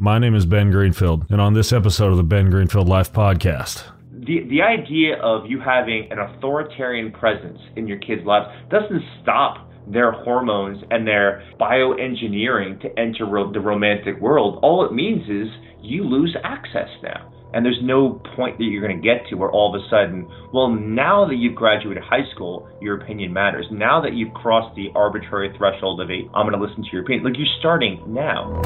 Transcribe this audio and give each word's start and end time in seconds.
My 0.00 0.20
name 0.20 0.36
is 0.36 0.46
Ben 0.46 0.70
Greenfield, 0.70 1.26
and 1.28 1.40
on 1.40 1.54
this 1.54 1.72
episode 1.72 2.12
of 2.12 2.18
the 2.18 2.22
Ben 2.22 2.50
Greenfield 2.50 2.88
Life 2.88 3.12
Podcast, 3.12 3.82
the 4.12 4.46
the 4.48 4.62
idea 4.62 5.16
of 5.20 5.50
you 5.50 5.58
having 5.58 6.06
an 6.12 6.20
authoritarian 6.20 7.10
presence 7.10 7.58
in 7.74 7.88
your 7.88 7.98
kids' 7.98 8.24
lives 8.24 8.46
doesn't 8.70 9.02
stop 9.20 9.68
their 9.88 10.12
hormones 10.12 10.84
and 10.92 11.04
their 11.04 11.42
bioengineering 11.58 12.80
to 12.80 12.96
enter 12.96 13.26
ro- 13.26 13.52
the 13.52 13.58
romantic 13.58 14.20
world. 14.20 14.60
All 14.62 14.86
it 14.86 14.92
means 14.92 15.28
is 15.28 15.48
you 15.82 16.04
lose 16.04 16.36
access 16.44 16.90
now. 17.02 17.34
And 17.52 17.64
there's 17.64 17.80
no 17.82 18.22
point 18.36 18.56
that 18.58 18.64
you're 18.64 18.86
going 18.86 19.02
to 19.02 19.04
get 19.04 19.26
to 19.30 19.34
where 19.34 19.50
all 19.50 19.74
of 19.74 19.82
a 19.82 19.88
sudden, 19.88 20.28
well, 20.52 20.68
now 20.68 21.26
that 21.26 21.36
you've 21.36 21.56
graduated 21.56 22.04
high 22.04 22.30
school, 22.34 22.68
your 22.80 23.00
opinion 23.00 23.32
matters. 23.32 23.66
Now 23.72 24.00
that 24.02 24.12
you've 24.12 24.34
crossed 24.34 24.76
the 24.76 24.90
arbitrary 24.94 25.52
threshold 25.58 26.00
of 26.00 26.08
a, 26.08 26.28
I'm 26.34 26.46
going 26.48 26.52
to 26.52 26.64
listen 26.64 26.84
to 26.84 26.90
your 26.92 27.02
opinion. 27.02 27.24
Like 27.24 27.36
you're 27.36 27.48
starting 27.58 28.00
now. 28.06 28.62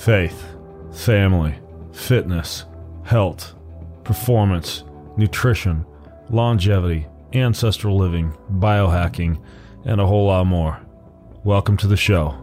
Faith, 0.00 0.56
family, 0.92 1.54
fitness, 1.92 2.64
health, 3.04 3.54
performance, 4.02 4.82
nutrition, 5.18 5.84
longevity, 6.30 7.06
ancestral 7.34 7.98
living, 7.98 8.32
biohacking, 8.52 9.38
and 9.84 10.00
a 10.00 10.06
whole 10.06 10.24
lot 10.24 10.46
more. 10.46 10.80
Welcome 11.44 11.76
to 11.78 11.86
the 11.86 11.98
show. 11.98 12.34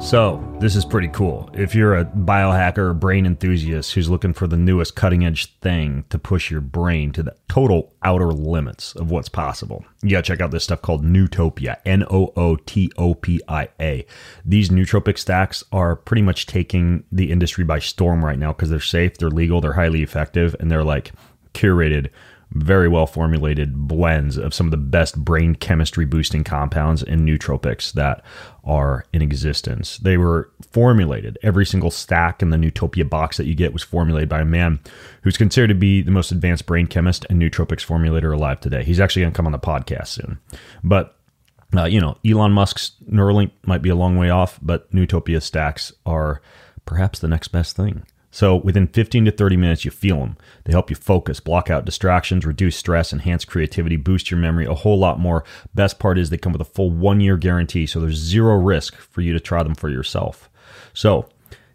So, 0.00 0.42
this 0.60 0.76
is 0.76 0.86
pretty 0.86 1.08
cool. 1.08 1.50
If 1.52 1.74
you're 1.74 1.94
a 1.94 2.06
biohacker 2.06 2.78
or 2.78 2.94
brain 2.94 3.26
enthusiast 3.26 3.92
who's 3.92 4.08
looking 4.08 4.32
for 4.32 4.46
the 4.46 4.56
newest 4.56 4.96
cutting 4.96 5.26
edge 5.26 5.54
thing 5.60 6.04
to 6.08 6.18
push 6.18 6.50
your 6.50 6.62
brain 6.62 7.12
to 7.12 7.22
the 7.22 7.36
total 7.48 7.92
outer 8.02 8.32
limits 8.32 8.94
of 8.96 9.10
what's 9.10 9.28
possible, 9.28 9.84
you 10.02 10.10
gotta 10.10 10.22
check 10.22 10.40
out 10.40 10.52
this 10.52 10.64
stuff 10.64 10.80
called 10.80 11.04
Nootopia. 11.04 11.76
N 11.84 12.02
O 12.10 12.32
O 12.34 12.56
T 12.56 12.90
O 12.96 13.12
P 13.14 13.42
I 13.46 13.68
A. 13.78 14.06
These 14.42 14.70
nootropic 14.70 15.18
stacks 15.18 15.62
are 15.70 15.96
pretty 15.96 16.22
much 16.22 16.46
taking 16.46 17.04
the 17.12 17.30
industry 17.30 17.64
by 17.64 17.78
storm 17.78 18.24
right 18.24 18.38
now 18.38 18.54
because 18.54 18.70
they're 18.70 18.80
safe, 18.80 19.18
they're 19.18 19.28
legal, 19.28 19.60
they're 19.60 19.74
highly 19.74 20.02
effective, 20.02 20.56
and 20.58 20.70
they're 20.70 20.82
like 20.82 21.12
curated 21.52 22.08
very 22.52 22.88
well 22.88 23.06
formulated 23.06 23.86
blends 23.86 24.36
of 24.36 24.52
some 24.52 24.66
of 24.66 24.70
the 24.70 24.76
best 24.76 25.24
brain 25.24 25.54
chemistry 25.54 26.04
boosting 26.04 26.42
compounds 26.42 27.02
and 27.02 27.20
nootropics 27.20 27.92
that 27.92 28.24
are 28.64 29.04
in 29.12 29.22
existence. 29.22 29.98
They 29.98 30.16
were 30.16 30.50
formulated. 30.72 31.38
Every 31.42 31.64
single 31.64 31.90
stack 31.90 32.42
in 32.42 32.50
the 32.50 32.56
Nootopia 32.56 33.08
box 33.08 33.36
that 33.36 33.46
you 33.46 33.54
get 33.54 33.72
was 33.72 33.82
formulated 33.82 34.28
by 34.28 34.40
a 34.40 34.44
man 34.44 34.80
who's 35.22 35.36
considered 35.36 35.68
to 35.68 35.74
be 35.74 36.02
the 36.02 36.10
most 36.10 36.32
advanced 36.32 36.66
brain 36.66 36.86
chemist 36.86 37.24
and 37.30 37.40
nootropics 37.40 37.86
formulator 37.86 38.34
alive 38.34 38.60
today. 38.60 38.82
He's 38.82 39.00
actually 39.00 39.22
going 39.22 39.32
to 39.32 39.36
come 39.36 39.46
on 39.46 39.52
the 39.52 39.58
podcast 39.58 40.08
soon. 40.08 40.38
But 40.82 41.16
uh, 41.76 41.84
you 41.84 42.00
know, 42.00 42.16
Elon 42.26 42.52
Musk's 42.52 42.92
Neuralink 43.08 43.52
might 43.64 43.82
be 43.82 43.90
a 43.90 43.94
long 43.94 44.16
way 44.16 44.30
off, 44.30 44.58
but 44.60 44.90
Nootopia 44.92 45.40
stacks 45.40 45.92
are 46.04 46.42
perhaps 46.84 47.20
the 47.20 47.28
next 47.28 47.48
best 47.48 47.76
thing. 47.76 48.04
So 48.30 48.56
within 48.56 48.86
15 48.86 49.24
to 49.24 49.30
30 49.30 49.56
minutes, 49.56 49.84
you 49.84 49.90
feel 49.90 50.18
them. 50.18 50.36
They 50.64 50.72
help 50.72 50.88
you 50.88 50.96
focus, 50.96 51.40
block 51.40 51.68
out 51.68 51.84
distractions, 51.84 52.46
reduce 52.46 52.76
stress, 52.76 53.12
enhance 53.12 53.44
creativity, 53.44 53.96
boost 53.96 54.30
your 54.30 54.38
memory, 54.38 54.66
a 54.66 54.74
whole 54.74 54.98
lot 54.98 55.18
more. 55.18 55.44
Best 55.74 55.98
part 55.98 56.18
is 56.18 56.30
they 56.30 56.38
come 56.38 56.52
with 56.52 56.60
a 56.60 56.64
full 56.64 56.90
one 56.90 57.20
year 57.20 57.36
guarantee, 57.36 57.86
so 57.86 57.98
there's 58.00 58.16
zero 58.16 58.56
risk 58.56 58.96
for 58.96 59.20
you 59.20 59.32
to 59.32 59.40
try 59.40 59.62
them 59.62 59.74
for 59.74 59.88
yourself. 59.88 60.48
So 60.94 61.28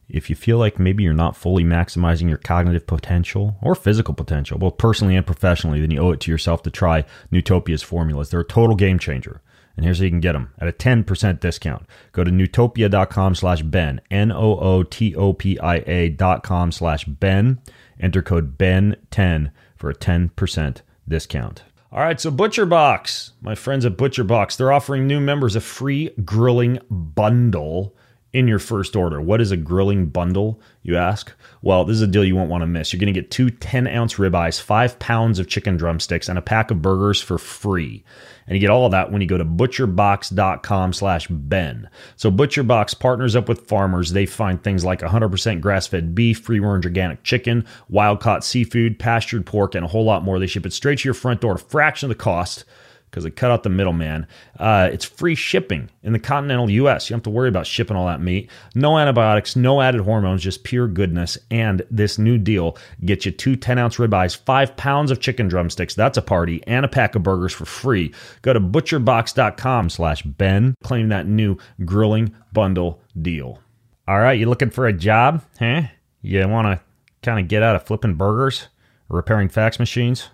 if 0.08 0.30
you 0.30 0.36
feel 0.36 0.58
like 0.58 0.80
maybe 0.80 1.04
you're 1.04 1.14
not 1.14 1.36
fully 1.36 1.64
maximizing 1.64 2.30
your 2.30 2.38
cognitive 2.38 2.88
potential 2.88 3.58
or 3.62 3.76
physical 3.76 4.14
potential, 4.14 4.58
both 4.58 4.78
personally 4.78 5.16
and 5.16 5.26
professionally, 5.26 5.82
then 5.82 5.92
you 5.92 6.00
owe 6.00 6.12
it 6.12 6.20
to 6.22 6.32
yourself 6.32 6.64
to 6.64 6.70
try 6.70 7.04
Nootopia's 7.32 7.84
formulas. 7.84 8.30
They're 8.30 8.42
a 8.42 8.46
total 8.46 8.76
game 8.76 9.00
changer. 9.00 9.42
And 9.76 9.86
here's 9.86 10.00
how 10.00 10.06
you 10.06 10.10
can 10.10 10.22
get 10.22 10.34
them 10.34 10.52
at 10.60 10.68
a 10.68 10.72
10% 10.72 11.40
discount. 11.40 11.86
Go 12.12 12.24
to 12.24 12.32
nootopia.com 12.32 13.36
slash 13.36 13.62
Ben, 13.62 14.02
N-O-O-T-O-P-I-A 14.10 16.10
dot 16.10 16.44
com 16.44 16.72
slash 16.72 17.06
Ben. 17.06 17.60
Enter 18.00 18.22
code 18.22 18.58
Ben10 18.58 19.52
for 19.76 19.90
a 19.90 19.96
10% 19.96 20.82
discount. 21.08 21.64
All 21.92 22.02
right, 22.02 22.20
so 22.20 22.32
Butcher 22.32 22.66
Box, 22.66 23.34
my 23.42 23.56
friends 23.56 23.86
at 23.86 23.96
Butcher 23.96 24.26
Box, 24.26 24.56
they're 24.56 24.74
offering 24.74 25.08
new 25.08 25.22
members 25.22 25.56
a 25.56 25.62
free 25.62 26.10
grilling 26.26 26.80
bundle 26.90 27.96
in 28.36 28.50
your 28.50 28.60
first 28.60 28.98
order. 28.98 29.22
What 29.22 29.40
is 29.40 29.52
a 29.52 29.58
grilling 29.58 30.08
bundle, 30.08 30.60
you 30.84 30.98
ask? 30.98 31.32
Well, 31.62 31.86
this 31.86 31.96
is 31.96 32.02
a 32.02 32.08
deal 32.08 32.26
you 32.26 32.36
won't 32.36 32.50
want 32.50 32.64
to 32.64 32.68
miss. 32.68 32.92
You're 32.92 33.00
going 33.00 33.14
to 33.14 33.18
get 33.18 33.32
two 33.32 33.50
10 33.50 33.88
ounce 33.88 34.16
ribeyes, 34.16 34.62
five 34.62 35.00
pounds 35.00 35.40
of 35.40 35.48
chicken 35.48 35.78
drumsticks, 35.78 36.28
and 36.28 36.38
a 36.38 36.42
pack 36.42 36.70
of 36.70 36.82
burgers 36.82 37.22
for 37.22 37.38
free. 37.38 38.04
And 38.46 38.56
you 38.56 38.60
get 38.60 38.70
all 38.70 38.86
of 38.86 38.92
that 38.92 39.10
when 39.10 39.22
you 39.22 39.28
go 39.28 39.38
to 39.38 39.46
butcherbox.com 39.46 40.92
slash 40.92 41.28
Ben. 41.30 41.90
So 42.18 42.30
ButcherBox 42.30 43.00
partners 43.00 43.38
up 43.38 43.48
with 43.48 43.68
farmers. 43.68 44.12
They 44.12 44.26
find 44.26 44.62
things 44.62 44.84
like 44.84 45.00
100% 45.00 45.62
grass-fed 45.62 46.14
beef, 46.14 46.40
free-range 46.42 46.86
organic 46.86 47.24
chicken, 47.24 47.66
wild-caught 47.88 48.44
seafood, 48.44 49.00
pastured 49.00 49.46
pork, 49.46 49.76
and 49.76 49.86
a 49.86 49.88
whole 49.88 50.04
lot 50.04 50.24
more. 50.24 50.40
They 50.40 50.48
ship 50.48 50.66
it 50.66 50.74
straight 50.74 51.00
to 51.00 51.08
your 51.08 51.14
front 51.14 51.40
door 51.40 51.54
at 51.54 51.62
a 51.62 51.64
fraction 51.64 52.12
of 52.12 52.18
the 52.18 52.22
cost 52.22 52.66
because 53.16 53.24
they 53.24 53.32
cut 53.32 53.50
out 53.50 53.64
the 53.64 53.70
middleman. 53.70 54.28
Uh, 54.60 54.90
it's 54.92 55.06
free 55.06 55.36
shipping 55.36 55.90
in 56.04 56.12
the 56.12 56.20
continental 56.20 56.70
U.S. 56.70 57.10
You 57.10 57.14
don't 57.14 57.20
have 57.20 57.24
to 57.24 57.30
worry 57.30 57.48
about 57.48 57.66
shipping 57.66 57.96
all 57.96 58.08
that 58.08 58.20
meat. 58.20 58.52
No 58.76 58.98
antibiotics, 58.98 59.56
no 59.56 59.80
added 59.80 60.02
hormones, 60.02 60.44
just 60.44 60.66
pure 60.66 60.90
goodness. 60.90 61.38
And 61.50 61.82
this 61.90 62.18
new 62.18 62.38
deal 62.38 62.78
gets 63.06 63.26
you 63.26 63.32
two 63.32 63.56
10 63.56 63.78
ounce 63.78 63.96
ribeyes, 63.96 64.36
five 64.36 64.76
pounds 64.76 65.12
of 65.12 65.22
chicken 65.22 65.48
drumsticks. 65.48 65.96
That's 65.96 66.18
a 66.18 66.22
party, 66.22 66.62
and 66.68 66.84
a 66.84 66.90
pack 66.90 67.16
of 67.16 67.24
burgers 67.24 67.54
for 67.54 67.64
free. 67.64 68.14
Go 68.42 68.52
to 68.52 68.60
butcherbox.com 68.60 69.92
slash 69.92 70.24
Ben, 70.24 70.76
claim 70.84 71.08
that 71.08 71.26
new 71.26 71.56
grilling 71.86 72.36
bundle 72.52 73.02
deal. 73.22 73.62
All 74.10 74.20
right, 74.20 74.38
you 74.38 74.50
looking 74.50 74.72
for 74.72 74.88
a 74.88 74.94
job? 74.94 75.42
Huh? 75.58 75.84
You 76.22 76.46
want 76.50 76.68
to 76.68 76.82
kind 77.24 77.40
of 77.40 77.48
get 77.48 77.64
out 77.64 77.78
of 77.78 77.84
flipping 77.84 78.16
burgers 78.16 78.68
repairing 79.08 79.48
fax 79.48 79.80
machines? 79.80 80.32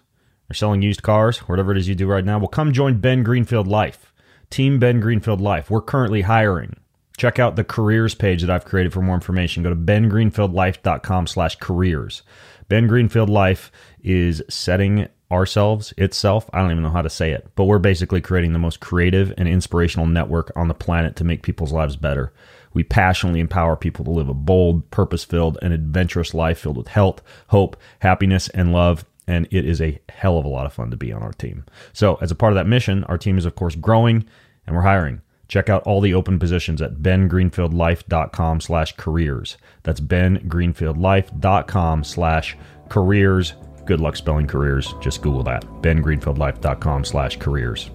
Or 0.52 0.54
selling 0.54 0.82
used 0.82 1.02
cars, 1.02 1.38
whatever 1.40 1.72
it 1.72 1.78
is 1.78 1.88
you 1.88 1.96
do 1.96 2.08
right 2.08 2.26
now, 2.26 2.38
well, 2.38 2.50
come 2.50 2.74
join 2.74 3.00
Ben 3.00 3.24
Greenfield 3.24 3.68
Life. 3.68 4.14
Team 4.50 4.80
Ben 4.80 5.00
Greenfield 5.00 5.40
Life. 5.40 5.72
We're 5.72 5.82
currently 5.82 6.22
hiring. 6.22 6.76
Check 7.18 7.40
out 7.40 7.56
the 7.56 7.64
careers 7.64 8.16
page 8.16 8.42
that 8.42 8.50
I've 8.50 8.66
created 8.66 8.92
for 8.92 9.02
more 9.02 9.16
information. 9.16 9.64
Go 9.64 9.70
to 9.70 9.76
bengreenfieldlife.com 9.78 11.28
slash 11.28 11.56
careers. 11.56 12.24
Ben 12.68 12.88
Greenfield 12.88 13.30
Life 13.30 13.72
is 14.04 14.44
setting 14.50 15.08
ourselves, 15.32 15.94
itself, 15.98 16.50
I 16.52 16.60
don't 16.60 16.72
even 16.72 16.84
know 16.84 16.90
how 16.90 17.02
to 17.02 17.10
say 17.10 17.32
it, 17.32 17.48
but 17.56 17.64
we're 17.64 17.80
basically 17.80 18.20
creating 18.20 18.52
the 18.52 18.60
most 18.60 18.82
creative 18.82 19.34
and 19.38 19.48
inspirational 19.48 20.06
network 20.06 20.52
on 20.58 20.68
the 20.68 20.74
planet 20.74 21.16
to 21.16 21.24
make 21.24 21.44
people's 21.44 21.72
lives 21.72 21.96
better. 21.96 22.34
We 22.74 22.84
passionately 22.84 23.40
empower 23.40 23.78
people 23.78 24.04
to 24.06 24.12
live 24.12 24.28
a 24.28 24.34
bold, 24.34 24.90
purpose 24.92 25.24
filled, 25.24 25.58
and 25.62 25.74
adventurous 25.74 26.34
life 26.34 26.60
filled 26.60 26.78
with 26.78 26.90
health, 26.90 27.22
hope, 27.48 27.78
happiness, 28.00 28.50
and 28.50 28.74
love 28.74 29.06
and 29.28 29.48
it 29.52 29.66
is 29.66 29.82
a 29.82 30.00
hell 30.10 30.38
of 30.38 30.46
a 30.46 30.50
lot 30.50 30.66
of 30.66 30.74
fun 30.74 30.90
to 30.92 30.98
be 30.98 31.12
on 31.12 31.22
our 31.22 31.34
team. 31.34 31.66
So, 31.94 32.16
as 32.22 32.32
a 32.32 32.36
part 32.36 32.54
of 32.54 32.56
that 32.56 32.68
mission, 32.68 33.04
our 33.06 33.18
team 33.18 33.38
is 33.38 33.46
of 33.46 33.56
course 33.56 33.76
growing 33.76 34.26
and 34.66 34.76
we're 34.76 34.84
hiring. 34.84 35.22
Check 35.48 35.70
out 35.70 35.84
all 35.84 36.00
the 36.00 36.14
open 36.14 36.40
positions 36.40 36.82
at 36.82 36.98
bengreenfieldlife.com 36.98 38.62
slash 38.62 38.96
careers. 38.96 39.58
That's 39.84 40.00
bengreenfieldlife.com 40.00 42.04
slash 42.06 42.58
careers. 42.88 43.54
Good 43.86 44.00
luck 44.00 44.16
spelling 44.16 44.48
careers. 44.48 44.94
Just 45.02 45.22
Google 45.22 45.44
that. 45.44 45.64
bengreenfieldlife.com 45.82 47.04
slash 47.04 47.38
careers. 47.38 47.90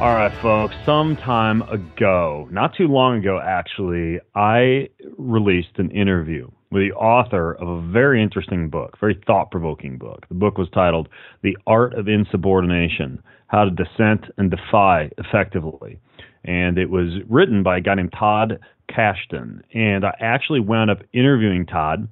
All 0.00 0.14
right, 0.14 0.32
folks. 0.40 0.74
Some 0.86 1.14
time 1.16 1.60
ago, 1.60 2.48
not 2.50 2.74
too 2.74 2.86
long 2.86 3.18
ago, 3.18 3.38
actually, 3.38 4.18
I 4.34 4.88
released 5.18 5.76
an 5.76 5.90
interview 5.90 6.50
with 6.70 6.88
the 6.88 6.96
author 6.96 7.52
of 7.52 7.68
a 7.68 7.82
very 7.92 8.22
interesting 8.22 8.70
book, 8.70 8.96
very 8.98 9.20
thought 9.26 9.50
provoking 9.50 9.98
book. 9.98 10.24
The 10.30 10.36
book 10.36 10.56
was 10.56 10.68
titled 10.72 11.10
The 11.42 11.54
Art 11.66 11.92
of 11.92 12.08
Insubordination 12.08 13.22
How 13.48 13.64
to 13.66 13.70
Dissent 13.70 14.24
and 14.38 14.50
Defy 14.50 15.10
Effectively. 15.18 16.00
And 16.44 16.78
it 16.78 16.88
was 16.88 17.20
written 17.28 17.62
by 17.62 17.76
a 17.76 17.80
guy 17.82 17.96
named 17.96 18.14
Todd 18.18 18.58
Kashdan. 18.90 19.60
And 19.74 20.06
I 20.06 20.16
actually 20.18 20.60
wound 20.60 20.90
up 20.90 21.00
interviewing 21.12 21.66
Todd. 21.66 22.08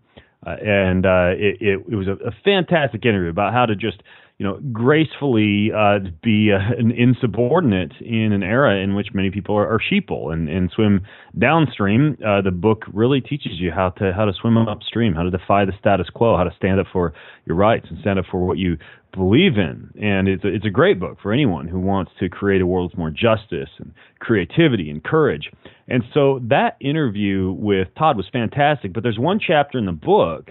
Uh, 0.46 0.56
and 0.62 1.06
uh, 1.06 1.30
it, 1.38 1.56
it, 1.62 1.84
it 1.90 1.96
was 1.96 2.06
a, 2.06 2.12
a 2.22 2.32
fantastic 2.44 3.06
interview 3.06 3.30
about 3.30 3.54
how 3.54 3.64
to 3.64 3.74
just 3.74 4.02
you 4.38 4.46
know, 4.46 4.60
gracefully 4.72 5.70
uh, 5.76 5.98
be 6.22 6.52
uh, 6.52 6.58
an 6.78 6.92
insubordinate 6.92 7.92
in 8.00 8.32
an 8.32 8.44
era 8.44 8.76
in 8.76 8.94
which 8.94 9.08
many 9.12 9.32
people 9.32 9.56
are, 9.56 9.66
are 9.66 9.80
sheeple 9.80 10.32
and, 10.32 10.48
and 10.48 10.70
swim 10.70 11.00
downstream. 11.36 12.16
Uh, 12.24 12.40
the 12.40 12.52
book 12.52 12.84
really 12.92 13.20
teaches 13.20 13.52
you 13.54 13.72
how 13.72 13.90
to 13.90 14.12
how 14.12 14.24
to 14.24 14.32
swim 14.40 14.56
upstream, 14.56 15.12
how 15.12 15.24
to 15.24 15.30
defy 15.30 15.64
the 15.64 15.72
status 15.80 16.08
quo, 16.08 16.36
how 16.36 16.44
to 16.44 16.54
stand 16.56 16.78
up 16.78 16.86
for 16.92 17.12
your 17.46 17.56
rights 17.56 17.86
and 17.90 17.98
stand 18.00 18.18
up 18.20 18.26
for 18.30 18.46
what 18.46 18.58
you 18.58 18.76
believe 19.12 19.56
in. 19.56 19.90
And 20.00 20.28
it's 20.28 20.44
a, 20.44 20.54
it's 20.54 20.66
a 20.66 20.70
great 20.70 21.00
book 21.00 21.18
for 21.20 21.32
anyone 21.32 21.66
who 21.66 21.80
wants 21.80 22.12
to 22.20 22.28
create 22.28 22.60
a 22.60 22.66
world 22.66 22.92
with 22.92 22.98
more 22.98 23.10
justice 23.10 23.70
and 23.78 23.92
creativity 24.20 24.88
and 24.88 25.02
courage. 25.02 25.50
And 25.88 26.04
so 26.14 26.40
that 26.48 26.76
interview 26.80 27.52
with 27.58 27.88
Todd 27.98 28.16
was 28.16 28.26
fantastic. 28.32 28.92
But 28.92 29.02
there's 29.02 29.18
one 29.18 29.40
chapter 29.44 29.78
in 29.78 29.86
the 29.86 29.92
book 29.92 30.50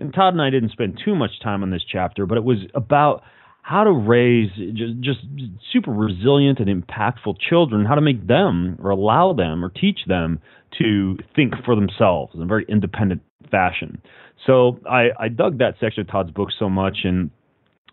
and 0.00 0.12
Todd 0.12 0.34
and 0.34 0.42
I 0.42 0.50
didn't 0.50 0.72
spend 0.72 1.00
too 1.04 1.14
much 1.14 1.40
time 1.42 1.62
on 1.62 1.70
this 1.70 1.82
chapter, 1.90 2.26
but 2.26 2.38
it 2.38 2.44
was 2.44 2.58
about 2.74 3.22
how 3.62 3.84
to 3.84 3.92
raise 3.92 4.50
just, 4.74 5.00
just 5.00 5.20
super 5.72 5.92
resilient 5.92 6.58
and 6.58 6.68
impactful 6.68 7.36
children, 7.38 7.84
how 7.84 7.94
to 7.94 8.00
make 8.00 8.26
them 8.26 8.78
or 8.82 8.90
allow 8.90 9.32
them 9.32 9.64
or 9.64 9.68
teach 9.68 10.00
them 10.06 10.40
to 10.78 11.18
think 11.36 11.54
for 11.64 11.74
themselves 11.74 12.34
in 12.34 12.42
a 12.42 12.46
very 12.46 12.64
independent 12.68 13.20
fashion. 13.50 14.00
So 14.46 14.80
I, 14.90 15.08
I 15.18 15.28
dug 15.28 15.58
that 15.58 15.74
section 15.78 16.00
of 16.00 16.08
Todd's 16.08 16.30
book 16.30 16.48
so 16.58 16.70
much 16.70 16.98
and 17.04 17.30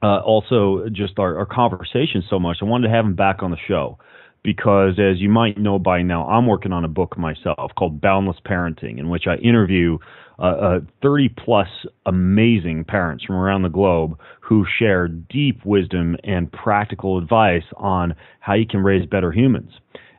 uh, 0.02 0.20
also 0.20 0.86
just 0.92 1.20
our, 1.20 1.38
our 1.38 1.46
conversation 1.46 2.24
so 2.30 2.40
much. 2.40 2.58
I 2.62 2.66
wanted 2.66 2.88
to 2.88 2.94
have 2.94 3.06
him 3.06 3.16
back 3.16 3.44
on 3.44 3.52
the 3.52 3.58
show 3.68 3.98
because, 4.44 5.00
as 5.00 5.20
you 5.20 5.30
might 5.30 5.58
know 5.58 5.80
by 5.80 6.02
now, 6.02 6.28
I'm 6.28 6.48
working 6.48 6.72
on 6.72 6.86
a 6.86 6.88
book 6.88 7.18
myself 7.18 7.72
called 7.78 8.02
Boundless 8.02 8.38
Parenting, 8.46 9.00
in 9.00 9.10
which 9.10 9.28
I 9.28 9.36
interview 9.36 9.98
uh, 10.40 10.42
uh, 10.42 10.80
30 11.02 11.30
plus 11.30 11.68
amazing 12.06 12.86
parents 12.86 13.24
from 13.24 13.36
around 13.36 13.64
the 13.64 13.70
globe 13.70 14.20
who 14.40 14.66
share 14.80 15.08
deep 15.08 15.66
wisdom 15.66 16.16
and 16.24 16.52
practical 16.52 17.18
advice 17.18 17.64
on 17.78 18.16
how 18.40 18.54
you 18.54 18.68
can 18.68 18.84
raise 18.84 19.06
better 19.06 19.32
humans. 19.32 19.72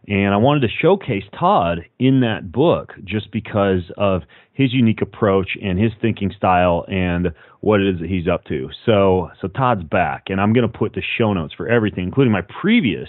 And 0.08 0.32
I 0.32 0.38
wanted 0.38 0.60
to 0.60 0.68
showcase 0.80 1.24
Todd 1.38 1.84
in 1.98 2.20
that 2.20 2.50
book 2.50 2.94
just 3.04 3.30
because 3.30 3.82
of 3.98 4.22
his 4.54 4.72
unique 4.72 5.02
approach 5.02 5.50
and 5.62 5.78
his 5.78 5.92
thinking 6.00 6.32
style 6.36 6.86
and 6.88 7.28
what 7.60 7.80
it 7.80 7.94
is 7.94 8.00
that 8.00 8.08
he's 8.08 8.26
up 8.26 8.44
to. 8.46 8.70
So, 8.86 9.30
so 9.40 9.48
Todd's 9.48 9.84
back, 9.84 10.24
and 10.28 10.40
I'm 10.40 10.54
going 10.54 10.70
to 10.70 10.78
put 10.78 10.94
the 10.94 11.02
show 11.18 11.34
notes 11.34 11.52
for 11.54 11.68
everything, 11.68 12.04
including 12.04 12.32
my 12.32 12.42
previous 12.60 13.08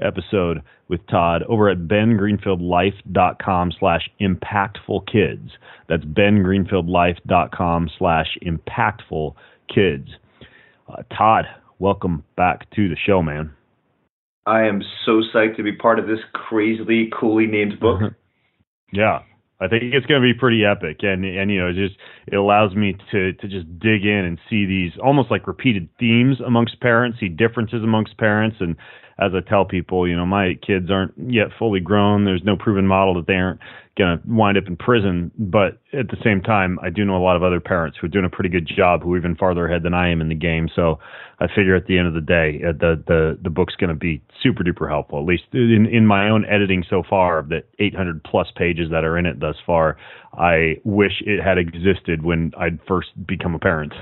episode 0.00 0.62
with 0.88 1.06
Todd 1.08 1.42
over 1.48 1.68
at 1.68 1.78
bengreenfieldlife.com 1.88 3.72
slash 3.78 4.10
impactful 4.20 5.06
kids. 5.10 5.50
That's 5.88 6.04
bengreenfieldlife.com 6.04 7.90
slash 7.98 8.38
impactful 8.44 9.34
kids. 9.74 10.08
Uh, 10.88 11.02
Todd, 11.16 11.46
welcome 11.78 12.24
back 12.36 12.70
to 12.76 12.88
the 12.88 12.96
show, 12.96 13.22
man. 13.22 13.52
I 14.46 14.62
am 14.62 14.82
so 15.04 15.22
psyched 15.34 15.56
to 15.56 15.64
be 15.64 15.72
part 15.72 15.98
of 15.98 16.06
this 16.06 16.20
crazily, 16.32 17.10
coolly 17.18 17.46
named 17.46 17.80
book. 17.80 18.00
yeah, 18.92 19.20
I 19.58 19.68
think 19.68 19.94
it's 19.94 20.04
going 20.04 20.20
to 20.20 20.26
be 20.26 20.38
pretty 20.38 20.64
epic, 20.64 20.98
and 21.02 21.24
and 21.24 21.50
you 21.50 21.60
know, 21.60 21.68
it 21.68 21.74
just 21.74 21.96
it 22.26 22.36
allows 22.36 22.74
me 22.74 22.96
to 23.10 23.32
to 23.32 23.48
just 23.48 23.66
dig 23.78 24.04
in 24.04 24.24
and 24.24 24.38
see 24.50 24.66
these 24.66 24.92
almost 25.02 25.30
like 25.30 25.46
repeated 25.46 25.88
themes 25.98 26.38
amongst 26.44 26.80
parents, 26.80 27.18
see 27.20 27.28
differences 27.28 27.82
amongst 27.82 28.18
parents, 28.18 28.56
and 28.60 28.76
as 29.18 29.32
I 29.34 29.40
tell 29.48 29.64
people, 29.64 30.06
you 30.06 30.14
know, 30.14 30.26
my 30.26 30.58
kids 30.66 30.90
aren't 30.90 31.14
yet 31.16 31.48
fully 31.58 31.80
grown. 31.80 32.24
There's 32.24 32.44
no 32.44 32.56
proven 32.56 32.86
model 32.86 33.14
that 33.14 33.26
they 33.26 33.34
aren't 33.34 33.60
going 33.96 34.18
to 34.18 34.22
wind 34.26 34.58
up 34.58 34.66
in 34.66 34.76
prison. 34.76 35.30
But 35.38 35.78
at 35.92 36.08
the 36.08 36.16
same 36.22 36.42
time, 36.42 36.78
I 36.82 36.90
do 36.90 37.04
know 37.04 37.16
a 37.16 37.22
lot 37.22 37.36
of 37.36 37.42
other 37.42 37.60
parents 37.60 37.96
who 37.98 38.06
are 38.06 38.10
doing 38.10 38.24
a 38.24 38.30
pretty 38.30 38.50
good 38.50 38.66
job, 38.66 39.02
who 39.02 39.14
are 39.14 39.18
even 39.18 39.36
farther 39.36 39.66
ahead 39.66 39.82
than 39.82 39.94
I 39.94 40.10
am 40.10 40.20
in 40.20 40.28
the 40.28 40.34
game. 40.34 40.68
So 40.74 40.98
I 41.40 41.46
figure 41.48 41.74
at 41.74 41.86
the 41.86 41.98
end 41.98 42.08
of 42.08 42.14
the 42.14 42.20
day, 42.20 42.60
uh, 42.66 42.72
the 42.72 43.02
the 43.06 43.38
the 43.42 43.50
book's 43.50 43.74
going 43.76 43.88
to 43.88 43.94
be 43.94 44.22
super 44.42 44.62
duper 44.62 44.88
helpful. 44.88 45.18
At 45.18 45.26
least 45.26 45.44
in 45.52 45.86
in 45.90 46.06
my 46.06 46.28
own 46.28 46.44
editing 46.44 46.84
so 46.88 47.02
far, 47.08 47.38
of 47.38 47.48
the 47.48 47.62
800 47.78 48.22
plus 48.24 48.48
pages 48.56 48.90
that 48.90 49.04
are 49.04 49.18
in 49.18 49.26
it 49.26 49.40
thus 49.40 49.56
far, 49.64 49.96
I 50.34 50.76
wish 50.84 51.22
it 51.24 51.42
had 51.42 51.58
existed 51.58 52.22
when 52.22 52.52
I'd 52.58 52.78
first 52.86 53.08
become 53.26 53.54
a 53.54 53.58
parent. 53.58 53.92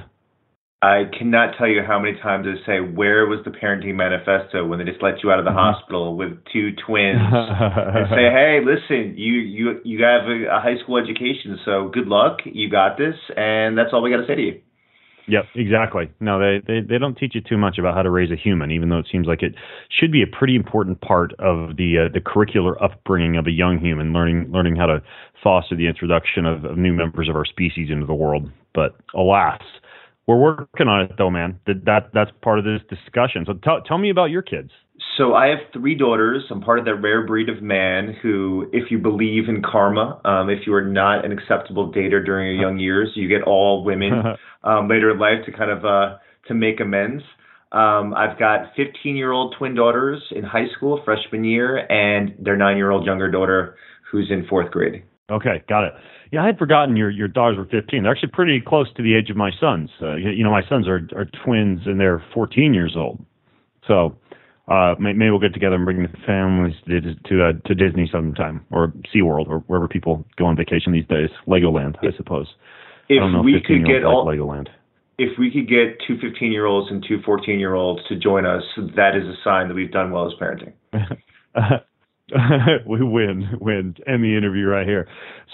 I 0.85 1.05
cannot 1.17 1.57
tell 1.57 1.67
you 1.67 1.81
how 1.87 1.99
many 1.99 2.19
times 2.21 2.47
I 2.47 2.61
say, 2.67 2.81
"Where 2.81 3.25
was 3.27 3.41
the 3.45 3.51
parenting 3.51 3.95
manifesto?" 3.95 4.67
When 4.67 4.79
they 4.79 4.85
just 4.85 5.03
let 5.03 5.23
you 5.23 5.31
out 5.33 5.39
of 5.39 5.47
the 5.47 5.51
mm-hmm. 5.51 5.81
hospital 5.81 6.17
with 6.17 6.37
two 6.53 6.73
twins 6.87 7.25
and 7.33 8.07
say, 8.11 8.29
"Hey, 8.29 8.61
listen, 8.61 9.17
you 9.17 9.33
you 9.41 9.81
you 9.83 10.05
have 10.05 10.29
a, 10.29 10.57
a 10.57 10.61
high 10.61 10.77
school 10.83 10.99
education, 10.99 11.59
so 11.65 11.89
good 11.89 12.07
luck. 12.07 12.41
You 12.45 12.69
got 12.69 12.99
this," 12.99 13.15
and 13.35 13.79
that's 13.79 13.91
all 13.95 14.03
we 14.03 14.11
got 14.11 14.19
to 14.19 14.27
say 14.27 14.35
to 14.35 14.43
you. 14.43 14.61
Yep, 15.27 15.45
exactly. 15.55 16.11
No, 16.21 16.39
they, 16.39 16.61
they 16.67 16.81
they 16.87 16.99
don't 16.99 17.17
teach 17.17 17.35
you 17.35 17.41
too 17.41 17.57
much 17.57 17.79
about 17.79 17.95
how 17.95 18.03
to 18.03 18.11
raise 18.11 18.31
a 18.31 18.37
human, 18.37 18.71
even 18.71 18.91
though 18.91 18.99
it 18.99 19.09
seems 19.11 19.27
like 19.27 19.43
it 19.43 19.55
should 19.89 20.13
be 20.13 20.23
a 20.23 20.27
pretty 20.27 20.55
important 20.55 21.01
part 21.01 21.33
of 21.39 21.77
the 21.77 22.07
uh, 22.07 22.13
the 22.13 22.21
curricular 22.21 22.75
upbringing 22.83 23.39
of 23.39 23.47
a 23.47 23.51
young 23.51 23.79
human, 23.79 24.13
learning 24.13 24.53
learning 24.53 24.77
how 24.77 24.85
to 24.85 25.03
foster 25.43 25.77
the 25.77 25.89
introduction 25.89 26.45
of, 26.45 26.65
of 26.67 26.77
new 26.77 26.93
members 26.93 27.31
of 27.31 27.37
our 27.37 27.47
species 27.47 27.89
into 27.91 28.05
the 28.05 28.15
world. 28.15 28.51
But 28.75 28.97
alas, 29.15 29.63
we're 30.27 30.41
working 30.41 30.89
on 30.89 31.03
it 31.03 31.13
though, 31.19 31.31
man. 31.31 31.61
That, 31.67 31.85
that 31.85 32.11
that's 32.15 32.31
part 32.43 32.59
of 32.59 32.65
this 32.65 32.81
discussion. 32.89 33.45
So 33.47 33.55
tell 33.55 33.83
tell 33.83 33.99
me 33.99 34.11
about 34.11 34.31
your 34.31 34.43
kids. 34.43 34.71
So 35.19 35.35
I 35.35 35.49
have 35.49 35.59
three 35.73 35.95
daughters. 35.95 36.45
I'm 36.51 36.61
part 36.61 36.79
of 36.79 36.85
that 36.87 36.95
rare 36.97 37.27
breed 37.27 37.49
of 37.49 37.63
man 37.63 38.17
who, 38.23 38.71
if 38.73 38.91
you 38.91 38.99
believe 38.99 39.49
in 39.49 39.61
karma, 39.61 40.21
um, 40.25 40.51
if 40.51 40.67
you 40.67 40.75
are 40.75 40.85
not 40.85 41.25
an 41.25 41.33
acceptable 41.33 41.93
dater 41.93 42.25
during 42.25 42.55
your 42.55 42.69
young 42.69 42.79
years, 42.79 43.11
you 43.15 43.29
get 43.29 43.43
all 43.43 43.85
women 43.85 44.13
um, 44.65 44.89
later 44.89 45.11
in 45.11 45.19
life 45.19 45.45
to 45.47 45.53
kind 45.53 45.71
of 45.71 45.85
uh, 45.85 46.17
to 46.49 46.55
make 46.55 46.81
amends. 46.81 47.23
Um, 47.73 48.15
I've 48.15 48.39
got 48.39 48.73
15 48.77 49.17
year 49.17 49.33
old 49.33 49.55
twin 49.59 49.75
daughters 49.75 50.23
in 50.31 50.45
high 50.45 50.69
school, 50.77 51.01
freshman 51.05 51.45
year, 51.45 51.79
and 51.91 52.35
their 52.39 52.57
nine 52.57 52.77
year 52.77 52.91
old 52.91 53.05
younger 53.05 53.31
daughter 53.31 53.77
who's 54.11 54.29
in 54.31 54.47
fourth 54.47 54.71
grade. 54.71 55.03
Okay, 55.31 55.63
got 55.69 55.85
it. 55.85 55.93
Yeah, 56.33 56.43
I 56.43 56.47
had 56.47 56.59
forgotten 56.59 56.97
your 56.97 57.11
your 57.11 57.29
daughters 57.29 57.57
were 57.57 57.65
15. 57.65 58.03
They're 58.03 58.13
actually 58.13 58.33
pretty 58.33 58.61
close 58.61 58.93
to 58.97 59.03
the 59.03 59.15
age 59.15 59.31
of 59.31 59.37
my 59.37 59.51
sons. 59.59 59.89
Uh, 60.03 60.17
you 60.17 60.45
know, 60.45 60.51
my 60.51 60.63
sons 60.69 60.87
are 60.87 61.09
are 61.17 61.27
twins 61.45 61.81
and 61.87 61.99
they're 61.99 62.23
14 62.35 62.75
years 62.75 62.95
old. 62.97 63.25
So 63.87 64.17
uh, 64.69 64.95
maybe 64.99 65.31
we'll 65.31 65.41
get 65.41 65.55
together 65.55 65.77
and 65.77 65.85
bring 65.85 66.03
the 66.03 66.09
families 66.27 66.75
to 66.87 67.01
to, 67.01 67.45
uh, 67.45 67.53
to 67.67 67.75
Disney 67.75 68.09
sometime 68.11 68.67
or 68.71 68.93
SeaWorld 69.15 69.49
or 69.49 69.61
wherever 69.67 69.89
people 69.89 70.25
go 70.37 70.47
on 70.47 70.57
vacation 70.57 70.93
these 70.93 71.07
days. 71.07 71.31
Legoland, 71.47 71.97
I 72.03 72.15
suppose. 72.17 72.47
If 73.09 73.23
I 73.23 73.41
we 73.41 73.63
could 73.65 73.87
get 73.87 74.05
all 74.05 74.27
like 74.27 74.39
Legoland. 74.39 74.69
If 75.17 75.39
we 75.39 75.51
could 75.51 75.69
get 75.69 76.05
two 76.07 76.19
15 76.21 76.51
year 76.51 76.67
olds 76.67 76.91
and 76.91 77.05
two 77.07 77.23
14 77.25 77.59
year 77.59 77.75
olds 77.75 78.03
to 78.09 78.17
join 78.17 78.45
us, 78.45 78.63
that 78.97 79.17
is 79.17 79.25
a 79.25 79.37
sign 79.45 79.69
that 79.69 79.75
we've 79.75 79.93
done 79.93 80.11
well 80.11 80.27
as 80.27 80.33
parenting. 80.41 80.73
we 82.87 83.03
win, 83.03 83.59
win, 83.61 83.95
end 84.07 84.25
the 84.25 84.35
interview 84.37 84.65
right 84.67 84.87
here. 84.87 85.07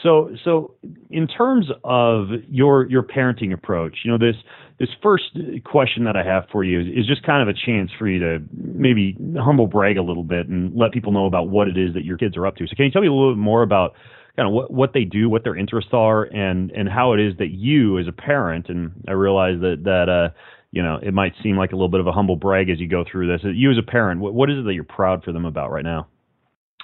So, 0.04 0.30
so 0.44 0.74
in 1.10 1.26
terms 1.26 1.66
of 1.82 2.28
your 2.48 2.88
your 2.88 3.02
parenting 3.02 3.52
approach, 3.52 3.98
you 4.04 4.10
know 4.12 4.18
this 4.18 4.36
this 4.78 4.88
first 5.02 5.24
question 5.64 6.04
that 6.04 6.16
I 6.16 6.22
have 6.22 6.44
for 6.52 6.62
you 6.62 6.80
is, 6.80 6.86
is 6.86 7.06
just 7.06 7.24
kind 7.24 7.42
of 7.42 7.54
a 7.54 7.58
chance 7.66 7.90
for 7.98 8.08
you 8.08 8.20
to 8.20 8.38
maybe 8.52 9.16
humble 9.36 9.66
brag 9.66 9.96
a 9.96 10.02
little 10.02 10.22
bit 10.22 10.46
and 10.46 10.74
let 10.76 10.92
people 10.92 11.10
know 11.10 11.26
about 11.26 11.48
what 11.48 11.66
it 11.66 11.76
is 11.76 11.92
that 11.94 12.04
your 12.04 12.16
kids 12.16 12.36
are 12.36 12.46
up 12.46 12.54
to. 12.56 12.66
So, 12.68 12.76
can 12.76 12.84
you 12.84 12.92
tell 12.92 13.02
me 13.02 13.08
a 13.08 13.12
little 13.12 13.34
bit 13.34 13.40
more 13.40 13.62
about 13.62 13.94
kind 14.36 14.46
of 14.46 14.54
what 14.54 14.70
what 14.70 14.92
they 14.94 15.04
do, 15.04 15.28
what 15.28 15.42
their 15.42 15.56
interests 15.56 15.90
are, 15.92 16.22
and 16.22 16.70
and 16.70 16.88
how 16.88 17.14
it 17.14 17.20
is 17.20 17.36
that 17.38 17.50
you 17.50 17.98
as 17.98 18.06
a 18.06 18.12
parent, 18.12 18.68
and 18.68 18.92
I 19.08 19.12
realize 19.12 19.60
that 19.60 19.82
that 19.84 20.08
uh, 20.08 20.32
you 20.70 20.84
know 20.84 21.00
it 21.02 21.14
might 21.14 21.32
seem 21.42 21.56
like 21.56 21.72
a 21.72 21.74
little 21.74 21.88
bit 21.88 21.98
of 21.98 22.06
a 22.06 22.12
humble 22.12 22.36
brag 22.36 22.70
as 22.70 22.78
you 22.78 22.86
go 22.86 23.04
through 23.10 23.26
this. 23.26 23.40
You 23.42 23.72
as 23.72 23.76
a 23.76 23.82
parent, 23.82 24.20
what, 24.20 24.34
what 24.34 24.50
is 24.50 24.58
it 24.58 24.66
that 24.66 24.74
you're 24.74 24.84
proud 24.84 25.24
for 25.24 25.32
them 25.32 25.44
about 25.44 25.72
right 25.72 25.84
now? 25.84 26.06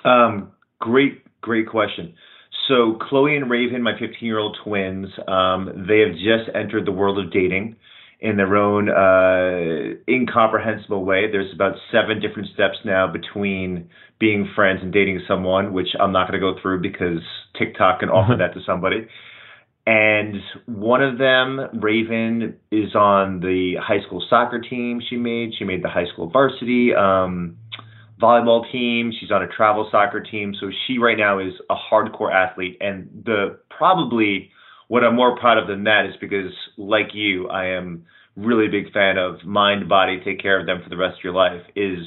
Um, 0.05 0.53
great, 0.81 1.23
great 1.41 1.69
question. 1.69 2.15
So 2.69 2.99
Chloe 3.09 3.37
and 3.37 3.51
Raven, 3.51 3.83
my 3.83 3.93
15 3.93 4.17
year 4.21 4.39
old 4.39 4.57
twins, 4.65 5.07
um, 5.29 5.87
they 5.89 6.01
have 6.01 6.15
just 6.15 6.55
entered 6.55 6.87
the 6.87 6.93
world 6.93 7.19
of 7.19 7.33
dating 7.33 7.77
in 8.21 8.37
their 8.37 8.57
own 8.57 8.89
uh, 8.89 9.95
incomprehensible 10.09 11.05
way. 11.05 11.31
There's 11.31 11.53
about 11.55 11.77
seven 11.93 12.21
different 12.21 12.49
steps 12.55 12.79
now 12.85 13.07
between 13.11 13.89
being 14.19 14.51
friends 14.55 14.81
and 14.83 14.93
dating 14.93 15.21
someone, 15.29 15.73
which 15.73 15.89
I'm 16.01 16.13
not 16.13 16.29
going 16.29 16.41
to 16.41 16.53
go 16.53 16.59
through 16.61 16.81
because 16.81 17.21
TikTok 17.59 18.01
can 18.01 18.09
offer 18.09 18.37
that 18.39 18.55
to 18.55 18.61
somebody. 18.67 19.07
And 19.89 20.37
one 20.67 21.01
of 21.01 21.19
them, 21.19 21.61
Raven, 21.81 22.57
is 22.73 22.97
on 22.97 23.39
the 23.39 23.75
high 23.81 24.05
school 24.05 24.25
soccer 24.29 24.61
team 24.61 25.01
she 25.09 25.17
made. 25.17 25.53
She 25.57 25.65
made 25.65 25.85
the 25.85 25.89
high 25.89 26.07
school 26.13 26.29
varsity. 26.29 26.93
Um, 26.93 27.57
volleyball 28.21 28.71
team. 28.71 29.13
She's 29.19 29.31
on 29.31 29.43
a 29.43 29.49
travel 29.49 29.89
soccer 29.91 30.21
team. 30.21 30.55
So 30.59 30.71
she 30.87 30.99
right 30.99 31.19
now 31.19 31.39
is 31.39 31.53
a 31.71 31.75
hardcore 31.75 32.33
athlete. 32.33 32.79
And 32.81 33.09
the 33.25 33.59
probably 33.71 34.51
what 34.89 35.05
I'm 35.05 35.17
more 35.17 35.37
proud 35.39 35.59
of 35.59 35.69
than 35.69 35.85
that 35.85 36.07
is 36.07 36.15
because, 36.21 36.53
like 36.77 37.09
you, 37.13 37.49
I 37.49 37.67
am 37.67 38.05
really 38.37 38.67
a 38.67 38.71
big 38.71 38.93
fan 38.93 39.19
of 39.19 39.45
mind, 39.45 39.89
body, 39.89 40.21
take 40.25 40.41
care 40.41 40.61
of 40.61 40.67
them 40.67 40.81
for 40.83 40.91
the 40.91 40.97
rest 40.97 41.19
of 41.19 41.25
your 41.25 41.33
life. 41.35 41.63
Is 41.75 41.99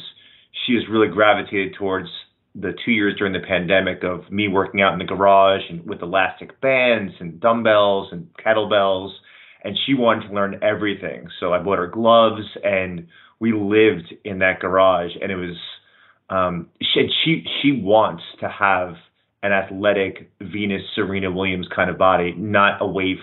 she 0.65 0.75
has 0.75 0.83
really 0.89 1.07
gravitated 1.07 1.75
towards 1.77 2.07
the 2.55 2.73
two 2.83 2.91
years 2.91 3.15
during 3.17 3.33
the 3.33 3.47
pandemic 3.47 4.03
of 4.03 4.29
me 4.31 4.47
working 4.47 4.81
out 4.81 4.93
in 4.93 4.99
the 4.99 5.05
garage 5.05 5.61
and 5.69 5.85
with 5.85 6.01
elastic 6.01 6.59
bands 6.61 7.13
and 7.19 7.39
dumbbells 7.39 8.09
and 8.11 8.27
kettlebells 8.43 9.11
and 9.63 9.77
she 9.85 9.93
wanted 9.93 10.27
to 10.27 10.33
learn 10.33 10.59
everything. 10.63 11.27
So 11.39 11.53
I 11.53 11.59
bought 11.59 11.79
her 11.79 11.87
gloves, 11.87 12.45
and 12.63 13.07
we 13.39 13.53
lived 13.53 14.13
in 14.23 14.39
that 14.39 14.59
garage, 14.59 15.11
and 15.21 15.31
it 15.31 15.35
was 15.35 15.57
um, 16.29 16.67
she 16.81 17.09
she 17.24 17.43
she 17.62 17.81
wants 17.81 18.24
to 18.39 18.50
have 18.50 18.95
an 19.41 19.51
athletic 19.51 20.31
Venus 20.41 20.81
Serena 20.95 21.31
Williams 21.31 21.67
kind 21.74 21.89
of 21.89 21.98
body, 21.98 22.33
not 22.38 22.81
a 22.81 22.88
waif, 22.88 23.19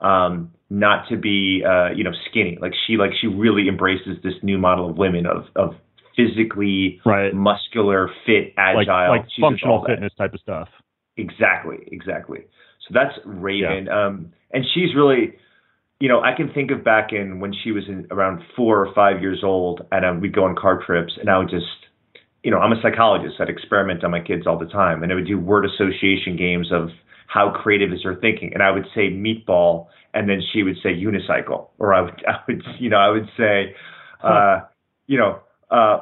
um, 0.00 0.52
not 0.70 1.08
to 1.08 1.16
be 1.16 1.62
uh, 1.66 1.90
you 1.94 2.04
know 2.04 2.12
skinny. 2.30 2.58
Like 2.60 2.72
she 2.86 2.96
like 2.96 3.10
she 3.20 3.26
really 3.26 3.68
embraces 3.68 4.16
this 4.22 4.34
new 4.42 4.58
model 4.58 4.90
of 4.90 4.96
women 4.96 5.26
of 5.26 5.44
of 5.56 5.74
physically 6.16 7.00
right. 7.04 7.34
muscular, 7.34 8.10
fit, 8.26 8.52
agile, 8.56 9.12
like, 9.12 9.20
like 9.20 9.26
functional 9.40 9.84
fitness 9.86 10.12
type 10.18 10.34
of 10.34 10.40
stuff. 10.40 10.68
Exactly, 11.16 11.78
exactly. 11.86 12.40
So 12.86 12.94
that's 12.94 13.18
Raven, 13.24 13.86
yeah. 13.86 14.06
um, 14.06 14.32
and 14.52 14.64
she's 14.74 14.94
really, 14.94 15.34
you 16.00 16.08
know, 16.08 16.20
I 16.20 16.32
can 16.36 16.52
think 16.52 16.70
of 16.70 16.84
back 16.84 17.12
in 17.12 17.40
when 17.40 17.52
she 17.62 17.70
was 17.70 17.84
in 17.88 18.06
around 18.10 18.42
four 18.56 18.84
or 18.84 18.92
five 18.94 19.22
years 19.22 19.40
old, 19.44 19.82
and 19.92 20.04
um, 20.04 20.20
we'd 20.20 20.34
go 20.34 20.44
on 20.44 20.56
car 20.56 20.82
trips, 20.84 21.12
and 21.18 21.30
I 21.30 21.38
would 21.38 21.50
just, 21.50 21.66
you 22.42 22.50
know, 22.50 22.58
I'm 22.58 22.72
a 22.72 22.80
psychologist. 22.82 23.36
I'd 23.40 23.48
experiment 23.48 24.04
on 24.04 24.10
my 24.10 24.20
kids 24.20 24.46
all 24.46 24.58
the 24.58 24.66
time, 24.66 25.02
and 25.02 25.12
I 25.12 25.14
would 25.14 25.26
do 25.26 25.38
word 25.38 25.64
association 25.64 26.36
games 26.36 26.72
of 26.72 26.88
how 27.28 27.50
creative 27.50 27.92
is 27.92 28.02
her 28.02 28.14
thinking, 28.14 28.52
and 28.52 28.62
I 28.62 28.70
would 28.70 28.86
say 28.94 29.10
meatball, 29.10 29.86
and 30.12 30.28
then 30.28 30.42
she 30.52 30.62
would 30.62 30.76
say 30.82 30.90
unicycle, 30.90 31.68
or 31.78 31.94
I 31.94 32.02
would, 32.02 32.22
I 32.28 32.38
would, 32.46 32.62
you 32.78 32.90
know, 32.90 32.98
I 32.98 33.08
would 33.08 33.28
say, 33.36 33.74
uh, 34.22 34.60
you 35.06 35.18
know, 35.18 35.40
uh, 35.70 36.00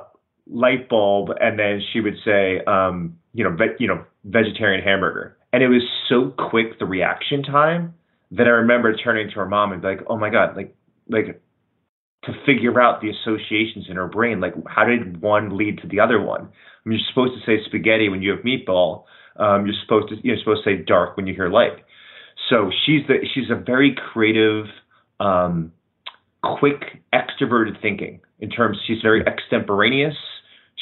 light 0.49 0.89
bulb, 0.89 1.31
and 1.41 1.59
then 1.59 1.81
she 1.93 2.01
would 2.01 2.17
say, 2.25 2.61
um, 2.67 3.17
you 3.33 3.45
know, 3.45 3.55
ve- 3.55 3.77
you 3.79 3.87
know, 3.87 4.05
vegetarian 4.25 4.83
hamburger. 4.83 5.37
And 5.53 5.63
it 5.63 5.69
was 5.69 5.83
so 6.09 6.33
quick 6.51 6.79
the 6.79 6.87
reaction 6.87 7.43
time 7.43 7.95
that 8.33 8.47
I 8.47 8.51
remember 8.51 8.95
turning 8.95 9.29
to 9.29 9.35
her 9.37 9.47
mom 9.47 9.73
and 9.73 9.83
be 9.83 9.89
like, 9.89 10.01
oh 10.09 10.17
my 10.17 10.31
god, 10.31 10.57
like 10.57 10.75
like 11.09 11.41
to 12.25 12.33
figure 12.45 12.81
out 12.81 13.00
the 13.00 13.11
associations 13.11 13.87
in 13.89 13.97
her 13.97 14.07
brain, 14.07 14.41
like 14.41 14.55
how 14.67 14.85
did 14.85 15.21
one 15.21 15.57
lead 15.57 15.79
to 15.79 15.89
the 15.89 16.00
other 16.00 16.21
one? 16.21 16.43
I 16.43 16.89
mean, 16.89 16.99
you're 16.99 17.09
supposed 17.09 17.41
to 17.41 17.47
say 17.47 17.62
spaghetti 17.65 18.09
when 18.09 18.23
you 18.23 18.31
have 18.31 18.41
meatball. 18.41 19.05
Um, 19.37 19.67
you're 19.67 19.77
supposed 19.83 20.09
to 20.11 20.17
you're 20.23 20.39
supposed 20.39 20.65
to 20.65 20.71
say 20.71 20.85
dark 20.85 21.17
when 21.17 21.27
you 21.27 21.35
hear 21.35 21.49
light. 21.49 21.73
So 22.49 22.71
she's 22.85 23.07
the 23.07 23.27
she's 23.35 23.50
a 23.50 23.55
very 23.55 23.97
creative, 24.12 24.67
um, 25.19 25.73
quick, 26.43 27.03
extroverted 27.15 27.81
thinking 27.81 28.21
in 28.41 28.50
terms. 28.50 28.79
She's 28.87 29.00
very 29.03 29.25
extemporaneous. 29.27 30.17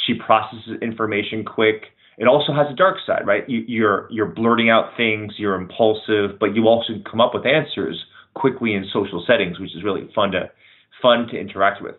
She 0.07 0.15
processes 0.15 0.79
information 0.83 1.45
quick 1.45 1.85
it 2.19 2.27
also 2.27 2.53
has 2.53 2.67
a 2.71 2.75
dark 2.75 2.97
side, 3.07 3.23
right? 3.25 3.49
You, 3.49 3.65
you're 3.69 4.09
you're 4.11 4.27
blurting 4.27 4.69
out 4.69 4.97
things, 4.97 5.35
you're 5.39 5.55
impulsive, 5.55 6.39
but 6.41 6.55
you 6.55 6.67
also 6.67 6.95
come 7.09 7.21
up 7.21 7.33
with 7.33 7.47
answers 7.47 7.97
quickly 8.35 8.75
in 8.75 8.85
social 8.93 9.25
settings, 9.25 9.61
which 9.61 9.75
is 9.75 9.85
really 9.85 10.11
fun 10.15 10.33
to 10.33 10.51
fun 11.03 11.29
to 11.33 11.39
interact 11.39 11.83
with. 11.83 11.97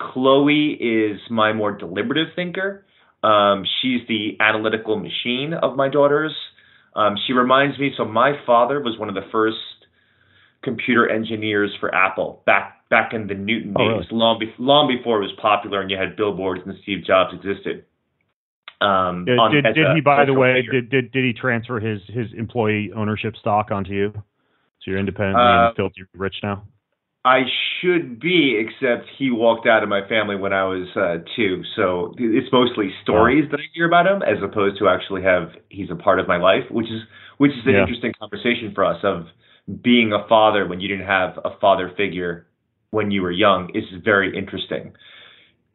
Chloe 0.00 0.78
is 0.80 1.20
my 1.30 1.52
more 1.52 1.76
deliberative 1.76 2.28
thinker. 2.36 2.84
Um, 3.22 3.64
she's 3.80 4.00
the 4.06 4.36
analytical 4.40 4.96
machine 4.96 5.52
of 5.60 5.76
my 5.76 5.88
daughters. 5.88 6.32
Um, 6.94 7.16
she 7.26 7.32
reminds 7.32 7.78
me. 7.78 7.92
So 7.96 8.04
my 8.04 8.32
father 8.46 8.80
was 8.80 8.98
one 8.98 9.08
of 9.08 9.14
the 9.14 9.28
first 9.32 9.56
computer 10.62 11.08
engineers 11.08 11.70
for 11.80 11.94
Apple 11.94 12.42
back 12.46 12.88
back 12.90 13.12
in 13.12 13.26
the 13.26 13.34
Newton 13.34 13.74
oh, 13.76 13.80
days, 13.80 14.06
really? 14.10 14.18
long, 14.18 14.38
be- 14.38 14.54
long 14.58 14.88
before 14.88 15.18
it 15.18 15.26
was 15.26 15.32
popular 15.40 15.80
and 15.80 15.90
you 15.90 15.96
had 15.96 16.16
billboards 16.16 16.62
and 16.64 16.74
Steve 16.82 17.04
Jobs 17.04 17.34
existed. 17.34 17.84
Um, 18.80 19.24
did, 19.24 19.38
on, 19.38 19.52
did, 19.52 19.64
did 19.74 19.86
he, 19.94 20.00
by 20.00 20.24
the 20.24 20.32
way, 20.32 20.62
did, 20.70 20.88
did 20.88 21.10
did 21.10 21.24
he 21.24 21.32
transfer 21.32 21.80
his 21.80 22.00
his 22.08 22.26
employee 22.36 22.92
ownership 22.94 23.34
stock 23.40 23.72
onto 23.72 23.92
you? 23.92 24.12
So 24.14 24.92
you're 24.92 25.00
independently 25.00 25.42
uh, 25.42 25.66
and 25.68 25.76
filthy 25.76 26.02
rich 26.14 26.36
now. 26.44 26.62
I 27.28 27.42
should 27.80 28.18
be, 28.18 28.58
except 28.58 29.06
he 29.18 29.30
walked 29.30 29.66
out 29.66 29.82
of 29.82 29.88
my 29.90 30.00
family 30.08 30.34
when 30.34 30.54
I 30.54 30.64
was 30.64 30.88
uh, 30.96 31.18
two. 31.36 31.62
So 31.76 32.14
it's 32.16 32.50
mostly 32.50 32.90
stories 33.02 33.44
that 33.50 33.60
I 33.60 33.64
hear 33.74 33.86
about 33.86 34.06
him, 34.06 34.22
as 34.22 34.42
opposed 34.42 34.78
to 34.78 34.88
actually 34.88 35.22
have 35.24 35.50
he's 35.68 35.90
a 35.90 35.94
part 35.94 36.20
of 36.20 36.26
my 36.26 36.38
life, 36.38 36.64
which 36.70 36.86
is 36.86 37.02
which 37.36 37.52
is 37.52 37.66
an 37.66 37.74
yeah. 37.74 37.80
interesting 37.82 38.12
conversation 38.18 38.72
for 38.74 38.82
us 38.82 38.96
of 39.02 39.26
being 39.82 40.12
a 40.14 40.26
father 40.26 40.66
when 40.66 40.80
you 40.80 40.88
didn't 40.88 41.06
have 41.06 41.38
a 41.44 41.50
father 41.60 41.92
figure 41.98 42.46
when 42.92 43.10
you 43.10 43.20
were 43.20 43.30
young 43.30 43.70
is 43.74 43.84
very 44.02 44.36
interesting. 44.36 44.94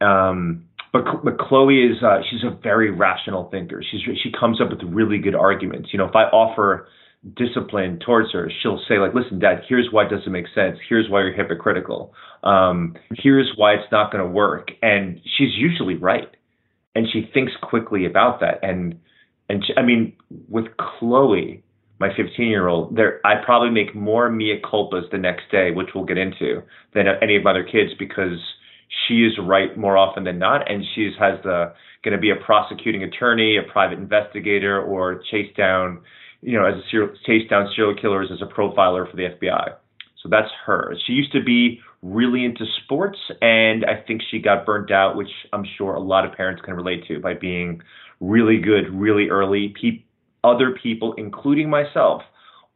Um, 0.00 0.64
but 0.92 1.04
but 1.22 1.38
Chloe 1.38 1.86
is 1.86 2.02
uh, 2.02 2.18
she's 2.28 2.42
a 2.42 2.58
very 2.64 2.90
rational 2.90 3.48
thinker. 3.50 3.80
She's 3.88 4.00
she 4.24 4.32
comes 4.32 4.60
up 4.60 4.70
with 4.70 4.80
really 4.82 5.18
good 5.18 5.36
arguments. 5.36 5.90
You 5.92 6.00
know, 6.00 6.06
if 6.06 6.16
I 6.16 6.24
offer 6.24 6.88
discipline 7.36 7.98
towards 8.04 8.32
her, 8.32 8.50
she'll 8.62 8.80
say 8.88 8.98
like, 8.98 9.14
"Listen, 9.14 9.38
Dad, 9.38 9.62
here's 9.68 9.88
why 9.90 10.04
it 10.06 10.10
doesn't 10.10 10.30
make 10.30 10.46
sense. 10.54 10.78
Here's 10.88 11.08
why 11.08 11.22
you're 11.22 11.32
hypocritical. 11.32 12.12
Um, 12.42 12.94
here's 13.14 13.50
why 13.56 13.74
it's 13.74 13.90
not 13.90 14.12
going 14.12 14.24
to 14.24 14.30
work." 14.30 14.70
And 14.82 15.20
she's 15.36 15.54
usually 15.54 15.96
right, 15.96 16.28
and 16.94 17.06
she 17.12 17.30
thinks 17.32 17.52
quickly 17.62 18.06
about 18.06 18.40
that. 18.40 18.58
And 18.62 18.98
and 19.48 19.64
she, 19.64 19.72
I 19.76 19.82
mean, 19.82 20.14
with 20.48 20.66
Chloe, 20.76 21.62
my 21.98 22.08
15 22.16 22.48
year 22.48 22.68
old, 22.68 22.96
there 22.96 23.20
I 23.24 23.36
probably 23.44 23.70
make 23.70 23.94
more 23.94 24.30
mea 24.30 24.60
culpas 24.62 25.10
the 25.10 25.18
next 25.18 25.50
day, 25.50 25.70
which 25.70 25.88
we'll 25.94 26.04
get 26.04 26.18
into, 26.18 26.62
than 26.92 27.06
any 27.22 27.36
of 27.36 27.44
my 27.44 27.50
other 27.50 27.64
kids 27.64 27.92
because 27.98 28.38
she 29.06 29.24
is 29.24 29.32
right 29.42 29.76
more 29.76 29.96
often 29.96 30.24
than 30.24 30.38
not, 30.38 30.70
and 30.70 30.84
she 30.94 31.10
has 31.18 31.38
the 31.42 31.72
going 32.02 32.12
to 32.12 32.20
be 32.20 32.30
a 32.30 32.36
prosecuting 32.36 33.02
attorney, 33.02 33.56
a 33.56 33.72
private 33.72 33.98
investigator, 33.98 34.82
or 34.82 35.22
chase 35.30 35.50
down, 35.56 36.02
you 36.44 36.58
know, 36.58 36.66
as 36.66 36.74
a 36.74 36.82
serial, 36.90 37.10
chase 37.26 37.48
down 37.48 37.70
serial 37.74 37.94
killers 37.94 38.28
as 38.30 38.40
a 38.42 38.46
profiler 38.46 39.10
for 39.10 39.16
the 39.16 39.22
FBI. 39.22 39.74
So 40.22 40.28
that's 40.30 40.50
her. 40.66 40.94
She 41.06 41.14
used 41.14 41.32
to 41.32 41.42
be 41.42 41.80
really 42.02 42.44
into 42.44 42.64
sports, 42.84 43.18
and 43.40 43.84
I 43.84 44.02
think 44.06 44.22
she 44.30 44.38
got 44.38 44.66
burnt 44.66 44.90
out, 44.90 45.16
which 45.16 45.30
I'm 45.52 45.64
sure 45.76 45.94
a 45.94 46.00
lot 46.00 46.26
of 46.26 46.32
parents 46.32 46.62
can 46.62 46.74
relate 46.74 47.06
to 47.08 47.18
by 47.18 47.34
being 47.34 47.82
really 48.20 48.58
good 48.58 48.90
really 48.92 49.28
early. 49.30 49.74
Pe- 49.80 50.02
other 50.42 50.76
people, 50.82 51.14
including 51.16 51.70
myself, 51.70 52.22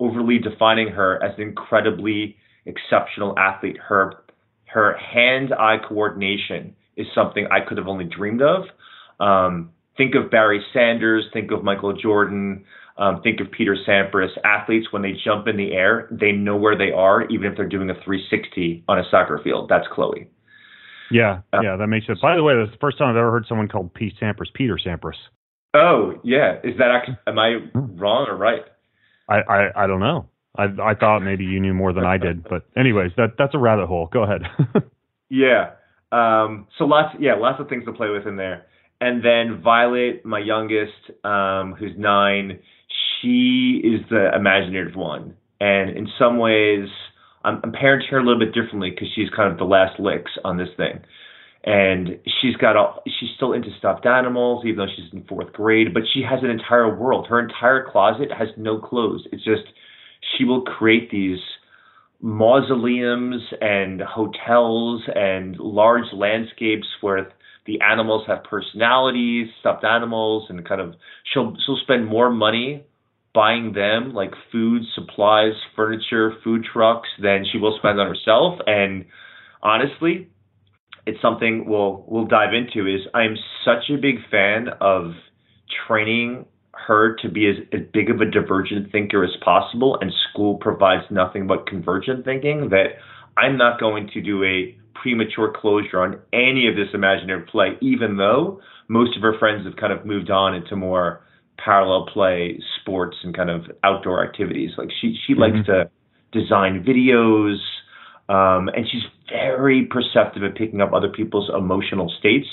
overly 0.01 0.39
defining 0.39 0.89
her 0.89 1.23
as 1.23 1.35
an 1.37 1.43
incredibly 1.43 2.37
exceptional 2.65 3.39
athlete. 3.39 3.77
Her 3.77 4.25
her 4.67 4.97
hand-eye 4.99 5.79
coordination 5.89 6.75
is 6.97 7.07
something 7.15 7.47
I 7.51 7.61
could 7.67 7.79
have 7.79 7.89
only 7.89 8.05
dreamed 8.05 8.43
of. 8.43 8.65
Um, 9.19 9.71
think 9.97 10.15
of 10.15 10.31
Barry 10.31 10.63
Sanders, 10.75 11.25
think 11.33 11.51
of 11.51 11.65
Michael 11.65 11.95
Jordan, 11.95 12.65
um, 12.99 13.23
think 13.23 13.41
of 13.41 13.51
Peter 13.51 13.77
Sampras. 13.87 14.31
Athletes, 14.45 14.89
when 14.91 15.03
they 15.03 15.13
jump 15.25 15.47
in 15.47 15.57
the 15.57 15.73
air, 15.73 16.09
they 16.11 16.33
know 16.33 16.57
where 16.57 16.77
they 16.77 16.91
are, 16.91 17.25
even 17.29 17.51
if 17.51 17.57
they're 17.57 17.69
doing 17.69 17.91
a 17.91 17.95
360 17.95 18.85
on 18.89 18.99
a 18.99 19.05
soccer 19.11 19.41
field. 19.43 19.69
That's 19.69 19.87
Chloe. 19.93 20.29
Yeah, 21.11 21.41
uh, 21.53 21.61
yeah, 21.63 21.77
that 21.77 21.87
makes 21.87 22.07
sense. 22.07 22.19
By 22.21 22.37
the 22.37 22.43
way, 22.43 22.55
that's 22.57 22.73
the 22.73 22.81
first 22.81 22.99
time 22.99 23.09
I've 23.09 23.17
ever 23.17 23.31
heard 23.31 23.47
someone 23.49 23.69
called 23.69 23.95
Pete 23.95 24.15
Sampras 24.21 24.53
Peter 24.53 24.79
Sampras. 24.85 25.17
Oh, 25.75 26.21
yeah. 26.25 26.57
Is 26.65 26.77
that 26.79 26.91
actually, 26.91 27.19
am 27.27 27.39
I 27.39 27.57
wrong 27.75 28.27
or 28.29 28.37
right? 28.37 28.63
I, 29.29 29.41
I, 29.41 29.85
I 29.85 29.87
don't 29.87 30.01
know. 30.01 30.29
I 30.57 30.65
I 30.83 30.95
thought 30.95 31.21
maybe 31.21 31.45
you 31.45 31.61
knew 31.61 31.73
more 31.73 31.93
than 31.93 32.05
I 32.05 32.19
did, 32.19 32.43
but 32.43 32.67
anyways, 32.77 33.13
that 33.17 33.35
that's 33.39 33.55
a 33.55 33.59
rabbit 33.59 33.87
hole. 33.87 34.09
Go 34.13 34.25
ahead. 34.25 34.43
yeah. 35.31 35.73
Um, 36.11 36.67
so 36.79 36.85
lots, 36.85 37.15
yeah, 37.21 37.35
lots 37.35 37.61
of 37.61 37.69
things 37.69 37.85
to 37.85 37.93
play 37.93 38.09
with 38.09 38.27
in 38.27 38.37
there. 38.37 38.67
And 39.01 39.25
then 39.25 39.63
Violet, 39.63 40.25
my 40.25 40.41
youngest, 40.41 40.93
um, 41.23 41.75
who's 41.79 41.93
nine, 41.97 42.59
she 43.21 43.81
is 43.83 44.01
the 44.11 44.31
imaginative 44.35 44.97
one, 44.97 45.35
and 45.61 45.91
in 45.97 46.09
some 46.19 46.39
ways, 46.39 46.89
I'm, 47.45 47.61
I'm 47.63 47.73
parenting 47.73 48.11
her 48.11 48.19
a 48.19 48.25
little 48.25 48.39
bit 48.39 48.55
differently 48.55 48.91
because 48.91 49.09
she's 49.15 49.31
kind 49.31 49.51
of 49.51 49.59
the 49.59 49.65
last 49.65 49.99
licks 49.99 50.33
on 50.45 50.57
this 50.57 50.69
thing. 50.77 51.01
And 51.65 52.21
she's 52.41 52.57
got 52.57 52.77
all, 52.77 53.03
she's 53.07 53.31
still 53.37 53.53
into 53.53 53.69
stuffed 53.79 54.07
animals, 54.07 54.65
even 54.65 54.79
though 54.79 54.93
she's 54.95 55.13
in 55.13 55.25
fourth 55.25 55.53
grade, 55.53 55.93
but 55.93 56.05
she 56.15 56.23
has 56.23 56.41
an 56.43 56.51
entire 56.51 56.97
world. 56.97 57.27
Her 57.29 57.41
entire 57.41 57.87
closet 57.91 58.29
has 58.37 58.49
no 58.57 58.79
clothes. 58.79 59.27
It's 59.33 59.45
just 59.45 59.65
she 60.37 60.45
will 60.45 60.63
create 60.63 61.11
these 61.11 61.39
mausoleums 62.21 63.43
and 63.61 64.01
hotels 64.01 65.03
and 65.15 65.57
large 65.59 66.13
landscapes 66.13 66.87
where 67.01 67.31
the 67.67 67.81
animals 67.81 68.25
have 68.27 68.45
personalities, 68.45 69.49
stuffed 69.61 69.85
animals, 69.85 70.47
and 70.49 70.67
kind 70.67 70.81
of 70.81 70.95
she'll 71.33 71.57
she'll 71.65 71.79
spend 71.83 72.07
more 72.07 72.31
money 72.31 72.85
buying 73.35 73.73
them 73.73 74.15
like 74.15 74.33
food, 74.51 74.83
supplies, 74.95 75.53
furniture, 75.77 76.33
food 76.43 76.65
trucks 76.73 77.09
than 77.21 77.45
she 77.51 77.59
will 77.59 77.77
spend 77.79 78.01
on 78.01 78.09
herself. 78.09 78.59
And 78.67 79.05
honestly, 79.63 80.29
it's 81.07 81.21
something 81.23 81.65
we'll 81.67 82.05
we'll 82.07 82.27
dive 82.27 82.55
into. 82.55 82.87
Is 82.87 83.03
I'm 83.15 83.37
such 83.65 83.91
a 83.91 83.97
big 83.97 84.17
fan 84.31 84.69
of 84.81 85.13
training 85.87 86.47
her 86.73 87.17
to 87.17 87.29
be 87.29 87.49
as, 87.49 87.57
as 87.73 87.81
big 87.93 88.11
of 88.11 88.21
a 88.21 88.31
divergent 88.31 88.93
thinker 88.93 89.25
as 89.25 89.31
possible, 89.45 89.99
and 90.01 90.13
school 90.31 90.57
provides 90.57 91.05
nothing 91.11 91.47
but 91.47 91.67
convergent 91.67 92.25
thinking, 92.25 92.69
that 92.71 92.99
I'm 93.37 93.57
not 93.57 93.81
going 93.81 94.09
to 94.15 94.21
do 94.21 94.45
a 94.45 94.77
premature 94.95 95.53
closure 95.55 96.01
on 96.01 96.21
any 96.33 96.69
of 96.69 96.77
this 96.77 96.89
imaginative 96.95 97.47
play, 97.49 97.77
even 97.81 98.17
though 98.17 98.61
most 98.89 99.17
of 99.17 99.23
her 99.23 99.39
friends 99.39 99.65
have 99.67 99.77
kind 99.77 99.93
of 99.93 100.05
moved 100.05 100.31
on 100.31 100.55
into 100.55 100.77
more 100.77 101.25
parallel 101.63 102.07
play, 102.07 102.61
sports, 102.81 103.17
and 103.23 103.37
kind 103.37 103.51
of 103.51 103.65
outdoor 103.85 104.25
activities. 104.25 104.71
Like 104.79 104.91
she 105.01 105.19
she 105.27 105.35
mm-hmm. 105.35 105.57
likes 105.57 105.67
to 105.67 105.91
design 106.33 106.85
videos, 106.87 107.59
um, 108.29 108.69
and 108.69 108.87
she's 108.91 109.03
very 109.29 109.87
perceptive 109.87 110.43
at 110.43 110.57
picking 110.57 110.81
up 110.81 110.93
other 110.93 111.09
people's 111.09 111.51
emotional 111.57 112.13
states. 112.19 112.47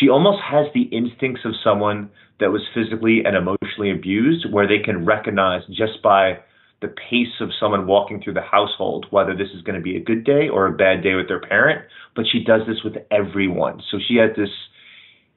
She 0.00 0.08
almost 0.08 0.40
has 0.42 0.66
the 0.74 0.82
instincts 0.82 1.42
of 1.44 1.52
someone 1.62 2.10
that 2.40 2.50
was 2.50 2.62
physically 2.74 3.22
and 3.24 3.36
emotionally 3.36 3.90
abused, 3.90 4.50
where 4.50 4.66
they 4.66 4.82
can 4.82 5.04
recognize 5.04 5.62
just 5.68 6.02
by 6.02 6.38
the 6.80 6.88
pace 6.88 7.40
of 7.40 7.50
someone 7.60 7.86
walking 7.86 8.20
through 8.20 8.34
the 8.34 8.42
household 8.42 9.06
whether 9.10 9.36
this 9.36 9.48
is 9.54 9.62
going 9.62 9.76
to 9.76 9.80
be 9.80 9.96
a 9.96 10.00
good 10.00 10.24
day 10.24 10.48
or 10.48 10.66
a 10.66 10.72
bad 10.72 11.02
day 11.02 11.14
with 11.14 11.28
their 11.28 11.40
parent. 11.40 11.86
But 12.16 12.24
she 12.30 12.42
does 12.42 12.62
this 12.66 12.82
with 12.82 12.94
everyone. 13.10 13.80
So 13.90 13.98
she 14.06 14.16
has 14.16 14.30
this 14.36 14.50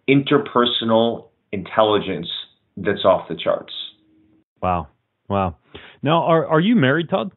interpersonal 0.10 1.28
intelligence 1.52 2.28
that's 2.78 3.06
off 3.06 3.28
the 3.28 3.36
charts. 3.36 3.74
Wow. 4.62 4.88
Wow. 5.30 5.58
Now, 6.02 6.24
are 6.24 6.46
are 6.48 6.60
you 6.60 6.76
married, 6.76 7.10
Todd? 7.10 7.32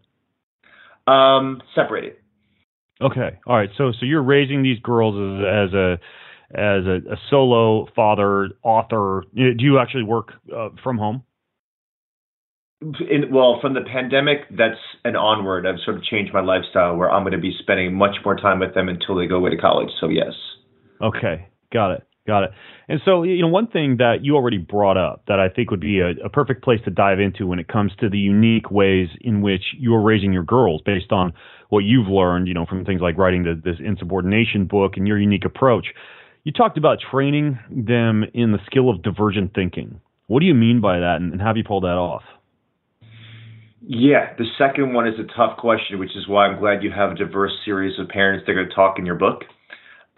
Um, 1.06 1.62
separated. 1.74 2.16
Okay. 3.00 3.38
All 3.46 3.56
right. 3.56 3.70
So 3.78 3.92
so 3.98 4.04
you're 4.04 4.22
raising 4.22 4.62
these 4.62 4.78
girls 4.80 5.14
as, 5.14 5.70
as 5.70 5.74
a 5.74 5.98
as 6.50 6.86
a, 6.86 7.12
a, 7.12 7.16
solo 7.30 7.86
father, 7.94 8.48
author. 8.62 9.22
Do 9.34 9.52
you 9.58 9.78
actually 9.78 10.04
work 10.04 10.32
uh, 10.54 10.70
from 10.82 10.96
home? 10.96 11.22
In, 12.80 13.32
well, 13.32 13.58
from 13.60 13.74
the 13.74 13.82
pandemic, 13.82 14.48
that's 14.50 14.78
an 15.04 15.14
onward. 15.14 15.66
I've 15.66 15.80
sort 15.84 15.98
of 15.98 16.04
changed 16.04 16.32
my 16.32 16.40
lifestyle 16.40 16.96
where 16.96 17.10
I'm 17.10 17.22
going 17.22 17.32
to 17.32 17.38
be 17.38 17.54
spending 17.60 17.94
much 17.94 18.16
more 18.24 18.36
time 18.36 18.60
with 18.60 18.74
them 18.74 18.88
until 18.88 19.16
they 19.16 19.26
go 19.26 19.36
away 19.36 19.50
to 19.50 19.58
college. 19.58 19.90
So 20.00 20.08
yes. 20.08 20.32
Okay, 21.02 21.48
got 21.72 21.92
it. 21.92 22.07
Got 22.28 22.44
it. 22.44 22.50
And 22.88 23.00
so, 23.06 23.22
you 23.22 23.40
know, 23.40 23.48
one 23.48 23.68
thing 23.68 23.96
that 23.96 24.16
you 24.20 24.36
already 24.36 24.58
brought 24.58 24.98
up 24.98 25.22
that 25.28 25.40
I 25.40 25.48
think 25.48 25.70
would 25.70 25.80
be 25.80 26.00
a, 26.00 26.10
a, 26.22 26.28
perfect 26.28 26.62
place 26.62 26.78
to 26.84 26.90
dive 26.90 27.20
into 27.20 27.46
when 27.46 27.58
it 27.58 27.68
comes 27.68 27.90
to 28.00 28.10
the 28.10 28.18
unique 28.18 28.70
ways 28.70 29.08
in 29.22 29.40
which 29.40 29.62
you're 29.78 30.02
raising 30.02 30.34
your 30.34 30.42
girls 30.42 30.82
based 30.84 31.10
on 31.10 31.32
what 31.70 31.84
you've 31.84 32.06
learned, 32.06 32.46
you 32.46 32.52
know, 32.52 32.66
from 32.66 32.84
things 32.84 33.00
like 33.00 33.16
writing 33.16 33.44
the, 33.44 33.58
this 33.64 33.76
insubordination 33.82 34.66
book 34.66 34.98
and 34.98 35.08
your 35.08 35.18
unique 35.18 35.46
approach. 35.46 35.86
You 36.44 36.52
talked 36.52 36.76
about 36.76 36.98
training 37.10 37.58
them 37.70 38.24
in 38.34 38.52
the 38.52 38.58
skill 38.66 38.90
of 38.90 39.02
divergent 39.02 39.54
thinking. 39.54 39.98
What 40.26 40.40
do 40.40 40.46
you 40.46 40.54
mean 40.54 40.82
by 40.82 40.98
that, 40.98 41.16
and, 41.22 41.32
and 41.32 41.40
how 41.40 41.46
have 41.46 41.56
you 41.56 41.64
pulled 41.64 41.84
that 41.84 41.96
off? 41.96 42.24
Yeah, 43.80 44.34
the 44.36 44.44
second 44.58 44.92
one 44.92 45.08
is 45.08 45.14
a 45.18 45.24
tough 45.34 45.56
question, 45.56 45.98
which 45.98 46.14
is 46.14 46.28
why 46.28 46.46
I'm 46.46 46.60
glad 46.60 46.82
you 46.82 46.90
have 46.90 47.12
a 47.12 47.14
diverse 47.14 47.52
series 47.64 47.98
of 47.98 48.08
parents 48.08 48.44
that 48.44 48.52
are 48.52 48.56
going 48.56 48.68
to 48.68 48.74
talk 48.74 48.98
in 48.98 49.06
your 49.06 49.14
book. 49.14 49.44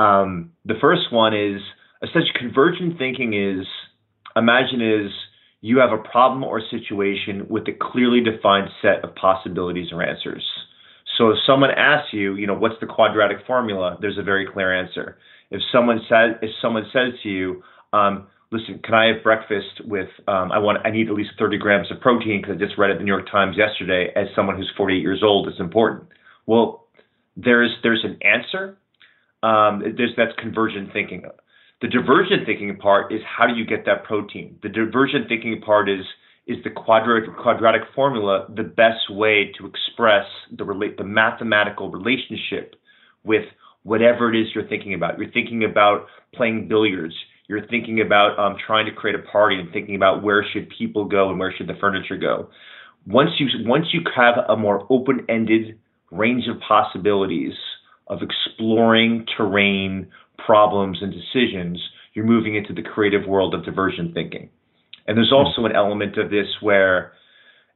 Um, 0.01 0.51
the 0.65 0.75
first 0.81 1.13
one 1.13 1.35
is 1.35 1.61
essentially 2.03 2.33
convergent 2.39 2.99
thinking 2.99 3.35
is 3.35 3.67
imagine 4.37 4.81
is 4.81 5.13
you 5.61 5.79
have 5.79 5.93
a 5.93 5.99
problem 5.99 6.43
or 6.43 6.61
situation 6.71 7.47
with 7.49 7.65
a 7.69 7.73
clearly 7.73 8.21
defined 8.23 8.69
set 8.81 9.05
of 9.05 9.15
possibilities 9.15 9.89
or 9.93 10.03
answers. 10.03 10.45
So 11.19 11.31
if 11.31 11.37
someone 11.47 11.71
asks 11.71 12.13
you, 12.13 12.35
you 12.37 12.47
know, 12.47 12.55
what's 12.55 12.81
the 12.81 12.87
quadratic 12.87 13.39
formula, 13.47 13.99
there's 14.01 14.17
a 14.17 14.23
very 14.23 14.47
clear 14.51 14.75
answer. 14.75 15.19
If 15.51 15.61
someone 15.73 16.01
says 16.09 16.37
if 16.41 16.51
someone 16.63 16.85
says 16.93 17.13
to 17.23 17.29
you, 17.29 17.63
um, 17.93 18.29
listen, 18.51 18.81
can 18.83 18.95
I 18.95 19.07
have 19.13 19.23
breakfast 19.23 19.83
with 19.85 20.09
um, 20.27 20.53
I 20.53 20.59
want 20.59 20.79
I 20.87 20.91
need 20.91 21.09
at 21.09 21.15
least 21.15 21.31
30 21.39 21.59
grams 21.59 21.91
of 21.91 22.01
protein 22.01 22.41
because 22.41 22.57
I 22.57 22.59
just 22.59 22.79
read 22.79 22.91
it 22.91 22.95
in 22.95 22.99
the 22.99 23.05
New 23.05 23.13
York 23.13 23.31
Times 23.31 23.57
yesterday. 23.57 24.09
As 24.17 24.29
someone 24.35 24.57
who's 24.57 24.73
48 24.77 25.01
years 25.01 25.23
old, 25.23 25.49
it's 25.49 25.61
important. 25.61 26.09
Well, 26.47 26.87
there's 27.37 27.71
there's 27.83 28.05
an 28.05 28.19
answer. 28.23 28.79
Um, 29.43 29.83
there's 29.97 30.13
that's 30.17 30.33
convergent 30.39 30.93
thinking. 30.93 31.25
The 31.81 31.89
divergent 31.89 32.45
thinking 32.45 32.77
part 32.77 33.13
is 33.13 33.21
how 33.25 33.47
do 33.47 33.55
you 33.55 33.65
get 33.65 33.87
that 33.87 34.05
protein? 34.05 34.59
The 34.63 34.69
divergent 34.69 35.29
thinking 35.29 35.61
part 35.61 35.89
is 35.89 36.05
is 36.47 36.57
the 36.65 36.71
quadratic 36.71 37.35
quadratic 37.37 37.83
formula 37.95 38.47
the 38.55 38.65
best 38.65 39.09
way 39.11 39.53
to 39.59 39.67
express 39.67 40.27
the 40.57 40.65
relate 40.65 40.97
the 40.99 41.05
mathematical 41.05 41.91
relationship 41.91 42.75
with 43.25 43.45
whatever 43.83 44.33
it 44.33 44.41
is 44.41 44.49
you're 44.55 44.69
thinking 44.69 44.95
about. 44.95 45.19
You're 45.19 45.31
thinking 45.31 45.65
about 45.65 46.07
playing 46.35 46.69
billiards. 46.69 47.15
You're 47.49 47.67
thinking 47.67 48.01
about 48.01 48.39
um, 48.39 48.57
trying 48.65 48.87
to 48.87 48.93
create 48.93 49.17
a 49.17 49.23
party 49.31 49.59
and 49.59 49.73
thinking 49.73 49.97
about 49.97 50.23
where 50.23 50.45
should 50.53 50.69
people 50.77 51.07
go 51.07 51.31
and 51.31 51.39
where 51.39 51.53
should 51.57 51.67
the 51.67 51.75
furniture 51.81 52.17
go. 52.17 52.51
Once 53.07 53.31
you 53.39 53.49
once 53.67 53.87
you 53.93 54.01
have 54.15 54.35
a 54.49 54.57
more 54.57 54.87
open-ended 54.91 55.79
range 56.11 56.45
of 56.49 56.61
possibilities 56.61 57.55
of 58.09 58.19
exploring 58.23 59.25
terrain, 59.37 60.09
problems 60.47 60.99
and 61.01 61.13
decisions, 61.13 61.81
you're 62.15 62.25
moving 62.25 62.57
into 62.57 62.73
the 62.73 62.83
creative 62.83 63.27
world 63.27 63.55
of 63.55 63.65
divergent 63.65 64.15
thinking. 64.15 64.51
And 65.07 65.17
there's 65.17 65.33
also 65.33 65.65
an 65.65 65.75
element 65.75 66.19
of 66.19 66.31
this 66.31 66.47
where 66.61 67.13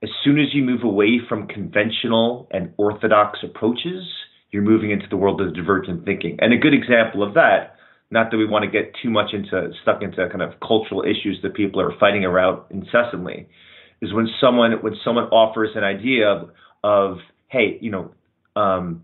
as 0.03 0.11
soon 0.23 0.39
as 0.39 0.49
you 0.53 0.63
move 0.63 0.83
away 0.85 1.21
from 1.29 1.47
conventional 1.47 2.47
and 2.51 2.73
orthodox 2.77 3.39
approaches, 3.43 4.05
you're 4.51 4.63
moving 4.63 4.91
into 4.91 5.07
the 5.09 5.17
world 5.17 5.41
of 5.41 5.55
divergent 5.55 6.05
thinking. 6.05 6.37
And 6.41 6.53
a 6.53 6.57
good 6.57 6.75
example 6.75 7.23
of 7.23 7.35
that, 7.35 7.77
not 8.11 8.31
that 8.31 8.37
we 8.37 8.47
want 8.47 8.65
to 8.65 8.71
get 8.71 8.93
too 9.03 9.11
much 9.11 9.33
into 9.33 9.73
stuck 9.83 10.03
into 10.03 10.29
kind 10.29 10.43
of 10.43 10.61
cultural 10.61 11.03
issues 11.03 11.41
that 11.43 11.55
people 11.55 11.81
are 11.81 11.93
fighting 11.99 12.25
around 12.25 12.63
incessantly, 12.71 13.49
is 14.03 14.13
when 14.13 14.29
someone 14.41 14.73
when 14.83 14.95
someone 15.05 15.25
offers 15.25 15.71
an 15.75 15.83
idea 15.83 16.29
of, 16.29 16.51
of 16.85 17.19
hey, 17.49 17.79
you 17.81 17.91
know, 17.91 18.13
um, 18.55 19.03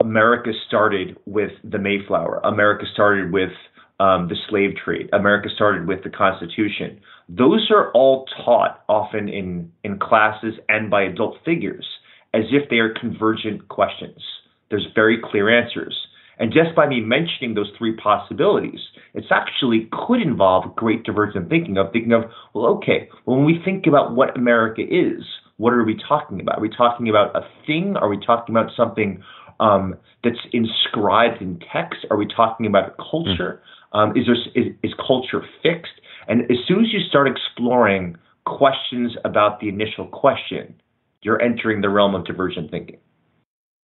America 0.00 0.50
started 0.68 1.16
with 1.26 1.50
the 1.64 1.78
Mayflower. 1.78 2.40
America 2.44 2.84
started 2.92 3.32
with 3.32 3.50
um, 3.98 4.28
the 4.28 4.36
slave 4.48 4.76
trade. 4.84 5.10
America 5.12 5.48
started 5.52 5.88
with 5.88 6.04
the 6.04 6.10
Constitution. 6.10 7.00
Those 7.28 7.68
are 7.74 7.90
all 7.92 8.24
taught 8.44 8.84
often 8.88 9.28
in, 9.28 9.72
in 9.82 9.98
classes 9.98 10.54
and 10.68 10.88
by 10.88 11.02
adult 11.02 11.38
figures 11.44 11.84
as 12.32 12.44
if 12.52 12.70
they 12.70 12.76
are 12.76 12.94
convergent 12.94 13.66
questions. 13.68 14.22
There's 14.70 14.86
very 14.94 15.18
clear 15.20 15.50
answers. 15.50 15.96
And 16.38 16.52
just 16.52 16.76
by 16.76 16.86
me 16.86 17.00
mentioning 17.00 17.54
those 17.54 17.72
three 17.76 17.96
possibilities, 17.96 18.78
it's 19.14 19.32
actually 19.32 19.88
could 19.90 20.22
involve 20.22 20.76
great 20.76 21.02
divergent 21.02 21.48
thinking 21.48 21.76
of 21.76 21.90
thinking 21.92 22.12
of, 22.12 22.30
well, 22.54 22.66
okay, 22.76 23.08
when 23.24 23.44
we 23.44 23.60
think 23.64 23.88
about 23.88 24.14
what 24.14 24.36
America 24.36 24.82
is, 24.82 25.24
what 25.56 25.72
are 25.72 25.82
we 25.82 26.00
talking 26.08 26.40
about? 26.40 26.58
Are 26.58 26.62
we 26.62 26.70
talking 26.70 27.08
about 27.08 27.34
a 27.34 27.40
thing? 27.66 27.96
Are 27.96 28.08
we 28.08 28.24
talking 28.24 28.54
about 28.54 28.70
something 28.76 29.22
um, 29.60 29.94
that's 30.24 30.38
inscribed 30.52 31.42
in 31.42 31.60
text? 31.72 32.06
Are 32.10 32.16
we 32.16 32.26
talking 32.26 32.66
about 32.66 32.88
a 32.88 32.94
culture? 33.10 33.62
Mm. 33.94 33.98
Um, 33.98 34.16
is, 34.16 34.26
there, 34.26 34.36
is, 34.54 34.72
is 34.82 34.92
culture 35.06 35.42
fixed? 35.62 36.00
And 36.28 36.42
as 36.42 36.58
soon 36.66 36.80
as 36.80 36.92
you 36.92 37.00
start 37.08 37.26
exploring 37.28 38.16
questions 38.44 39.16
about 39.24 39.60
the 39.60 39.68
initial 39.68 40.06
question, 40.06 40.74
you're 41.22 41.40
entering 41.40 41.80
the 41.80 41.88
realm 41.88 42.14
of 42.14 42.24
divergent 42.24 42.70
thinking. 42.70 42.98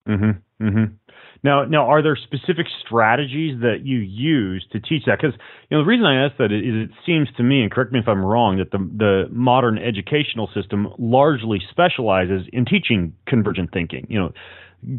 Mm-hmm. 0.08 0.66
Mm-hmm. 0.66 0.94
Now, 1.42 1.64
now, 1.64 1.86
are 1.86 2.02
there 2.02 2.16
specific 2.16 2.66
strategies 2.84 3.60
that 3.60 3.80
you 3.84 3.98
use 3.98 4.66
to 4.72 4.80
teach 4.80 5.04
that? 5.06 5.18
Because 5.20 5.38
you 5.68 5.76
know 5.76 5.84
the 5.84 5.86
reason 5.86 6.06
I 6.06 6.24
ask 6.24 6.36
that 6.38 6.46
is 6.46 6.88
it 6.88 6.90
seems 7.04 7.28
to 7.36 7.42
me, 7.42 7.62
and 7.62 7.70
correct 7.70 7.92
me 7.92 7.98
if 7.98 8.08
I'm 8.08 8.24
wrong, 8.24 8.56
that 8.58 8.70
the 8.70 8.78
the 8.78 9.24
modern 9.30 9.76
educational 9.76 10.48
system 10.54 10.88
largely 10.98 11.60
specializes 11.70 12.46
in 12.52 12.64
teaching 12.64 13.12
convergent 13.26 13.72
thinking. 13.72 14.06
You 14.08 14.20
know, 14.20 14.32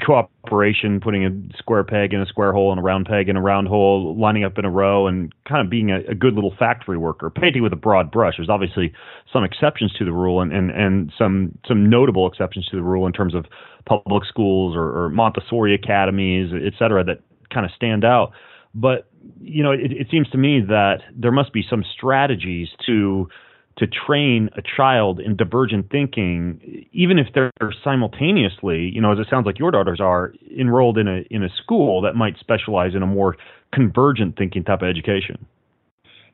cooperation, 0.06 1.00
putting 1.00 1.26
a 1.26 1.58
square 1.58 1.84
peg 1.84 2.14
in 2.14 2.22
a 2.22 2.26
square 2.26 2.54
hole 2.54 2.72
and 2.72 2.80
a 2.80 2.84
round 2.84 3.06
peg 3.06 3.30
in 3.30 3.38
a 3.38 3.42
round 3.42 3.68
hole, 3.68 4.16
lining 4.18 4.44
up 4.44 4.58
in 4.58 4.66
a 4.66 4.70
row, 4.70 5.08
and 5.08 5.34
kind 5.48 5.66
of 5.66 5.70
being 5.70 5.92
a, 5.92 6.00
a 6.10 6.16
good 6.16 6.34
little 6.34 6.54
factory 6.58 6.98
worker, 6.98 7.30
painting 7.30 7.64
with 7.64 7.74
a 7.74 7.78
broad 7.78 8.12
brush. 8.12 8.36
There's 8.38 8.50
obviously 8.50 8.94
some 9.32 9.44
exceptions 9.44 9.94
to 9.94 10.06
the 10.06 10.14
rule, 10.14 10.42
and 10.42 10.52
and, 10.52 10.72
and 10.72 11.12
some 11.18 11.58
some 11.68 11.90
notable 11.90 12.28
exceptions 12.28 12.68
to 12.68 12.76
the 12.76 12.84
rule 12.84 13.06
in 13.06 13.14
terms 13.14 13.36
of 13.36 13.46
public 13.86 14.26
schools 14.26 14.76
or, 14.76 15.06
or 15.06 15.10
Montessori 15.10 15.76
academies, 15.76 16.52
et 16.54 16.74
cetera, 16.80 17.04
that 17.04 17.20
kind 17.54 17.66
of 17.66 17.72
stand 17.76 18.04
out. 18.04 18.32
But 18.74 19.08
you 19.42 19.64
know, 19.64 19.72
it, 19.72 19.92
it 19.92 20.08
seems 20.12 20.30
to 20.32 20.38
me 20.38 20.62
that 20.68 20.98
there 21.16 21.32
must 21.32 21.54
be 21.54 21.64
some 21.68 21.84
strategies 21.96 22.70
to 22.86 23.30
to 23.78 23.88
train 23.88 24.50
a 24.58 24.62
child 24.62 25.20
in 25.20 25.36
divergent 25.36 25.90
thinking, 25.90 26.88
even 26.94 27.20
if 27.20 27.28
they're 27.34 27.52
simultaneously, 27.84 28.90
you 28.94 29.02
know, 29.02 29.12
as 29.12 29.20
it 29.20 29.28
sounds 29.30 29.46
like 29.46 29.60
your 29.60 29.72
daughters 29.72 30.00
are, 30.00 30.34
enrolled 30.58 30.98
in 30.98 31.08
a 31.08 31.24
in 31.30 31.44
a 31.44 31.50
school 31.62 32.02
that 32.02 32.16
might 32.16 32.38
specialize 32.40 32.96
in 32.96 33.04
a 33.04 33.08
more 33.08 33.36
convergent 33.74 34.38
thinking 34.38 34.64
type 34.64 34.82
of 34.82 34.88
education? 34.88 35.46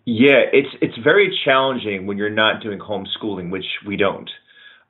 Yeah, 0.05 0.41
it's 0.53 0.69
it's 0.81 0.97
very 1.03 1.35
challenging 1.43 2.05
when 2.05 2.17
you're 2.17 2.29
not 2.29 2.61
doing 2.61 2.79
homeschooling, 2.79 3.49
which 3.49 3.65
we 3.87 3.97
don't. 3.97 4.29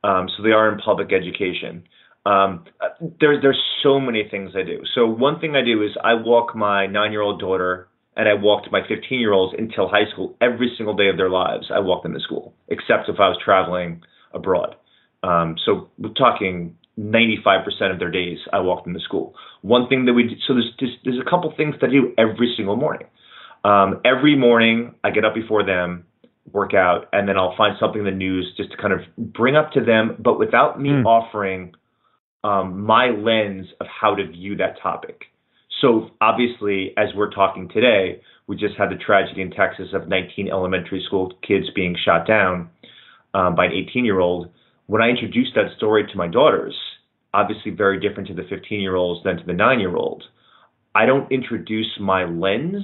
Um, 0.04 0.28
so 0.36 0.44
they 0.44 0.52
are 0.52 0.72
in 0.72 0.80
public 0.80 1.14
education. 1.14 1.84
Um, 2.26 2.66
there's 3.20 3.42
there's 3.42 3.62
so 3.82 4.00
many 4.00 4.28
things 4.30 4.52
I 4.56 4.64
do. 4.64 4.82
So 4.94 5.08
one 5.08 5.40
thing 5.40 5.56
I 5.56 5.64
do 5.64 5.84
is 5.84 5.92
I 6.04 6.16
walk 6.16 6.56
my 6.56 6.86
nine 6.86 7.12
year 7.12 7.22
old 7.22 7.40
daughter 7.40 7.88
and 8.18 8.28
I 8.28 8.34
walked 8.34 8.72
my 8.72 8.82
15 8.88 9.20
year 9.20 9.34
olds 9.34 9.56
until 9.58 9.88
high 9.88 10.10
school 10.12 10.36
every 10.42 10.74
single 10.78 10.96
day 10.96 11.10
of 11.10 11.18
their 11.18 11.30
lives. 11.30 11.72
I 11.74 11.80
walked 11.80 12.04
them 12.04 12.14
to 12.14 12.20
school, 12.20 12.54
except 12.68 13.10
if 13.10 13.20
I 13.20 13.30
was 13.30 13.38
traveling 13.44 14.02
abroad. 14.34 14.76
Um, 15.24 15.56
so 15.66 15.90
we're 15.98 16.14
talking 16.14 16.76
95% 17.00 17.92
of 17.92 18.00
their 18.00 18.12
days 18.12 18.40
I 18.52 18.60
walked 18.60 18.86
them 18.86 18.94
to 18.94 19.00
school. 19.00 19.36
One 19.62 19.88
thing 19.88 20.06
that 20.06 20.14
we 20.14 20.24
do, 20.24 20.36
so 20.48 20.54
there's 20.54 20.72
there's, 20.80 20.96
there's 21.04 21.20
a 21.26 21.30
couple 21.30 21.54
things 21.56 21.76
that 21.80 21.88
I 21.88 21.92
do 21.92 22.14
every 22.18 22.54
single 22.58 22.76
morning. 22.76 23.08
Um, 23.64 24.02
every 24.04 24.36
morning 24.36 24.96
I 25.04 25.12
get 25.12 25.24
up 25.24 25.36
before 25.36 25.64
them, 25.64 26.06
work 26.52 26.74
out, 26.74 27.08
and 27.14 27.30
then 27.30 27.38
I'll 27.38 27.56
find 27.56 27.76
something 27.80 28.00
in 28.00 28.06
the 28.06 28.12
news 28.12 28.52
just 28.58 28.72
to 28.72 28.78
kind 28.78 28.94
of 28.94 29.02
bring 29.18 29.56
up 29.56 29.72
to 29.74 29.84
them, 29.84 30.18
but 30.20 30.40
without 30.40 30.82
me 30.82 30.90
mm. 30.90 31.06
offering 31.06 31.74
um, 32.44 32.82
my 32.82 33.08
lens 33.08 33.68
of 33.80 33.88
how 33.88 34.16
to 34.16 34.28
view 34.28 34.58
that 34.58 34.82
topic. 34.82 35.26
So 35.82 36.12
obviously, 36.22 36.94
as 36.96 37.10
we're 37.16 37.32
talking 37.32 37.68
today, 37.68 38.22
we 38.48 38.56
just 38.56 38.76
had 38.78 38.92
the 38.92 39.04
tragedy 39.04 39.42
in 39.42 39.50
Texas 39.50 39.88
of 39.94 40.08
19 40.08 40.48
elementary 40.48 41.04
school 41.06 41.34
kids 41.46 41.66
being 41.74 41.98
shot 42.06 42.28
down 42.28 42.70
um, 43.34 43.56
by 43.56 43.66
an 43.66 43.72
18 43.72 44.06
year 44.06 44.20
old. 44.20 44.52
When 44.86 45.02
I 45.02 45.10
introduced 45.10 45.56
that 45.56 45.76
story 45.78 46.06
to 46.06 46.18
my 46.18 46.28
daughters, 46.28 46.76
obviously 47.34 47.72
very 47.72 48.00
different 48.00 48.28
to 48.28 48.36
the 48.36 48.44
15 48.48 48.80
year 48.80 48.96
olds 48.96 49.24
than 49.24 49.38
to 49.38 49.44
the 49.44 49.54
nine 49.54 49.80
year 49.80 49.96
old, 49.96 50.24
I 50.94 51.06
don't 51.06 51.32
introduce 51.32 51.98
my 52.00 52.26
lens. 52.26 52.84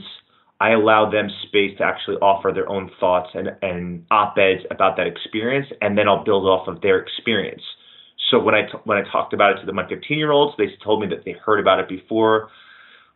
I 0.60 0.72
allow 0.72 1.12
them 1.12 1.30
space 1.48 1.78
to 1.78 1.84
actually 1.84 2.16
offer 2.16 2.52
their 2.52 2.68
own 2.68 2.90
thoughts 3.00 3.30
and, 3.36 3.50
and 3.62 4.06
op 4.10 4.36
eds 4.40 4.64
about 4.72 4.98
that 4.98 5.06
experience, 5.06 5.68
and 5.82 5.96
then 5.96 6.08
I'll 6.08 6.24
build 6.24 6.46
off 6.46 6.68
of 6.68 6.82
their 6.82 6.98
experience. 6.98 7.62
So 8.32 8.40
when 8.40 8.56
I 8.56 8.64
t- 8.64 8.80
when 8.86 8.98
I 8.98 9.04
talked 9.12 9.34
about 9.34 9.52
it 9.52 9.60
to 9.60 9.68
the, 9.68 9.74
my 9.74 9.88
15 9.88 10.18
year 10.18 10.32
olds, 10.32 10.56
they 10.58 10.66
told 10.84 11.02
me 11.02 11.08
that 11.10 11.26
they 11.26 11.34
heard 11.34 11.60
about 11.60 11.80
it 11.80 11.88
before 11.88 12.50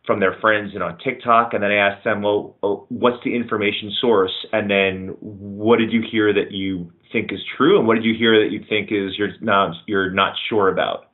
from 0.06 0.18
their 0.18 0.36
friends 0.40 0.72
and 0.74 0.82
on 0.82 0.98
TikTok, 0.98 1.54
and 1.54 1.62
then 1.62 1.70
I 1.70 1.76
asked 1.76 2.04
them, 2.04 2.22
well, 2.22 2.56
well, 2.62 2.86
what's 2.88 3.22
the 3.24 3.36
information 3.36 3.92
source, 4.00 4.32
and 4.52 4.68
then 4.68 5.16
what 5.20 5.78
did 5.78 5.92
you 5.92 6.02
hear 6.10 6.32
that 6.32 6.50
you 6.50 6.90
think 7.12 7.32
is 7.32 7.40
true, 7.56 7.78
and 7.78 7.86
what 7.86 7.94
did 7.94 8.04
you 8.04 8.14
hear 8.18 8.42
that 8.42 8.50
you 8.50 8.64
think 8.68 8.90
is 8.90 9.16
you're 9.16 9.34
not 9.40 9.74
you're 9.86 10.10
not 10.10 10.34
sure 10.48 10.68
about, 10.68 11.06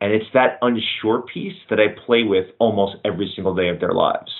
and 0.00 0.12
it's 0.12 0.26
that 0.34 0.58
unsure 0.60 1.22
piece 1.32 1.56
that 1.70 1.80
I 1.80 1.98
play 2.04 2.24
with 2.24 2.46
almost 2.58 2.96
every 3.04 3.32
single 3.34 3.54
day 3.54 3.68
of 3.68 3.80
their 3.80 3.92
lives. 3.92 4.32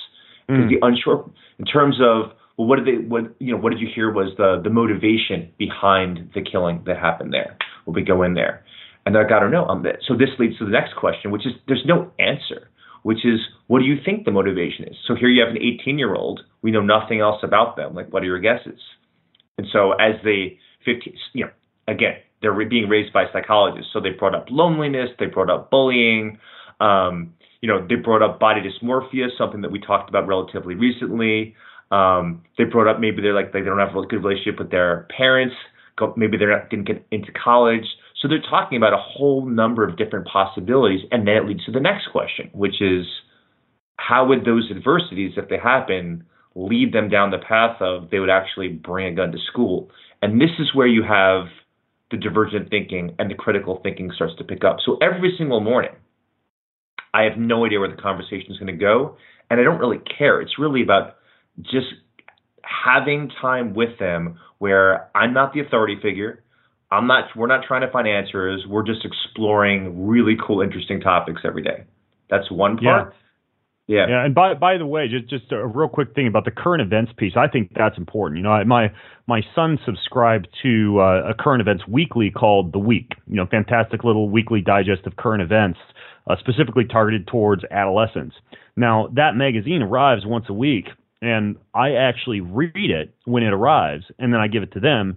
Because 0.47 0.65
mm. 0.65 0.69
the 0.69 0.87
unsure, 0.87 1.31
in 1.59 1.65
terms 1.65 1.97
of 2.01 2.33
well, 2.57 2.69
what 2.69 2.77
did 2.77 2.87
they, 2.87 3.05
what 3.05 3.35
you 3.39 3.53
know, 3.53 3.61
what 3.61 3.71
did 3.71 3.81
you 3.81 3.89
hear 3.93 4.13
was 4.13 4.33
the 4.37 4.61
the 4.63 4.71
motivation 4.71 5.51
behind 5.59 6.31
the 6.35 6.43
killing 6.43 6.83
that 6.87 6.99
happened 6.99 7.33
there? 7.33 7.57
Will 7.87 7.95
we 7.95 8.03
go 8.03 8.23
in 8.23 8.35
there? 8.35 8.65
And 9.05 9.17
I 9.17 9.23
got 9.23 9.41
to 9.41 9.49
know. 9.49 9.67
Um, 9.67 9.87
so 10.07 10.15
this 10.15 10.31
leads 10.39 10.59
to 10.59 10.65
the 10.65 10.71
next 10.71 10.97
question, 10.97 11.31
which 11.31 11.47
is 11.47 11.53
there's 11.69 11.85
no 11.87 12.11
answer, 12.19 12.69
which 13.03 13.25
is 13.25 13.41
what 13.67 13.81
do 13.81 13.85
you 13.85 13.97
think 14.05 14.25
the 14.25 14.31
motivation 14.31 14.85
is? 14.87 14.97
So 15.07 15.15
here 15.15 15.29
you 15.29 15.45
have 15.45 15.55
an 15.55 15.63
18 15.63 15.99
year 15.99 16.15
old. 16.15 16.41
We 16.63 16.71
know 16.71 16.83
nothing 16.83 17.21
else 17.21 17.41
about 17.43 17.77
them. 17.77 17.95
Like, 17.95 18.13
what 18.13 18.23
are 18.23 18.27
your 18.27 18.41
guesses? 18.41 18.81
And 19.59 19.67
so 19.73 19.93
as 19.93 20.15
they 20.25 20.59
15, 20.85 21.15
you 21.33 21.47
know, 21.47 21.51
again, 21.89 22.17
they're 22.43 22.69
being 22.69 22.89
raised 22.89 23.13
by 23.13 23.25
psychologists. 23.33 23.91
So 23.93 24.01
they 24.01 24.11
brought 24.11 24.35
up 24.35 24.47
loneliness, 24.51 25.11
they 25.19 25.27
brought 25.27 25.51
up 25.51 25.71
bullying, 25.71 26.39
um, 26.81 27.35
you 27.61 27.69
know, 27.69 27.85
they 27.87 27.97
brought 27.97 28.23
up 28.23 28.39
body 28.39 28.61
dysmorphia, 28.61 29.29
something 29.37 29.63
that 29.63 29.73
we 29.73 29.81
talked 29.81 30.09
about 30.09 30.27
relatively 30.27 30.75
recently. 30.75 31.55
Um, 31.91 32.45
they 32.59 32.65
brought 32.65 32.89
up 32.89 33.01
maybe 33.01 33.23
they're 33.23 33.35
like 33.35 33.53
they 33.53 33.61
don't 33.61 33.79
have 33.79 33.97
a 33.97 34.07
good 34.07 34.23
relationship 34.23 34.59
with 34.59 34.71
their 34.71 35.07
parents. 35.17 35.55
Maybe 36.17 36.37
they're 36.37 36.51
not 36.51 36.69
didn't 36.69 36.87
get 36.87 37.07
into 37.11 37.33
college. 37.33 37.87
So 38.21 38.29
they're 38.29 38.41
talking 38.41 38.79
about 38.79 38.95
a 38.95 38.99
whole 38.99 39.45
number 39.45 39.87
of 39.87 39.97
different 39.97 40.27
possibilities, 40.27 41.01
and 41.11 41.27
then 41.27 41.37
it 41.37 41.47
leads 41.47 41.65
to 41.67 41.73
the 41.73 41.81
next 41.81 42.09
question, 42.13 42.51
which 42.53 42.81
is 42.81 43.05
how 43.99 44.27
would 44.27 44.45
those 44.45 44.71
adversities, 44.71 45.33
if 45.37 45.49
they 45.49 45.59
happen, 45.59 46.25
lead 46.55 46.93
them 46.95 47.09
down 47.09 47.31
the 47.31 47.39
path 47.39 47.77
of 47.81 48.09
they 48.11 48.19
would 48.19 48.31
actually 48.31 48.69
bring 48.69 49.07
a 49.07 49.17
gun 49.17 49.33
to 49.33 49.39
school? 49.51 49.91
And 50.23 50.41
this 50.41 50.51
is 50.59 50.75
where 50.75 50.87
you 50.87 51.03
have 51.03 51.47
the 52.11 52.17
divergent 52.17 52.71
thinking 52.71 53.15
and 53.19 53.31
the 53.31 53.35
critical 53.35 53.81
thinking 53.83 54.11
starts 54.15 54.35
to 54.39 54.45
pick 54.45 54.65
up. 54.65 54.79
So 54.85 54.97
every 55.03 55.35
single 55.37 55.61
morning, 55.61 55.93
I 57.13 57.23
have 57.23 57.37
no 57.37 57.67
idea 57.67 57.81
where 57.81 57.91
the 57.91 58.01
conversation 58.01 58.51
is 58.51 58.59
going 58.59 58.73
to 58.73 58.81
go, 58.81 59.17
and 59.51 59.61
I 59.61 59.63
don't 59.63 59.79
really 59.79 60.01
care. 60.19 60.41
It's 60.41 60.59
really 60.59 60.83
about 60.83 61.17
just 61.63 61.87
having 62.63 63.31
time 63.41 63.75
with 63.75 63.99
them 63.99 64.39
where 64.59 65.11
I'm 65.15 65.33
not 65.33 65.53
the 65.53 65.61
authority 65.61 65.97
figure. 66.01 66.43
I'm 66.91 67.07
not. 67.07 67.25
We're 67.35 67.49
not 67.49 67.65
trying 67.67 67.83
to 67.83 67.91
find 67.91 68.07
answers. 68.07 68.65
We're 68.69 68.85
just 68.85 69.05
exploring 69.05 70.07
really 70.07 70.37
cool, 70.45 70.61
interesting 70.63 71.01
topics 71.01 71.43
every 71.45 71.63
day. 71.63 71.85
That's 72.31 72.51
one 72.51 72.79
part. 72.79 73.13
Yeah. 73.13 73.19
Yeah. 73.89 74.07
Yeah. 74.09 74.25
And 74.25 74.35
by 74.35 74.55
by 74.55 74.79
the 74.79 74.87
way, 74.87 75.07
just 75.09 75.29
just 75.29 75.53
a 75.53 75.67
real 75.67 75.89
quick 75.89 76.15
thing 76.15 76.27
about 76.27 76.45
the 76.45 76.51
current 76.51 76.83
events 76.83 77.13
piece. 77.17 77.35
I 77.37 77.47
think 77.47 77.73
that's 77.75 77.97
important. 77.97 78.39
You 78.39 78.45
know, 78.45 78.65
my 78.65 78.89
my 79.27 79.43
son 79.55 79.79
subscribed 79.85 80.49
to 80.63 81.01
uh, 81.01 81.31
a 81.31 81.35
current 81.35 81.61
events 81.61 81.85
weekly 81.87 82.31
called 82.31 82.73
The 82.73 82.79
Week. 82.79 83.13
You 83.29 83.37
know, 83.37 83.47
fantastic 83.47 84.03
little 84.03 84.29
weekly 84.29 84.61
digest 84.61 85.07
of 85.07 85.17
current 85.17 85.43
events, 85.43 85.79
uh, 86.29 86.37
specifically 86.41 86.85
targeted 86.85 87.29
towards 87.29 87.63
adolescents. 87.71 88.35
Now 88.77 89.09
that 89.15 89.37
magazine 89.37 89.83
arrives 89.83 90.27
once 90.27 90.47
a 90.49 90.55
week, 90.55 90.87
and 91.23 91.57
I 91.73 91.93
actually 91.93 92.41
read 92.41 92.73
it 92.75 93.15
when 93.25 93.45
it 93.45 93.53
arrives, 93.53 94.05
and 94.19 94.33
then 94.33 94.41
I 94.41 94.49
give 94.49 94.65
it 94.65 94.73
to 94.73 94.81
them 94.81 95.17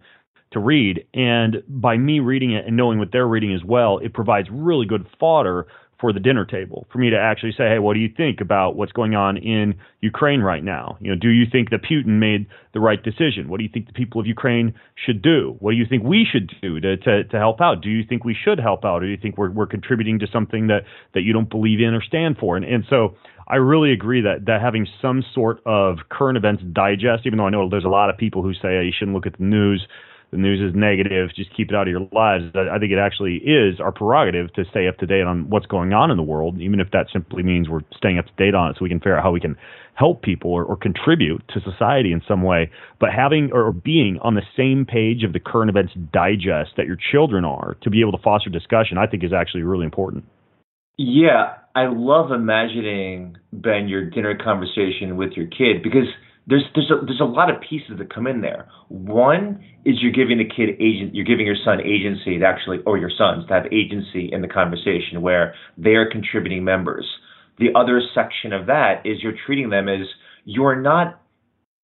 to 0.52 0.60
read. 0.60 1.06
And 1.14 1.64
by 1.68 1.98
me 1.98 2.20
reading 2.20 2.54
it 2.54 2.66
and 2.66 2.76
knowing 2.76 3.00
what 3.00 3.12
they're 3.12 3.28
reading 3.28 3.54
as 3.54 3.64
well, 3.64 4.00
it 4.00 4.14
provides 4.14 4.48
really 4.52 4.86
good 4.86 5.06
fodder 5.20 5.68
for 6.00 6.14
the 6.14 6.20
dinner 6.20 6.46
table 6.46 6.88
for 6.92 6.98
me 6.98 7.10
to 7.10 7.18
actually 7.18 7.52
say, 7.52 7.68
hey, 7.68 7.80
what 7.80 7.94
do 7.94 8.00
you 8.00 8.10
think 8.16 8.40
about 8.40 8.76
what's 8.78 8.94
going 8.94 9.16
on 9.16 9.36
in 9.36 9.76
Ukraine 10.00 10.40
right 10.40 10.64
now? 10.64 10.98
You 11.02 11.10
know, 11.10 11.18
do 11.20 11.28
you 11.30 11.46
think 11.52 11.72
that 11.72 11.82
Putin 11.84 12.20
made 12.20 12.48
the 12.74 12.80
right 12.80 13.04
decision? 13.04 13.50
What 13.50 13.58
do 13.58 13.64
you 13.64 13.70
think 13.72 13.88
the 13.88 13.94
people 13.94 14.22
of 14.22 14.26
Ukraine 14.28 14.74
should 15.06 15.22
do? 15.22 15.58
What 15.60 15.72
do 15.72 15.78
you 15.78 15.86
think 15.86 16.04
we 16.04 16.26
should 16.30 16.52
do 16.62 16.80
to, 16.80 16.96
to, 16.98 17.24
to 17.26 17.38
help 17.38 17.60
out? 17.60 17.82
Do 17.82 17.90
you 17.90 18.06
think 18.08 18.24
we 18.24 18.34
should 18.34 18.60
help 18.60 18.86
out, 18.86 19.04
or 19.04 19.08
do 19.08 19.12
you 19.12 19.18
think 19.18 19.38
we're, 19.38 19.52
we're 19.52 19.68
contributing 19.68 20.20
to 20.20 20.28
something 20.32 20.68
that, 20.68 20.84
that 21.14 21.22
you 21.22 21.34
don't 21.34 21.50
believe 21.50 21.82
in 21.82 21.94
or 21.94 22.02
stand 22.02 22.38
for? 22.38 22.56
And, 22.56 22.64
and 22.64 22.86
so 22.90 23.16
I 23.50 23.58
really 23.58 23.92
agree 23.92 24.22
that, 24.22 24.46
that 24.46 24.62
having 24.62 24.88
some 25.02 25.22
sort 25.34 25.60
of 25.66 25.98
current 26.10 26.38
events 26.38 26.64
digest, 26.72 27.26
even 27.26 27.40
though 27.40 27.48
I 27.48 27.50
know 27.50 27.68
there's 27.68 27.84
a 27.84 27.90
lot 27.90 28.10
of 28.10 28.18
people 28.18 28.42
who 28.42 28.54
say 28.54 28.80
hey, 28.80 28.86
you 28.86 28.94
shouldn't 28.98 29.16
look 29.16 29.28
at 29.28 29.38
the 29.38 29.44
news 29.44 29.86
the 30.32 30.38
news 30.38 30.62
is 30.62 30.78
negative, 30.78 31.30
just 31.36 31.56
keep 31.56 31.70
it 31.70 31.76
out 31.76 31.88
of 31.88 31.92
your 31.92 32.08
lives. 32.12 32.46
I 32.54 32.78
think 32.78 32.92
it 32.92 33.00
actually 33.00 33.38
is 33.38 33.80
our 33.80 33.92
prerogative 33.92 34.54
to 34.54 34.63
stay 34.70 34.88
up 34.88 34.98
to 34.98 35.08
date 35.08 35.24
on 35.24 35.50
what's 35.50 35.65
going 35.65 35.94
on 35.94 36.12
in 36.12 36.18
the 36.18 36.24
world, 36.24 36.62
even 36.62 36.80
if 36.80 36.92
that 36.92 37.08
simply 37.12 37.42
means 37.42 37.68
we're 37.68 37.82
staying 37.98 38.20
up 38.20 38.26
to 38.26 38.34
date 38.38 38.54
on 38.54 38.70
it 38.70 38.76
so 38.78 38.84
we 38.84 38.89
can 38.89 39.00
figure 39.00 39.18
out 39.18 39.24
how 39.24 39.32
we 39.32 39.39
can 39.39 39.58
help 39.96 40.22
people 40.22 40.52
or, 40.52 40.63
or 40.63 40.78
contribute 40.78 41.42
to 41.50 41.60
society 41.62 42.12
in 42.12 42.22
some 42.28 42.44
way. 42.44 42.70
But 43.00 43.10
having 43.12 43.50
or 43.52 43.72
being 43.72 44.20
on 44.22 44.36
the 44.36 44.44
same 44.56 44.86
page 44.86 45.24
of 45.24 45.34
the 45.34 45.39
current 45.39 45.70
events 45.70 45.94
digest 46.13 46.72
that 46.78 46.86
your 46.86 46.98
children 47.12 47.44
are 47.44 47.76
to 47.82 47.89
be 47.89 48.02
able 48.02 48.12
to 48.12 48.24
foster 48.24 48.52
discussion, 48.52 49.00
I 49.00 49.08
think 49.08 49.24
is 49.24 49.34
actually 49.34 49.63
really 49.63 49.86
important. 49.86 50.26
Yeah, 50.96 51.56
I 51.76 51.88
love 51.88 52.32
imagining, 52.32 53.38
Ben, 53.52 53.88
your 53.88 54.10
dinner 54.10 54.38
conversation 54.38 55.18
with 55.18 55.32
your 55.32 55.48
kid 55.48 55.82
because– 55.82 56.06
there's 56.50 56.64
there's 56.74 56.90
a, 56.90 57.06
there's 57.06 57.22
a 57.22 57.26
lot 57.26 57.50
of 57.50 57.62
pieces 57.62 57.98
that 58.00 58.14
come 58.14 58.26
in 58.26 58.42
there. 58.42 58.68
One 58.88 59.64
is 59.86 59.98
you're 60.02 60.12
giving 60.12 60.40
the 60.40 60.46
kid 60.46 60.70
agent, 60.82 61.14
you're 61.14 61.26
giving 61.26 61.46
your 61.46 61.56
son 61.64 61.80
agency 61.82 62.40
to 62.40 62.46
actually, 62.46 62.80
or 62.86 62.98
your 62.98 63.12
sons 63.16 63.48
to 63.48 63.54
have 63.54 63.66
agency 63.72 64.30
in 64.32 64.42
the 64.42 64.48
conversation 64.48 65.22
where 65.22 65.54
they 65.78 65.92
are 65.92 66.10
contributing 66.10 66.64
members. 66.64 67.06
The 67.60 67.70
other 67.76 68.02
section 68.16 68.52
of 68.52 68.66
that 68.66 69.06
is 69.06 69.18
you're 69.22 69.38
treating 69.46 69.70
them 69.70 69.88
as 69.88 70.08
you're 70.44 70.82
not 70.82 71.22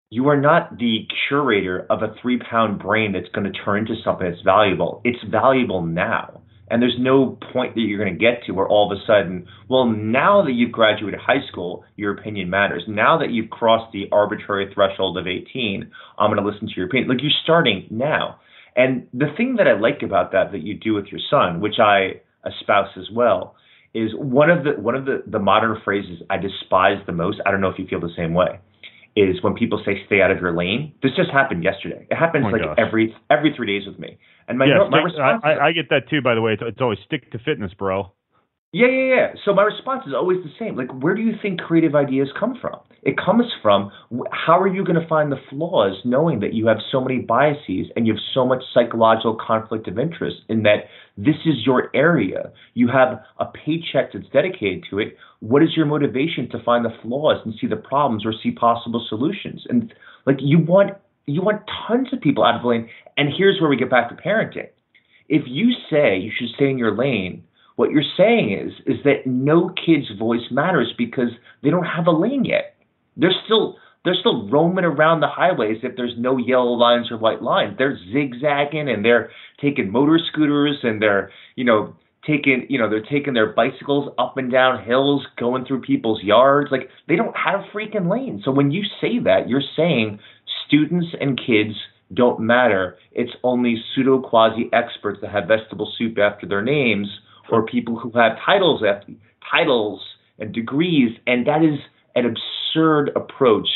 you 0.10 0.30
are 0.30 0.40
not 0.40 0.78
the 0.78 1.08
curator 1.28 1.86
of 1.90 2.02
a 2.02 2.16
three 2.22 2.40
pound 2.40 2.80
brain 2.80 3.12
that's 3.12 3.30
going 3.34 3.52
to 3.52 3.60
turn 3.64 3.80
into 3.80 3.96
something 4.04 4.30
that's 4.30 4.42
valuable. 4.44 5.02
It's 5.04 5.24
valuable 5.30 5.86
now. 5.86 6.42
And 6.70 6.82
there's 6.82 6.98
no 7.00 7.38
point 7.54 7.76
that 7.76 7.82
you're 7.82 8.04
going 8.04 8.18
to 8.18 8.20
get 8.20 8.44
to 8.46 8.52
where 8.52 8.68
all 8.68 8.92
of 8.92 8.98
a 8.98 9.02
sudden, 9.06 9.48
well, 9.70 9.86
now 9.86 10.44
that 10.44 10.54
you've 10.54 10.72
graduated 10.72 11.20
high 11.20 11.46
school, 11.52 11.84
your 11.96 12.14
opinion 12.14 12.50
matters. 12.50 12.84
Now 12.88 13.18
that 13.20 13.32
you've 13.32 13.50
crossed 13.50 13.92
the 13.94 14.08
arbitrary 14.12 14.72
threshold 14.74 15.18
of 15.18 15.28
18, 15.28 15.92
I'm 16.18 16.32
going 16.32 16.44
to 16.44 16.50
listen 16.50 16.68
to 16.68 16.74
your 16.76 16.88
opinion. 16.88 17.10
Like 17.10 17.22
you're 17.22 17.32
starting 17.44 17.88
now. 17.92 18.40
And 18.76 19.08
the 19.14 19.28
thing 19.38 19.56
that 19.58 19.68
I 19.68 19.80
like 19.80 20.02
about 20.04 20.32
that 20.32 20.52
that 20.52 20.64
you 20.64 20.74
do 20.74 20.96
with 20.96 21.06
your 21.08 21.22
son, 21.30 21.62
which 21.62 21.80
I 21.80 22.22
espouse 22.46 22.90
as 22.98 23.10
well, 23.14 23.56
is 23.94 24.12
one 24.16 24.50
of 24.50 24.66
the 24.66 24.72
one 24.72 24.96
of 24.96 25.06
the, 25.06 25.24
the 25.26 25.40
modern 25.40 25.78
phrases 25.86 26.22
I 26.30 26.38
despise 26.38 26.98
the 27.06 27.14
most. 27.14 27.40
I 27.46 27.52
don't 27.52 27.62
know 27.62 27.70
if 27.70 27.80
you 27.80 27.88
feel 27.88 28.02
the 28.02 28.10
same 28.18 28.34
way 28.34 28.60
is 29.16 29.42
when 29.42 29.54
people 29.54 29.82
say 29.86 30.04
stay 30.06 30.22
out 30.22 30.32
of 30.32 30.40
your 30.40 30.56
lane. 30.56 30.94
This 31.02 31.12
just 31.16 31.32
happened 31.32 31.64
yesterday. 31.64 32.06
It 32.10 32.16
happens 32.16 32.46
oh 32.48 32.52
like 32.52 32.62
gosh. 32.62 32.76
every 32.78 33.16
every 33.30 33.54
three 33.56 33.68
days 33.68 33.88
with 33.88 33.98
me. 33.98 34.18
And 34.48 34.60
my, 34.60 34.66
yeah, 34.66 34.88
my 34.90 35.00
response 35.00 35.42
I, 35.44 35.68
I, 35.68 35.72
get 35.72 35.90
that 35.90 36.10
too. 36.10 36.22
By 36.22 36.36
the 36.36 36.42
way, 36.42 36.54
it's, 36.54 36.62
it's 36.66 36.82
always 36.82 37.00
stick 37.06 37.32
to 37.32 37.40
fitness, 37.40 37.74
bro. 37.74 38.12
Yeah, 38.76 38.88
yeah, 38.88 39.16
yeah. 39.16 39.28
So 39.46 39.54
my 39.54 39.64
response 39.64 40.04
is 40.06 40.14
always 40.14 40.40
the 40.44 40.52
same. 40.60 40.76
Like, 40.76 40.92
where 41.02 41.16
do 41.16 41.22
you 41.22 41.32
think 41.42 41.62
creative 41.62 41.96
ideas 41.96 42.28
come 42.38 42.58
from? 42.60 42.78
It 43.04 43.16
comes 43.18 43.46
from 43.62 43.90
how 44.32 44.60
are 44.60 44.68
you 44.68 44.84
going 44.84 45.00
to 45.00 45.08
find 45.08 45.32
the 45.32 45.40
flaws 45.50 45.98
knowing 46.04 46.42
that 46.42 46.54
you 46.54 46.68
have 46.68 46.80
so 46.92 47.00
many 47.00 47.20
biases 47.20 47.88
and 47.96 48.06
you 48.06 48.12
have 48.12 48.22
so 48.34 48.46
much 48.46 48.62
psychological 48.74 49.38
conflict 49.40 49.88
of 49.88 49.98
interest 49.98 50.38
in 50.50 50.64
that 50.64 50.90
this 51.16 51.36
is 51.46 51.66
your 51.66 51.90
area. 51.96 52.52
You 52.74 52.90
have 52.90 53.22
a 53.40 53.46
paycheck 53.46 54.12
that's 54.12 54.28
dedicated 54.34 54.84
to 54.90 55.00
it. 55.00 55.16
What 55.48 55.62
is 55.62 55.78
your 55.78 55.86
motivation 55.86 56.50
to 56.50 56.64
find 56.64 56.84
the 56.84 56.96
flaws 57.04 57.40
and 57.46 57.54
see 57.62 57.68
the 57.68 57.76
problems 57.76 58.26
or 58.26 58.34
see 58.42 58.52
possible 58.52 59.06
solutions? 59.08 59.64
And 59.70 59.94
like 60.26 60.38
you 60.40 60.58
want 60.58 60.94
you 61.28 61.44
want 61.44 61.62
tons 61.88 62.08
of 62.12 62.22
people 62.22 62.44
out 62.44 62.56
of 62.56 62.64
the 62.64 62.68
lane. 62.68 62.90
And 63.16 63.30
here's 63.36 63.62
where 63.62 63.70
we 63.70 63.78
get 63.78 63.92
back 63.92 64.10
to 64.10 64.16
parenting. 64.16 64.70
If 65.30 65.44
you 65.46 65.72
say 65.90 66.18
you 66.18 66.32
should 66.36 66.50
stay 66.56 66.70
in 66.70 66.80
your 66.80 66.96
lane, 66.96 67.44
what 67.76 67.92
you're 67.92 68.04
saying 68.18 68.54
is 68.54 68.74
is 68.88 69.04
that 69.04 69.28
no 69.28 69.70
kid's 69.70 70.10
voice 70.18 70.50
matters 70.50 70.94
because 70.98 71.30
they 71.62 71.70
don't 71.70 71.86
have 71.86 72.08
a 72.08 72.12
lane 72.12 72.44
yet. 72.46 72.76
They're 73.16 73.40
still 73.46 73.78
they're 74.04 74.16
still 74.20 74.50
roaming 74.50 74.86
around 74.86 75.20
the 75.20 75.28
highways 75.28 75.78
if 75.84 75.96
there's 75.96 76.14
no 76.18 76.38
yellow 76.38 76.74
lines 76.74 77.12
or 77.12 77.18
white 77.18 77.44
lines. 77.44 77.76
They're 77.78 78.00
zigzagging 78.12 78.90
and 78.90 79.06
they're 79.06 79.30
taking 79.62 79.92
motor 79.92 80.20
scooters 80.32 80.78
and 80.82 81.02
they're, 81.02 81.32
you 81.56 81.66
know, 81.66 81.96
taking, 82.26 82.66
you 82.70 82.80
know, 82.80 82.90
they're 82.90 83.02
taking 83.02 83.34
their 83.34 83.54
bicycles 83.54 84.14
up 84.18 84.38
and 84.38 84.52
down 84.52 84.84
hills, 84.84 85.26
going 85.38 85.66
through 85.66 85.82
people's 85.82 86.24
yards. 86.24 86.72
Like 86.72 86.90
they 87.08 87.16
don't 87.16 87.36
have 87.36 87.62
freaking 87.74 88.10
lanes. 88.10 88.44
So 88.44 88.52
when 88.52 88.72
you 88.72 88.84
say 89.02 89.20
that, 89.24 89.48
you're 89.48 89.64
saying 89.76 90.20
students 90.68 91.08
and 91.20 91.40
kids 91.40 91.76
don't 92.14 92.40
matter. 92.40 92.98
It's 93.12 93.32
only 93.44 93.84
pseudo 93.94 94.22
quasi 94.22 94.70
experts 94.74 95.20
that 95.22 95.32
have 95.32 95.48
vegetable 95.48 95.92
soup 95.98 96.18
after 96.18 96.46
their 96.48 96.62
names 96.62 97.08
or 97.52 97.66
people 97.66 97.98
who 97.98 98.12
have 98.12 98.34
titles 98.46 98.84
after 98.88 99.14
titles 99.52 100.02
and 100.40 100.54
degrees. 100.54 101.12
And 101.28 101.48
that 101.48 101.64
is 101.64 101.80
an 102.16 102.26
absurd 102.26 103.12
approach 103.16 103.68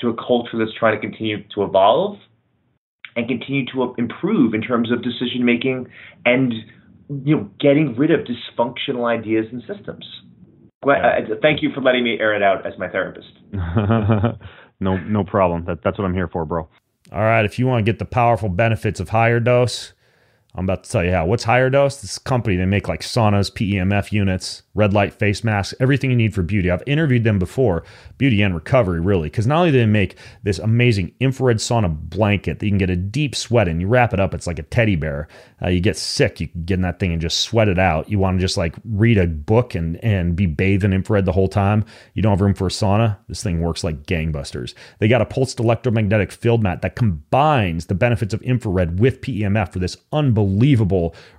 to 0.00 0.08
a 0.08 0.14
culture 0.14 0.58
that's 0.58 0.76
trying 0.78 1.00
to 1.00 1.00
continue 1.00 1.42
to 1.54 1.62
evolve 1.62 2.18
and 3.16 3.26
continue 3.26 3.64
to 3.72 3.94
improve 3.98 4.54
in 4.54 4.62
terms 4.62 4.92
of 4.92 5.02
decision 5.02 5.44
making 5.44 5.88
and 6.24 6.52
you 7.08 7.36
know 7.36 7.50
getting 7.60 7.96
rid 7.96 8.10
of 8.10 8.20
dysfunctional 8.20 9.06
ideas 9.06 9.46
and 9.52 9.62
systems. 9.66 10.04
Yeah. 10.86 11.24
Uh, 11.30 11.34
thank 11.42 11.62
you 11.62 11.70
for 11.74 11.80
letting 11.80 12.04
me 12.04 12.18
air 12.20 12.34
it 12.34 12.42
out 12.42 12.66
as 12.66 12.78
my 12.78 12.88
therapist. 12.88 13.28
no, 14.80 14.96
no 14.96 15.24
problem. 15.24 15.64
That, 15.64 15.82
that's 15.82 15.98
what 15.98 16.04
I'm 16.04 16.14
here 16.14 16.28
for, 16.28 16.44
bro. 16.44 16.68
All 17.10 17.20
right, 17.20 17.44
if 17.44 17.58
you 17.58 17.66
want 17.66 17.84
to 17.84 17.90
get 17.90 17.98
the 17.98 18.04
powerful 18.04 18.48
benefits 18.48 19.00
of 19.00 19.08
higher 19.08 19.40
dose, 19.40 19.94
I'm 20.54 20.64
about 20.64 20.84
to 20.84 20.90
tell 20.90 21.04
you 21.04 21.12
how. 21.12 21.26
What's 21.26 21.44
higher 21.44 21.68
dose? 21.70 22.00
This 22.00 22.18
company, 22.18 22.56
they 22.56 22.64
make 22.64 22.88
like 22.88 23.02
saunas, 23.02 23.52
PEMF 23.52 24.10
units, 24.12 24.62
red 24.74 24.94
light 24.94 25.12
face 25.12 25.44
masks, 25.44 25.74
everything 25.78 26.10
you 26.10 26.16
need 26.16 26.34
for 26.34 26.42
beauty. 26.42 26.70
I've 26.70 26.82
interviewed 26.86 27.22
them 27.22 27.38
before, 27.38 27.84
beauty 28.16 28.40
and 28.40 28.54
recovery, 28.54 28.98
really, 28.98 29.28
because 29.28 29.46
not 29.46 29.58
only 29.58 29.72
do 29.72 29.78
they 29.78 29.86
make 29.86 30.16
this 30.42 30.58
amazing 30.58 31.14
infrared 31.20 31.58
sauna 31.58 31.94
blanket 31.94 32.58
that 32.58 32.66
you 32.66 32.70
can 32.70 32.78
get 32.78 32.88
a 32.88 32.96
deep 32.96 33.36
sweat 33.36 33.68
in, 33.68 33.80
you 33.80 33.86
wrap 33.88 34.14
it 34.14 34.20
up, 34.20 34.34
it's 34.34 34.46
like 34.46 34.58
a 34.58 34.64
teddy 34.64 34.96
bear. 34.96 35.28
Uh, 35.62 35.68
you 35.68 35.80
get 35.80 35.96
sick, 35.96 36.40
you 36.40 36.48
can 36.48 36.64
get 36.64 36.74
in 36.74 36.82
that 36.82 36.98
thing 36.98 37.12
and 37.12 37.20
just 37.20 37.40
sweat 37.40 37.68
it 37.68 37.78
out. 37.78 38.08
You 38.08 38.18
want 38.18 38.38
to 38.38 38.40
just 38.40 38.56
like 38.56 38.74
read 38.84 39.18
a 39.18 39.26
book 39.26 39.74
and, 39.74 40.02
and 40.02 40.34
be 40.34 40.46
bathed 40.46 40.82
in 40.82 40.92
infrared 40.92 41.26
the 41.26 41.32
whole 41.32 41.48
time. 41.48 41.84
You 42.14 42.22
don't 42.22 42.32
have 42.32 42.40
room 42.40 42.54
for 42.54 42.66
a 42.66 42.70
sauna. 42.70 43.18
This 43.28 43.42
thing 43.42 43.60
works 43.60 43.84
like 43.84 44.06
gangbusters. 44.06 44.74
They 44.98 45.08
got 45.08 45.22
a 45.22 45.26
pulsed 45.26 45.60
electromagnetic 45.60 46.32
field 46.32 46.62
mat 46.62 46.82
that 46.82 46.96
combines 46.96 47.86
the 47.86 47.94
benefits 47.94 48.32
of 48.32 48.42
infrared 48.42 48.98
with 48.98 49.20
PEMF 49.20 49.72
for 49.72 49.78
this 49.78 49.96
unbelievable 50.12 50.37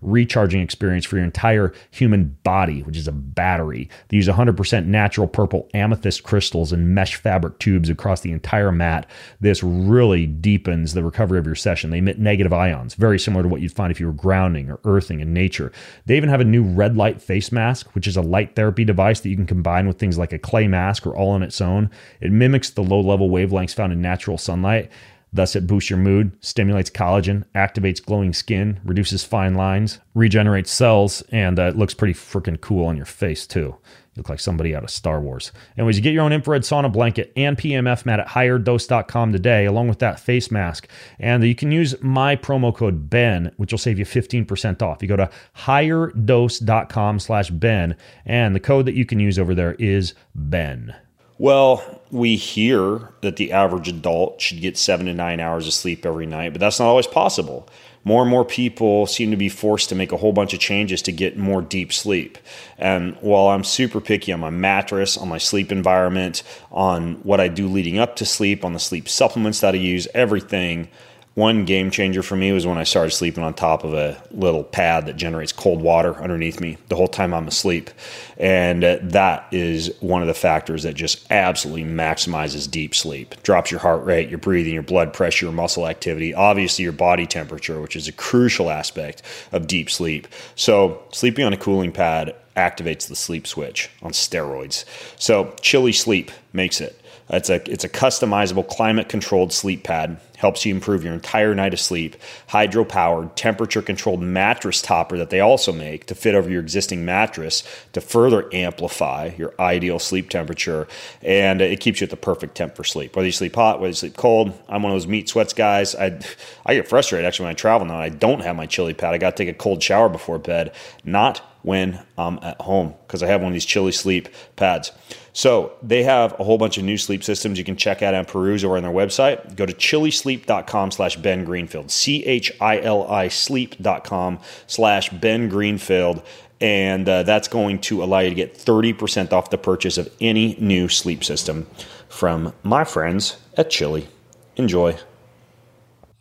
recharging 0.01 0.61
experience 0.61 1.05
for 1.05 1.17
your 1.17 1.25
entire 1.25 1.73
human 1.91 2.37
body, 2.43 2.81
which 2.83 2.97
is 2.97 3.07
a 3.07 3.11
battery. 3.11 3.89
They 4.09 4.17
use 4.17 4.27
100% 4.27 4.85
natural 4.85 5.27
purple 5.27 5.69
amethyst 5.73 6.23
crystals 6.23 6.71
and 6.71 6.93
mesh 6.95 7.15
fabric 7.15 7.59
tubes 7.59 7.89
across 7.89 8.21
the 8.21 8.31
entire 8.31 8.71
mat. 8.71 9.09
This 9.39 9.63
really 9.63 10.25
deepens 10.25 10.93
the 10.93 11.03
recovery 11.03 11.39
of 11.39 11.45
your 11.45 11.55
session. 11.55 11.89
They 11.89 11.99
emit 11.99 12.19
negative 12.19 12.53
ions, 12.53 12.95
very 12.95 13.19
similar 13.19 13.43
to 13.43 13.49
what 13.49 13.61
you'd 13.61 13.71
find 13.71 13.91
if 13.91 13.99
you 13.99 14.07
were 14.07 14.13
grounding 14.13 14.69
or 14.69 14.79
earthing 14.83 15.19
in 15.19 15.33
nature. 15.33 15.71
They 16.05 16.17
even 16.17 16.29
have 16.29 16.41
a 16.41 16.45
new 16.45 16.63
red 16.63 16.97
light 16.97 17.21
face 17.21 17.51
mask, 17.51 17.93
which 17.95 18.07
is 18.07 18.17
a 18.17 18.21
light 18.21 18.55
therapy 18.55 18.85
device 18.85 19.19
that 19.21 19.29
you 19.29 19.35
can 19.35 19.45
combine 19.45 19.87
with 19.87 19.99
things 19.99 20.17
like 20.17 20.33
a 20.33 20.39
clay 20.39 20.67
mask 20.67 21.05
or 21.05 21.15
all 21.15 21.31
on 21.31 21.43
its 21.43 21.61
own. 21.61 21.89
It 22.21 22.31
mimics 22.31 22.69
the 22.69 22.83
low 22.83 23.01
level 23.01 23.29
wavelengths 23.29 23.73
found 23.73 23.93
in 23.93 24.01
natural 24.01 24.37
sunlight. 24.37 24.91
Thus, 25.31 25.55
it 25.55 25.67
boosts 25.67 25.89
your 25.89 25.99
mood, 25.99 26.31
stimulates 26.43 26.89
collagen, 26.89 27.45
activates 27.53 28.03
glowing 28.03 28.33
skin, 28.33 28.79
reduces 28.83 29.23
fine 29.23 29.53
lines, 29.53 29.99
regenerates 30.15 30.71
cells, 30.71 31.21
and 31.31 31.59
uh, 31.59 31.63
it 31.63 31.77
looks 31.77 31.93
pretty 31.93 32.15
freaking 32.15 32.59
cool 32.59 32.85
on 32.85 32.97
your 32.97 33.05
face, 33.05 33.45
too. 33.45 33.75
You 34.15 34.21
look 34.21 34.29
like 34.29 34.39
somebody 34.39 34.75
out 34.75 34.83
of 34.83 34.89
Star 34.89 35.21
Wars. 35.21 35.51
Anyways, 35.77 35.97
you 35.97 36.03
get 36.03 36.13
your 36.13 36.23
own 36.23 36.33
infrared 36.33 36.63
sauna 36.63 36.91
blanket 36.91 37.31
and 37.35 37.55
PMF 37.55 38.07
mat 38.07 38.19
at 38.19 38.27
higherdose.com 38.29 39.31
today, 39.31 39.65
along 39.65 39.87
with 39.87 39.99
that 39.99 40.19
face 40.19 40.49
mask. 40.49 40.87
And 41.19 41.43
you 41.43 41.53
can 41.53 41.71
use 41.71 42.01
my 42.01 42.35
promo 42.35 42.75
code 42.75 43.09
BEN, 43.09 43.51
which 43.57 43.71
will 43.71 43.77
save 43.77 43.99
you 43.99 44.05
15% 44.05 44.81
off. 44.81 45.03
You 45.03 45.07
go 45.07 45.15
to 45.15 45.29
higherdose.com 45.57 47.19
slash 47.19 47.51
BEN, 47.51 47.95
and 48.25 48.55
the 48.55 48.59
code 48.59 48.87
that 48.87 48.95
you 48.95 49.05
can 49.05 49.19
use 49.19 49.37
over 49.37 49.53
there 49.53 49.75
is 49.75 50.15
BEN. 50.33 50.95
Well, 51.39 52.01
we 52.11 52.35
hear 52.35 53.13
that 53.21 53.37
the 53.37 53.53
average 53.53 53.87
adult 53.87 54.41
should 54.41 54.59
get 54.59 54.77
seven 54.77 55.05
to 55.05 55.13
nine 55.13 55.39
hours 55.39 55.67
of 55.67 55.73
sleep 55.73 56.05
every 56.05 56.25
night, 56.25 56.51
but 56.51 56.59
that's 56.59 56.79
not 56.79 56.89
always 56.89 57.07
possible. 57.07 57.69
More 58.03 58.23
and 58.23 58.29
more 58.29 58.43
people 58.43 59.07
seem 59.07 59.31
to 59.31 59.37
be 59.37 59.47
forced 59.47 59.87
to 59.87 59.95
make 59.95 60.11
a 60.11 60.17
whole 60.17 60.33
bunch 60.33 60.53
of 60.53 60.59
changes 60.59 61.01
to 61.03 61.13
get 61.13 61.37
more 61.37 61.61
deep 61.61 61.93
sleep. 61.93 62.37
And 62.77 63.15
while 63.21 63.47
I'm 63.47 63.63
super 63.63 64.01
picky 64.01 64.33
on 64.33 64.41
my 64.41 64.49
mattress, 64.49 65.17
on 65.17 65.29
my 65.29 65.37
sleep 65.37 65.71
environment, 65.71 66.43
on 66.73 67.15
what 67.23 67.39
I 67.39 67.47
do 67.47 67.69
leading 67.69 67.99
up 67.99 68.17
to 68.17 68.25
sleep, 68.25 68.65
on 68.65 68.73
the 68.73 68.79
sleep 68.79 69.07
supplements 69.07 69.61
that 69.61 69.75
I 69.75 69.77
use, 69.77 70.09
everything, 70.13 70.89
one 71.35 71.63
game 71.63 71.89
changer 71.89 72.21
for 72.21 72.35
me 72.35 72.51
was 72.51 72.67
when 72.67 72.77
I 72.77 72.83
started 72.83 73.11
sleeping 73.11 73.43
on 73.43 73.53
top 73.53 73.83
of 73.83 73.93
a 73.93 74.21
little 74.31 74.63
pad 74.63 75.05
that 75.05 75.15
generates 75.15 75.51
cold 75.51 75.81
water 75.81 76.15
underneath 76.15 76.59
me 76.59 76.77
the 76.89 76.95
whole 76.95 77.07
time 77.07 77.33
I'm 77.33 77.47
asleep. 77.47 77.91
And 78.37 78.83
uh, 78.83 78.97
that 79.03 79.47
is 79.51 79.93
one 80.01 80.21
of 80.21 80.27
the 80.27 80.33
factors 80.33 80.83
that 80.83 80.95
just 80.95 81.25
absolutely 81.31 81.85
maximizes 81.85 82.69
deep 82.69 82.93
sleep. 82.93 83.35
Drops 83.43 83.71
your 83.71 83.79
heart 83.79 84.03
rate, 84.03 84.29
your 84.29 84.39
breathing, 84.39 84.73
your 84.73 84.83
blood 84.83 85.13
pressure, 85.13 85.45
your 85.45 85.53
muscle 85.53 85.87
activity, 85.87 86.33
obviously 86.33 86.83
your 86.83 86.93
body 86.93 87.25
temperature, 87.25 87.79
which 87.79 87.95
is 87.95 88.07
a 88.07 88.13
crucial 88.13 88.69
aspect 88.69 89.21
of 89.51 89.67
deep 89.67 89.89
sleep. 89.89 90.27
So, 90.55 91.01
sleeping 91.11 91.45
on 91.45 91.53
a 91.53 91.57
cooling 91.57 91.91
pad 91.91 92.35
activates 92.57 93.07
the 93.07 93.15
sleep 93.15 93.47
switch 93.47 93.89
on 94.01 94.11
steroids. 94.11 94.83
So, 95.17 95.55
Chili 95.61 95.93
Sleep 95.93 96.31
makes 96.51 96.81
it. 96.81 96.98
It's 97.29 97.49
a 97.49 97.71
it's 97.71 97.83
a 97.83 97.89
customizable 97.89 98.67
climate 98.67 99.07
controlled 99.07 99.53
sleep 99.53 99.83
pad. 99.83 100.19
Helps 100.37 100.65
you 100.65 100.73
improve 100.73 101.03
your 101.03 101.13
entire 101.13 101.53
night 101.53 101.73
of 101.73 101.79
sleep. 101.79 102.15
Hydro 102.47 102.85
powered, 102.85 103.35
temperature 103.35 103.81
controlled 103.81 104.21
mattress 104.21 104.81
topper 104.81 105.17
that 105.17 105.29
they 105.29 105.39
also 105.41 105.71
make 105.71 106.05
to 106.07 106.15
fit 106.15 106.33
over 106.33 106.49
your 106.49 106.61
existing 106.61 107.05
mattress 107.05 107.63
to 107.93 108.01
further 108.01 108.49
amplify 108.53 109.31
your 109.37 109.53
ideal 109.59 109.99
sleep 109.99 110.29
temperature. 110.29 110.87
And 111.21 111.61
it 111.61 111.81
keeps 111.81 111.99
you 112.01 112.05
at 112.05 112.09
the 112.09 112.17
perfect 112.17 112.55
temp 112.55 112.75
for 112.75 112.83
sleep. 112.83 113.15
Whether 113.15 113.27
you 113.27 113.31
sleep 113.33 113.55
hot, 113.55 113.79
whether 113.79 113.89
you 113.89 113.95
sleep 113.95 114.17
cold. 114.17 114.57
I'm 114.69 114.81
one 114.81 114.91
of 114.91 114.95
those 114.95 115.07
meat 115.07 115.29
sweats 115.29 115.53
guys. 115.53 115.93
I 115.93 116.19
I 116.65 116.73
get 116.73 116.87
frustrated 116.87 117.27
actually 117.27 117.45
when 117.45 117.51
I 117.51 117.55
travel 117.55 117.85
now. 117.85 117.99
I 117.99 118.09
don't 118.09 118.41
have 118.41 118.55
my 118.55 118.65
chili 118.65 118.93
pad. 118.93 119.13
I 119.13 119.17
got 119.17 119.35
to 119.35 119.43
take 119.43 119.53
a 119.53 119.57
cold 119.57 119.83
shower 119.83 120.09
before 120.09 120.39
bed. 120.39 120.73
Not 121.03 121.41
when 121.61 122.03
I'm 122.17 122.39
at 122.41 122.59
home 122.61 122.95
because 123.05 123.21
I 123.23 123.27
have 123.27 123.41
one 123.41 123.49
of 123.49 123.53
these 123.53 123.65
Chili 123.65 123.91
Sleep 123.91 124.29
pads. 124.55 124.91
So 125.33 125.73
they 125.83 126.03
have 126.03 126.37
a 126.39 126.43
whole 126.43 126.57
bunch 126.57 126.77
of 126.77 126.83
new 126.83 126.97
sleep 126.97 127.23
systems 127.23 127.57
you 127.57 127.63
can 127.63 127.75
check 127.75 128.01
out 128.01 128.13
and 128.13 128.27
peruse 128.27 128.63
or 128.63 128.77
on 128.77 128.83
their 128.83 128.91
website. 128.91 129.55
Go 129.55 129.65
to 129.65 129.73
chilisleep.com 129.73 130.91
slash 130.91 131.15
Ben 131.17 131.45
Greenfield, 131.45 131.91
C-H-I-L-I 131.91 133.27
sleep.com 133.27 134.39
slash 134.67 135.09
Ben 135.09 135.49
Greenfield. 135.49 136.21
And 136.61 137.07
uh, 137.07 137.23
that's 137.23 137.47
going 137.47 137.79
to 137.81 138.03
allow 138.03 138.19
you 138.19 138.29
to 138.29 138.35
get 138.35 138.53
30% 138.53 139.31
off 139.31 139.49
the 139.49 139.57
purchase 139.57 139.97
of 139.97 140.11
any 140.19 140.57
new 140.59 140.89
sleep 140.89 141.23
system 141.23 141.67
from 142.09 142.53
my 142.63 142.83
friends 142.83 143.37
at 143.55 143.69
Chili. 143.69 144.09
Enjoy. 144.57 144.97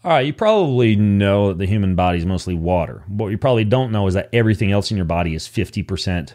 All 0.09 0.15
right, 0.15 0.25
you 0.25 0.33
probably 0.33 0.97
know 0.97 1.49
that 1.49 1.59
the 1.59 1.67
human 1.67 1.95
body 1.95 2.17
is 2.17 2.25
mostly 2.25 2.55
water. 2.55 3.05
What 3.09 3.29
you 3.29 3.37
probably 3.37 3.65
don't 3.65 3.93
know 3.93 4.07
is 4.07 4.15
that 4.15 4.31
everything 4.33 4.73
else 4.73 4.91
in 4.91 4.97
your 4.97 5.05
body 5.05 5.35
is 5.35 5.47
50% 5.47 6.33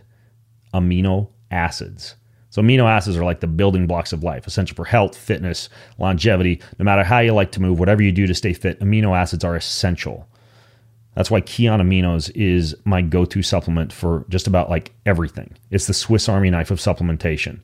amino 0.76 1.30
acids. 1.50 2.14
So, 2.52 2.62
amino 2.62 2.88
acids 2.88 3.18
are 3.18 3.26
like 3.26 3.40
the 3.40 3.48
building 3.48 3.88
blocks 3.88 4.14
of 4.14 4.24
life, 4.24 4.46
essential 4.46 4.76
for 4.76 4.86
health, 4.86 5.18
fitness, 5.18 5.70
longevity. 5.98 6.62
No 6.78 6.86
matter 6.86 7.04
how 7.04 7.18
you 7.18 7.34
like 7.34 7.52
to 7.54 7.62
move, 7.64 7.80
whatever 7.80 8.04
you 8.04 8.12
do 8.12 8.28
to 8.28 8.36
stay 8.36 8.54
fit, 8.54 8.80
amino 8.80 9.18
acids 9.18 9.44
are 9.44 9.56
essential. 9.56 10.28
That's 11.16 11.32
why 11.32 11.42
Kion 11.42 11.82
Aminos 11.82 12.30
is 12.36 12.76
my 12.86 13.02
go 13.02 13.26
to 13.26 13.42
supplement 13.42 13.92
for 13.92 14.24
just 14.30 14.46
about 14.46 14.70
like 14.70 14.94
everything. 15.08 15.52
It's 15.72 15.88
the 15.88 15.96
Swiss 15.96 16.30
Army 16.30 16.52
knife 16.52 16.70
of 16.70 16.78
supplementation. 16.78 17.62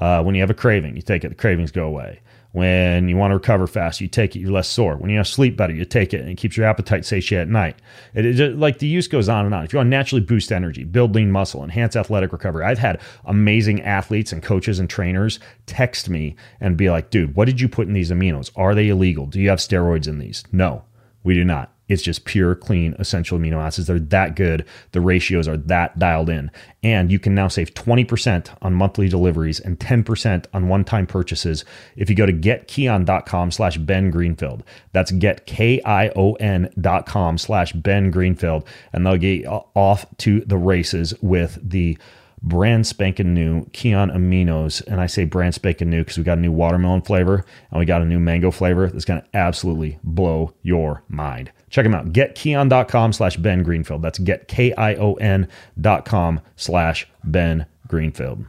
Uh, 0.00 0.24
when 0.24 0.34
you 0.34 0.40
have 0.40 0.50
a 0.50 0.54
craving, 0.54 0.96
you 0.96 1.02
take 1.02 1.22
it, 1.22 1.28
the 1.28 1.36
cravings 1.36 1.70
go 1.70 1.86
away. 1.86 2.20
When 2.52 3.08
you 3.08 3.16
want 3.16 3.30
to 3.30 3.36
recover 3.36 3.66
fast, 3.66 4.00
you 4.02 4.08
take 4.08 4.36
it, 4.36 4.40
you're 4.40 4.52
less 4.52 4.68
sore. 4.68 4.96
When 4.96 5.10
you 5.10 5.24
sleep 5.24 5.56
better, 5.56 5.72
you 5.72 5.86
take 5.86 6.12
it, 6.12 6.20
and 6.20 6.28
it 6.28 6.36
keeps 6.36 6.56
your 6.56 6.66
appetite 6.66 7.06
satiate 7.06 7.42
at 7.42 7.48
night. 7.48 7.76
It, 8.14 8.38
it, 8.38 8.58
like 8.58 8.78
the 8.78 8.86
use 8.86 9.08
goes 9.08 9.28
on 9.28 9.46
and 9.46 9.54
on. 9.54 9.64
If 9.64 9.72
you 9.72 9.78
want 9.78 9.86
to 9.86 9.90
naturally 9.90 10.20
boost 10.20 10.52
energy, 10.52 10.84
build 10.84 11.14
lean 11.14 11.30
muscle, 11.30 11.64
enhance 11.64 11.96
athletic 11.96 12.30
recovery, 12.30 12.64
I've 12.64 12.78
had 12.78 13.00
amazing 13.24 13.80
athletes 13.82 14.32
and 14.32 14.42
coaches 14.42 14.78
and 14.78 14.88
trainers 14.88 15.40
text 15.64 16.10
me 16.10 16.36
and 16.60 16.76
be 16.76 16.90
like, 16.90 17.08
dude, 17.08 17.34
what 17.34 17.46
did 17.46 17.58
you 17.58 17.68
put 17.68 17.86
in 17.86 17.94
these 17.94 18.10
aminos? 18.10 18.50
Are 18.54 18.74
they 18.74 18.88
illegal? 18.90 19.26
Do 19.26 19.40
you 19.40 19.48
have 19.48 19.58
steroids 19.58 20.06
in 20.06 20.18
these? 20.18 20.44
No, 20.52 20.84
we 21.24 21.32
do 21.34 21.44
not. 21.44 21.72
It's 21.92 22.02
just 22.02 22.24
pure, 22.24 22.54
clean, 22.54 22.94
essential 22.98 23.38
amino 23.38 23.62
acids. 23.62 23.86
They're 23.86 23.98
that 23.98 24.34
good. 24.34 24.64
The 24.92 25.00
ratios 25.00 25.46
are 25.46 25.56
that 25.56 25.98
dialed 25.98 26.30
in. 26.30 26.50
And 26.82 27.12
you 27.12 27.18
can 27.18 27.34
now 27.34 27.48
save 27.48 27.74
20% 27.74 28.56
on 28.62 28.74
monthly 28.74 29.08
deliveries 29.08 29.60
and 29.60 29.78
10% 29.78 30.46
on 30.54 30.68
one-time 30.68 31.06
purchases 31.06 31.64
if 31.96 32.08
you 32.08 32.16
go 32.16 32.26
to 32.26 32.32
getkion.com 32.32 33.50
slash 33.50 33.76
Ben 33.76 34.10
Greenfield. 34.10 34.64
That's 34.92 35.12
getkion.com 35.12 35.68
slash 37.38 37.72
Ben 37.72 38.10
Greenfield. 38.10 38.66
And 38.92 39.06
they'll 39.06 39.18
get 39.18 39.46
off 39.46 40.06
to 40.18 40.40
the 40.40 40.56
races 40.56 41.14
with 41.20 41.58
the 41.62 41.98
brand 42.42 42.86
spanking 42.86 43.34
new 43.34 43.64
Kion 43.66 44.14
Aminos. 44.14 44.84
And 44.86 45.00
I 45.00 45.06
say 45.06 45.24
brand 45.24 45.54
spanking 45.54 45.90
new 45.90 46.02
because 46.02 46.18
we 46.18 46.24
got 46.24 46.38
a 46.38 46.40
new 46.40 46.52
watermelon 46.52 47.02
flavor 47.02 47.44
and 47.70 47.78
we 47.78 47.86
got 47.86 48.02
a 48.02 48.04
new 48.04 48.18
mango 48.18 48.50
flavor 48.50 48.88
that's 48.88 49.04
going 49.04 49.20
to 49.20 49.36
absolutely 49.36 49.98
blow 50.02 50.52
your 50.62 51.04
mind. 51.08 51.52
Check 51.72 51.84
them 51.84 51.94
out. 51.94 52.12
GetKion.com 52.12 53.14
slash 53.14 53.38
Ben 53.38 53.62
Greenfield. 53.62 54.02
That's 54.02 54.18
getkion 54.18 55.48
dot 55.80 56.04
com 56.04 56.40
slash 56.54 57.08
Ben 57.24 57.66
Greenfield. 57.88 58.44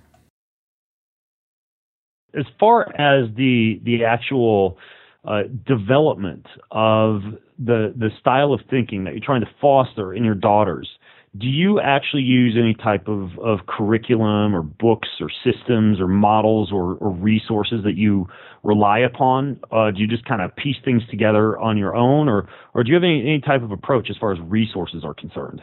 As 2.36 2.46
far 2.60 2.90
as 3.00 3.30
the 3.36 3.80
the 3.84 4.04
actual 4.04 4.78
uh, 5.24 5.44
development 5.66 6.46
of 6.72 7.22
the 7.58 7.94
the 7.96 8.10
style 8.20 8.52
of 8.52 8.60
thinking 8.70 9.06
that 9.06 9.14
you're 9.14 9.24
trying 9.24 9.42
to 9.42 9.50
foster 9.62 10.14
in 10.14 10.26
your 10.26 10.36
daughters, 10.36 10.90
do 11.36 11.48
you 11.48 11.80
actually 11.80 12.22
use 12.22 12.56
any 12.58 12.76
type 12.76 13.08
of, 13.08 13.40
of 13.40 13.66
curriculum 13.68 14.56
or 14.56 14.62
books 14.62 15.10
or 15.20 15.30
systems 15.44 16.00
or 16.00 16.08
models 16.08 16.72
or, 16.72 16.96
or 16.96 17.10
resources 17.12 17.84
that 17.84 17.96
you 17.96 18.28
rely 18.62 19.00
upon? 19.00 19.60
Uh, 19.72 19.90
do 19.90 20.00
you 20.00 20.08
just 20.08 20.26
kind 20.26 20.42
of 20.44 20.56
piece 20.56 20.76
things 20.86 21.02
together 21.10 21.58
on 21.60 21.78
your 21.78 21.96
own, 21.96 22.30
or 22.30 22.48
or 22.76 22.84
do 22.84 22.90
you 22.90 22.96
have 22.96 23.04
any, 23.04 23.22
any 23.22 23.42
type 23.42 23.64
of 23.64 23.72
approach 23.72 24.10
as 24.12 24.18
far 24.18 24.32
as 24.32 24.40
resources 24.42 25.04
are 25.04 25.16
concerned? 25.16 25.62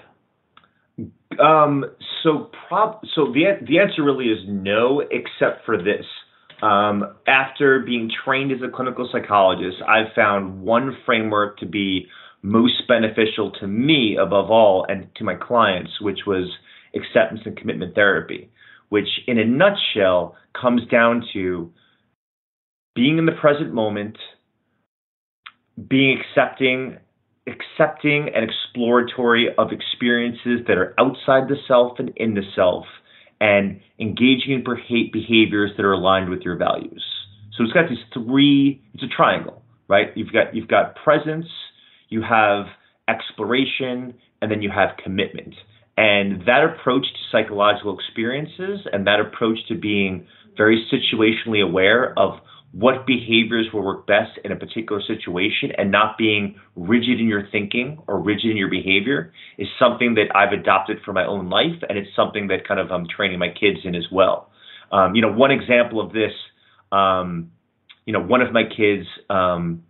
Um, 1.38 1.84
so 2.24 2.50
prob- 2.68 3.04
so 3.14 3.26
the 3.26 3.58
the 3.66 3.78
answer 3.78 4.02
really 4.02 4.26
is 4.26 4.40
no, 4.48 5.00
except 5.00 5.64
for 5.64 5.76
this. 5.76 6.04
Um, 6.62 7.14
after 7.26 7.80
being 7.80 8.10
trained 8.24 8.52
as 8.52 8.58
a 8.60 8.68
clinical 8.68 9.08
psychologist, 9.10 9.78
I've 9.88 10.12
found 10.14 10.60
one 10.60 10.96
framework 11.06 11.58
to 11.58 11.66
be 11.66 12.06
most 12.42 12.86
beneficial 12.88 13.50
to 13.60 13.66
me 13.66 14.16
above 14.20 14.50
all 14.50 14.86
and 14.88 15.08
to 15.16 15.24
my 15.24 15.34
clients, 15.34 16.00
which 16.00 16.20
was 16.26 16.50
acceptance 16.94 17.40
and 17.44 17.56
commitment 17.56 17.94
therapy, 17.94 18.50
which 18.88 19.08
in 19.26 19.38
a 19.38 19.44
nutshell 19.44 20.36
comes 20.60 20.82
down 20.90 21.24
to 21.32 21.72
being 22.94 23.18
in 23.18 23.26
the 23.26 23.32
present 23.32 23.72
moment, 23.72 24.16
being 25.88 26.18
accepting, 26.18 26.98
accepting 27.46 28.28
and 28.34 28.44
exploratory 28.44 29.48
of 29.56 29.68
experiences 29.72 30.60
that 30.66 30.76
are 30.76 30.94
outside 30.98 31.48
the 31.48 31.56
self 31.68 31.98
and 31.98 32.10
in 32.16 32.34
the 32.34 32.42
self, 32.54 32.84
and 33.40 33.80
engaging 33.98 34.52
in 34.52 34.64
behaviors 35.12 35.70
that 35.76 35.84
are 35.84 35.92
aligned 35.92 36.28
with 36.28 36.42
your 36.42 36.56
values. 36.56 37.04
So 37.56 37.64
it's 37.64 37.72
got 37.72 37.88
these 37.88 37.98
three, 38.12 38.82
it's 38.94 39.02
a 39.02 39.08
triangle, 39.08 39.62
right? 39.88 40.08
You've 40.14 40.32
got 40.32 40.54
you've 40.54 40.68
got 40.68 40.96
presence, 40.96 41.46
you 42.10 42.22
have 42.22 42.66
exploration, 43.08 44.14
and 44.42 44.50
then 44.50 44.62
you 44.62 44.70
have 44.70 44.90
commitment. 45.02 45.54
And 45.96 46.42
that 46.46 46.64
approach 46.64 47.04
to 47.04 47.18
psychological 47.32 47.98
experiences 47.98 48.86
and 48.92 49.06
that 49.06 49.20
approach 49.20 49.58
to 49.68 49.74
being 49.74 50.26
very 50.56 50.86
situationally 50.92 51.62
aware 51.62 52.18
of 52.18 52.40
what 52.72 53.06
behaviors 53.06 53.66
will 53.72 53.82
work 53.82 54.06
best 54.06 54.38
in 54.44 54.52
a 54.52 54.56
particular 54.56 55.02
situation 55.02 55.72
and 55.76 55.90
not 55.90 56.16
being 56.16 56.54
rigid 56.76 57.20
in 57.20 57.26
your 57.26 57.42
thinking 57.50 57.98
or 58.06 58.20
rigid 58.20 58.50
in 58.50 58.56
your 58.56 58.70
behavior 58.70 59.32
is 59.58 59.66
something 59.78 60.14
that 60.14 60.34
I've 60.34 60.52
adopted 60.52 60.98
for 61.04 61.12
my 61.12 61.26
own 61.26 61.50
life, 61.50 61.82
and 61.88 61.98
it's 61.98 62.14
something 62.14 62.46
that 62.48 62.66
kind 62.66 62.78
of 62.78 62.92
I'm 62.92 63.06
training 63.08 63.40
my 63.40 63.48
kids 63.48 63.80
in 63.84 63.94
as 63.96 64.04
well. 64.12 64.50
Um, 64.92 65.14
you 65.14 65.22
know, 65.22 65.32
one 65.32 65.50
example 65.50 66.00
of 66.00 66.12
this, 66.12 66.32
um, 66.92 67.50
you 68.06 68.12
know, 68.12 68.20
one 68.20 68.40
of 68.40 68.52
my 68.52 68.62
kids, 68.64 69.06
um, 69.28 69.82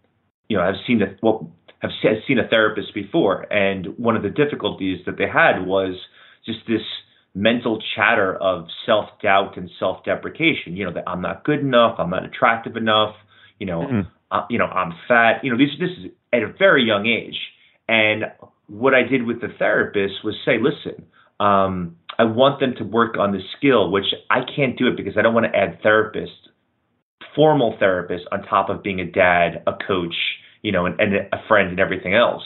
you 0.49 0.57
know, 0.57 0.63
I've 0.63 0.81
seen 0.87 1.01
that. 1.01 1.19
Well, 1.23 1.53
have 1.81 1.91
seen 2.27 2.39
a 2.39 2.49
therapist 2.49 2.95
before, 2.95 3.43
and 3.53 3.99
one 3.99 4.17
of 4.17 4.23
the 4.23 4.31
difficulties 4.31 5.01
that 5.07 5.17
they 5.19 5.27
had 5.27 5.67
was 5.67 5.95
just 6.45 6.61
this 6.69 6.83
mental 7.35 7.81
chatter 7.95 8.35
of 8.37 8.67
self 8.87 9.07
doubt 9.23 9.57
and 9.57 9.71
self 9.79 10.05
deprecation. 10.05 10.77
You 10.77 10.87
know 10.87 10.93
that 10.95 11.05
I'm 11.07 11.23
not 11.23 11.45
good 11.45 11.61
enough, 11.61 11.97
I'm 11.99 12.11
not 12.11 12.25
attractive 12.25 12.77
enough. 12.77 13.15
You 13.59 13.67
know, 13.67 13.81
mm-hmm. 13.81 14.01
uh, 14.31 14.47
you 14.51 14.59
know 14.59 14.67
I'm 14.67 14.93
fat. 15.09 15.43
You 15.43 15.53
know, 15.53 15.59
this 15.59 15.71
this 15.79 15.91
is 15.91 16.13
at 16.33 16.43
a 16.43 16.53
very 16.59 16.85
young 16.85 17.07
age. 17.07 17.39
And 17.89 18.25
what 18.69 18.95
I 18.95 19.03
did 19.03 19.27
with 19.27 19.41
the 19.41 19.49
therapist 19.59 20.23
was 20.23 20.37
say, 20.45 20.59
listen, 20.61 21.07
um, 21.41 21.97
I 22.19 22.25
want 22.25 22.61
them 22.61 22.75
to 22.79 22.85
work 22.85 23.17
on 23.19 23.33
the 23.33 23.41
skill, 23.57 23.91
which 23.91 24.05
I 24.31 24.41
can't 24.55 24.79
do 24.79 24.87
it 24.87 24.97
because 24.97 25.15
I 25.19 25.23
don't 25.23 25.35
want 25.35 25.47
to 25.53 25.59
add 25.59 25.81
therapist, 25.83 26.51
formal 27.35 27.77
therapist 27.79 28.25
on 28.31 28.43
top 28.45 28.69
of 28.69 28.83
being 28.83 29.01
a 29.01 29.11
dad, 29.11 29.63
a 29.67 29.73
coach, 29.73 30.15
you 30.63 30.73
know, 30.73 30.87
and, 30.87 31.01
and 31.01 31.15
a 31.15 31.39
friend 31.49 31.71
and 31.71 31.81
everything 31.81 32.15
else. 32.15 32.43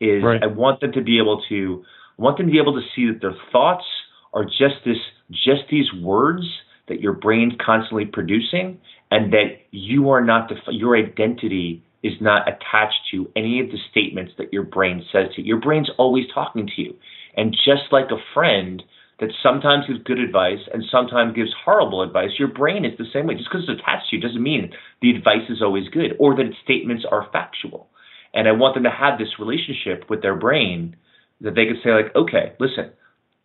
Is 0.00 0.22
right. 0.22 0.42
I 0.42 0.46
want 0.46 0.80
them 0.80 0.92
to 0.92 1.02
be 1.02 1.18
able 1.18 1.42
to 1.48 1.84
I 2.18 2.22
want 2.22 2.38
them 2.38 2.46
to 2.46 2.52
be 2.52 2.58
able 2.58 2.74
to 2.74 2.86
see 2.94 3.06
that 3.06 3.20
their 3.20 3.36
thoughts 3.52 3.84
are 4.32 4.44
just 4.44 4.84
this 4.84 4.98
just 5.30 5.62
these 5.70 5.86
words 6.02 6.44
that 6.88 7.00
your 7.00 7.12
brain's 7.12 7.54
constantly 7.64 8.04
producing, 8.04 8.80
and 9.10 9.32
that 9.32 9.58
you 9.70 10.10
are 10.10 10.22
not 10.22 10.48
the 10.48 10.56
your 10.72 10.96
identity 10.96 11.82
is 12.02 12.12
not 12.20 12.46
attached 12.46 13.00
to 13.10 13.30
any 13.34 13.60
of 13.60 13.68
the 13.68 13.78
statements 13.90 14.32
that 14.36 14.52
your 14.52 14.64
brain 14.64 15.02
says 15.10 15.28
to 15.34 15.40
you. 15.40 15.48
Your 15.48 15.60
brain's 15.60 15.90
always 15.96 16.24
talking 16.34 16.66
to 16.66 16.82
you, 16.82 16.94
and 17.36 17.52
just 17.52 17.92
like 17.92 18.10
a 18.10 18.22
friend 18.34 18.82
that 19.24 19.32
sometimes 19.42 19.86
gives 19.86 20.02
good 20.04 20.18
advice 20.18 20.60
and 20.72 20.84
sometimes 20.90 21.34
gives 21.34 21.50
horrible 21.64 22.02
advice, 22.02 22.30
your 22.38 22.48
brain 22.48 22.84
is 22.84 22.92
the 22.98 23.08
same 23.10 23.26
way. 23.26 23.34
Just 23.34 23.48
because 23.50 23.64
it's 23.66 23.80
attached 23.80 24.10
to 24.10 24.16
you 24.16 24.22
doesn't 24.22 24.42
mean 24.42 24.70
the 25.00 25.10
advice 25.16 25.48
is 25.48 25.62
always 25.62 25.88
good 25.88 26.12
or 26.18 26.36
that 26.36 26.44
its 26.44 26.56
statements 26.62 27.04
are 27.10 27.26
factual. 27.32 27.88
And 28.34 28.46
I 28.46 28.52
want 28.52 28.74
them 28.74 28.84
to 28.84 28.90
have 28.90 29.18
this 29.18 29.38
relationship 29.38 30.10
with 30.10 30.20
their 30.20 30.36
brain 30.36 30.96
that 31.40 31.54
they 31.54 31.64
could 31.64 31.80
say, 31.82 31.90
like, 31.90 32.14
okay, 32.14 32.52
listen, 32.60 32.92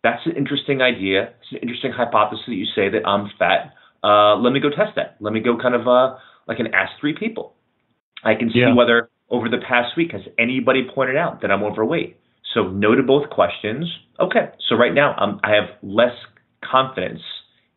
that's 0.02 0.20
an 0.26 0.36
interesting 0.36 0.82
idea. 0.82 1.32
It's 1.40 1.52
an 1.52 1.58
interesting 1.58 1.92
hypothesis 1.92 2.44
that 2.46 2.54
you 2.54 2.66
say 2.74 2.90
that 2.90 3.08
I'm 3.08 3.30
fat. 3.38 3.72
Uh, 4.04 4.36
let 4.36 4.52
me 4.52 4.60
go 4.60 4.68
test 4.68 4.96
that. 4.96 5.16
Let 5.20 5.32
me 5.32 5.40
go 5.40 5.56
kind 5.56 5.74
of 5.74 5.88
uh, 5.88 6.16
like 6.46 6.58
an 6.58 6.74
ask 6.74 6.92
three 7.00 7.14
people. 7.18 7.54
I 8.22 8.34
can 8.34 8.50
see 8.52 8.60
yeah. 8.60 8.74
whether 8.74 9.08
over 9.30 9.48
the 9.48 9.58
past 9.66 9.96
week 9.96 10.12
has 10.12 10.22
anybody 10.38 10.86
pointed 10.94 11.16
out 11.16 11.40
that 11.40 11.50
I'm 11.50 11.62
overweight. 11.62 12.19
So 12.54 12.64
no 12.64 12.94
to 12.94 13.02
both 13.02 13.30
questions. 13.30 13.86
Okay, 14.18 14.48
so 14.68 14.76
right 14.76 14.92
now 14.92 15.14
I'm, 15.14 15.40
I 15.42 15.54
have 15.54 15.70
less 15.82 16.14
confidence 16.64 17.20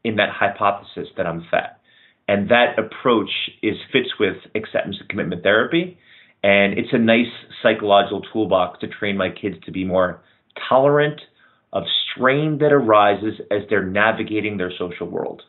in 0.03 0.17
that 0.17 0.29
hypothesis 0.29 1.07
that 1.15 1.25
I'm 1.25 1.45
fat, 1.49 1.79
and 2.27 2.49
that 2.49 2.77
approach 2.77 3.29
is 3.61 3.75
fits 3.91 4.09
with 4.19 4.35
acceptance 4.55 4.97
and 4.99 5.07
commitment 5.09 5.43
therapy, 5.43 5.97
and 6.43 6.77
it's 6.77 6.89
a 6.91 6.97
nice 6.97 7.31
psychological 7.61 8.21
toolbox 8.33 8.79
to 8.81 8.87
train 8.87 9.15
my 9.15 9.29
kids 9.29 9.55
to 9.65 9.71
be 9.71 9.85
more 9.85 10.21
tolerant 10.67 11.21
of 11.71 11.83
strain 12.13 12.57
that 12.59 12.73
arises 12.73 13.39
as 13.49 13.61
they're 13.69 13.85
navigating 13.85 14.57
their 14.57 14.71
social 14.77 15.07
world. 15.07 15.41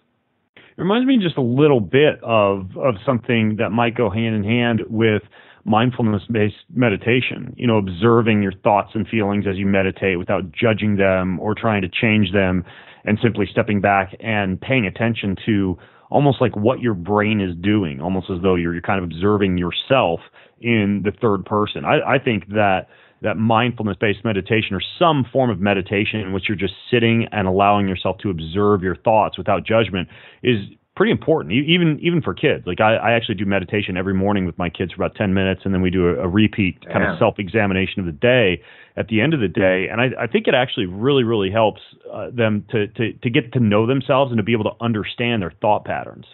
It 0.56 0.80
reminds 0.80 1.06
me 1.06 1.18
just 1.22 1.36
a 1.36 1.42
little 1.42 1.80
bit 1.80 2.22
of 2.22 2.76
of 2.76 2.94
something 3.04 3.56
that 3.58 3.70
might 3.70 3.96
go 3.96 4.10
hand 4.10 4.34
in 4.34 4.44
hand 4.44 4.80
with 4.88 5.22
mindfulness 5.64 6.22
based 6.30 6.56
meditation, 6.74 7.54
you 7.56 7.66
know, 7.66 7.78
observing 7.78 8.42
your 8.42 8.52
thoughts 8.52 8.90
and 8.94 9.08
feelings 9.08 9.46
as 9.48 9.56
you 9.56 9.66
meditate 9.66 10.18
without 10.18 10.52
judging 10.52 10.96
them 10.96 11.40
or 11.40 11.54
trying 11.54 11.82
to 11.82 11.88
change 11.88 12.32
them 12.32 12.64
and 13.04 13.18
simply 13.22 13.46
stepping 13.50 13.80
back 13.80 14.14
and 14.20 14.60
paying 14.60 14.86
attention 14.86 15.36
to 15.46 15.76
almost 16.10 16.40
like 16.40 16.54
what 16.54 16.80
your 16.80 16.94
brain 16.94 17.40
is 17.40 17.56
doing, 17.60 18.00
almost 18.00 18.30
as 18.30 18.40
though 18.42 18.54
you're, 18.54 18.72
you're 18.72 18.82
kind 18.82 19.02
of 19.02 19.04
observing 19.04 19.58
yourself 19.58 20.20
in 20.60 21.02
the 21.04 21.10
third 21.10 21.44
person. 21.44 21.84
I, 21.84 22.14
I 22.14 22.18
think 22.18 22.48
that 22.48 22.86
that 23.22 23.36
mindfulness 23.36 23.96
based 23.98 24.24
meditation 24.24 24.74
or 24.74 24.82
some 24.98 25.24
form 25.32 25.50
of 25.50 25.58
meditation 25.58 26.20
in 26.20 26.32
which 26.32 26.44
you're 26.46 26.58
just 26.58 26.74
sitting 26.90 27.26
and 27.32 27.48
allowing 27.48 27.88
yourself 27.88 28.18
to 28.18 28.30
observe 28.30 28.82
your 28.82 28.96
thoughts 28.96 29.38
without 29.38 29.66
judgment 29.66 30.08
is 30.42 30.58
pretty 30.96 31.10
important, 31.10 31.52
even 31.52 31.98
even 32.00 32.22
for 32.22 32.34
kids. 32.34 32.66
Like 32.66 32.80
I, 32.80 32.96
I 32.96 33.12
actually 33.12 33.34
do 33.34 33.44
meditation 33.44 33.96
every 33.96 34.14
morning 34.14 34.46
with 34.46 34.56
my 34.58 34.70
kids 34.70 34.92
for 34.92 35.02
about 35.02 35.16
ten 35.16 35.34
minutes, 35.34 35.62
and 35.64 35.74
then 35.74 35.82
we 35.82 35.90
do 35.90 36.08
a, 36.08 36.24
a 36.24 36.28
repeat 36.28 36.80
kind 36.82 37.02
Damn. 37.02 37.12
of 37.12 37.18
self 37.18 37.38
examination 37.38 38.00
of 38.00 38.06
the 38.06 38.12
day 38.12 38.62
at 38.96 39.08
the 39.08 39.20
end 39.20 39.34
of 39.34 39.40
the 39.40 39.48
day. 39.48 39.88
And 39.90 40.00
I, 40.00 40.24
I 40.24 40.26
think 40.26 40.46
it 40.46 40.54
actually 40.54 40.86
really 40.86 41.24
really 41.24 41.50
helps 41.50 41.80
uh, 42.12 42.30
them 42.30 42.64
to, 42.70 42.86
to 42.88 43.12
to 43.12 43.30
get 43.30 43.52
to 43.54 43.60
know 43.60 43.86
themselves 43.86 44.30
and 44.30 44.38
to 44.38 44.44
be 44.44 44.52
able 44.52 44.64
to 44.64 44.76
understand 44.80 45.42
their 45.42 45.52
thought 45.60 45.84
patterns. 45.84 46.26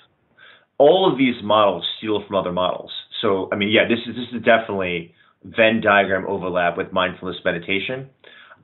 All 0.78 1.10
of 1.10 1.18
these 1.18 1.42
models 1.42 1.86
steal 1.98 2.22
from 2.26 2.36
other 2.36 2.52
models. 2.52 2.90
So 3.22 3.48
I 3.52 3.56
mean, 3.56 3.70
yeah, 3.70 3.88
this 3.88 3.98
is 4.06 4.14
this 4.14 4.40
is 4.40 4.44
definitely 4.44 5.14
Venn 5.44 5.80
diagram 5.82 6.26
overlap 6.28 6.76
with 6.76 6.92
mindfulness 6.92 7.38
meditation. 7.44 8.10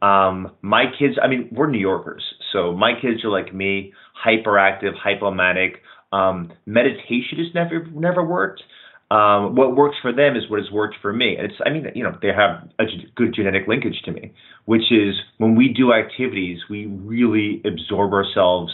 Um, 0.03 0.53
my 0.61 0.85
kids, 0.99 1.15
I 1.23 1.27
mean, 1.27 1.49
we're 1.51 1.71
New 1.71 1.79
Yorkers, 1.79 2.23
so 2.53 2.73
my 2.73 2.93
kids 3.01 3.25
are 3.25 3.31
like 3.31 3.55
me, 3.55 3.95
hyperactive, 4.25 4.93
hypomanic. 5.05 5.77
Um, 6.13 6.53
meditation 6.67 7.39
has 7.39 7.55
never 7.55 7.85
never 7.87 8.25
worked. 8.25 8.63
Um, 9.11 9.55
what 9.55 9.77
works 9.77 9.97
for 10.03 10.13
them 10.13 10.35
is 10.37 10.51
what 10.51 10.59
has 10.61 10.71
worked 10.73 10.97
for 11.01 11.13
me. 11.13 11.37
And 11.37 11.47
it's, 11.51 11.61
I 11.65 11.71
mean, 11.71 11.87
you 11.95 12.03
know, 12.03 12.19
they 12.21 12.29
have 12.29 12.69
a 12.81 12.85
good 13.15 13.35
genetic 13.35 13.69
linkage 13.69 14.03
to 14.05 14.13
me, 14.13 14.35
which 14.65 14.91
is 14.91 15.15
when 15.39 15.55
we 15.55 15.69
do 15.69 15.93
activities, 15.93 16.59
we 16.69 16.87
really 16.87 17.63
absorb 17.65 18.13
ourselves 18.13 18.73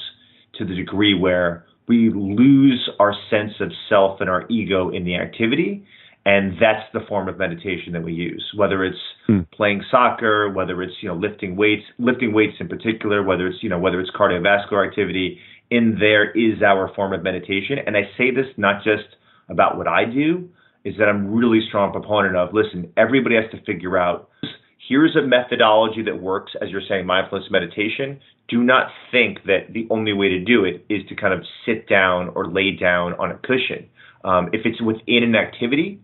to 0.55 0.65
the 0.65 0.75
degree 0.75 1.13
where 1.13 1.67
we 1.87 2.11
lose 2.15 2.89
our 2.99 3.15
sense 3.29 3.53
of 3.61 3.73
self 3.91 4.21
and 4.21 4.31
our 4.31 4.47
ego 4.49 4.89
in 4.89 5.05
the 5.05 5.17
activity. 5.17 5.85
And 6.25 6.53
that's 6.53 6.87
the 6.93 7.01
form 7.09 7.29
of 7.29 7.37
meditation 7.37 7.93
that 7.95 8.03
we 8.03 8.13
use, 8.13 8.45
whether 8.57 8.85
it's 8.85 8.99
hmm. 9.27 9.41
playing 9.53 9.83
soccer, 9.91 10.51
whether 10.51 10.81
it's 10.83 10.95
you 11.01 11.09
know 11.09 11.17
lifting 11.17 11.57
weights, 11.57 11.83
lifting 11.99 12.33
weights 12.33 12.55
in 12.61 12.69
particular, 12.69 13.25
whether 13.25 13.49
it's 13.49 13.63
you 13.63 13.69
know 13.69 13.79
whether 13.79 14.01
it's 14.01 14.11
cardiovascular 14.11 14.87
activity. 14.87 15.39
In 15.71 15.97
there 15.99 16.31
is 16.33 16.63
our 16.63 16.95
form 16.95 17.15
of 17.15 17.23
meditation, 17.23 17.79
and 17.87 17.97
I 17.97 18.03
say 18.19 18.31
this 18.31 18.47
not 18.57 18.85
just 18.85 19.17
about 19.49 19.79
what 19.79 19.89
I 19.89 20.05
do, 20.05 20.49
is 20.85 20.95
that 20.99 21.09
I'm 21.09 21.35
really 21.35 21.61
strong 21.67 21.93
proponent 21.93 22.37
of. 22.37 22.53
Listen, 22.53 22.93
everybody 22.97 23.37
has 23.37 23.51
to 23.53 23.65
figure 23.65 23.97
out. 23.97 24.29
Here's 24.89 25.17
a 25.17 25.23
methodology 25.23 26.03
that 26.03 26.21
works, 26.21 26.53
as 26.61 26.69
you're 26.71 26.83
saying, 26.89 27.07
mindfulness 27.07 27.49
meditation. 27.51 28.21
Do 28.49 28.63
not 28.63 28.89
think 29.11 29.39
that 29.47 29.73
the 29.73 29.87
only 29.91 30.13
way 30.13 30.29
to 30.29 30.45
do 30.45 30.65
it 30.65 30.85
is 30.89 31.03
to 31.09 31.15
kind 31.15 31.33
of 31.33 31.41
sit 31.65 31.89
down 31.89 32.31
or 32.35 32.51
lay 32.51 32.73
down 32.73 33.15
on 33.15 33.31
a 33.31 33.39
cushion. 33.39 33.89
Um, 34.25 34.49
if 34.53 34.63
it's 34.65 34.83
within 34.83 35.23
an 35.23 35.35
activity, 35.35 36.01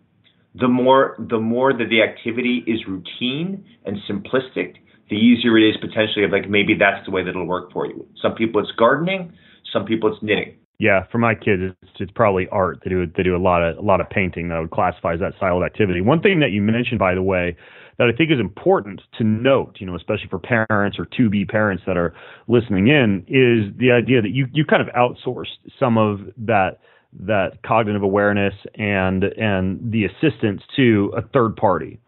the 0.55 0.68
more 0.68 1.16
the 1.18 1.38
more 1.38 1.72
that 1.72 1.88
the 1.90 2.03
activity 2.03 2.64
is 2.66 2.80
routine 2.86 3.64
and 3.84 3.99
simplistic, 4.09 4.76
the 5.11 5.16
easier 5.16 5.59
it 5.59 5.68
is 5.68 5.76
potentially 5.80 6.24
of 6.24 6.30
like 6.30 6.49
maybe 6.49 6.74
that's 6.78 7.05
the 7.07 7.11
way 7.11 7.22
that 7.22 7.30
it'll 7.30 7.46
work 7.46 7.72
for 7.72 7.86
you. 7.86 8.07
Some 8.20 8.34
people 8.34 8.61
it's 8.61 8.72
gardening, 8.78 9.32
some 9.72 9.84
people 9.84 10.12
it's 10.12 10.22
knitting. 10.22 10.57
Yeah, 10.80 11.07
for 11.11 11.18
my 11.18 11.34
kids, 11.34 11.74
it's, 11.82 11.90
it's 11.99 12.12
probably 12.12 12.46
art. 12.53 12.80
They 12.84 12.90
do 12.90 13.05
they 13.05 13.24
do 13.24 13.36
a 13.36 13.42
lot 13.42 13.62
of 13.62 13.78
a 13.78 13.80
lot 13.80 14.01
of 14.01 14.09
painting 14.09 14.49
that 14.49 14.57
I 14.57 14.61
would 14.61 14.70
classify 14.70 15.14
as 15.14 15.20
that 15.20 15.34
style 15.36 15.59
of 15.59 15.64
activity. 15.64 16.01
One 16.01 16.20
thing 16.20 16.40
that 16.40 16.53
you 16.53 16.62
mentioned, 16.62 17.01
by 17.01 17.14
the 17.14 17.22
way, 17.22 17.57
that 17.99 18.09
I 18.09 18.16
think 18.16 18.30
is 18.30 18.38
important 18.38 19.03
to 19.18 19.24
note, 19.24 19.76
you 19.80 19.86
know, 19.86 19.96
especially 19.96 20.28
for 20.28 20.38
parents 20.38 20.99
or 20.99 21.07
to 21.16 21.28
be 21.28 21.44
parents 21.44 21.82
that 21.86 21.96
are 21.96 22.14
listening 22.46 22.86
in, 22.86 23.24
is 23.26 23.76
the 23.76 23.90
idea 23.90 24.22
that 24.22 24.30
you 24.30 24.46
you 24.53 24.64
kind 24.64 24.80
of 24.80 24.88
outsourced 24.94 25.59
some 25.80 25.99
of 25.99 26.20
that 26.36 26.78
that 27.13 27.63
cognitive 27.63 28.03
awareness 28.03 28.55
and 28.75 29.25
and 29.25 29.93
the 29.93 30.05
assistance 30.05 30.63
to 30.77 31.13
a 31.17 31.23
third 31.23 31.57
party. 31.57 31.99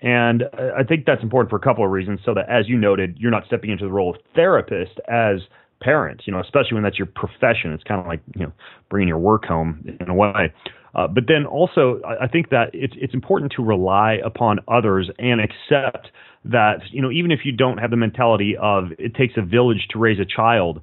And 0.00 0.44
I 0.54 0.84
think 0.84 1.06
that's 1.06 1.22
important 1.22 1.50
for 1.50 1.56
a 1.56 1.60
couple 1.60 1.84
of 1.84 1.90
reasons. 1.90 2.20
So 2.24 2.32
that, 2.34 2.48
as 2.48 2.68
you 2.68 2.78
noted, 2.78 3.16
you're 3.18 3.32
not 3.32 3.44
stepping 3.46 3.70
into 3.70 3.84
the 3.84 3.90
role 3.90 4.14
of 4.14 4.20
therapist 4.34 5.00
as 5.08 5.40
parents. 5.80 6.24
You 6.26 6.32
know, 6.32 6.40
especially 6.40 6.74
when 6.74 6.84
that's 6.84 6.98
your 6.98 7.06
profession. 7.06 7.72
It's 7.72 7.82
kind 7.82 8.00
of 8.00 8.06
like 8.06 8.20
you 8.34 8.46
know 8.46 8.52
bringing 8.88 9.08
your 9.08 9.18
work 9.18 9.44
home 9.44 9.96
in 10.00 10.08
a 10.08 10.14
way. 10.14 10.52
Uh, 10.94 11.06
but 11.06 11.24
then 11.28 11.44
also, 11.46 12.00
I 12.20 12.26
think 12.26 12.50
that 12.50 12.70
it's 12.72 12.94
it's 12.96 13.14
important 13.14 13.52
to 13.56 13.62
rely 13.62 14.18
upon 14.24 14.60
others 14.68 15.10
and 15.18 15.40
accept 15.40 16.08
that 16.44 16.78
you 16.90 17.02
know 17.02 17.10
even 17.10 17.30
if 17.30 17.40
you 17.44 17.52
don't 17.52 17.78
have 17.78 17.90
the 17.90 17.96
mentality 17.96 18.56
of 18.60 18.92
it 18.98 19.14
takes 19.14 19.34
a 19.36 19.42
village 19.42 19.88
to 19.90 19.98
raise 19.98 20.18
a 20.18 20.24
child 20.24 20.80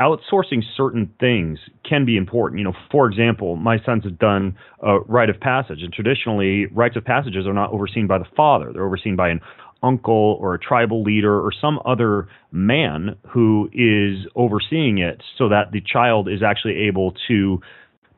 outsourcing 0.00 0.62
certain 0.76 1.10
things 1.20 1.58
can 1.88 2.04
be 2.04 2.16
important. 2.16 2.58
You 2.58 2.64
know, 2.64 2.76
for 2.90 3.06
example, 3.06 3.56
my 3.56 3.78
sons 3.84 4.04
have 4.04 4.18
done 4.18 4.56
a 4.82 5.00
rite 5.00 5.30
of 5.30 5.40
passage, 5.40 5.82
and 5.82 5.92
traditionally, 5.92 6.66
rites 6.66 6.96
of 6.96 7.04
passages 7.04 7.46
are 7.46 7.54
not 7.54 7.72
overseen 7.72 8.06
by 8.06 8.18
the 8.18 8.26
father; 8.36 8.72
they're 8.72 8.86
overseen 8.86 9.16
by 9.16 9.30
an 9.30 9.40
uncle 9.82 10.38
or 10.40 10.54
a 10.54 10.58
tribal 10.58 11.02
leader 11.02 11.38
or 11.40 11.52
some 11.52 11.78
other 11.84 12.28
man 12.50 13.16
who 13.28 13.68
is 13.72 14.26
overseeing 14.34 14.98
it, 14.98 15.22
so 15.38 15.48
that 15.48 15.72
the 15.72 15.80
child 15.80 16.28
is 16.28 16.42
actually 16.42 16.76
able 16.76 17.14
to 17.28 17.60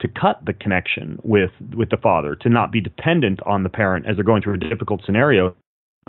to 0.00 0.08
cut 0.08 0.40
the 0.46 0.52
connection 0.52 1.18
with 1.22 1.50
with 1.76 1.90
the 1.90 1.96
father, 1.96 2.34
to 2.36 2.48
not 2.48 2.72
be 2.72 2.80
dependent 2.80 3.40
on 3.46 3.62
the 3.62 3.68
parent 3.68 4.06
as 4.06 4.16
they're 4.16 4.24
going 4.24 4.42
through 4.42 4.54
a 4.54 4.58
difficult 4.58 5.02
scenario, 5.04 5.54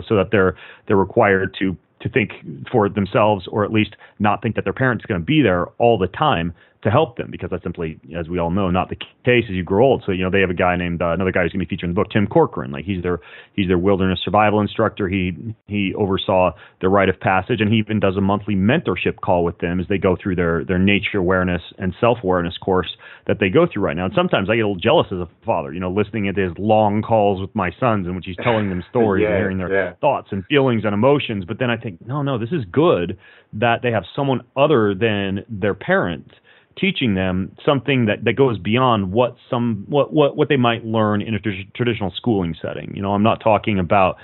so 0.08 0.16
that 0.16 0.30
they're 0.32 0.56
they're 0.86 0.96
required 0.96 1.54
to 1.58 1.76
to 2.00 2.08
think 2.08 2.32
for 2.70 2.88
themselves 2.88 3.46
or 3.48 3.64
at 3.64 3.72
least 3.72 3.96
not 4.18 4.42
think 4.42 4.56
that 4.56 4.64
their 4.64 4.72
parents 4.72 5.04
are 5.04 5.08
going 5.08 5.20
to 5.20 5.24
be 5.24 5.42
there 5.42 5.66
all 5.78 5.98
the 5.98 6.06
time 6.08 6.54
to 6.82 6.90
help 6.90 7.16
them 7.18 7.28
because 7.30 7.50
that's 7.50 7.62
simply, 7.62 8.00
as 8.18 8.28
we 8.28 8.38
all 8.38 8.50
know, 8.50 8.70
not 8.70 8.88
the 8.88 8.96
case 8.96 9.44
as 9.48 9.54
you 9.54 9.62
grow 9.62 9.84
old. 9.84 10.02
So 10.06 10.12
you 10.12 10.24
know 10.24 10.30
they 10.30 10.40
have 10.40 10.50
a 10.50 10.54
guy 10.54 10.76
named 10.76 11.02
uh, 11.02 11.12
another 11.12 11.32
guy 11.32 11.42
who's 11.42 11.52
going 11.52 11.60
to 11.60 11.66
be 11.66 11.68
featured 11.68 11.90
in 11.90 11.94
the 11.94 12.00
book, 12.00 12.10
Tim 12.10 12.26
Corcoran. 12.26 12.70
Like 12.70 12.86
he's 12.86 13.02
their 13.02 13.20
he's 13.54 13.68
their 13.68 13.78
wilderness 13.78 14.20
survival 14.24 14.60
instructor. 14.60 15.08
He 15.08 15.32
he 15.66 15.92
oversaw 15.94 16.52
the 16.80 16.88
rite 16.88 17.10
of 17.10 17.20
passage, 17.20 17.60
and 17.60 17.70
he 17.70 17.78
even 17.78 18.00
does 18.00 18.16
a 18.16 18.20
monthly 18.22 18.54
mentorship 18.54 19.20
call 19.22 19.44
with 19.44 19.58
them 19.58 19.78
as 19.78 19.86
they 19.88 19.98
go 19.98 20.16
through 20.20 20.36
their 20.36 20.64
their 20.64 20.78
nature 20.78 21.18
awareness 21.18 21.62
and 21.78 21.94
self 22.00 22.18
awareness 22.24 22.56
course 22.56 22.96
that 23.26 23.38
they 23.40 23.50
go 23.50 23.66
through 23.70 23.82
right 23.82 23.96
now. 23.96 24.06
And 24.06 24.14
sometimes 24.14 24.48
I 24.48 24.56
get 24.56 24.62
a 24.62 24.68
little 24.68 24.80
jealous 24.80 25.06
as 25.12 25.18
a 25.18 25.28
father, 25.44 25.74
you 25.74 25.80
know, 25.80 25.90
listening 25.90 26.32
to 26.32 26.40
his 26.40 26.52
long 26.58 27.02
calls 27.02 27.42
with 27.42 27.54
my 27.54 27.70
sons 27.78 28.06
in 28.06 28.16
which 28.16 28.24
he's 28.24 28.36
telling 28.42 28.70
them 28.70 28.82
stories 28.90 29.24
yeah, 29.24 29.30
and 29.30 29.36
hearing 29.36 29.58
their 29.58 29.72
yeah. 29.72 29.92
thoughts 30.00 30.28
and 30.30 30.44
feelings 30.46 30.82
and 30.84 30.94
emotions. 30.94 31.44
But 31.46 31.58
then 31.58 31.68
I 31.68 31.76
think, 31.76 32.04
no, 32.06 32.22
no, 32.22 32.38
this 32.38 32.52
is 32.52 32.64
good 32.72 33.18
that 33.52 33.80
they 33.82 33.90
have 33.90 34.04
someone 34.16 34.40
other 34.56 34.94
than 34.94 35.44
their 35.48 35.74
parent 35.74 36.30
teaching 36.78 37.14
them 37.14 37.56
something 37.64 38.06
that, 38.06 38.24
that 38.24 38.34
goes 38.34 38.58
beyond 38.58 39.12
what 39.12 39.36
some 39.48 39.84
what, 39.88 40.12
what 40.12 40.36
what 40.36 40.48
they 40.48 40.56
might 40.56 40.84
learn 40.84 41.22
in 41.22 41.34
a 41.34 41.40
tr- 41.40 41.50
traditional 41.74 42.12
schooling 42.16 42.54
setting. 42.60 42.92
You 42.94 43.02
know, 43.02 43.12
I'm 43.12 43.22
not 43.22 43.40
talking 43.40 43.78
about 43.78 44.16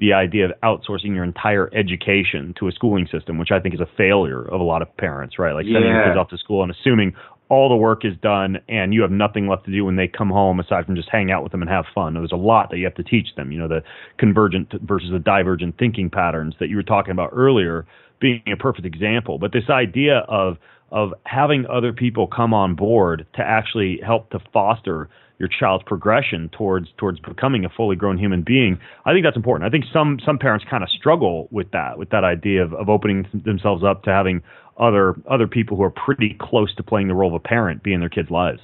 the 0.00 0.12
idea 0.12 0.46
of 0.46 0.52
outsourcing 0.62 1.14
your 1.14 1.24
entire 1.24 1.70
education 1.74 2.52
to 2.58 2.68
a 2.68 2.72
schooling 2.72 3.06
system, 3.10 3.38
which 3.38 3.52
I 3.52 3.60
think 3.60 3.74
is 3.74 3.80
a 3.80 3.88
failure 3.96 4.42
of 4.42 4.60
a 4.60 4.64
lot 4.64 4.82
of 4.82 4.94
parents, 4.96 5.38
right? 5.38 5.52
Like 5.52 5.66
sending 5.66 5.84
yeah. 5.84 6.08
kids 6.08 6.18
off 6.18 6.28
to 6.30 6.38
school 6.38 6.62
and 6.62 6.72
assuming 6.72 7.14
all 7.48 7.68
the 7.68 7.76
work 7.76 8.04
is 8.04 8.14
done 8.20 8.58
and 8.68 8.92
you 8.92 9.02
have 9.02 9.10
nothing 9.10 9.46
left 9.46 9.66
to 9.66 9.70
do 9.70 9.84
when 9.84 9.96
they 9.96 10.08
come 10.08 10.30
home 10.30 10.58
aside 10.58 10.86
from 10.86 10.96
just 10.96 11.08
hang 11.10 11.30
out 11.30 11.42
with 11.42 11.52
them 11.52 11.62
and 11.62 11.70
have 11.70 11.84
fun. 11.94 12.14
There's 12.14 12.32
a 12.32 12.36
lot 12.36 12.70
that 12.70 12.78
you 12.78 12.84
have 12.84 12.94
to 12.96 13.04
teach 13.04 13.28
them, 13.36 13.52
you 13.52 13.58
know, 13.58 13.68
the 13.68 13.82
convergent 14.18 14.72
versus 14.82 15.10
the 15.12 15.18
divergent 15.18 15.78
thinking 15.78 16.10
patterns 16.10 16.54
that 16.58 16.68
you 16.68 16.76
were 16.76 16.82
talking 16.82 17.12
about 17.12 17.30
earlier 17.32 17.86
being 18.20 18.42
a 18.52 18.56
perfect 18.56 18.86
example. 18.86 19.38
But 19.38 19.52
this 19.52 19.68
idea 19.68 20.20
of 20.28 20.56
of 20.94 21.12
having 21.26 21.66
other 21.66 21.92
people 21.92 22.28
come 22.28 22.54
on 22.54 22.76
board 22.76 23.26
to 23.34 23.42
actually 23.42 24.00
help 24.06 24.30
to 24.30 24.38
foster 24.52 25.10
your 25.40 25.48
child's 25.48 25.82
progression 25.84 26.48
towards 26.56 26.86
towards 26.96 27.18
becoming 27.18 27.64
a 27.64 27.68
fully 27.68 27.96
grown 27.96 28.16
human 28.16 28.42
being. 28.42 28.78
I 29.04 29.12
think 29.12 29.24
that's 29.26 29.36
important. 29.36 29.66
I 29.68 29.70
think 29.72 29.86
some 29.92 30.20
some 30.24 30.38
parents 30.38 30.64
kind 30.70 30.84
of 30.84 30.88
struggle 30.88 31.48
with 31.50 31.72
that, 31.72 31.98
with 31.98 32.10
that 32.10 32.22
idea 32.22 32.62
of, 32.62 32.72
of 32.74 32.88
opening 32.88 33.26
themselves 33.44 33.82
up 33.82 34.04
to 34.04 34.10
having 34.10 34.40
other 34.78 35.16
other 35.28 35.48
people 35.48 35.76
who 35.76 35.82
are 35.82 35.90
pretty 35.90 36.36
close 36.40 36.72
to 36.76 36.84
playing 36.84 37.08
the 37.08 37.14
role 37.14 37.34
of 37.34 37.34
a 37.34 37.40
parent 37.40 37.82
be 37.82 37.92
in 37.92 37.98
their 37.98 38.08
kids' 38.08 38.30
lives. 38.30 38.60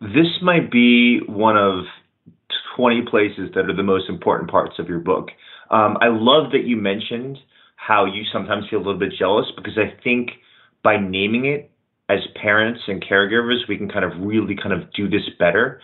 This 0.00 0.40
might 0.40 0.72
be 0.72 1.20
one 1.28 1.58
of 1.58 1.84
20 2.74 3.02
places 3.10 3.50
that 3.54 3.68
are 3.68 3.76
the 3.76 3.82
most 3.82 4.08
important 4.08 4.50
parts 4.50 4.78
of 4.78 4.88
your 4.88 5.00
book. 5.00 5.28
Um, 5.70 5.98
I 6.00 6.08
love 6.08 6.52
that 6.52 6.64
you 6.64 6.78
mentioned 6.78 7.36
how 7.76 8.06
you 8.06 8.22
sometimes 8.32 8.64
feel 8.70 8.78
a 8.78 8.84
little 8.84 8.98
bit 8.98 9.12
jealous 9.18 9.46
because 9.54 9.76
I 9.76 9.92
think– 10.02 10.30
by 10.82 10.98
naming 10.98 11.46
it 11.46 11.70
as 12.08 12.18
parents 12.40 12.80
and 12.88 13.04
caregivers, 13.04 13.68
we 13.68 13.76
can 13.76 13.88
kind 13.88 14.04
of 14.04 14.12
really 14.20 14.56
kind 14.56 14.72
of 14.72 14.92
do 14.92 15.08
this 15.08 15.28
better. 15.38 15.80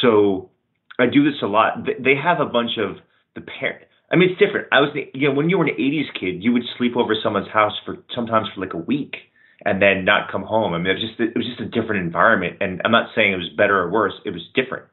So 0.00 0.50
I 0.98 1.06
do 1.06 1.24
this 1.24 1.40
a 1.42 1.46
lot. 1.46 1.84
They 1.84 2.14
have 2.14 2.40
a 2.40 2.46
bunch 2.46 2.78
of 2.78 2.96
the 3.34 3.42
parent. 3.42 3.84
I 4.10 4.16
mean, 4.16 4.30
it's 4.30 4.38
different. 4.38 4.68
I 4.72 4.80
was, 4.80 4.96
you 5.14 5.28
know, 5.28 5.34
when 5.34 5.50
you 5.50 5.58
were 5.58 5.64
an 5.64 5.74
'80s 5.78 6.12
kid, 6.18 6.42
you 6.42 6.52
would 6.52 6.62
sleep 6.78 6.96
over 6.96 7.14
someone's 7.22 7.48
house 7.48 7.74
for 7.84 7.98
sometimes 8.14 8.48
for 8.54 8.60
like 8.60 8.72
a 8.72 8.78
week 8.78 9.16
and 9.64 9.82
then 9.82 10.04
not 10.04 10.30
come 10.30 10.42
home. 10.42 10.74
I 10.74 10.78
mean, 10.78 10.86
it 10.86 10.94
was 10.94 11.02
just 11.02 11.20
it 11.20 11.36
was 11.36 11.46
just 11.46 11.60
a 11.60 11.66
different 11.66 12.02
environment. 12.02 12.56
And 12.60 12.80
I'm 12.84 12.92
not 12.92 13.10
saying 13.14 13.32
it 13.32 13.36
was 13.36 13.50
better 13.56 13.78
or 13.78 13.90
worse. 13.90 14.14
It 14.24 14.30
was 14.30 14.42
different. 14.54 14.84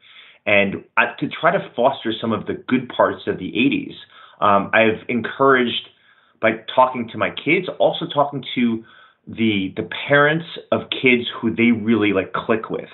And 0.46 0.84
I, 0.98 1.14
to 1.20 1.30
try 1.30 1.52
to 1.52 1.72
foster 1.76 2.12
some 2.20 2.34
of 2.34 2.48
the 2.48 2.54
good 2.68 2.90
parts 2.90 3.24
of 3.28 3.38
the 3.38 3.52
'80s, 3.52 3.96
um, 4.44 4.72
I've 4.74 5.08
encouraged 5.08 5.90
by 6.42 6.52
talking 6.76 7.08
to 7.10 7.18
my 7.18 7.30
kids, 7.30 7.68
also 7.80 8.06
talking 8.14 8.44
to 8.56 8.84
the 9.28 9.74
the 9.76 9.88
parents 10.08 10.46
of 10.72 10.82
kids 10.90 11.24
who 11.40 11.56
they 11.56 11.72
really 11.72 12.12
like 12.14 12.34
click 12.34 12.70
with 12.70 12.90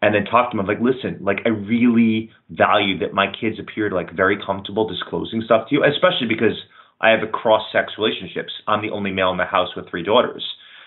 and 0.00 0.14
then 0.14 0.24
talk 0.24 0.50
to 0.50 0.56
them 0.56 0.66
like 0.66 0.80
listen 0.80 1.18
like 1.22 1.38
i 1.44 1.50
really 1.50 2.30
value 2.50 2.98
that 2.98 3.12
my 3.12 3.26
kids 3.26 3.58
appear 3.58 3.90
like 3.90 4.14
very 4.14 4.38
comfortable 4.44 4.88
disclosing 4.88 5.42
stuff 5.44 5.68
to 5.68 5.74
you 5.74 5.84
especially 5.84 6.26
because 6.26 6.56
i 7.00 7.10
have 7.10 7.20
a 7.22 7.30
cross 7.30 7.62
sex 7.70 7.92
relationships 7.98 8.52
i'm 8.66 8.80
the 8.80 8.90
only 8.90 9.10
male 9.10 9.30
in 9.30 9.36
the 9.36 9.44
house 9.44 9.68
with 9.76 9.88
three 9.90 10.02
daughters. 10.02 10.44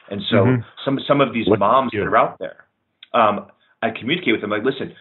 And 0.09 0.21
so 0.29 0.37
mm-hmm. 0.37 0.61
some 0.85 0.99
some 1.05 1.19
of 1.21 1.33
these 1.33 1.47
what 1.47 1.59
moms 1.59 1.91
that 1.91 1.99
are 1.99 2.17
out 2.17 2.39
there 2.39 2.65
um, 3.13 3.47
i 3.83 3.89
communicate 3.91 4.31
with 4.31 4.41
them 4.41 4.49
like 4.49 4.63
listen 4.63 4.95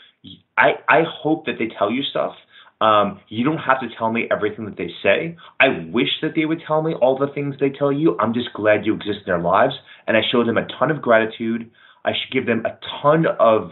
i 0.58 0.72
i 0.88 1.02
hope 1.08 1.46
that 1.46 1.54
they 1.58 1.68
tell 1.78 1.90
you 1.90 2.02
stuff 2.02 2.34
um, 2.80 3.20
you 3.28 3.44
don't 3.44 3.58
have 3.58 3.80
to 3.80 3.88
tell 3.96 4.12
me 4.12 4.28
everything 4.30 4.66
that 4.66 4.76
they 4.76 4.90
say. 5.02 5.36
I 5.58 5.86
wish 5.90 6.08
that 6.20 6.32
they 6.36 6.44
would 6.44 6.60
tell 6.66 6.82
me 6.82 6.94
all 6.94 7.16
the 7.16 7.32
things 7.32 7.54
they 7.58 7.70
tell 7.70 7.90
you. 7.90 8.16
I'm 8.20 8.34
just 8.34 8.52
glad 8.54 8.84
you 8.84 8.94
exist 8.94 9.20
in 9.20 9.26
their 9.26 9.40
lives. 9.40 9.74
And 10.06 10.16
I 10.16 10.20
show 10.30 10.44
them 10.44 10.58
a 10.58 10.66
ton 10.78 10.90
of 10.90 11.00
gratitude. 11.00 11.70
I 12.04 12.10
should 12.12 12.32
give 12.32 12.46
them 12.46 12.64
a 12.66 12.78
ton 13.02 13.24
of 13.40 13.70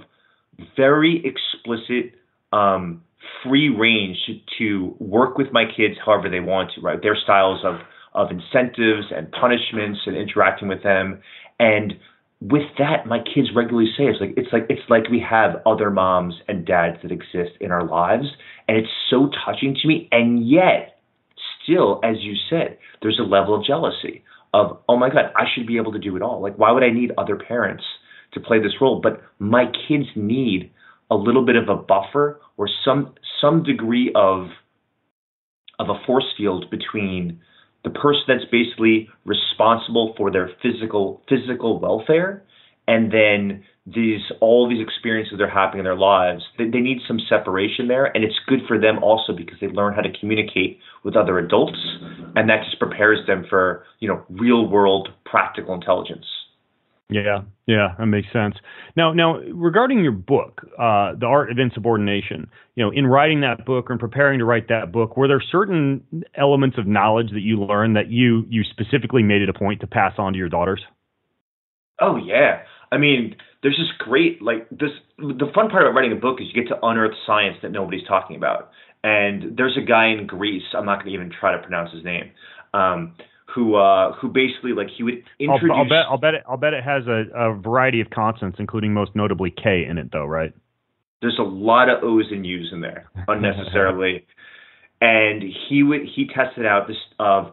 very 0.77 1.23
explicit, 1.25 2.15
um, 2.53 3.03
free 3.43 3.69
range 3.69 4.17
to, 4.59 4.95
work 4.99 5.37
with 5.37 5.49
my 5.53 5.65
kids 5.65 5.97
however 6.05 6.31
they 6.31 6.41
want 6.41 6.71
to, 6.75 6.81
right? 6.81 7.01
Their 7.03 7.17
styles 7.17 7.61
of, 7.65 7.77
of 8.15 8.31
incentives 8.31 9.07
and 9.15 9.31
punishments 9.33 10.01
and 10.07 10.17
interacting 10.17 10.69
with 10.69 10.83
them. 10.83 11.21
And 11.59 11.95
with 12.51 12.68
that, 12.78 13.07
my 13.07 13.20
kids 13.20 13.49
regularly 13.55 13.88
say 13.97 14.05
it's 14.05 14.20
like 14.20 14.34
it's 14.36 14.53
like 14.53 14.66
it's 14.68 14.82
like 14.90 15.09
we 15.09 15.18
have 15.18 15.62
other 15.64 15.90
moms 15.90 16.34
and 16.47 16.66
dads 16.66 16.99
that 17.03 17.11
exist 17.11 17.53
in 17.59 17.70
our 17.70 17.86
lives, 17.86 18.26
and 18.68 18.76
it's 18.76 18.90
so 19.09 19.30
touching 19.47 19.74
to 19.80 19.88
me. 19.88 20.09
And 20.12 20.47
yet, 20.47 21.01
still, 21.62 22.01
as 22.05 22.16
you 22.20 22.34
said, 22.51 22.76
there's 23.01 23.18
a 23.18 23.22
level 23.22 23.55
of 23.55 23.64
jealousy 23.64 24.24
of 24.53 24.78
oh 24.90 24.97
my 24.99 25.09
god, 25.09 25.32
I 25.36 25.45
should 25.55 25.66
be 25.66 25.78
able 25.78 25.92
to 25.92 25.99
do 25.99 26.16
it 26.16 26.22
all. 26.22 26.42
Like 26.42 26.59
why 26.59 26.70
would 26.70 26.82
I 26.82 26.90
need 26.90 27.12
other 27.16 27.36
parents 27.36 27.84
to 28.34 28.40
play 28.40 28.61
this 28.61 28.74
role? 28.78 29.01
But 29.03 29.22
my 29.38 29.64
kids 29.88 30.07
need 30.14 30.70
a 31.11 31.16
little 31.16 31.47
bit 31.47 31.57
of 31.57 31.70
a 31.70 31.76
buffer 31.76 32.40
or 32.59 32.68
some 32.84 33.14
some 33.40 33.62
degree 33.62 34.12
of 34.14 34.49
of 35.78 35.88
a 35.88 35.99
force 36.07 36.26
field 36.36 36.66
between 36.70 37.40
the 37.85 37.91
person 37.91 38.22
that's 38.26 38.45
basically 38.51 39.09
responsible 39.24 40.14
for 40.16 40.30
their 40.30 40.51
physical 40.62 41.22
physical 41.28 41.78
welfare 41.78 42.43
and 42.89 43.12
then 43.12 43.62
these 43.87 44.20
all 44.41 44.68
these 44.68 44.82
experiences 44.82 45.39
that 45.39 45.45
are 45.45 45.49
happening 45.49 45.80
in 45.80 45.85
their 45.85 45.97
lives 45.97 46.43
they, 46.59 46.64
they 46.64 46.80
need 46.80 46.99
some 47.07 47.20
separation 47.28 47.87
there 47.87 48.07
and 48.07 48.24
it's 48.24 48.39
good 48.47 48.61
for 48.66 48.78
them 48.78 49.03
also 49.03 49.32
because 49.32 49.57
they 49.61 49.68
learn 49.68 49.95
how 49.95 50.01
to 50.01 50.12
communicate 50.18 50.78
with 51.05 51.14
other 51.14 51.39
adults 51.39 51.78
and 52.35 52.49
that 52.49 52.64
just 52.64 52.78
prepares 52.78 53.18
them 53.26 53.45
for 53.49 53.85
you 54.01 54.09
know 54.09 54.24
real 54.30 54.66
world 54.66 55.11
practical 55.24 55.74
intelligence 55.74 56.26
yeah, 57.11 57.43
yeah, 57.67 57.95
that 57.99 58.07
makes 58.07 58.29
sense. 58.33 58.55
Now, 58.97 59.13
now 59.13 59.39
regarding 59.39 60.03
your 60.03 60.13
book, 60.13 60.63
uh, 60.79 61.15
The 61.19 61.27
Art 61.27 61.51
of 61.51 61.59
Insubordination, 61.59 62.49
you 62.77 62.85
know, 62.85 62.91
in 62.91 63.07
writing 63.07 63.43
that 63.43 63.67
book 63.67 63.91
or 63.91 63.93
in 63.93 63.99
preparing 63.99 64.39
to 64.39 64.45
write 64.45 64.69
that 64.69 64.91
book, 64.91 65.17
were 65.17 65.29
there 65.29 65.43
certain 65.53 66.25
elements 66.35 66.79
of 66.79 66.87
knowledge 66.87 67.31
that 67.33 67.41
you 67.41 67.63
learned 67.63 67.97
that 67.97 68.11
you 68.11 68.47
you 68.49 68.63
specifically 68.65 69.23
made 69.23 69.43
it 69.43 69.49
a 69.49 69.53
point 69.53 69.81
to 69.81 69.87
pass 69.87 70.15
on 70.19 70.33
to 70.33 70.39
your 70.39 70.49
daughters? 70.49 70.83
Oh 72.01 72.17
yeah, 72.17 72.63
I 72.91 72.97
mean, 72.97 73.37
there's 73.63 73.77
this 73.77 73.91
great 73.99 74.41
like 74.41 74.69
this. 74.71 74.91
The 75.19 75.51
fun 75.55 75.69
part 75.69 75.83
about 75.83 75.95
writing 75.95 76.13
a 76.13 76.21
book 76.21 76.41
is 76.41 76.47
you 76.53 76.63
get 76.63 76.69
to 76.69 76.87
unearth 76.87 77.15
science 77.27 77.59
that 77.63 77.73
nobody's 77.73 78.07
talking 78.07 78.37
about. 78.37 78.71
And 79.03 79.57
there's 79.57 79.77
a 79.77 79.85
guy 79.85 80.09
in 80.09 80.27
Greece. 80.27 80.63
I'm 80.73 80.87
not 80.87 80.97
going 80.97 81.07
to 81.09 81.13
even 81.13 81.31
try 81.31 81.53
to 81.53 81.63
pronounce 81.63 81.93
his 81.93 82.05
name. 82.05 82.31
Um, 82.73 83.15
who 83.55 83.77
uh, 83.77 84.13
who 84.15 84.29
basically 84.29 84.73
like 84.73 84.89
he 84.97 85.03
would 85.03 85.23
introduce. 85.39 85.71
I'll, 85.73 85.79
I'll, 85.83 85.89
bet 85.89 86.05
I'll 86.11 86.19
bet 86.19 86.35
it 86.35 86.43
I'll 86.49 86.57
bet 86.57 86.75
it 86.75 86.83
has 86.83 87.07
a, 87.07 87.25
a 87.35 87.55
variety 87.55 88.01
of 88.01 88.11
consonants, 88.11 88.59
including 88.59 88.93
most 88.93 89.13
notably 89.15 89.51
K 89.51 89.85
in 89.89 89.99
it, 89.99 90.11
though, 90.13 90.25
right? 90.25 90.53
There's 91.21 91.39
a 91.39 91.45
lot 91.45 91.89
of 91.89 92.03
O's 92.03 92.27
and 92.31 92.45
U's 92.45 92.71
in 92.73 92.81
there 92.81 93.09
unnecessarily, 93.29 94.27
and 95.01 95.43
he 95.69 95.83
would 95.83 96.03
he 96.03 96.27
tested 96.27 96.67
out 96.67 96.89
this 96.89 96.97
of 97.19 97.47
uh, 97.47 97.51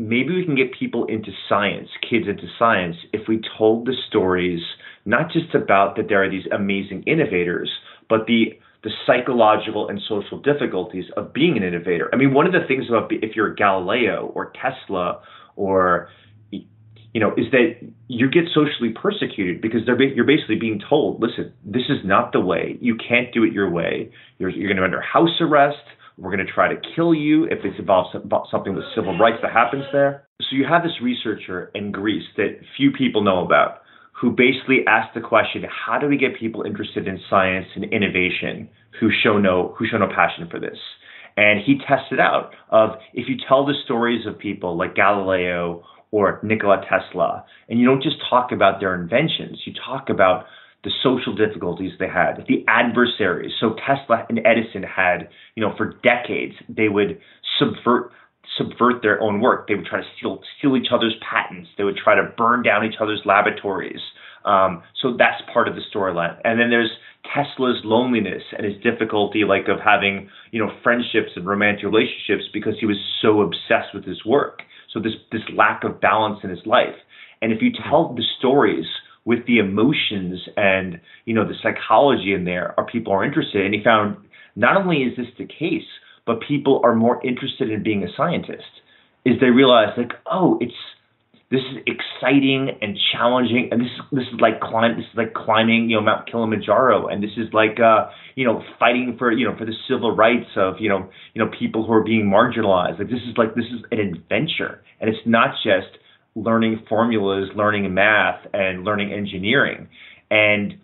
maybe 0.00 0.34
we 0.34 0.44
can 0.44 0.56
get 0.56 0.74
people 0.78 1.06
into 1.06 1.30
science, 1.48 1.88
kids 2.02 2.26
into 2.28 2.46
science, 2.58 2.96
if 3.12 3.28
we 3.28 3.40
told 3.56 3.86
the 3.86 3.94
stories 4.08 4.60
not 5.04 5.30
just 5.32 5.54
about 5.54 5.96
that 5.96 6.08
there 6.08 6.22
are 6.24 6.30
these 6.30 6.46
amazing 6.52 7.04
innovators, 7.04 7.70
but 8.08 8.26
the 8.26 8.58
the 8.82 8.90
psychological 9.04 9.88
and 9.88 10.00
social 10.08 10.38
difficulties 10.40 11.06
of 11.16 11.32
being 11.32 11.56
an 11.56 11.64
innovator. 11.64 12.08
I 12.12 12.16
mean, 12.16 12.32
one 12.32 12.46
of 12.46 12.52
the 12.52 12.64
things 12.68 12.84
about 12.88 13.10
if 13.10 13.34
you're 13.34 13.52
Galileo 13.52 14.30
or 14.34 14.52
Tesla 14.52 15.22
or 15.56 16.08
you 17.16 17.20
know, 17.20 17.32
is 17.32 17.50
that 17.50 17.76
you 18.08 18.28
get 18.28 18.44
socially 18.52 18.90
persecuted 18.90 19.62
because 19.62 19.80
they're 19.86 20.00
you're 20.02 20.26
basically 20.26 20.56
being 20.56 20.78
told, 20.86 21.22
listen, 21.22 21.50
this 21.64 21.84
is 21.88 22.04
not 22.04 22.32
the 22.32 22.40
way. 22.40 22.76
You 22.78 22.94
can't 22.96 23.32
do 23.32 23.42
it 23.42 23.54
your 23.54 23.70
way. 23.70 24.10
You're 24.38 24.50
you're 24.50 24.68
going 24.68 24.76
to 24.76 24.82
be 24.82 24.84
under 24.84 25.00
house 25.00 25.40
arrest. 25.40 25.78
We're 26.18 26.30
going 26.30 26.46
to 26.46 26.52
try 26.52 26.68
to 26.68 26.78
kill 26.94 27.14
you 27.14 27.44
if 27.44 27.64
it's 27.64 27.78
involves 27.78 28.10
something 28.50 28.74
with 28.74 28.84
civil 28.94 29.16
rights 29.18 29.38
that 29.40 29.50
happens 29.50 29.84
there. 29.92 30.28
So 30.42 30.48
you 30.56 30.66
have 30.68 30.82
this 30.82 30.92
researcher 31.02 31.70
in 31.74 31.90
Greece 31.90 32.24
that 32.36 32.58
few 32.76 32.90
people 32.90 33.24
know 33.24 33.42
about 33.42 33.80
who 34.12 34.30
basically 34.30 34.80
asked 34.86 35.14
the 35.14 35.20
question, 35.22 35.64
how 35.68 35.98
do 35.98 36.08
we 36.08 36.18
get 36.18 36.38
people 36.38 36.62
interested 36.62 37.08
in 37.08 37.18
science 37.30 37.66
and 37.74 37.84
innovation 37.84 38.68
who 39.00 39.08
show 39.22 39.38
no 39.38 39.74
who 39.78 39.86
show 39.86 39.96
no 39.96 40.08
passion 40.08 40.48
for 40.50 40.60
this? 40.60 40.78
And 41.36 41.60
he 41.60 41.78
tested 41.86 42.18
out 42.18 42.52
of 42.70 42.90
if 43.12 43.28
you 43.28 43.36
tell 43.46 43.66
the 43.66 43.74
stories 43.84 44.26
of 44.26 44.38
people 44.38 44.76
like 44.76 44.94
Galileo 44.94 45.84
or 46.10 46.40
Nikola 46.42 46.82
Tesla, 46.88 47.44
and 47.68 47.78
you 47.78 47.86
don't 47.86 48.02
just 48.02 48.16
talk 48.30 48.52
about 48.52 48.80
their 48.80 48.94
inventions, 48.94 49.60
you 49.66 49.72
talk 49.74 50.08
about 50.08 50.46
the 50.84 50.90
social 51.02 51.34
difficulties 51.34 51.92
they 51.98 52.08
had, 52.08 52.44
the 52.48 52.64
adversaries. 52.68 53.52
So 53.60 53.74
Tesla 53.74 54.24
and 54.28 54.40
Edison 54.46 54.84
had, 54.84 55.28
you 55.56 55.62
know, 55.62 55.74
for 55.76 55.94
decades, 56.02 56.54
they 56.68 56.88
would 56.88 57.20
subvert 57.58 58.12
subvert 58.56 59.02
their 59.02 59.20
own 59.20 59.40
work. 59.40 59.66
They 59.66 59.74
would 59.74 59.86
try 59.86 60.00
to 60.00 60.06
steal 60.16 60.40
steal 60.58 60.76
each 60.76 60.88
other's 60.92 61.16
patents. 61.28 61.68
They 61.76 61.84
would 61.84 61.96
try 61.96 62.14
to 62.14 62.32
burn 62.38 62.62
down 62.62 62.84
each 62.84 62.94
other's 63.00 63.20
laboratories. 63.24 64.00
Um, 64.46 64.82
so 65.02 65.16
that's 65.18 65.42
part 65.52 65.68
of 65.68 65.74
the 65.74 65.82
storyline. 65.94 66.38
And 66.44 66.58
then 66.58 66.70
there's 66.70 66.90
Tesla's 67.34 67.80
loneliness 67.84 68.42
and 68.56 68.64
his 68.64 68.80
difficulty, 68.82 69.42
like 69.44 69.68
of 69.68 69.80
having 69.84 70.30
you 70.52 70.64
know 70.64 70.72
friendships 70.82 71.32
and 71.36 71.46
romantic 71.46 71.84
relationships 71.84 72.44
because 72.52 72.74
he 72.80 72.86
was 72.86 72.96
so 73.20 73.42
obsessed 73.42 73.92
with 73.92 74.04
his 74.04 74.24
work. 74.24 74.62
So 74.92 75.00
this 75.00 75.14
this 75.32 75.42
lack 75.54 75.84
of 75.84 76.00
balance 76.00 76.40
in 76.44 76.50
his 76.50 76.64
life. 76.64 76.94
And 77.42 77.52
if 77.52 77.60
you 77.60 77.70
tell 77.72 78.14
the 78.14 78.24
stories 78.38 78.86
with 79.24 79.44
the 79.46 79.58
emotions 79.58 80.40
and 80.56 81.00
you 81.24 81.34
know 81.34 81.46
the 81.46 81.54
psychology 81.62 82.32
in 82.32 82.44
there, 82.44 82.78
are 82.78 82.86
people 82.86 83.12
are 83.12 83.24
interested. 83.24 83.64
And 83.64 83.74
he 83.74 83.82
found 83.82 84.16
not 84.54 84.76
only 84.76 84.98
is 84.98 85.16
this 85.16 85.26
the 85.36 85.46
case, 85.46 85.88
but 86.24 86.40
people 86.46 86.80
are 86.84 86.94
more 86.94 87.24
interested 87.26 87.70
in 87.70 87.82
being 87.82 88.04
a 88.04 88.16
scientist 88.16 88.62
is 89.24 89.40
they 89.40 89.50
realize 89.50 89.88
like 89.96 90.12
oh 90.30 90.56
it's 90.60 90.72
this 91.50 91.60
is 91.60 91.78
exciting 91.86 92.70
and 92.82 92.98
challenging 93.12 93.68
and 93.70 93.80
this 93.80 93.88
is 93.88 94.00
this 94.12 94.26
is 94.32 94.40
like 94.40 94.60
climb 94.60 94.96
this 94.96 95.06
is 95.06 95.16
like 95.16 95.32
climbing 95.34 95.88
you 95.88 95.96
know 95.96 96.02
Mount 96.02 96.30
Kilimanjaro 96.30 97.08
and 97.08 97.22
this 97.22 97.30
is 97.36 97.52
like 97.52 97.78
uh 97.80 98.08
you 98.34 98.44
know 98.44 98.62
fighting 98.78 99.16
for 99.18 99.30
you 99.32 99.48
know 99.48 99.56
for 99.56 99.64
the 99.64 99.74
civil 99.88 100.14
rights 100.14 100.50
of 100.56 100.74
you 100.80 100.88
know 100.88 101.08
you 101.34 101.44
know 101.44 101.50
people 101.58 101.86
who 101.86 101.92
are 101.92 102.04
being 102.04 102.26
marginalized 102.26 102.98
like 102.98 103.08
this 103.08 103.22
is 103.28 103.36
like 103.36 103.54
this 103.54 103.66
is 103.66 103.80
an 103.92 104.00
adventure 104.00 104.82
and 105.00 105.08
it's 105.08 105.26
not 105.26 105.50
just 105.62 105.98
learning 106.34 106.82
formulas 106.88 107.48
learning 107.54 107.92
math 107.94 108.40
and 108.52 108.84
learning 108.84 109.12
engineering 109.12 109.88
and 110.30 110.74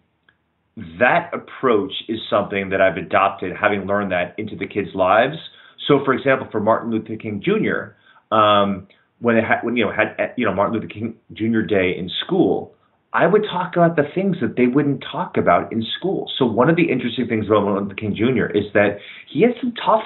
that 0.99 1.31
approach 1.35 1.93
is 2.09 2.19
something 2.31 2.71
that 2.71 2.81
I've 2.81 2.97
adopted, 2.97 3.53
having 3.59 3.87
learned 3.87 4.13
that 4.13 4.35
into 4.39 4.57
the 4.57 4.67
kids' 4.67 4.89
lives. 4.95 5.37
So, 5.87 6.01
for 6.05 6.15
example, 6.15 6.49
for 6.51 6.61
Martin 6.61 6.91
Luther 6.91 7.17
King 7.17 7.43
Jr., 7.45 8.35
um, 8.35 8.89
when 9.23 9.37
it 9.37 9.45
had, 9.45 9.63
when 9.63 9.77
you 9.77 9.87
know 9.87 9.93
had 9.93 10.35
you 10.37 10.45
know 10.45 10.53
Martin 10.53 10.75
Luther 10.75 10.93
King 10.93 11.15
Jr. 11.33 11.61
Day 11.61 11.95
in 11.97 12.11
school, 12.25 12.75
I 13.13 13.27
would 13.27 13.45
talk 13.45 13.77
about 13.77 13.97
the 13.97 14.03
things 14.15 14.37
that 14.43 14.57
they 14.57 14.67
wouldn't 14.67 15.05
talk 15.11 15.37
about 15.37 15.73
in 15.73 15.85
school. 15.99 16.31
So 16.39 16.45
one 16.45 16.69
of 16.69 16.77
the 16.77 16.91
interesting 16.91 17.29
things 17.29 17.47
about 17.47 17.63
Martin 17.63 17.85
Luther 17.85 17.95
King 17.95 18.15
Jr. 18.17 18.47
is 18.47 18.65
that 18.75 18.99
he 19.33 19.43
had 19.43 19.53
some 19.61 19.73
tough 19.75 20.05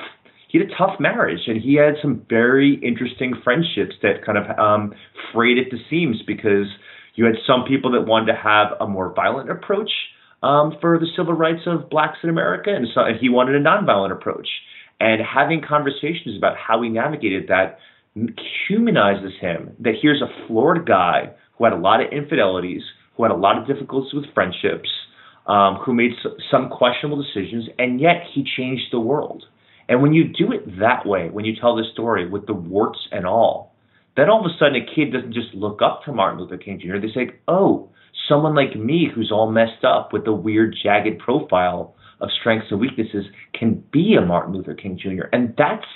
he 0.48 0.58
had 0.58 0.68
a 0.68 0.76
tough 0.76 1.00
marriage 1.00 1.40
and 1.48 1.60
he 1.60 1.74
had 1.74 1.94
some 2.00 2.24
very 2.28 2.74
interesting 2.82 3.34
friendships 3.42 3.96
that 4.02 4.24
kind 4.24 4.38
of 4.38 4.58
um, 4.58 4.94
frayed 5.32 5.58
at 5.58 5.72
the 5.72 5.78
seams 5.90 6.22
because 6.24 6.66
you 7.14 7.24
had 7.24 7.34
some 7.46 7.64
people 7.66 7.90
that 7.92 8.02
wanted 8.02 8.26
to 8.32 8.38
have 8.38 8.68
a 8.80 8.86
more 8.86 9.12
violent 9.12 9.50
approach 9.50 9.90
um, 10.42 10.76
for 10.80 10.98
the 10.98 11.06
civil 11.16 11.32
rights 11.32 11.62
of 11.66 11.90
blacks 11.90 12.18
in 12.22 12.28
America, 12.28 12.70
and 12.70 12.86
so 12.94 13.00
and 13.00 13.18
he 13.18 13.28
wanted 13.28 13.56
a 13.56 13.60
nonviolent 13.60 14.12
approach. 14.12 14.48
And 15.00 15.20
having 15.20 15.60
conversations 15.66 16.36
about 16.38 16.56
how 16.56 16.80
he 16.82 16.88
navigated 16.88 17.48
that 17.48 17.78
humanizes 18.68 19.32
him. 19.40 19.76
That 19.80 19.94
here's 20.00 20.22
a 20.22 20.46
flawed 20.46 20.86
guy 20.86 21.30
who 21.56 21.64
had 21.64 21.72
a 21.72 21.78
lot 21.78 22.00
of 22.00 22.12
infidelities, 22.12 22.82
who 23.16 23.22
had 23.22 23.32
a 23.32 23.36
lot 23.36 23.58
of 23.58 23.66
difficulties 23.66 24.14
with 24.14 24.32
friendships, 24.34 24.88
um, 25.46 25.76
who 25.76 25.94
made 25.94 26.12
some 26.50 26.68
questionable 26.70 27.22
decisions, 27.22 27.68
and 27.78 28.00
yet 28.00 28.22
he 28.34 28.44
changed 28.56 28.86
the 28.90 29.00
world. 29.00 29.44
And 29.88 30.02
when 30.02 30.12
you 30.12 30.24
do 30.24 30.52
it 30.52 30.80
that 30.80 31.06
way, 31.06 31.28
when 31.30 31.44
you 31.44 31.54
tell 31.54 31.76
the 31.76 31.84
story 31.92 32.28
with 32.28 32.46
the 32.46 32.54
warts 32.54 32.98
and 33.12 33.26
all, 33.26 33.74
then 34.16 34.28
all 34.28 34.40
of 34.40 34.46
a 34.46 34.58
sudden 34.58 34.76
a 34.76 34.94
kid 34.94 35.12
doesn't 35.12 35.34
just 35.34 35.54
look 35.54 35.80
up 35.82 36.02
to 36.04 36.12
Martin 36.12 36.40
Luther 36.40 36.56
King 36.56 36.80
Jr. 36.80 36.98
They 36.98 37.12
say, 37.12 37.36
"Oh, 37.46 37.90
someone 38.28 38.54
like 38.54 38.74
me 38.74 39.08
who's 39.14 39.30
all 39.30 39.50
messed 39.50 39.84
up 39.84 40.12
with 40.12 40.26
a 40.26 40.32
weird, 40.32 40.74
jagged 40.82 41.18
profile 41.18 41.94
of 42.20 42.30
strengths 42.40 42.70
and 42.70 42.80
weaknesses 42.80 43.26
can 43.52 43.84
be 43.92 44.16
a 44.16 44.24
Martin 44.24 44.54
Luther 44.54 44.74
King 44.74 44.98
Jr. 44.98 45.26
And 45.32 45.54
that's 45.56 45.86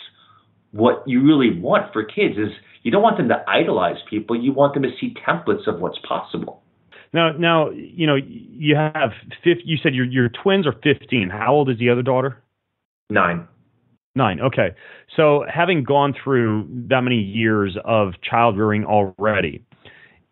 what 0.72 1.02
you 1.06 1.22
really 1.22 1.58
want 1.58 1.92
for 1.92 2.04
kids 2.04 2.36
is 2.36 2.50
you 2.82 2.90
don't 2.90 3.02
want 3.02 3.16
them 3.16 3.28
to 3.28 3.44
idolize 3.48 3.96
people. 4.08 4.40
You 4.40 4.52
want 4.52 4.74
them 4.74 4.82
to 4.84 4.90
see 5.00 5.14
templates 5.26 5.66
of 5.66 5.80
what's 5.80 5.98
possible. 6.06 6.62
Now, 7.12 7.32
now, 7.32 7.70
you 7.70 8.06
know, 8.06 8.14
you 8.14 8.76
have 8.76 9.10
50, 9.42 9.62
you 9.64 9.76
said 9.82 9.94
your 9.94 10.06
your 10.06 10.28
twins 10.28 10.66
are 10.66 10.74
15. 10.82 11.28
How 11.30 11.52
old 11.52 11.68
is 11.68 11.78
the 11.78 11.90
other 11.90 12.02
daughter? 12.02 12.42
Nine. 13.08 13.48
Nine. 14.14 14.40
Okay. 14.40 14.74
So 15.16 15.44
having 15.52 15.82
gone 15.82 16.14
through 16.22 16.68
that 16.88 17.00
many 17.00 17.16
years 17.16 17.76
of 17.84 18.12
child 18.22 18.56
rearing 18.56 18.84
already, 18.84 19.64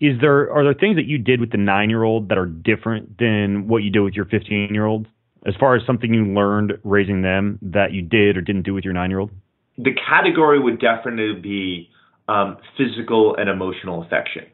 is 0.01 0.21
there 0.21 0.53
are 0.53 0.63
there 0.63 0.75
things 0.75 0.97
that 0.97 1.07
you 1.07 1.19
did 1.19 1.41
with 1.41 1.51
the 1.51 1.59
nine 1.59 1.91
year 1.91 2.05
old 2.05 2.29
that 2.29 2.39
are 2.39 2.47
different 2.47 3.19
than 3.19 3.67
what 3.67 3.83
you 3.83 3.91
did 3.91 4.01
with 4.01 4.15
your 4.15 4.27
15 4.27 4.73
year 4.73 4.87
old 4.87 5.09
as 5.47 5.55
far 5.59 5.75
as 5.75 5.83
something 5.87 6.13
you 6.13 6.25
learned 6.27 6.73
raising 6.85 7.23
them 7.23 7.59
that 7.63 7.93
you 7.93 8.03
did 8.03 8.37
or 8.37 8.41
didn't 8.41 8.63
do 8.63 8.75
with 8.75 8.85
your 8.85 8.93
nine 8.93 9.11
year 9.11 9.19
old 9.21 9.31
the 9.79 9.93
category 10.09 10.61
would 10.61 10.81
definitely 10.81 11.41
be 11.41 11.89
um, 12.29 12.59
physical 12.77 13.37
and 13.37 13.49
emotional 13.49 14.03
affection. 14.03 14.45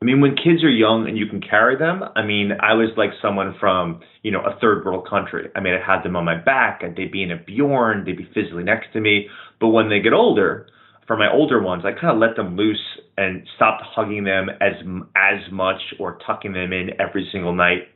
I 0.00 0.04
mean 0.04 0.20
when 0.20 0.36
kids 0.36 0.62
are 0.62 0.70
young 0.70 1.08
and 1.08 1.16
you 1.16 1.26
can 1.26 1.40
carry 1.40 1.76
them 1.78 2.04
i 2.14 2.22
mean 2.22 2.52
i 2.60 2.74
was 2.74 2.90
like 2.98 3.10
someone 3.22 3.56
from 3.58 4.00
you 4.22 4.30
know 4.30 4.40
a 4.40 4.58
third 4.60 4.84
world 4.84 5.08
country. 5.08 5.48
I 5.56 5.60
mean 5.60 5.72
i 5.72 5.80
had 5.84 6.02
them 6.04 6.16
on 6.16 6.24
my 6.24 6.36
back 6.36 6.82
and 6.82 6.94
they'd 6.94 7.10
be 7.10 7.22
in 7.22 7.32
a 7.32 7.36
bjorn 7.36 8.04
they'd 8.04 8.16
be 8.16 8.28
physically 8.34 8.62
next 8.62 8.92
to 8.92 9.00
me. 9.00 9.28
But 9.58 9.68
when 9.68 9.88
they 9.88 10.00
get 10.00 10.12
older 10.12 10.68
for 11.06 11.16
my 11.16 11.32
older 11.32 11.62
ones, 11.62 11.84
I 11.84 11.92
kind 11.92 12.12
of 12.12 12.18
let 12.18 12.36
them 12.36 12.56
loose 12.56 12.82
and 13.16 13.46
stopped 13.56 13.82
hugging 13.84 14.24
them 14.24 14.48
as 14.60 14.74
as 15.16 15.52
much 15.52 15.80
or 15.98 16.18
tucking 16.26 16.52
them 16.52 16.72
in 16.72 16.90
every 17.00 17.28
single 17.32 17.54
night. 17.54 17.88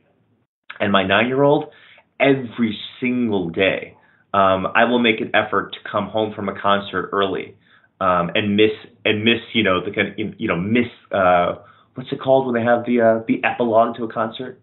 And 0.79 0.91
my 0.91 1.05
nine 1.05 1.27
year 1.27 1.43
old, 1.43 1.65
every 2.19 2.77
single 2.99 3.49
day, 3.49 3.95
um, 4.33 4.67
I 4.75 4.85
will 4.85 4.99
make 4.99 5.19
an 5.21 5.31
effort 5.33 5.73
to 5.73 5.89
come 5.89 6.07
home 6.07 6.33
from 6.33 6.49
a 6.49 6.59
concert 6.59 7.09
early 7.11 7.55
um, 7.99 8.31
and 8.33 8.55
miss 8.55 8.71
and 9.05 9.23
miss 9.23 9.39
you 9.53 9.63
know 9.63 9.83
the 9.83 9.91
kind 9.91 10.07
of, 10.09 10.39
you 10.39 10.47
know 10.47 10.57
miss 10.57 10.87
uh, 11.11 11.55
what's 11.95 12.11
it 12.11 12.19
called 12.21 12.45
when 12.45 12.55
they 12.55 12.67
have 12.67 12.85
the 12.85 13.01
uh, 13.01 13.23
the 13.27 13.41
epilogue 13.43 13.95
to 13.97 14.03
a 14.03 14.11
concert? 14.11 14.61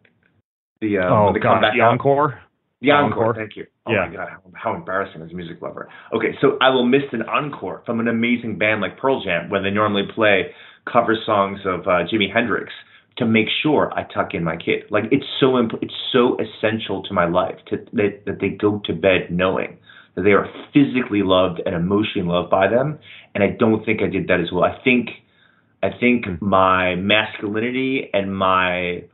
The 0.81 0.99
uh, 0.99 1.09
oh, 1.09 1.33
the 1.33 1.41
God, 1.41 1.63
the 1.75 1.83
encore. 1.83 2.41
The 2.81 2.93
encore. 2.93 3.27
encore. 3.27 3.35
Thank 3.35 3.57
you. 3.57 3.67
Oh 3.87 3.93
yeah. 3.93 4.07
my 4.09 4.15
God, 4.15 4.29
how, 4.31 4.53
how, 4.55 4.75
embarrassing 4.77 5.23
as 5.23 5.31
a 5.31 5.35
music 5.35 5.61
lover. 5.61 5.89
Okay, 6.15 6.37
so 6.41 6.59
I 6.61 6.71
will 6.71 6.87
miss 6.87 7.03
an 7.13 7.23
encore 7.23 7.83
from 7.85 7.99
an 8.01 8.07
amazing 8.07 8.59
band 8.59 8.81
like 8.81 8.99
Pearl 8.99 9.23
Jam 9.25 9.51
when 9.51 9.65
they 9.65 9.71
normally 9.71 10.05
play 10.15 10.53
cover 10.91 11.17
songs 11.27 11.59
of 11.65 11.81
uh, 11.83 12.07
Jimi 12.11 12.33
Hendrix 12.33 12.73
to 13.19 13.27
make 13.27 13.49
sure 13.63 13.93
I 13.95 14.05
tuck 14.05 14.35
in 14.35 14.45
my 14.45 14.57
kid. 14.57 14.85
Like 14.91 15.05
it's 15.11 15.27
so 15.41 15.59
imp- 15.59 15.83
it's 15.83 15.95
so 16.13 16.37
essential 16.39 17.03
to 17.05 17.13
my 17.13 17.27
life 17.27 17.57
to 17.69 17.77
that, 17.93 18.23
that 18.27 18.41
they 18.41 18.51
go 18.51 18.81
to 18.85 18.93
bed 18.93 19.29
knowing 19.31 19.79
that 20.15 20.23
they 20.23 20.33
are 20.33 20.49
physically 20.73 21.23
loved 21.23 21.61
and 21.65 21.75
emotionally 21.75 22.29
loved 22.29 22.51
by 22.51 22.69
them. 22.69 22.99
And 23.35 23.45
I 23.45 23.49
don't 23.49 23.85
think 23.85 24.03
I 24.03 24.09
did 24.09 24.29
that 24.29 24.41
as 24.41 24.51
well. 24.53 24.65
I 24.65 24.83
think 24.83 25.11
I 25.83 25.91
think 25.99 26.27
my 26.41 26.97
masculinity 26.97 28.11
and 28.13 28.37
my 28.37 29.05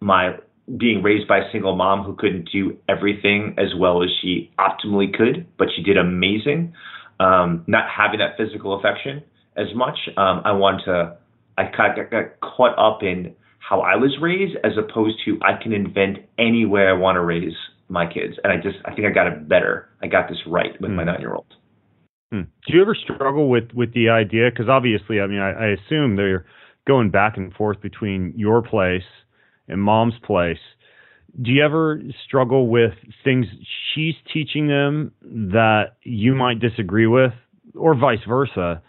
my 0.00 0.36
being 0.78 1.02
raised 1.02 1.28
by 1.28 1.38
a 1.38 1.52
single 1.52 1.76
mom 1.76 2.04
who 2.04 2.14
couldn't 2.14 2.48
do 2.50 2.76
everything 2.88 3.54
as 3.58 3.74
well 3.78 4.02
as 4.02 4.08
she 4.22 4.50
optimally 4.58 5.12
could, 5.12 5.46
but 5.58 5.68
she 5.74 5.82
did 5.82 5.98
amazing. 5.98 6.72
Um, 7.20 7.64
not 7.66 7.84
having 7.88 8.18
that 8.18 8.36
physical 8.36 8.78
affection 8.78 9.22
as 9.56 9.68
much, 9.74 9.96
um, 10.16 10.42
I 10.44 10.52
want 10.52 10.82
to. 10.86 11.16
I 11.56 11.66
kind 11.66 11.98
of 11.98 12.10
got 12.10 12.40
caught 12.40 12.76
up 12.78 13.02
in 13.02 13.34
how 13.68 13.80
I 13.80 13.96
was 13.96 14.16
raised 14.20 14.56
as 14.62 14.72
opposed 14.76 15.18
to 15.24 15.38
I 15.42 15.60
can 15.62 15.72
invent 15.72 16.18
any 16.38 16.66
way 16.66 16.82
I 16.82 16.92
want 16.92 17.16
to 17.16 17.20
raise 17.20 17.54
my 17.88 18.06
kids. 18.06 18.34
And 18.42 18.52
I 18.52 18.56
just 18.56 18.76
I 18.84 18.94
think 18.94 19.06
I 19.06 19.10
got 19.10 19.26
it 19.26 19.48
better. 19.48 19.88
I 20.02 20.06
got 20.06 20.28
this 20.28 20.38
right 20.46 20.78
with 20.80 20.90
mm. 20.90 20.96
my 20.96 21.02
hmm. 21.02 21.08
nine 21.08 21.20
year 21.20 21.34
old. 21.34 21.46
Mm. 22.32 22.46
Do 22.66 22.76
you 22.76 22.82
ever 22.82 22.94
struggle 22.94 23.48
with 23.48 23.70
with 23.74 23.94
the 23.94 24.10
idea? 24.10 24.50
Because 24.50 24.68
obviously, 24.68 25.20
I 25.20 25.26
mean, 25.26 25.40
I, 25.40 25.52
I 25.52 25.66
assume 25.68 26.16
they're 26.16 26.46
going 26.86 27.10
back 27.10 27.36
and 27.36 27.52
forth 27.54 27.80
between 27.80 28.34
your 28.36 28.62
place 28.62 29.02
and 29.68 29.80
mom's 29.80 30.14
place. 30.22 30.58
Do 31.40 31.50
you 31.50 31.64
ever 31.64 32.00
struggle 32.24 32.68
with 32.68 32.92
things 33.24 33.46
she's 33.94 34.14
teaching 34.32 34.68
them 34.68 35.12
that 35.22 35.96
you 36.02 36.34
might 36.34 36.60
disagree 36.60 37.06
with, 37.06 37.32
or 37.74 37.94
vice 37.96 38.24
versa? 38.28 38.82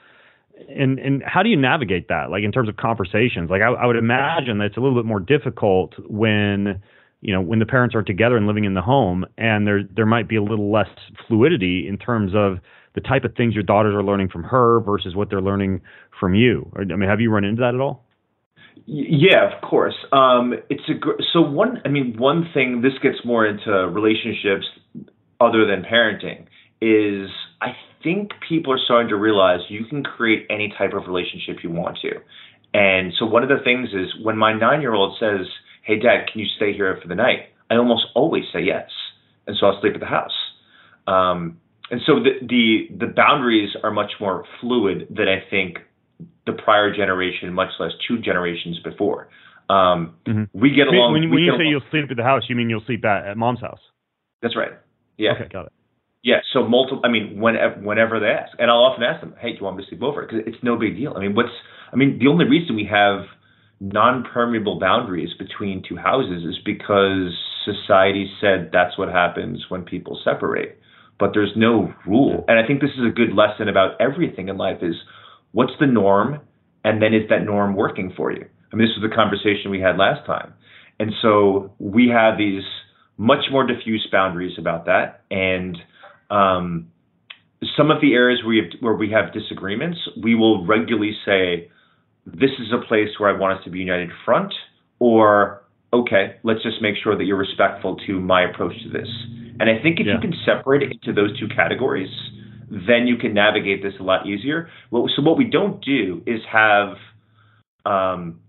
And 0.70 1.00
and 1.00 1.24
how 1.26 1.44
do 1.44 1.50
you 1.50 1.58
navigate 1.58 2.08
that 2.08 2.30
like 2.30 2.44
in 2.44 2.52
terms 2.52 2.70
of 2.70 2.78
conversations? 2.78 3.50
Like 3.50 3.62
I, 3.62 3.68
I, 3.68 3.86
would 3.86 3.96
imagine 3.96 4.58
that 4.60 4.66
it's 4.66 4.78
a 4.78 4.80
little 4.80 4.98
bit 4.98 5.06
more 5.06 5.20
difficult 5.20 5.94
when 6.08 6.82
you 7.22 7.34
know 7.34 7.42
when 7.42 7.60
the 7.60 7.66
parents 7.66 7.96
are 7.96 8.04
together 8.04 8.38
and 8.38 8.48
living 8.48 8.66
in 8.66 8.74
the 8.74 8.82
home 8.82 9.26
and 9.38 9.68
there 9.68 9.82
there 9.96 10.06
might 10.06 10.28
be 10.28 10.36
a 10.36 10.44
little 10.44 10.72
less 10.72 10.90
fluidity 11.28 11.88
in 11.88 11.98
terms 11.98 12.34
of 12.36 12.60
the 12.94 13.02
type 13.02 13.26
of 13.26 13.36
things 13.36 13.54
your 13.54 13.64
daughters 13.64 13.94
are 13.94 14.04
learning 14.04 14.30
from 14.30 14.44
her 14.44 14.80
versus 14.80 15.16
what 15.16 15.30
they're 15.30 15.42
learning 15.42 15.82
from 16.20 16.34
you. 16.34 16.72
I 16.78 16.84
mean 16.84 17.10
have 17.10 17.22
you 17.22 17.32
run 17.32 17.44
into 17.44 17.62
that 17.62 17.76
at 17.76 17.82
all? 17.82 18.06
Yeah 18.86 19.54
of 19.54 19.62
course. 19.62 19.96
Um, 20.12 20.54
it's 20.70 20.88
a 20.90 20.94
so 21.34 21.42
one 21.42 21.82
i 21.86 21.90
mean 21.90 22.16
one 22.18 22.50
thing 22.54 22.82
this 22.82 22.94
gets 23.02 23.18
more 23.26 23.46
into 23.46 23.72
relationships 23.72 24.66
other 25.42 25.66
than 25.68 25.84
parenting 25.84 26.46
is 26.82 27.30
i 27.62 27.74
think 28.06 28.32
people 28.48 28.72
are 28.72 28.80
starting 28.86 29.10
to 29.10 29.16
realize 29.16 29.60
you 29.68 29.84
can 29.86 30.04
create 30.04 30.46
any 30.50 30.72
type 30.78 30.94
of 30.94 31.08
relationship 31.08 31.58
you 31.64 31.72
want 31.72 31.98
to. 32.04 32.12
And 32.74 33.14
so 33.18 33.26
one 33.26 33.42
of 33.42 33.50
the 33.50 33.64
things 33.64 33.90
is 33.90 34.24
when 34.24 34.38
my 34.38 34.54
nine 34.54 34.82
year 34.82 34.94
old 34.94 35.18
says, 35.20 35.48
Hey 35.84 35.96
dad, 36.00 36.28
can 36.32 36.40
you 36.40 36.48
stay 36.56 36.74
here 36.74 36.98
for 37.02 37.08
the 37.08 37.16
night? 37.16 37.50
I 37.70 37.76
almost 37.76 38.06
always 38.16 38.44
say 38.54 38.62
yes. 38.62 38.90
And 39.48 39.58
so 39.60 39.66
I'll 39.66 39.82
sleep 39.82 39.96
at 39.96 40.00
the 40.00 40.06
house. 40.06 40.36
Um, 41.08 41.58
and 41.90 42.02
so 42.06 42.14
the, 42.16 42.46
the 42.48 43.06
the 43.06 43.14
boundaries 43.14 43.70
are 43.84 43.92
much 43.92 44.14
more 44.20 44.44
fluid 44.60 45.08
than 45.10 45.28
I 45.28 45.44
think 45.50 45.78
the 46.46 46.54
prior 46.54 46.96
generation, 46.96 47.54
much 47.54 47.70
less 47.80 47.92
two 48.08 48.20
generations 48.20 48.80
before. 48.84 49.30
Um, 49.70 50.16
mm-hmm. 50.28 50.44
We 50.54 50.72
get 50.72 50.88
along. 50.88 51.14
When, 51.14 51.30
when 51.30 51.40
you 51.40 51.52
say 51.52 51.64
along. 51.64 51.68
you'll 51.68 51.90
sleep 51.92 52.06
at 52.10 52.18
the 52.18 52.24
house, 52.24 52.44
you 52.50 52.56
mean 52.56 52.70
you'll 52.70 52.86
sleep 52.86 53.06
at, 53.06 53.28
at 53.28 53.38
mom's 53.38 53.62
house? 53.62 53.80
That's 54.42 54.56
right. 54.56 54.74
Yeah. 55.18 55.34
Okay, 55.34 55.48
got 55.52 55.68
it. 55.68 55.74
Yeah, 56.26 56.42
so 56.54 56.68
multiple. 56.68 57.02
I 57.06 57.10
mean, 57.10 57.40
whenever 57.40 57.76
whenever 57.76 58.20
they 58.20 58.30
ask, 58.30 58.52
and 58.58 58.72
I'll 58.72 58.80
often 58.80 59.04
ask 59.04 59.22
them, 59.22 59.36
"Hey, 59.40 59.52
do 59.52 59.60
you 59.60 59.64
want 59.64 59.78
me 59.78 59.84
to 59.84 59.90
sleep 59.90 60.02
over?" 60.02 60.24
Because 60.24 60.42
it's 60.48 60.62
no 60.64 60.76
big 60.76 60.98
deal. 60.98 61.14
I 61.16 61.20
mean, 61.20 61.36
what's? 61.36 61.54
I 61.94 61.96
mean, 61.98 62.18
the 62.18 62.28
only 62.28 62.46
reason 62.50 62.76
we 62.76 62.86
have 62.86 63.26
non-permeable 63.80 64.80
boundaries 64.80 65.30
between 65.38 65.84
two 65.88 65.98
houses 65.98 66.44
is 66.44 66.58
because 66.66 67.32
society 67.64 68.28
said 68.42 68.72
that's 68.74 68.98
what 68.98 69.10
happens 69.10 69.66
when 69.70 69.84
people 69.84 70.20
separate. 70.24 70.80
But 71.20 71.36
there's 71.36 71.54
no 71.56 71.94
rule, 72.08 72.44
and 72.48 72.58
I 72.58 72.66
think 72.66 72.82
this 72.82 72.98
is 72.98 73.06
a 73.06 73.14
good 73.14 73.34
lesson 73.36 73.70
about 73.70 74.02
everything 74.02 74.50
in 74.50 74.58
life: 74.58 74.82
is 74.82 74.96
what's 75.52 75.78
the 75.80 75.86
norm, 75.86 76.40
and 76.84 77.04
then 77.04 77.14
is 77.14 77.30
that 77.30 77.46
norm 77.46 77.76
working 77.76 78.12
for 78.18 78.32
you? 78.32 78.46
I 78.74 78.76
mean, 78.76 78.88
this 78.88 78.98
was 79.00 79.08
the 79.08 79.16
conversation 79.16 79.70
we 79.70 79.80
had 79.80 79.96
last 79.98 80.26
time, 80.26 80.56
and 81.00 81.14
so 81.22 81.72
we 81.78 82.10
have 82.10 82.40
these 82.40 82.64
much 83.20 83.46
more 83.52 83.64
diffuse 83.68 84.08
boundaries 84.12 84.58
about 84.58 84.86
that, 84.86 85.22
and 85.30 85.78
um, 86.30 86.92
some 87.78 87.92
of 87.92 88.02
the 88.02 88.14
areas 88.14 88.42
where 88.44 88.50
we, 88.50 88.58
have, 88.58 88.82
where 88.82 88.94
we 88.94 89.12
have 89.12 89.34
disagreements, 89.34 90.00
we 90.22 90.36
will 90.36 90.66
regularly 90.66 91.16
say, 91.26 91.70
this 92.26 92.52
is 92.60 92.74
a 92.74 92.86
place 92.88 93.10
where 93.18 93.30
I 93.30 93.38
want 93.38 93.58
us 93.58 93.64
to 93.66 93.70
be 93.70 93.80
united 93.80 94.10
front, 94.24 94.54
or 95.00 95.64
okay, 95.94 96.36
let's 96.44 96.62
just 96.64 96.82
make 96.82 96.96
sure 97.02 97.18
that 97.18 97.24
you're 97.24 97.38
respectful 97.38 97.98
to 98.08 98.20
my 98.20 98.50
approach 98.50 98.74
to 98.84 98.90
this. 98.90 99.08
And 99.60 99.70
I 99.70 99.82
think 99.82 100.00
if 100.00 100.08
yeah. 100.08 100.14
you 100.16 100.20
can 100.20 100.34
separate 100.46 100.82
it 100.84 100.92
into 100.92 101.14
those 101.14 101.40
two 101.40 101.48
categories, 101.48 102.10
then 102.70 103.08
you 103.08 103.16
can 103.18 103.34
navigate 103.34 103.82
this 103.82 103.94
a 104.00 104.04
lot 104.04 104.28
easier. 104.28 104.70
So 104.92 105.22
what 105.22 105.38
we 105.38 105.46
don't 105.46 105.84
do 105.84 106.22
is 106.26 106.42
have, 106.52 106.98
um, 107.86 108.42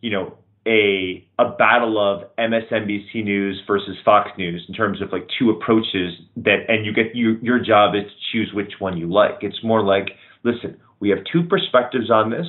you 0.00 0.10
know, 0.10 0.38
a 0.66 1.26
a 1.38 1.50
battle 1.56 1.98
of 1.98 2.28
MSNBC 2.36 3.24
News 3.24 3.62
versus 3.66 3.96
Fox 4.04 4.30
News 4.36 4.64
in 4.68 4.74
terms 4.74 5.00
of 5.00 5.12
like 5.12 5.26
two 5.38 5.50
approaches 5.50 6.14
that 6.36 6.64
and 6.68 6.84
you 6.84 6.92
get 6.92 7.14
you 7.14 7.38
your 7.42 7.58
job 7.58 7.94
is 7.94 8.02
to 8.02 8.32
choose 8.32 8.50
which 8.52 8.72
one 8.78 8.96
you 8.96 9.10
like. 9.10 9.38
It's 9.42 9.62
more 9.62 9.82
like, 9.82 10.08
listen, 10.42 10.76
we 11.00 11.10
have 11.10 11.18
two 11.32 11.44
perspectives 11.44 12.10
on 12.10 12.30
this. 12.30 12.46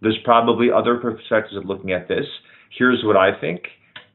There's 0.00 0.18
probably 0.24 0.68
other 0.70 0.96
perspectives 0.96 1.56
of 1.56 1.66
looking 1.66 1.92
at 1.92 2.08
this. 2.08 2.26
Here's 2.76 3.02
what 3.04 3.16
I 3.16 3.38
think. 3.38 3.62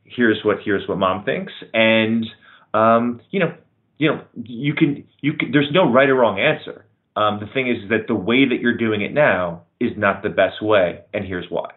Here's 0.06 0.40
what 0.44 0.58
here's 0.64 0.88
what 0.88 0.98
mom 0.98 1.24
thinks. 1.24 1.54
And 1.74 2.26
um, 2.74 3.22
you 3.32 3.40
know, 3.40 3.54
you 3.98 4.10
know, 4.10 4.24
you 4.44 4.74
can 4.74 5.04
you 5.22 5.34
can 5.34 5.52
there's 5.52 5.70
no 5.72 5.92
right 5.92 6.10
or 6.10 6.16
wrong 6.16 6.40
answer. 6.40 6.86
Um, 7.16 7.40
the 7.40 7.48
thing 7.54 7.70
is 7.70 7.90
that 7.90 8.08
the 8.08 8.16
way 8.16 8.48
that 8.50 8.60
you're 8.60 8.78
doing 8.78 9.02
it 9.02 9.14
now 9.14 9.64
is 9.80 9.92
not 9.96 10.24
the 10.24 10.30
best 10.30 10.64
way, 10.64 11.02
and 11.14 11.26
here's 11.26 11.46
why. 11.50 11.72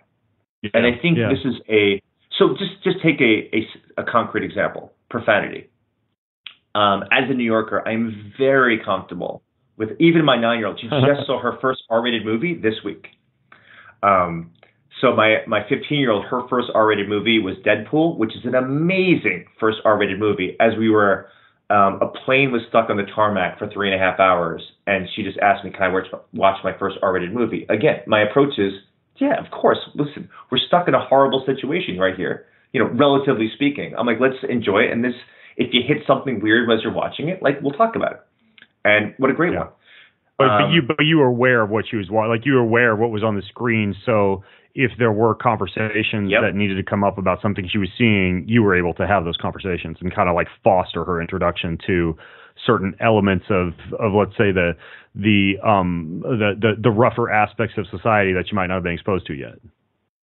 Yeah. 0.75 0.81
And 0.81 0.87
I 0.87 1.01
think 1.01 1.19
yeah. 1.19 1.29
this 1.29 1.41
is 1.45 1.61
a 1.69 2.03
so 2.39 2.51
just 2.59 2.83
just 2.85 2.97
take 3.03 3.21
a 3.21 3.51
a, 3.55 4.03
a 4.03 4.05
concrete 4.05 4.45
example: 4.45 4.93
profanity. 5.11 5.69
Um, 6.75 7.05
as 7.11 7.31
a 7.31 7.35
New 7.35 7.45
Yorker, 7.45 7.87
I'm 7.89 8.33
very 8.39 8.79
comfortable 8.85 9.43
with 9.77 9.91
even 9.99 10.25
my 10.25 10.37
nine 10.39 10.59
year 10.59 10.69
old. 10.69 10.79
She 10.81 10.89
just 10.89 11.03
saw 11.27 11.41
her 11.41 11.59
first 11.61 11.83
R 11.91 12.03
rated 12.03 12.25
movie 12.25 12.55
this 12.55 12.75
week. 12.85 13.07
Um, 14.03 14.53
so 15.01 15.15
my 15.15 15.39
my 15.47 15.61
15 15.69 15.99
year 15.99 16.11
old, 16.11 16.25
her 16.27 16.47
first 16.49 16.69
R 16.75 16.87
rated 16.87 17.09
movie 17.09 17.39
was 17.39 17.57
Deadpool, 17.65 18.17
which 18.17 18.35
is 18.35 18.45
an 18.45 18.55
amazing 18.55 19.47
first 19.61 19.79
R 19.85 19.99
rated 19.99 20.19
movie. 20.19 20.57
As 20.61 20.73
we 20.79 20.89
were, 20.89 21.29
um, 21.69 21.99
a 22.01 22.09
plane 22.25 22.53
was 22.53 22.63
stuck 22.69 22.89
on 22.89 22.97
the 22.97 23.07
tarmac 23.15 23.59
for 23.59 23.69
three 23.69 23.93
and 23.93 24.01
a 24.01 24.03
half 24.03 24.21
hours, 24.21 24.63
and 24.87 25.07
she 25.15 25.23
just 25.23 25.39
asked 25.39 25.65
me, 25.65 25.71
"Can 25.71 25.83
I 25.83 25.89
watch, 25.89 26.07
watch 26.33 26.59
my 26.65 26.73
first 26.79 26.97
R 27.03 27.13
rated 27.13 27.35
movie?" 27.35 27.67
Again, 27.69 28.01
my 28.07 28.23
approach 28.23 28.59
is 28.59 28.73
yeah, 29.21 29.39
of 29.43 29.51
course. 29.51 29.79
Listen, 29.95 30.29
we're 30.51 30.59
stuck 30.59 30.89
in 30.89 30.95
a 30.95 31.05
horrible 31.05 31.43
situation 31.47 31.99
right 31.99 32.17
here. 32.17 32.47
You 32.73 32.83
know, 32.83 32.91
relatively 32.91 33.51
speaking. 33.55 33.95
I'm 33.97 34.07
like, 34.07 34.21
let's 34.21 34.37
enjoy 34.49 34.81
it. 34.81 34.93
And 34.93 35.05
this, 35.05 35.15
if 35.57 35.73
you 35.73 35.83
hit 35.87 35.99
something 36.07 36.41
weird 36.41 36.71
as 36.71 36.83
you're 36.83 36.93
watching 36.93 37.29
it, 37.29 37.43
like 37.43 37.61
we'll 37.63 37.73
talk 37.73 37.97
about 37.97 38.13
it. 38.13 38.21
And 38.85 39.15
what 39.19 39.31
a 39.31 39.35
great 39.35 39.53
yeah. 39.53 39.61
one. 39.61 39.69
But, 40.39 40.49
um, 40.49 40.63
but 40.63 40.75
you 40.75 40.83
but 40.83 41.05
you 41.05 41.19
were 41.19 41.27
aware 41.27 41.63
of 41.63 41.71
what 41.71 41.87
she 41.91 41.97
was 41.97 42.11
watching. 42.11 42.31
Like 42.31 42.45
you 42.45 42.55
were 42.55 42.61
aware 42.61 42.93
of 42.93 42.99
what 42.99 43.11
was 43.11 43.25
on 43.25 43.37
the 43.37 43.43
screen. 43.49 43.95
So 44.05 44.45
if 44.75 44.93
there 44.99 45.13
were 45.13 45.35
conversations 45.35 46.31
yep. 46.31 46.43
that 46.43 46.55
needed 46.55 46.75
to 46.77 46.83
come 46.83 47.03
up 47.03 47.17
about 47.17 47.41
something 47.41 47.67
she 47.71 47.79
was 47.79 47.89
seeing, 47.97 48.45
you 48.47 48.63
were 48.63 48.77
able 48.77 48.93
to 48.95 49.07
have 49.07 49.25
those 49.25 49.39
conversations 49.39 49.97
and 50.01 50.15
kind 50.15 50.29
of 50.29 50.35
like 50.35 50.49
foster 50.63 51.05
her 51.05 51.21
introduction 51.21 51.79
to 51.87 52.17
certain 52.67 52.95
elements 53.01 53.47
of 53.49 53.73
of 53.99 54.13
let's 54.13 54.33
say 54.33 54.53
the 54.53 54.73
the 55.15 55.55
um 55.67 56.21
the, 56.23 56.53
the 56.61 56.73
the 56.83 56.91
rougher 56.91 57.31
aspects 57.31 57.75
of 57.79 57.87
society 57.91 58.33
that 58.35 58.51
you 58.51 58.55
might 58.55 58.67
not 58.67 58.75
have 58.75 58.83
been 58.83 58.93
exposed 58.93 59.27
to 59.27 59.35
yet. 59.35 59.57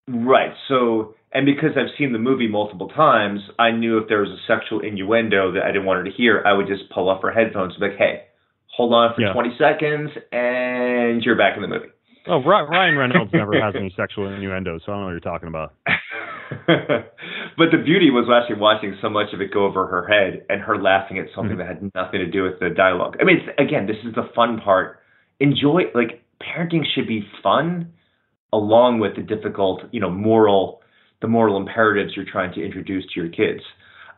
Right. 0.07 0.53
So 0.67 1.15
and 1.31 1.47
because 1.47 1.71
I've 1.75 1.97
seen 1.97 2.13
the 2.13 2.19
movie 2.19 2.47
multiple 2.47 2.89
times, 2.89 3.39
I 3.57 3.71
knew 3.71 3.97
if 3.97 4.07
there 4.07 4.19
was 4.19 4.29
a 4.29 4.41
sexual 4.45 4.81
innuendo 4.81 5.53
that 5.53 5.63
I 5.63 5.67
didn't 5.67 5.85
want 5.85 5.97
her 5.97 6.03
to 6.03 6.15
hear, 6.15 6.43
I 6.45 6.53
would 6.53 6.67
just 6.67 6.91
pull 6.91 7.09
off 7.09 7.23
her 7.23 7.31
headphones 7.31 7.73
and 7.73 7.81
be 7.81 7.87
like, 7.87 7.97
"Hey, 7.97 8.23
hold 8.75 8.93
on 8.93 9.13
for 9.15 9.21
yeah. 9.21 9.33
20 9.33 9.57
seconds, 9.57 10.11
and 10.31 11.23
you're 11.23 11.37
back 11.37 11.55
in 11.55 11.61
the 11.61 11.67
movie." 11.67 11.87
Oh, 12.25 12.41
Ryan 12.41 12.97
Reynolds 12.97 13.31
never 13.33 13.59
has 13.59 13.75
any 13.75 13.93
sexual 13.97 14.33
innuendo, 14.33 14.79
so 14.79 14.91
I 14.91 14.95
don't 14.95 15.01
know 15.01 15.05
what 15.07 15.11
you're 15.11 15.19
talking 15.19 15.49
about. 15.49 15.73
but 17.57 17.71
the 17.71 17.81
beauty 17.83 18.11
was 18.11 18.29
actually 18.31 18.61
watching 18.61 18.95
so 19.01 19.09
much 19.09 19.33
of 19.33 19.41
it 19.41 19.53
go 19.53 19.65
over 19.65 19.87
her 19.87 20.07
head 20.07 20.45
and 20.47 20.61
her 20.61 20.81
laughing 20.81 21.17
at 21.17 21.25
something 21.35 21.57
mm-hmm. 21.57 21.67
that 21.67 21.81
had 21.81 21.91
nothing 21.95 22.19
to 22.19 22.29
do 22.29 22.43
with 22.43 22.59
the 22.59 22.69
dialogue. 22.69 23.17
I 23.19 23.25
mean, 23.25 23.39
again, 23.59 23.87
this 23.87 23.97
is 24.05 24.15
the 24.15 24.29
fun 24.33 24.61
part. 24.63 24.99
Enjoy, 25.39 25.83
like, 25.93 26.23
parenting 26.41 26.83
should 26.95 27.07
be 27.07 27.27
fun 27.41 27.91
along 28.53 28.99
with 28.99 29.15
the 29.15 29.21
difficult, 29.21 29.81
you 29.91 29.99
know, 29.99 30.09
moral, 30.09 30.81
the 31.21 31.27
moral 31.27 31.57
imperatives 31.57 32.13
you're 32.15 32.25
trying 32.29 32.53
to 32.53 32.63
introduce 32.63 33.03
to 33.13 33.19
your 33.19 33.29
kids. 33.29 33.63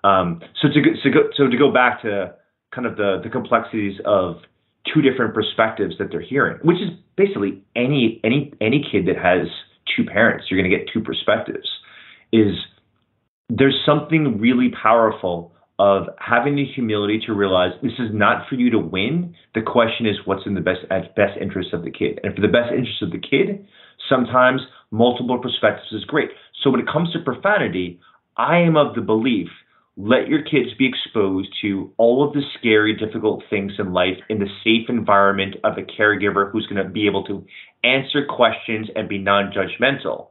Um, 0.03 0.41
so 0.61 0.67
to 0.67 0.73
so 1.03 1.09
go, 1.09 1.29
so 1.35 1.47
to 1.47 1.57
go 1.57 1.71
back 1.71 2.03
to 2.03 2.35
kind 2.75 2.85
of 2.85 2.97
the 2.97 3.21
the 3.23 3.29
complexities 3.29 3.99
of 4.05 4.37
two 4.93 5.01
different 5.01 5.33
perspectives 5.33 5.95
that 5.97 6.09
they're 6.11 6.21
hearing, 6.21 6.57
which 6.63 6.77
is 6.77 6.89
basically 7.15 7.63
any 7.75 8.19
any 8.23 8.51
any 8.61 8.85
kid 8.91 9.07
that 9.07 9.17
has 9.17 9.47
two 9.95 10.03
parents, 10.03 10.45
you're 10.49 10.59
going 10.59 10.69
to 10.69 10.77
get 10.77 10.87
two 10.93 11.01
perspectives. 11.01 11.67
Is 12.33 12.55
there's 13.49 13.79
something 13.85 14.39
really 14.39 14.71
powerful 14.81 15.53
of 15.77 16.07
having 16.19 16.55
the 16.55 16.65
humility 16.65 17.19
to 17.25 17.33
realize 17.33 17.71
this 17.83 17.91
is 17.99 18.09
not 18.11 18.47
for 18.47 18.55
you 18.55 18.69
to 18.71 18.79
win. 18.79 19.35
The 19.53 19.61
question 19.61 20.05
is 20.05 20.15
what's 20.25 20.45
in 20.45 20.53
the 20.53 20.61
best 20.61 20.87
best 20.89 21.37
interest 21.39 21.73
of 21.73 21.83
the 21.83 21.91
kid. 21.91 22.19
And 22.23 22.33
for 22.35 22.41
the 22.41 22.47
best 22.47 22.71
interest 22.71 23.01
of 23.01 23.11
the 23.11 23.19
kid, 23.19 23.65
sometimes 24.09 24.61
multiple 24.91 25.39
perspectives 25.39 25.91
is 25.91 26.05
great. 26.05 26.29
So 26.63 26.69
when 26.69 26.79
it 26.79 26.87
comes 26.91 27.11
to 27.13 27.19
profanity, 27.19 27.99
I 28.37 28.57
am 28.57 28.75
of 28.77 28.95
the 28.95 29.01
belief 29.01 29.49
let 29.97 30.27
your 30.27 30.41
kids 30.41 30.73
be 30.77 30.87
exposed 30.87 31.49
to 31.61 31.91
all 31.97 32.27
of 32.27 32.33
the 32.33 32.41
scary, 32.59 32.95
difficult 32.95 33.43
things 33.49 33.73
in 33.79 33.93
life 33.93 34.17
in 34.29 34.39
the 34.39 34.49
safe 34.63 34.89
environment 34.89 35.55
of 35.63 35.77
a 35.77 35.83
caregiver 35.83 36.51
who's 36.51 36.67
going 36.67 36.83
to 36.83 36.89
be 36.89 37.07
able 37.07 37.23
to 37.23 37.45
answer 37.83 38.25
questions 38.25 38.89
and 38.95 39.07
be 39.07 39.17
non 39.17 39.53
judgmental, 39.53 40.27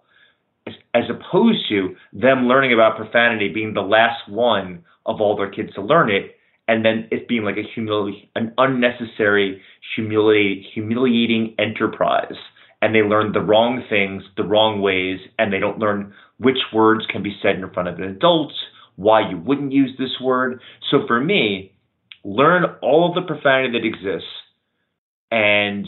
as, 0.67 0.75
as 0.93 1.05
opposed 1.09 1.67
to 1.71 1.97
them 2.12 2.47
learning 2.47 2.75
about 2.75 2.97
profanity 2.97 3.49
being 3.49 3.73
the 3.73 3.81
last 3.81 4.29
one 4.29 4.85
of 5.07 5.21
all 5.21 5.37
their 5.37 5.51
kids 5.51 5.73
to 5.75 5.83
learn 5.83 6.11
it. 6.11 6.37
And 6.69 6.85
then 6.85 7.09
it 7.11 7.29
being 7.29 7.45
like 7.45 7.57
a 7.57 7.79
humili- 7.79 8.29
an 8.35 8.53
unnecessary, 8.59 9.62
humiliating, 9.95 10.65
humiliating 10.75 11.55
enterprise. 11.59 12.37
And 12.83 12.95
they 12.95 13.01
learn 13.01 13.33
the 13.33 13.41
wrong 13.41 13.83
things 13.89 14.23
the 14.37 14.45
wrong 14.45 14.83
ways, 14.83 15.21
and 15.39 15.51
they 15.51 15.59
don't 15.59 15.79
learn 15.79 16.12
which 16.39 16.59
words 16.73 17.07
can 17.11 17.23
be 17.23 17.35
said 17.41 17.57
in 17.57 17.71
front 17.71 17.89
of 17.89 17.99
adults 17.99 18.55
why 18.97 19.28
you 19.28 19.38
wouldn't 19.38 19.72
use 19.72 19.90
this 19.99 20.20
word. 20.22 20.61
So 20.90 21.07
for 21.07 21.20
me, 21.20 21.72
learn 22.24 22.64
all 22.82 23.09
of 23.09 23.14
the 23.14 23.26
profanity 23.26 23.78
that 23.78 23.86
exists 23.86 24.28
and 25.30 25.86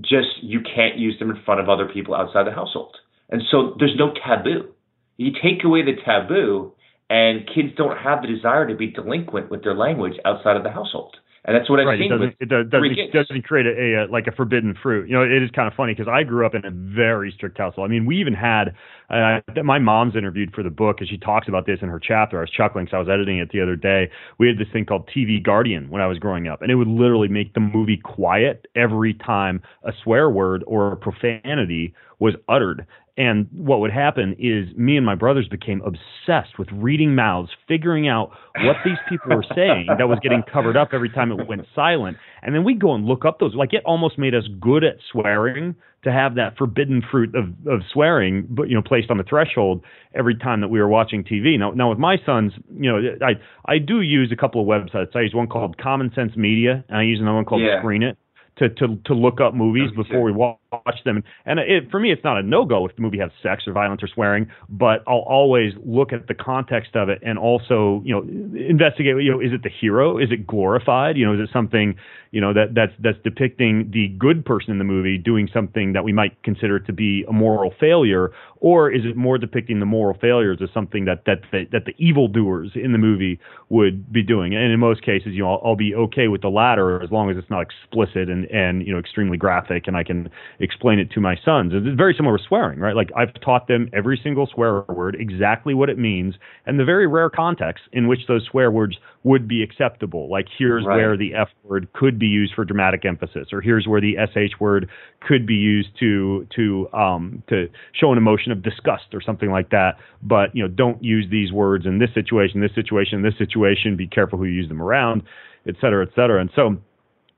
just 0.00 0.42
you 0.42 0.60
can't 0.60 0.98
use 0.98 1.18
them 1.18 1.30
in 1.30 1.42
front 1.44 1.60
of 1.60 1.68
other 1.68 1.88
people 1.92 2.14
outside 2.14 2.46
the 2.46 2.52
household. 2.52 2.96
And 3.30 3.42
so 3.50 3.74
there's 3.78 3.96
no 3.98 4.12
taboo. 4.12 4.72
You 5.16 5.32
take 5.32 5.64
away 5.64 5.82
the 5.82 5.96
taboo 6.04 6.72
and 7.08 7.46
kids 7.46 7.68
don't 7.76 7.96
have 7.96 8.22
the 8.22 8.28
desire 8.28 8.68
to 8.68 8.74
be 8.74 8.88
delinquent 8.88 9.50
with 9.50 9.62
their 9.62 9.74
language 9.74 10.14
outside 10.24 10.56
of 10.56 10.64
the 10.64 10.70
household. 10.70 11.16
And 11.46 11.54
that's 11.54 11.68
what 11.68 11.78
I've 11.78 11.86
right. 11.86 11.98
seen. 11.98 12.10
It 12.10 12.16
doesn't, 12.16 12.36
it 12.40 12.48
does, 12.48 12.66
doesn't, 12.70 13.12
doesn't 13.12 13.44
create 13.44 13.66
a, 13.66 14.04
a, 14.04 14.10
like 14.10 14.26
a 14.26 14.32
forbidden 14.32 14.74
fruit. 14.82 15.08
You 15.08 15.14
know, 15.14 15.22
it 15.22 15.42
is 15.42 15.50
kind 15.50 15.68
of 15.68 15.74
funny 15.74 15.92
because 15.94 16.10
I 16.10 16.22
grew 16.22 16.46
up 16.46 16.54
in 16.54 16.64
a 16.64 16.70
very 16.70 17.32
strict 17.36 17.58
household. 17.58 17.86
I 17.86 17.90
mean, 17.90 18.06
we 18.06 18.16
even 18.16 18.32
had 18.32 18.74
uh, 19.10 19.40
my 19.62 19.78
mom's 19.78 20.16
interviewed 20.16 20.54
for 20.54 20.62
the 20.62 20.70
book, 20.70 20.96
and 21.00 21.08
she 21.08 21.18
talks 21.18 21.46
about 21.46 21.66
this 21.66 21.80
in 21.82 21.88
her 21.90 22.00
chapter. 22.00 22.38
I 22.38 22.40
was 22.40 22.50
chuckling 22.50 22.86
because 22.86 22.96
I 22.96 22.98
was 23.00 23.08
editing 23.10 23.38
it 23.38 23.50
the 23.52 23.60
other 23.60 23.76
day. 23.76 24.10
We 24.38 24.48
had 24.48 24.56
this 24.56 24.72
thing 24.72 24.86
called 24.86 25.08
TV 25.14 25.42
Guardian 25.42 25.90
when 25.90 26.00
I 26.00 26.06
was 26.06 26.18
growing 26.18 26.48
up, 26.48 26.62
and 26.62 26.70
it 26.70 26.76
would 26.76 26.88
literally 26.88 27.28
make 27.28 27.52
the 27.52 27.60
movie 27.60 28.00
quiet 28.02 28.66
every 28.74 29.12
time 29.12 29.60
a 29.82 29.92
swear 30.02 30.30
word 30.30 30.64
or 30.66 30.92
a 30.92 30.96
profanity 30.96 31.94
was 32.20 32.34
uttered. 32.48 32.86
And 33.16 33.48
what 33.52 33.78
would 33.78 33.92
happen 33.92 34.34
is 34.40 34.76
me 34.76 34.96
and 34.96 35.06
my 35.06 35.14
brothers 35.14 35.46
became 35.46 35.82
obsessed 35.82 36.58
with 36.58 36.68
reading 36.72 37.14
mouths, 37.14 37.48
figuring 37.68 38.08
out 38.08 38.30
what 38.56 38.76
these 38.84 38.98
people 39.08 39.36
were 39.36 39.44
saying 39.54 39.86
that 39.98 40.08
was 40.08 40.18
getting 40.20 40.42
covered 40.52 40.76
up 40.76 40.88
every 40.92 41.10
time 41.10 41.30
it 41.30 41.46
went 41.46 41.64
silent. 41.76 42.16
And 42.42 42.54
then 42.54 42.64
we'd 42.64 42.80
go 42.80 42.92
and 42.92 43.04
look 43.04 43.24
up 43.24 43.38
those. 43.38 43.54
Like 43.54 43.72
it 43.72 43.82
almost 43.84 44.18
made 44.18 44.34
us 44.34 44.42
good 44.60 44.82
at 44.82 44.96
swearing 45.12 45.76
to 46.02 46.12
have 46.12 46.34
that 46.34 46.58
forbidden 46.58 47.02
fruit 47.08 47.34
of, 47.36 47.44
of 47.68 47.82
swearing, 47.92 48.46
but 48.50 48.68
you 48.68 48.74
know, 48.74 48.82
placed 48.82 49.10
on 49.10 49.18
the 49.18 49.24
threshold 49.24 49.84
every 50.14 50.36
time 50.36 50.60
that 50.60 50.68
we 50.68 50.80
were 50.80 50.88
watching 50.88 51.22
TV. 51.22 51.56
Now, 51.56 51.70
now 51.70 51.90
with 51.90 51.98
my 51.98 52.16
sons, 52.26 52.52
you 52.78 52.90
know, 52.90 53.00
I 53.22 53.34
I 53.72 53.78
do 53.78 54.00
use 54.00 54.32
a 54.32 54.36
couple 54.36 54.60
of 54.60 54.66
websites. 54.66 55.14
I 55.14 55.20
use 55.20 55.34
one 55.34 55.46
called 55.46 55.78
Common 55.78 56.10
Sense 56.16 56.36
Media, 56.36 56.84
and 56.88 56.98
I 56.98 57.04
use 57.04 57.20
another 57.20 57.36
one 57.36 57.44
called 57.44 57.62
yeah. 57.62 57.80
Screen 57.80 58.02
It 58.02 58.18
to 58.56 58.68
to 58.68 58.96
to 59.06 59.14
look 59.14 59.40
up 59.40 59.54
movies 59.54 59.90
before 59.96 60.22
we 60.22 60.32
watch 60.32 60.58
them. 61.04 61.22
And 61.46 61.58
it, 61.58 61.90
for 61.90 62.00
me, 62.00 62.12
it's 62.12 62.24
not 62.24 62.38
a 62.38 62.42
no 62.42 62.64
go 62.64 62.86
if 62.86 62.94
the 62.96 63.02
movie 63.02 63.18
has 63.18 63.30
sex 63.42 63.64
or 63.66 63.72
violence 63.72 64.02
or 64.02 64.08
swearing, 64.08 64.46
but 64.68 65.02
I'll 65.06 65.26
always 65.26 65.72
look 65.84 66.12
at 66.12 66.26
the 66.28 66.34
context 66.34 66.96
of 66.96 67.08
it 67.08 67.20
and 67.22 67.38
also 67.38 68.02
you 68.04 68.14
know 68.14 68.22
investigate. 68.58 69.16
You 69.22 69.32
know, 69.32 69.40
is 69.40 69.52
it 69.52 69.62
the 69.62 69.70
hero? 69.70 70.18
Is 70.18 70.30
it 70.30 70.46
glorified? 70.46 71.16
You 71.16 71.26
know, 71.26 71.34
is 71.34 71.48
it 71.48 71.52
something 71.52 71.96
you 72.34 72.40
know 72.40 72.52
that 72.52 72.74
that's 72.74 72.92
that's 72.98 73.18
depicting 73.22 73.92
the 73.92 74.08
good 74.18 74.44
person 74.44 74.72
in 74.72 74.78
the 74.78 74.84
movie 74.84 75.16
doing 75.16 75.48
something 75.54 75.92
that 75.92 76.02
we 76.02 76.12
might 76.12 76.42
consider 76.42 76.80
to 76.80 76.92
be 76.92 77.24
a 77.28 77.32
moral 77.32 77.72
failure, 77.78 78.32
or 78.58 78.90
is 78.90 79.02
it 79.04 79.16
more 79.16 79.38
depicting 79.38 79.78
the 79.78 79.86
moral 79.86 80.18
failures 80.18 80.58
as 80.60 80.68
something 80.74 81.04
that 81.04 81.24
that 81.26 81.42
that, 81.52 81.70
that 81.70 81.84
the 81.84 81.94
evildoers 81.96 82.72
in 82.74 82.90
the 82.90 82.98
movie 82.98 83.38
would 83.68 84.12
be 84.12 84.20
doing? 84.20 84.52
And 84.52 84.72
in 84.72 84.80
most 84.80 85.02
cases, 85.02 85.28
you 85.28 85.44
know, 85.44 85.52
I'll, 85.52 85.62
I'll 85.64 85.76
be 85.76 85.94
okay 85.94 86.26
with 86.26 86.42
the 86.42 86.48
latter 86.48 87.00
as 87.00 87.12
long 87.12 87.30
as 87.30 87.36
it's 87.36 87.48
not 87.50 87.60
explicit 87.62 88.28
and 88.28 88.46
and 88.46 88.84
you 88.84 88.92
know 88.92 88.98
extremely 88.98 89.36
graphic, 89.36 89.86
and 89.86 89.96
I 89.96 90.02
can 90.02 90.28
explain 90.64 90.98
it 90.98 91.10
to 91.12 91.20
my 91.20 91.36
sons. 91.44 91.72
It's 91.74 91.96
very 91.96 92.14
similar 92.14 92.32
with 92.32 92.42
swearing, 92.48 92.80
right? 92.80 92.96
Like 92.96 93.10
I've 93.16 93.32
taught 93.40 93.68
them 93.68 93.88
every 93.92 94.18
single 94.22 94.48
swear 94.52 94.82
word, 94.88 95.16
exactly 95.18 95.74
what 95.74 95.88
it 95.90 95.98
means, 95.98 96.34
and 96.66 96.80
the 96.80 96.84
very 96.84 97.06
rare 97.06 97.30
context 97.30 97.84
in 97.92 98.08
which 98.08 98.20
those 98.26 98.44
swear 98.50 98.70
words 98.70 98.96
would 99.22 99.46
be 99.46 99.62
acceptable. 99.62 100.28
Like 100.30 100.46
here's 100.58 100.84
right. 100.84 100.96
where 100.96 101.16
the 101.16 101.34
F 101.34 101.48
word 101.62 101.92
could 101.92 102.18
be 102.18 102.26
used 102.26 102.54
for 102.54 102.64
dramatic 102.64 103.04
emphasis, 103.04 103.48
or 103.52 103.60
here's 103.60 103.86
where 103.86 104.00
the 104.00 104.16
SH 104.32 104.58
word 104.58 104.88
could 105.20 105.46
be 105.46 105.54
used 105.54 105.90
to 106.00 106.46
to 106.56 106.88
um, 106.92 107.42
to 107.48 107.68
show 107.92 108.10
an 108.10 108.18
emotion 108.18 108.50
of 108.50 108.62
disgust 108.62 109.12
or 109.12 109.20
something 109.20 109.50
like 109.50 109.70
that. 109.70 109.96
But 110.22 110.54
you 110.54 110.62
know, 110.62 110.68
don't 110.68 111.02
use 111.04 111.26
these 111.30 111.52
words 111.52 111.86
in 111.86 111.98
this 111.98 112.10
situation, 112.14 112.60
this 112.60 112.74
situation, 112.74 113.22
this 113.22 113.38
situation. 113.38 113.96
Be 113.96 114.06
careful 114.06 114.38
who 114.38 114.44
you 114.44 114.54
use 114.54 114.68
them 114.68 114.82
around, 114.82 115.22
et 115.68 115.74
cetera, 115.80 116.06
et 116.06 116.12
cetera. 116.14 116.40
And 116.40 116.50
so 116.54 116.76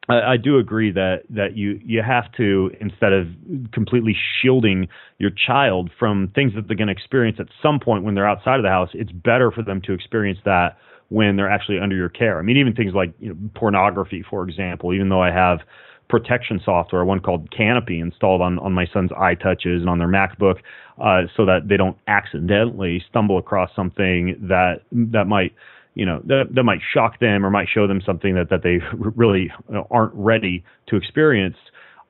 I, 0.09 0.33
I 0.33 0.37
do 0.37 0.59
agree 0.59 0.93
that 0.93 1.23
that 1.31 1.57
you 1.57 1.81
you 1.85 2.03
have 2.03 2.31
to 2.33 2.71
instead 2.81 3.13
of 3.13 3.27
completely 3.73 4.17
shielding 4.41 4.89
your 5.19 5.31
child 5.31 5.91
from 5.99 6.31
things 6.35 6.55
that 6.55 6.69
they're 6.69 6.77
going 6.77 6.89
to 6.89 6.93
experience 6.93 7.39
at 7.41 7.49
some 7.63 7.81
point 7.81 8.05
when 8.05 8.15
they're 8.15 8.29
outside 8.29 8.57
of 8.57 8.63
the 8.63 8.69
house, 8.69 8.91
it's 8.95 9.13
better 9.13 9.51
for 9.51 9.63
them 9.63 9.81
to 9.83 9.93
experience 9.93 10.39
that 10.45 10.77
when 11.09 11.37
they're 11.37 11.51
actually 11.51 11.79
under 11.79 11.97
your 11.97 12.09
care. 12.09 12.39
I 12.39 12.43
mean, 12.43 12.57
even 12.57 12.75
things 12.75 12.95
like 12.95 13.13
you 13.19 13.31
know, 13.31 13.37
pornography, 13.55 14.25
for 14.29 14.49
example. 14.49 14.93
Even 14.93 15.09
though 15.09 15.23
I 15.23 15.31
have 15.31 15.61
protection 16.09 16.61
software, 16.65 17.05
one 17.05 17.21
called 17.21 17.51
Canopy, 17.51 18.01
installed 18.01 18.43
on 18.43 18.59
on 18.61 18.73
my 18.73 18.87
son's 18.93 19.11
iTouches 19.11 19.81
and 19.81 19.89
on 19.89 19.99
their 19.99 20.09
MacBook, 20.09 20.59
uh, 21.01 21.23
so 21.37 21.45
that 21.47 21.69
they 21.69 21.77
don't 21.77 21.97
accidentally 22.07 23.03
stumble 23.09 23.39
across 23.39 23.71
something 23.75 24.37
that 24.49 24.83
that 24.93 25.27
might 25.27 25.53
you 25.97 26.05
know 26.05 26.21
that, 26.27 26.55
that 26.55 26.63
might 26.63 26.81
shock 26.95 27.19
them 27.21 27.45
or 27.45 27.51
might 27.51 27.69
show 27.69 27.87
them 27.89 28.01
something 28.05 28.35
that 28.35 28.51
that 28.51 28.63
they 28.63 28.79
really 28.95 29.51
aren't 29.91 30.15
ready 30.15 30.63
to 30.89 30.97
experience. 30.97 31.57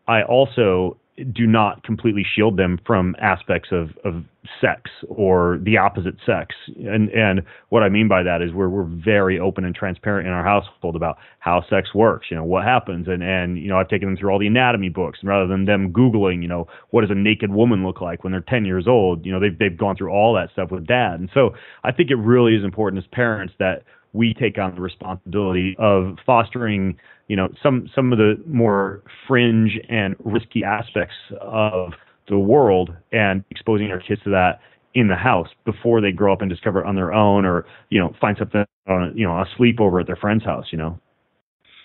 I 0.08 0.22
also 0.22 0.98
do 1.32 1.46
not 1.46 1.82
completely 1.82 2.24
shield 2.34 2.58
them 2.58 2.78
from 2.86 3.16
aspects 3.20 3.70
of, 3.72 3.90
of 4.04 4.22
sex 4.60 4.90
or 5.08 5.58
the 5.62 5.76
opposite 5.76 6.16
sex. 6.24 6.54
And 6.76 7.08
and 7.10 7.42
what 7.70 7.82
I 7.82 7.88
mean 7.88 8.06
by 8.06 8.22
that 8.22 8.42
is 8.42 8.52
we're 8.52 8.68
we're 8.68 8.84
very 8.84 9.38
open 9.38 9.64
and 9.64 9.74
transparent 9.74 10.26
in 10.26 10.32
our 10.32 10.44
household 10.44 10.94
about 10.94 11.16
how 11.38 11.64
sex 11.68 11.94
works, 11.94 12.26
you 12.30 12.36
know, 12.36 12.44
what 12.44 12.64
happens. 12.64 13.08
And 13.08 13.22
and 13.22 13.58
you 13.58 13.68
know, 13.68 13.78
I've 13.78 13.88
taken 13.88 14.08
them 14.08 14.16
through 14.16 14.30
all 14.30 14.38
the 14.38 14.46
anatomy 14.46 14.88
books 14.88 15.18
and 15.20 15.28
rather 15.28 15.46
than 15.46 15.64
them 15.64 15.92
Googling, 15.92 16.42
you 16.42 16.48
know, 16.48 16.66
what 16.90 17.00
does 17.00 17.10
a 17.10 17.14
naked 17.14 17.50
woman 17.50 17.84
look 17.84 18.00
like 18.00 18.22
when 18.22 18.32
they're 18.32 18.44
ten 18.46 18.64
years 18.64 18.86
old, 18.86 19.24
you 19.24 19.32
know, 19.32 19.40
they've 19.40 19.58
they've 19.58 19.76
gone 19.76 19.96
through 19.96 20.10
all 20.10 20.34
that 20.34 20.50
stuff 20.52 20.70
with 20.70 20.86
dad. 20.86 21.18
And 21.18 21.30
so 21.32 21.54
I 21.84 21.92
think 21.92 22.10
it 22.10 22.16
really 22.16 22.54
is 22.54 22.64
important 22.64 23.02
as 23.02 23.08
parents 23.10 23.54
that 23.58 23.84
we 24.12 24.34
take 24.34 24.58
on 24.58 24.74
the 24.74 24.80
responsibility 24.80 25.76
of 25.78 26.16
fostering, 26.24 26.96
you 27.28 27.36
know, 27.36 27.48
some 27.62 27.88
some 27.94 28.12
of 28.12 28.18
the 28.18 28.40
more 28.46 29.02
fringe 29.26 29.78
and 29.88 30.14
risky 30.24 30.62
aspects 30.64 31.14
of 31.40 31.92
the 32.28 32.38
world 32.38 32.94
and 33.12 33.44
exposing 33.50 33.90
our 33.90 34.00
kids 34.00 34.22
to 34.24 34.30
that 34.30 34.60
in 34.94 35.08
the 35.08 35.14
house 35.14 35.48
before 35.64 36.00
they 36.00 36.10
grow 36.10 36.32
up 36.32 36.40
and 36.40 36.50
discover 36.50 36.80
it 36.80 36.86
on 36.86 36.96
their 36.96 37.12
own 37.12 37.44
or 37.44 37.66
you 37.90 38.00
know 38.00 38.14
find 38.20 38.36
something 38.38 38.64
on 38.88 39.12
you 39.14 39.26
know 39.26 39.32
a 39.32 39.44
sleepover 39.58 40.00
at 40.00 40.06
their 40.06 40.16
friend's 40.16 40.44
house 40.44 40.66
you 40.70 40.78
know? 40.78 40.98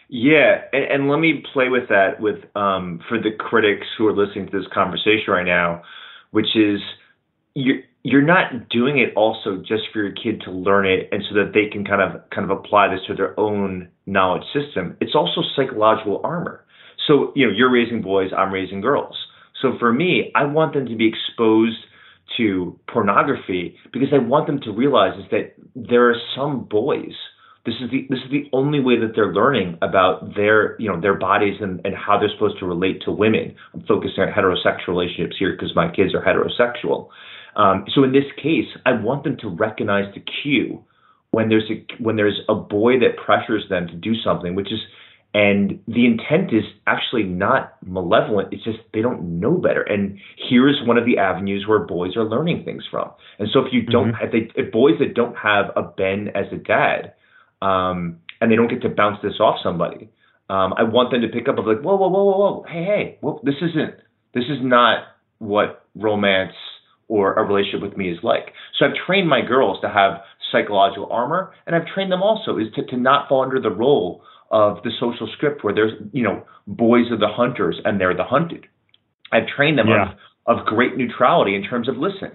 Yeah 0.09 0.61
and, 0.71 0.83
and 0.85 1.09
let 1.09 1.19
me 1.19 1.43
play 1.53 1.69
with 1.69 1.89
that 1.89 2.19
with 2.19 2.37
um, 2.55 3.01
for 3.07 3.17
the 3.17 3.31
critics 3.37 3.85
who 3.97 4.07
are 4.07 4.15
listening 4.15 4.49
to 4.49 4.57
this 4.57 4.67
conversation 4.73 5.25
right 5.27 5.45
now 5.45 5.83
which 6.31 6.55
is 6.55 6.79
you're 7.53 7.81
you're 8.03 8.21
not 8.21 8.69
doing 8.69 8.97
it 8.97 9.13
also 9.15 9.57
just 9.57 9.83
for 9.93 10.01
your 10.01 10.11
kid 10.11 10.41
to 10.45 10.51
learn 10.51 10.87
it 10.87 11.09
and 11.11 11.23
so 11.29 11.35
that 11.35 11.51
they 11.53 11.67
can 11.71 11.85
kind 11.85 12.01
of 12.01 12.27
kind 12.31 12.49
of 12.49 12.57
apply 12.57 12.89
this 12.89 13.01
to 13.07 13.13
their 13.13 13.39
own 13.39 13.87
knowledge 14.05 14.43
system. 14.53 14.97
It's 14.99 15.15
also 15.15 15.41
psychological 15.55 16.21
armor. 16.23 16.65
So, 17.07 17.31
you 17.35 17.45
know, 17.45 17.53
you're 17.53 17.71
raising 17.71 18.01
boys, 18.01 18.31
I'm 18.35 18.51
raising 18.51 18.81
girls. 18.81 19.15
So 19.61 19.73
for 19.79 19.93
me, 19.93 20.31
I 20.35 20.45
want 20.45 20.73
them 20.73 20.87
to 20.87 20.95
be 20.95 21.07
exposed 21.07 21.77
to 22.37 22.79
pornography 22.91 23.77
because 23.91 24.09
I 24.13 24.17
want 24.17 24.47
them 24.47 24.59
to 24.61 24.71
realize 24.71 25.19
is 25.19 25.29
that 25.31 25.53
there 25.75 26.09
are 26.09 26.15
some 26.35 26.63
boys. 26.63 27.13
This 27.65 27.75
is 27.75 27.91
the 27.91 28.07
this 28.09 28.19
is 28.25 28.31
the 28.31 28.49
only 28.53 28.79
way 28.79 28.99
that 28.99 29.11
they're 29.13 29.33
learning 29.33 29.77
about 29.83 30.33
their 30.35 30.75
you 30.79 30.89
know 30.89 30.99
their 30.99 31.13
bodies 31.13 31.57
and, 31.61 31.79
and 31.85 31.93
how 31.95 32.17
they're 32.17 32.31
supposed 32.33 32.57
to 32.59 32.65
relate 32.65 33.03
to 33.05 33.11
women. 33.11 33.55
I'm 33.75 33.81
focusing 33.81 34.23
on 34.23 34.29
heterosexual 34.29 34.87
relationships 34.87 35.35
here 35.37 35.51
because 35.51 35.75
my 35.75 35.91
kids 35.91 36.15
are 36.15 36.23
heterosexual. 36.23 37.09
Um, 37.55 37.85
so 37.93 38.03
in 38.03 38.11
this 38.11 38.25
case, 38.41 38.67
I 38.85 38.93
want 38.93 39.23
them 39.23 39.37
to 39.41 39.49
recognize 39.49 40.13
the 40.13 40.23
cue 40.41 40.83
when 41.31 41.49
there's 41.49 41.69
a 41.69 42.03
when 42.03 42.15
there's 42.15 42.39
a 42.49 42.55
boy 42.55 42.99
that 42.99 43.17
pressures 43.23 43.63
them 43.69 43.87
to 43.87 43.95
do 43.95 44.13
something, 44.23 44.55
which 44.55 44.71
is 44.71 44.79
and 45.33 45.79
the 45.87 46.05
intent 46.05 46.53
is 46.53 46.63
actually 46.87 47.23
not 47.23 47.75
malevolent. 47.85 48.49
It's 48.51 48.63
just 48.63 48.79
they 48.93 49.01
don't 49.01 49.39
know 49.39 49.53
better. 49.53 49.81
And 49.81 50.19
here's 50.49 50.81
one 50.85 50.97
of 50.97 51.05
the 51.05 51.17
avenues 51.17 51.65
where 51.67 51.79
boys 51.79 52.17
are 52.17 52.25
learning 52.25 52.65
things 52.65 52.83
from. 52.91 53.11
And 53.39 53.47
so 53.53 53.59
if 53.59 53.71
you 53.71 53.81
don't, 53.81 54.11
mm-hmm. 54.11 54.25
if, 54.25 54.31
they, 54.31 54.61
if 54.61 54.73
boys 54.73 54.95
that 54.99 55.13
don't 55.13 55.35
have 55.37 55.67
a 55.77 55.83
Ben 55.83 56.29
as 56.35 56.51
a 56.51 56.57
dad, 56.57 57.13
um, 57.61 58.19
and 58.41 58.51
they 58.51 58.57
don't 58.57 58.67
get 58.67 58.81
to 58.81 58.89
bounce 58.89 59.19
this 59.23 59.39
off 59.39 59.55
somebody, 59.63 60.09
um, 60.49 60.73
I 60.73 60.83
want 60.83 61.11
them 61.11 61.21
to 61.21 61.29
pick 61.29 61.47
up 61.47 61.57
of 61.57 61.65
like, 61.65 61.79
whoa, 61.79 61.95
whoa, 61.95 62.09
whoa, 62.09 62.23
whoa, 62.23 62.37
whoa, 62.37 62.65
hey, 62.67 62.83
hey, 62.83 63.17
well, 63.21 63.39
this 63.43 63.55
isn't, 63.61 63.95
this 64.33 64.43
is 64.49 64.57
not 64.61 65.03
what 65.37 65.85
romance 65.95 66.53
or 67.11 67.33
a 67.33 67.43
relationship 67.43 67.81
with 67.81 67.97
me 67.97 68.09
is 68.09 68.17
like. 68.23 68.53
So 68.79 68.85
I've 68.85 68.95
trained 69.05 69.27
my 69.27 69.41
girls 69.41 69.79
to 69.81 69.89
have 69.89 70.21
psychological 70.49 71.09
armor, 71.11 71.51
and 71.67 71.75
I've 71.75 71.85
trained 71.93 72.09
them 72.09 72.23
also 72.23 72.57
is 72.57 72.67
to, 72.75 72.85
to 72.85 72.95
not 72.95 73.27
fall 73.27 73.43
under 73.43 73.59
the 73.59 73.69
role 73.69 74.23
of 74.49 74.77
the 74.83 74.91
social 74.97 75.29
script 75.33 75.61
where 75.61 75.75
there's, 75.75 75.91
you 76.13 76.23
know, 76.23 76.45
boys 76.67 77.11
are 77.11 77.17
the 77.17 77.27
hunters 77.27 77.79
and 77.83 77.99
they're 77.99 78.15
the 78.15 78.23
hunted. 78.23 78.65
I've 79.29 79.47
trained 79.47 79.77
them 79.77 79.89
yeah. 79.89 80.13
of, 80.47 80.59
of 80.59 80.65
great 80.65 80.95
neutrality 80.95 81.53
in 81.53 81.63
terms 81.63 81.89
of 81.89 81.97
listen, 81.97 82.31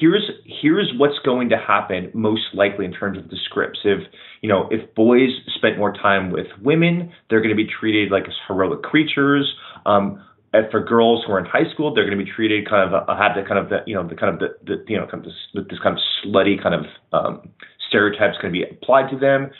here's 0.00 0.30
here's 0.62 0.92
what's 0.96 1.18
going 1.22 1.50
to 1.50 1.58
happen 1.58 2.10
most 2.14 2.54
likely 2.54 2.86
in 2.86 2.92
terms 2.92 3.18
of 3.18 3.28
the 3.28 3.36
scripts. 3.44 3.80
If 3.84 4.00
you 4.40 4.48
know, 4.48 4.68
if 4.70 4.94
boys 4.94 5.30
spent 5.56 5.76
more 5.76 5.92
time 5.92 6.30
with 6.30 6.46
women, 6.62 7.12
they're 7.28 7.40
going 7.40 7.56
to 7.56 7.62
be 7.64 7.68
treated 7.68 8.10
like 8.10 8.24
as 8.24 8.34
heroic 8.48 8.82
creatures. 8.82 9.54
Um, 9.84 10.22
and 10.56 10.70
for 10.70 10.82
girls 10.82 11.22
who 11.26 11.32
are 11.32 11.38
in 11.38 11.44
high 11.44 11.70
school, 11.72 11.94
they're 11.94 12.06
going 12.06 12.18
to 12.18 12.24
be 12.24 12.30
treated 12.30 12.68
kind 12.68 12.92
of 12.92 13.08
uh, 13.08 13.16
have 13.16 13.36
the 13.36 13.46
kind 13.46 13.58
of 13.58 13.68
the 13.68 13.78
you 13.86 13.94
know 13.94 14.06
the 14.06 14.16
kind 14.16 14.34
of 14.34 14.40
the, 14.40 14.56
the 14.64 14.84
you 14.88 14.96
know 14.96 15.06
kind 15.06 15.24
of 15.24 15.30
this, 15.30 15.66
this 15.70 15.78
kind 15.82 15.96
of 15.96 16.02
slutty 16.24 16.60
kind 16.62 16.74
of 16.74 16.84
um, 17.12 17.48
stereotypes 17.88 18.36
going 18.40 18.52
to 18.52 18.58
be 18.58 18.64
applied 18.64 19.10
to 19.10 19.18
them 19.18 19.50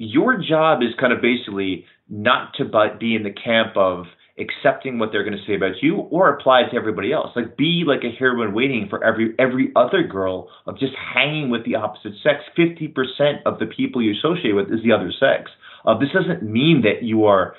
your 0.00 0.38
job 0.38 0.80
is 0.80 0.88
kind 0.98 1.12
of 1.12 1.20
basically 1.20 1.84
not 2.08 2.54
to 2.54 2.64
but 2.64 2.98
be 2.98 3.14
in 3.14 3.22
the 3.22 3.30
camp 3.30 3.76
of 3.76 4.06
accepting 4.38 4.98
what 4.98 5.10
they're 5.12 5.24
going 5.24 5.36
to 5.36 5.44
say 5.46 5.54
about 5.54 5.72
you 5.82 5.96
or 6.10 6.30
apply 6.30 6.62
it 6.62 6.70
to 6.70 6.76
everybody 6.76 7.12
else. 7.12 7.28
Like 7.36 7.58
be 7.58 7.84
like 7.86 8.00
a 8.02 8.16
heroine 8.18 8.54
waiting 8.54 8.86
for 8.88 9.04
every 9.04 9.34
every 9.38 9.70
other 9.76 10.02
girl 10.02 10.48
of 10.66 10.78
just 10.78 10.94
hanging 10.94 11.50
with 11.50 11.66
the 11.66 11.74
opposite 11.74 12.14
sex. 12.22 12.44
Fifty 12.56 12.88
percent 12.88 13.44
of 13.44 13.58
the 13.58 13.66
people 13.66 14.00
you 14.00 14.14
associate 14.16 14.52
with 14.52 14.72
is 14.72 14.82
the 14.82 14.92
other 14.92 15.12
sex. 15.12 15.50
Uh, 15.84 15.98
this 15.98 16.08
doesn't 16.14 16.42
mean 16.42 16.82
that 16.82 17.02
you 17.02 17.26
are 17.26 17.54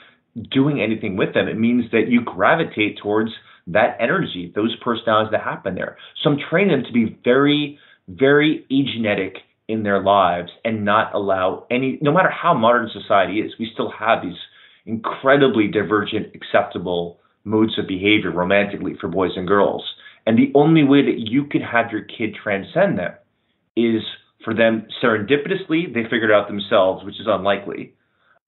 doing 0.51 0.81
anything 0.81 1.17
with 1.17 1.33
them. 1.33 1.47
It 1.47 1.57
means 1.57 1.85
that 1.91 2.07
you 2.07 2.21
gravitate 2.21 2.97
towards 3.01 3.31
that 3.67 3.97
energy, 3.99 4.51
those 4.55 4.75
personalities 4.83 5.31
that 5.31 5.41
happen 5.41 5.75
there. 5.75 5.97
So 6.21 6.31
I'm 6.31 6.39
training 6.49 6.71
them 6.71 6.85
to 6.85 6.93
be 6.93 7.17
very, 7.23 7.77
very 8.07 8.65
agentic 8.71 9.37
in 9.67 9.83
their 9.83 10.01
lives 10.01 10.51
and 10.65 10.83
not 10.83 11.13
allow 11.13 11.65
any, 11.71 11.97
no 12.01 12.11
matter 12.11 12.29
how 12.29 12.53
modern 12.53 12.89
society 12.91 13.39
is, 13.39 13.53
we 13.59 13.69
still 13.73 13.91
have 13.97 14.21
these 14.21 14.37
incredibly 14.85 15.67
divergent, 15.67 16.35
acceptable 16.35 17.19
modes 17.43 17.77
of 17.77 17.87
behavior 17.87 18.31
romantically 18.31 18.95
for 18.99 19.07
boys 19.07 19.31
and 19.35 19.47
girls. 19.47 19.83
And 20.25 20.37
the 20.37 20.51
only 20.55 20.83
way 20.83 21.03
that 21.05 21.19
you 21.19 21.45
could 21.45 21.61
have 21.61 21.91
your 21.91 22.03
kid 22.03 22.35
transcend 22.41 22.97
them 22.97 23.13
is 23.75 24.01
for 24.43 24.53
them 24.53 24.87
serendipitously, 25.03 25.93
they 25.93 26.03
figure 26.03 26.31
it 26.31 26.31
out 26.31 26.47
themselves, 26.47 27.05
which 27.05 27.19
is 27.19 27.27
unlikely. 27.27 27.93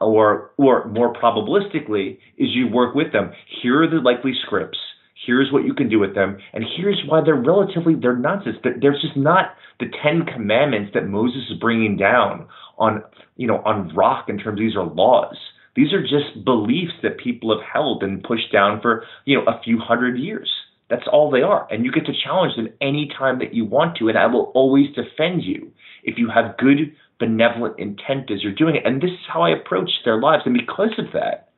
Or, 0.04 0.52
or 0.58 0.88
more 0.90 1.14
probabilistically, 1.14 2.18
is 2.38 2.50
you 2.52 2.68
work 2.68 2.96
with 2.96 3.12
them. 3.12 3.32
Here 3.62 3.84
are 3.84 3.90
the 3.90 3.98
likely 3.98 4.34
scripts 4.46 4.78
Here's 5.26 5.52
what 5.52 5.64
you 5.64 5.74
can 5.74 5.90
do 5.90 6.00
with 6.00 6.16
them, 6.16 6.38
and 6.54 6.66
here's 6.76 7.02
why 7.08 7.22
they're 7.24 7.36
relatively 7.36 7.96
they're 7.96 8.16
nonsense. 8.16 8.58
There's 8.64 9.02
just 9.02 9.16
not 9.16 9.56
the 9.80 9.86
Ten 10.04 10.26
Commandments 10.26 10.92
that 10.94 11.08
Moses 11.08 11.44
is 11.50 11.60
bringing 11.60 11.96
down 11.96 12.48
on 12.78 13.04
you 13.38 13.48
know 13.48 13.58
on 13.60 13.96
rock 13.96 14.28
in 14.28 14.38
terms 14.38 14.60
of 14.60 14.60
these 14.60 14.76
are 14.76 14.86
laws. 14.86 15.38
These 15.76 15.94
are 15.94 16.02
just 16.02 16.44
beliefs 16.44 16.94
that 17.04 17.18
people 17.18 17.58
have 17.58 17.66
held 17.66 18.04
and 18.04 18.24
pushed 18.24 18.52
down 18.52 18.82
for 18.82 19.06
you 19.26 19.38
know 19.38 19.46
a 19.46 19.62
few 19.64 19.80
hundred 19.80 20.18
years. 20.18 20.52
That's 20.90 21.08
all 21.10 21.32
they 21.32 21.42
are, 21.42 21.68
and 21.72 21.86
you 21.86 21.92
get 21.92 22.06
to 22.08 22.14
challenge 22.24 22.58
them 22.58 22.70
any 22.82 23.10
time 23.18 23.40
that 23.40 23.54
you 23.54 23.64
want 23.64 23.98
to, 23.98 24.10
and 24.10 24.18
I 24.18 24.26
will 24.26 24.52
always 24.54 24.94
defend 24.94 25.44
you 25.44 25.72
if 26.04 26.18
you 26.18 26.30
have 26.30 26.58
good 26.58 26.94
benevolent 27.24 27.80
intent 27.80 28.30
as 28.32 28.44
you're 28.44 28.54
doing 28.54 28.76
it. 28.76 28.86
And 28.86 29.02
this 29.02 29.12
is 29.12 29.26
how 29.32 29.42
I 29.44 29.52
approach 29.52 29.90
their 30.04 30.20
lives, 30.20 30.44
and 30.46 30.54
because 30.54 30.94
of 30.98 31.06
that, 31.14 31.50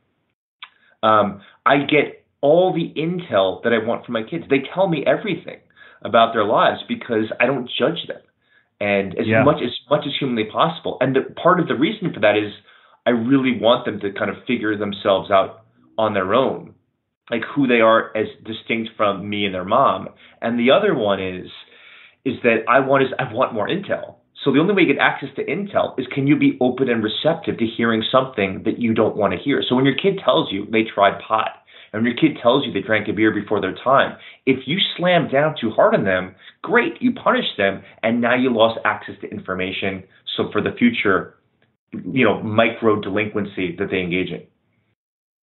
um, 1.07 1.41
I 1.65 1.77
get 1.79 2.25
all 2.41 2.73
the 2.73 2.93
intel 2.99 3.63
that 3.63 3.73
I 3.73 3.83
want 3.85 4.05
from 4.05 4.13
my 4.13 4.23
kids. 4.23 4.43
They 4.49 4.61
tell 4.73 4.87
me 4.87 5.03
everything 5.07 5.59
about 6.03 6.33
their 6.33 6.45
lives 6.45 6.81
because 6.87 7.25
I 7.39 7.47
don't 7.47 7.69
judge 7.79 8.07
them, 8.07 8.21
and 8.79 9.17
as 9.17 9.25
yeah. 9.27 9.43
much 9.43 9.61
as 9.63 9.71
much 9.89 10.05
as 10.05 10.13
humanly 10.19 10.45
possible. 10.45 10.97
And 11.01 11.15
the, 11.15 11.21
part 11.41 11.59
of 11.59 11.67
the 11.67 11.75
reason 11.75 12.13
for 12.13 12.19
that 12.19 12.37
is 12.37 12.51
I 13.05 13.11
really 13.11 13.59
want 13.59 13.85
them 13.85 13.99
to 14.01 14.11
kind 14.13 14.29
of 14.29 14.37
figure 14.45 14.77
themselves 14.77 15.31
out 15.31 15.65
on 15.97 16.13
their 16.13 16.33
own, 16.33 16.75
like 17.31 17.41
who 17.55 17.67
they 17.67 17.81
are 17.81 18.15
as 18.15 18.27
distinct 18.45 18.91
from 18.97 19.27
me 19.27 19.45
and 19.45 19.53
their 19.55 19.65
mom. 19.65 20.09
And 20.41 20.59
the 20.59 20.71
other 20.71 20.93
one 20.93 21.21
is 21.21 21.47
is 22.25 22.35
that 22.43 22.65
I 22.67 22.79
want 22.79 23.03
is 23.03 23.09
I 23.17 23.31
want 23.33 23.53
more 23.53 23.67
intel. 23.67 24.15
So 24.45 24.51
the 24.51 24.59
only 24.59 24.75
way 24.75 24.83
you 24.83 24.93
get 24.93 25.01
access 25.01 25.29
to 25.37 25.45
intel 25.45 25.99
is 25.99 26.05
can 26.13 26.27
you 26.27 26.37
be 26.37 26.55
open 26.61 26.87
and 26.87 27.03
receptive 27.03 27.57
to 27.57 27.65
hearing 27.65 28.03
something 28.11 28.61
that 28.63 28.77
you 28.79 28.93
don't 28.93 29.17
want 29.17 29.33
to 29.33 29.39
hear. 29.39 29.63
So 29.67 29.75
when 29.75 29.85
your 29.85 29.95
kid 29.95 30.21
tells 30.23 30.51
you 30.51 30.67
they 30.71 30.83
tried 30.83 31.19
pot 31.27 31.49
and 31.91 32.03
when 32.03 32.11
your 32.11 32.21
kid 32.21 32.39
tells 32.43 32.63
you 32.63 32.71
they 32.71 32.85
drank 32.85 33.07
a 33.07 33.13
beer 33.13 33.31
before 33.31 33.59
their 33.59 33.73
time, 33.83 34.17
if 34.45 34.67
you 34.67 34.77
slam 34.97 35.29
down 35.31 35.55
too 35.59 35.71
hard 35.71 35.95
on 35.95 36.03
them, 36.03 36.35
great, 36.61 37.01
you 37.01 37.13
punish 37.13 37.45
them, 37.57 37.81
and 38.03 38.21
now 38.21 38.35
you 38.35 38.53
lost 38.53 38.79
access 38.85 39.15
to 39.21 39.29
information. 39.29 40.03
So 40.37 40.49
for 40.51 40.61
the 40.61 40.73
future, 40.77 41.37
you 41.91 42.23
know, 42.23 42.43
micro 42.43 43.01
delinquency 43.01 43.75
that 43.79 43.87
they 43.89 43.99
engage 43.99 44.29
in. 44.29 44.43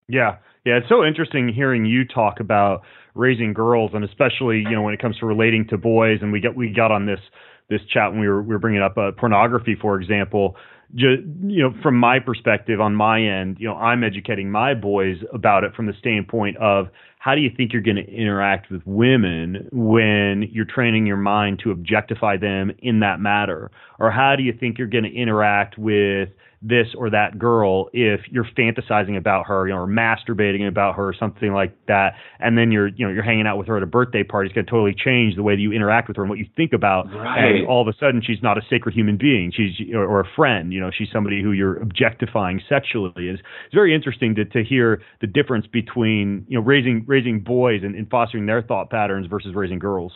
Yeah, 0.08 0.36
yeah, 0.64 0.78
it's 0.78 0.88
so 0.88 1.04
interesting 1.04 1.48
hearing 1.52 1.84
you 1.84 2.04
talk 2.06 2.40
about 2.40 2.82
raising 3.14 3.52
girls, 3.52 3.92
and 3.94 4.04
especially 4.04 4.58
you 4.58 4.70
know 4.70 4.82
when 4.82 4.94
it 4.94 5.00
comes 5.00 5.18
to 5.18 5.26
relating 5.26 5.66
to 5.68 5.78
boys. 5.78 6.18
And 6.22 6.32
we 6.32 6.40
get 6.40 6.54
we 6.54 6.70
got 6.70 6.90
on 6.90 7.06
this 7.06 7.20
this 7.68 7.80
chat 7.92 8.10
when 8.10 8.20
we 8.20 8.28
were 8.28 8.42
we 8.42 8.48
were 8.48 8.58
bringing 8.58 8.82
up 8.82 8.96
uh, 8.98 9.12
pornography, 9.12 9.76
for 9.80 10.00
example 10.00 10.56
just, 10.94 11.22
you 11.42 11.62
know, 11.62 11.74
from 11.82 11.96
my 11.96 12.18
perspective 12.18 12.80
on 12.80 12.94
my 12.94 13.22
end, 13.22 13.56
you 13.58 13.66
know, 13.66 13.74
I'm 13.76 14.04
educating 14.04 14.50
my 14.50 14.74
boys 14.74 15.16
about 15.32 15.64
it 15.64 15.74
from 15.74 15.86
the 15.86 15.94
standpoint 15.98 16.56
of 16.58 16.88
how 17.18 17.34
do 17.34 17.40
you 17.40 17.50
think 17.56 17.72
you're 17.72 17.82
going 17.82 17.96
to 17.96 18.10
interact 18.10 18.70
with 18.70 18.82
women 18.84 19.68
when 19.72 20.48
you're 20.50 20.66
training 20.66 21.06
your 21.06 21.16
mind 21.16 21.60
to 21.64 21.70
objectify 21.70 22.36
them 22.36 22.72
in 22.80 23.00
that 23.00 23.20
matter? 23.20 23.70
Or 23.98 24.10
how 24.10 24.36
do 24.36 24.42
you 24.42 24.52
think 24.52 24.76
you're 24.76 24.86
going 24.86 25.04
to 25.04 25.14
interact 25.14 25.78
with 25.78 26.28
this 26.62 26.88
or 26.96 27.10
that 27.10 27.38
girl 27.38 27.88
if 27.92 28.20
you're 28.30 28.46
fantasizing 28.56 29.16
about 29.16 29.46
her, 29.46 29.66
you 29.66 29.74
know, 29.74 29.80
or 29.80 29.86
masturbating 29.86 30.66
about 30.66 30.94
her 30.94 31.08
or 31.08 31.14
something 31.18 31.52
like 31.52 31.76
that, 31.88 32.14
and 32.38 32.56
then 32.56 32.70
you're, 32.70 32.88
you 32.88 33.06
know, 33.06 33.12
you're 33.12 33.22
hanging 33.22 33.46
out 33.46 33.58
with 33.58 33.66
her 33.66 33.76
at 33.76 33.82
a 33.82 33.86
birthday 33.86 34.22
party, 34.22 34.48
it's 34.48 34.54
going 34.54 34.64
to 34.64 34.70
totally 34.70 34.94
change 34.94 35.34
the 35.36 35.42
way 35.42 35.54
that 35.54 35.60
you 35.60 35.72
interact 35.72 36.08
with 36.08 36.16
her 36.16 36.22
and 36.22 36.30
what 36.30 36.38
you 36.38 36.46
think 36.56 36.72
about. 36.72 37.06
Right. 37.12 37.56
And 37.56 37.66
all 37.68 37.82
of 37.82 37.88
a 37.88 37.96
sudden, 37.98 38.22
she's 38.24 38.42
not 38.42 38.58
a 38.58 38.62
sacred 38.70 38.94
human 38.94 39.16
being. 39.16 39.52
She's 39.54 39.92
or, 39.94 40.04
or 40.04 40.20
a 40.20 40.28
friend. 40.36 40.72
You 40.72 40.80
know, 40.80 40.90
she's 40.96 41.08
somebody 41.12 41.42
who 41.42 41.52
you're 41.52 41.78
objectifying 41.78 42.60
sexually. 42.68 43.28
Is 43.28 43.40
it's 43.66 43.74
very 43.74 43.94
interesting 43.94 44.34
to 44.36 44.44
to 44.44 44.62
hear 44.62 45.02
the 45.20 45.26
difference 45.26 45.66
between 45.66 46.46
you 46.48 46.58
know 46.58 46.64
raising 46.64 47.04
raising 47.06 47.40
boys 47.40 47.80
and, 47.82 47.94
and 47.94 48.08
fostering 48.08 48.46
their 48.46 48.62
thought 48.62 48.90
patterns 48.90 49.26
versus 49.26 49.54
raising 49.54 49.78
girls. 49.78 50.12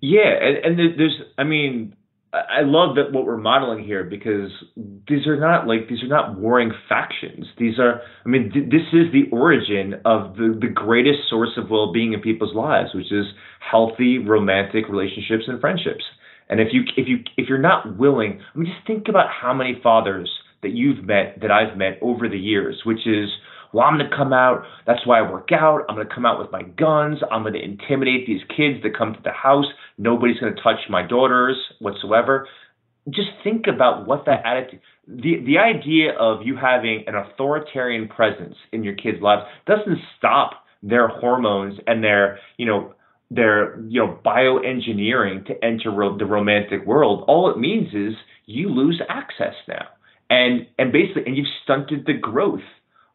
Yeah, 0.00 0.30
and, 0.40 0.78
and 0.78 0.98
there's, 0.98 1.20
I 1.36 1.44
mean, 1.44 1.96
I 2.32 2.60
love 2.60 2.96
that 2.96 3.12
what 3.12 3.24
we're 3.24 3.38
modeling 3.38 3.82
here 3.82 4.04
because 4.04 4.50
these 5.08 5.26
are 5.26 5.40
not 5.40 5.66
like 5.66 5.88
these 5.88 6.02
are 6.02 6.08
not 6.08 6.38
warring 6.38 6.72
factions. 6.86 7.46
These 7.56 7.78
are, 7.78 8.02
I 8.24 8.28
mean, 8.28 8.50
th- 8.52 8.70
this 8.70 8.82
is 8.92 9.10
the 9.12 9.24
origin 9.32 9.94
of 10.04 10.36
the 10.36 10.56
the 10.60 10.68
greatest 10.68 11.20
source 11.30 11.56
of 11.56 11.70
well 11.70 11.90
being 11.90 12.12
in 12.12 12.20
people's 12.20 12.54
lives, 12.54 12.90
which 12.94 13.10
is 13.10 13.26
healthy 13.60 14.18
romantic 14.18 14.88
relationships 14.88 15.44
and 15.46 15.58
friendships. 15.58 16.04
And 16.50 16.60
if 16.60 16.68
you 16.72 16.82
if 16.98 17.08
you 17.08 17.18
if 17.38 17.48
you're 17.48 17.56
not 17.56 17.96
willing, 17.96 18.42
I 18.54 18.58
mean, 18.58 18.72
just 18.74 18.86
think 18.86 19.08
about 19.08 19.30
how 19.30 19.54
many 19.54 19.80
fathers 19.82 20.30
that 20.62 20.72
you've 20.72 21.04
met 21.04 21.40
that 21.40 21.50
I've 21.50 21.78
met 21.78 21.98
over 22.02 22.28
the 22.28 22.38
years, 22.38 22.82
which 22.84 23.06
is 23.06 23.30
well, 23.72 23.84
I'm 23.86 23.98
going 23.98 24.08
to 24.08 24.16
come 24.16 24.32
out. 24.32 24.64
That's 24.86 25.06
why 25.06 25.18
I 25.18 25.30
work 25.30 25.48
out. 25.52 25.82
I'm 25.88 25.96
going 25.96 26.08
to 26.08 26.14
come 26.14 26.26
out 26.26 26.38
with 26.38 26.50
my 26.50 26.62
guns. 26.62 27.18
I'm 27.30 27.42
going 27.42 27.54
to 27.54 27.62
intimidate 27.62 28.26
these 28.26 28.40
kids 28.48 28.82
that 28.82 28.96
come 28.96 29.14
to 29.14 29.20
the 29.22 29.32
house. 29.32 29.66
Nobody's 29.98 30.38
going 30.38 30.54
to 30.54 30.62
touch 30.62 30.80
my 30.88 31.06
daughters 31.06 31.56
whatsoever. 31.80 32.48
Just 33.10 33.28
think 33.42 33.66
about 33.66 34.06
what 34.06 34.24
that 34.26 34.44
attitude, 34.44 34.80
the, 35.06 35.42
the 35.46 35.58
idea 35.58 36.12
of 36.18 36.40
you 36.44 36.56
having 36.56 37.04
an 37.06 37.14
authoritarian 37.14 38.08
presence 38.08 38.54
in 38.72 38.84
your 38.84 38.94
kids' 38.94 39.18
lives 39.22 39.42
doesn't 39.66 39.98
stop 40.18 40.64
their 40.82 41.08
hormones 41.08 41.78
and 41.86 42.04
their, 42.04 42.38
you 42.58 42.66
know, 42.66 42.94
their 43.30 43.78
you 43.88 44.00
know 44.00 44.18
bioengineering 44.24 45.46
to 45.46 45.64
enter 45.64 45.90
ro- 45.90 46.16
the 46.16 46.24
romantic 46.24 46.86
world, 46.86 47.24
all 47.28 47.50
it 47.50 47.58
means 47.58 47.88
is 47.92 48.14
you 48.46 48.68
lose 48.70 49.02
access 49.08 49.54
now, 49.66 49.86
and 50.30 50.66
and 50.78 50.92
basically, 50.92 51.24
and 51.26 51.36
you've 51.36 51.46
stunted 51.62 52.06
the 52.06 52.14
growth 52.14 52.60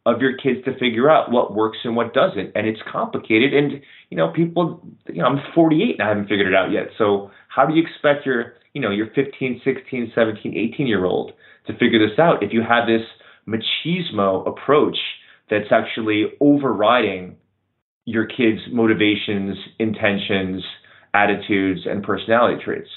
of 0.05 0.21
your 0.21 0.35
kids 0.37 0.63
to 0.65 0.77
figure 0.77 1.09
out 1.09 1.31
what 1.31 1.55
works 1.55 1.77
and 1.83 1.95
what 1.95 2.13
doesn't, 2.13 2.51
and 2.55 2.67
it's 2.67 2.81
complicated. 2.91 3.53
And 3.53 3.81
you 4.09 4.17
know, 4.17 4.31
people, 4.33 4.85
you 5.07 5.21
know, 5.21 5.27
I'm 5.27 5.39
48 5.55 5.93
and 5.93 6.01
I 6.01 6.09
haven't 6.09 6.27
figured 6.27 6.47
it 6.47 6.55
out 6.55 6.71
yet. 6.71 6.87
So 6.97 7.31
how 7.47 7.65
do 7.65 7.73
you 7.73 7.83
expect 7.83 8.25
your 8.25 8.53
you 8.73 8.81
know 8.81 8.91
your 8.91 9.07
15, 9.15 9.61
16, 9.63 10.11
17, 10.13 10.57
18 10.73 10.87
year 10.87 11.05
old 11.05 11.31
to 11.67 11.73
figure 11.73 11.99
this 11.99 12.19
out 12.19 12.43
if 12.43 12.51
you 12.51 12.61
have 12.61 12.87
this 12.87 13.05
machismo 13.47 14.47
approach 14.47 14.97
that's 15.49 15.71
actually 15.71 16.25
overriding 16.39 17.35
your 18.05 18.25
kids' 18.25 18.59
motivations, 18.71 19.57
intentions, 19.79 20.63
attitudes, 21.13 21.81
and 21.85 22.03
personality 22.03 22.61
traits. 22.63 22.89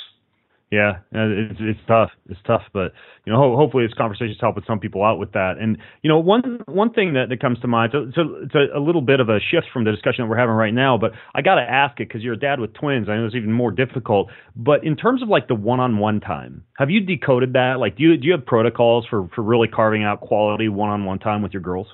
Yeah, 0.70 0.98
uh, 1.14 1.30
it's 1.30 1.60
it's 1.60 1.80
tough. 1.86 2.10
It's 2.28 2.40
tough, 2.44 2.62
but 2.72 2.92
you 3.24 3.32
know, 3.32 3.38
ho- 3.38 3.56
hopefully 3.56 3.86
this 3.86 3.94
conversation's 3.94 4.38
helping 4.40 4.64
some 4.66 4.80
people 4.80 5.04
out 5.04 5.16
with 5.16 5.30
that. 5.32 5.58
And 5.60 5.78
you 6.02 6.08
know, 6.08 6.18
one 6.18 6.60
one 6.66 6.92
thing 6.92 7.14
that, 7.14 7.28
that 7.28 7.40
comes 7.40 7.60
to 7.60 7.68
mind, 7.68 7.92
so, 7.92 8.10
so 8.16 8.22
it's 8.42 8.54
a, 8.56 8.76
a 8.76 8.80
little 8.80 9.00
bit 9.00 9.20
of 9.20 9.28
a 9.28 9.38
shift 9.38 9.68
from 9.72 9.84
the 9.84 9.92
discussion 9.92 10.24
that 10.24 10.28
we're 10.28 10.38
having 10.38 10.56
right 10.56 10.74
now, 10.74 10.98
but 10.98 11.12
I 11.36 11.42
got 11.42 11.54
to 11.54 11.62
ask 11.62 12.00
it 12.00 12.08
because 12.08 12.22
you're 12.22 12.34
a 12.34 12.38
dad 12.38 12.58
with 12.58 12.74
twins. 12.74 13.08
I 13.08 13.14
know 13.14 13.26
it's 13.26 13.36
even 13.36 13.52
more 13.52 13.70
difficult. 13.70 14.28
But 14.56 14.82
in 14.82 14.96
terms 14.96 15.22
of 15.22 15.28
like 15.28 15.46
the 15.46 15.54
one-on-one 15.54 16.18
time, 16.20 16.64
have 16.76 16.90
you 16.90 16.98
decoded 16.98 17.52
that? 17.52 17.76
Like, 17.78 17.96
do 17.96 18.02
you 18.02 18.16
do 18.16 18.26
you 18.26 18.32
have 18.32 18.44
protocols 18.44 19.06
for 19.08 19.28
for 19.36 19.42
really 19.42 19.68
carving 19.68 20.02
out 20.02 20.20
quality 20.20 20.68
one-on-one 20.68 21.20
time 21.20 21.42
with 21.42 21.52
your 21.52 21.62
girls? 21.62 21.86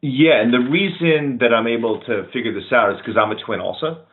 Yeah, 0.00 0.40
and 0.40 0.54
the 0.54 0.58
reason 0.58 1.38
that 1.40 1.52
I'm 1.52 1.66
able 1.66 2.00
to 2.02 2.26
figure 2.32 2.54
this 2.54 2.70
out 2.72 2.92
is 2.92 2.98
because 2.98 3.16
I'm 3.20 3.32
a 3.32 3.44
twin 3.44 3.58
also. 3.58 4.04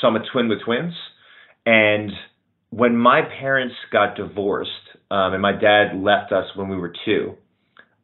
So 0.00 0.06
I'm 0.06 0.16
a 0.16 0.24
twin 0.32 0.48
with 0.48 0.64
twins. 0.64 0.94
And 1.66 2.10
when 2.70 2.96
my 2.96 3.22
parents 3.40 3.74
got 3.92 4.16
divorced, 4.16 4.70
um, 5.10 5.32
and 5.32 5.42
my 5.42 5.52
dad 5.52 5.96
left 5.96 6.32
us 6.32 6.46
when 6.54 6.68
we 6.68 6.76
were 6.76 6.92
two, 7.04 7.34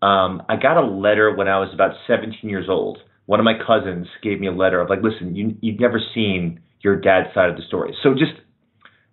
um, 0.03 0.43
I 0.49 0.57
got 0.57 0.77
a 0.77 0.87
letter 0.87 1.35
when 1.35 1.49
I 1.49 1.59
was 1.59 1.71
about 1.73 1.93
17 2.07 2.51
years 2.51 2.67
old. 2.69 2.99
One 3.27 3.41
of 3.41 3.45
my 3.45 3.55
cousins 3.67 4.07
gave 4.23 4.41
me 4.41 4.49
a 4.49 4.53
letter 4.53 4.81
of 4.81 4.91
like, 4.91 5.01
listen, 5.03 5.35
you, 5.35 5.57
you've 5.61 5.81
never 5.81 6.01
seen 6.15 6.61
your 6.81 6.97
dad's 6.97 7.33
side 7.35 7.49
of 7.49 7.57
the 7.57 7.63
story. 7.67 7.97
So 8.03 8.13
just, 8.13 8.33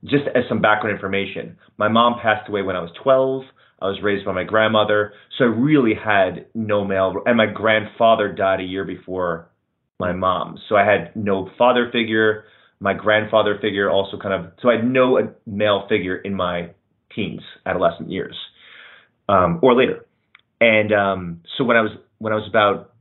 just 0.04 0.24
as 0.36 0.44
some 0.50 0.62
background 0.62 0.96
information, 0.96 1.58
my 1.78 1.88
mom 1.88 2.20
passed 2.22 2.50
away 2.50 2.62
when 2.62 2.76
I 2.76 2.82
was 2.82 2.92
12. 3.02 3.44
I 3.82 3.88
was 3.88 4.00
raised 4.02 4.26
by 4.26 4.34
my 4.34 4.44
grandmother, 4.44 5.14
so 5.38 5.46
I 5.46 5.48
really 5.48 5.94
had 5.94 6.46
no 6.54 6.86
male. 6.86 7.16
And 7.26 7.38
my 7.38 7.48
grandfather 7.48 8.32
died 8.32 8.62
a 8.62 8.64
year 8.64 8.86
before 8.86 9.50
my 10.00 10.14
mom, 10.14 10.58
so 10.70 10.76
I 10.76 10.86
had 10.86 11.16
no 11.16 11.50
father 11.58 11.90
figure. 11.92 12.46
My 12.84 12.94
grandfather 12.94 13.58
figure 13.62 13.90
also 13.90 14.18
kind 14.18 14.34
of. 14.34 14.52
So 14.62 14.70
I 14.70 14.76
had 14.76 14.86
no 14.86 15.34
male 15.48 15.86
figure 15.88 16.18
in 16.18 16.36
my 16.36 16.72
teens, 17.16 17.40
adolescent 17.66 18.12
years, 18.12 18.36
um, 19.30 19.60
or 19.64 19.74
later. 19.74 20.06
And 20.60 20.92
um, 20.92 21.42
so 21.58 21.64
when 21.64 21.78
I 21.78 21.82
was 21.82 21.92
when 22.18 22.34
I 22.34 22.36
was 22.36 22.46
about 22.50 22.92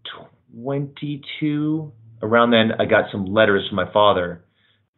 22, 0.54 1.92
around 2.22 2.52
then, 2.52 2.70
I 2.78 2.84
got 2.84 3.06
some 3.10 3.24
letters 3.24 3.66
from 3.68 3.74
my 3.74 3.92
father 3.92 4.44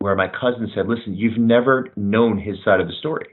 where 0.00 0.14
my 0.14 0.28
cousin 0.28 0.70
said, 0.74 0.86
"Listen, 0.86 1.14
you've 1.14 1.38
never 1.38 1.88
known 1.96 2.38
his 2.38 2.56
side 2.62 2.80
of 2.80 2.86
the 2.86 2.92
story." 3.00 3.28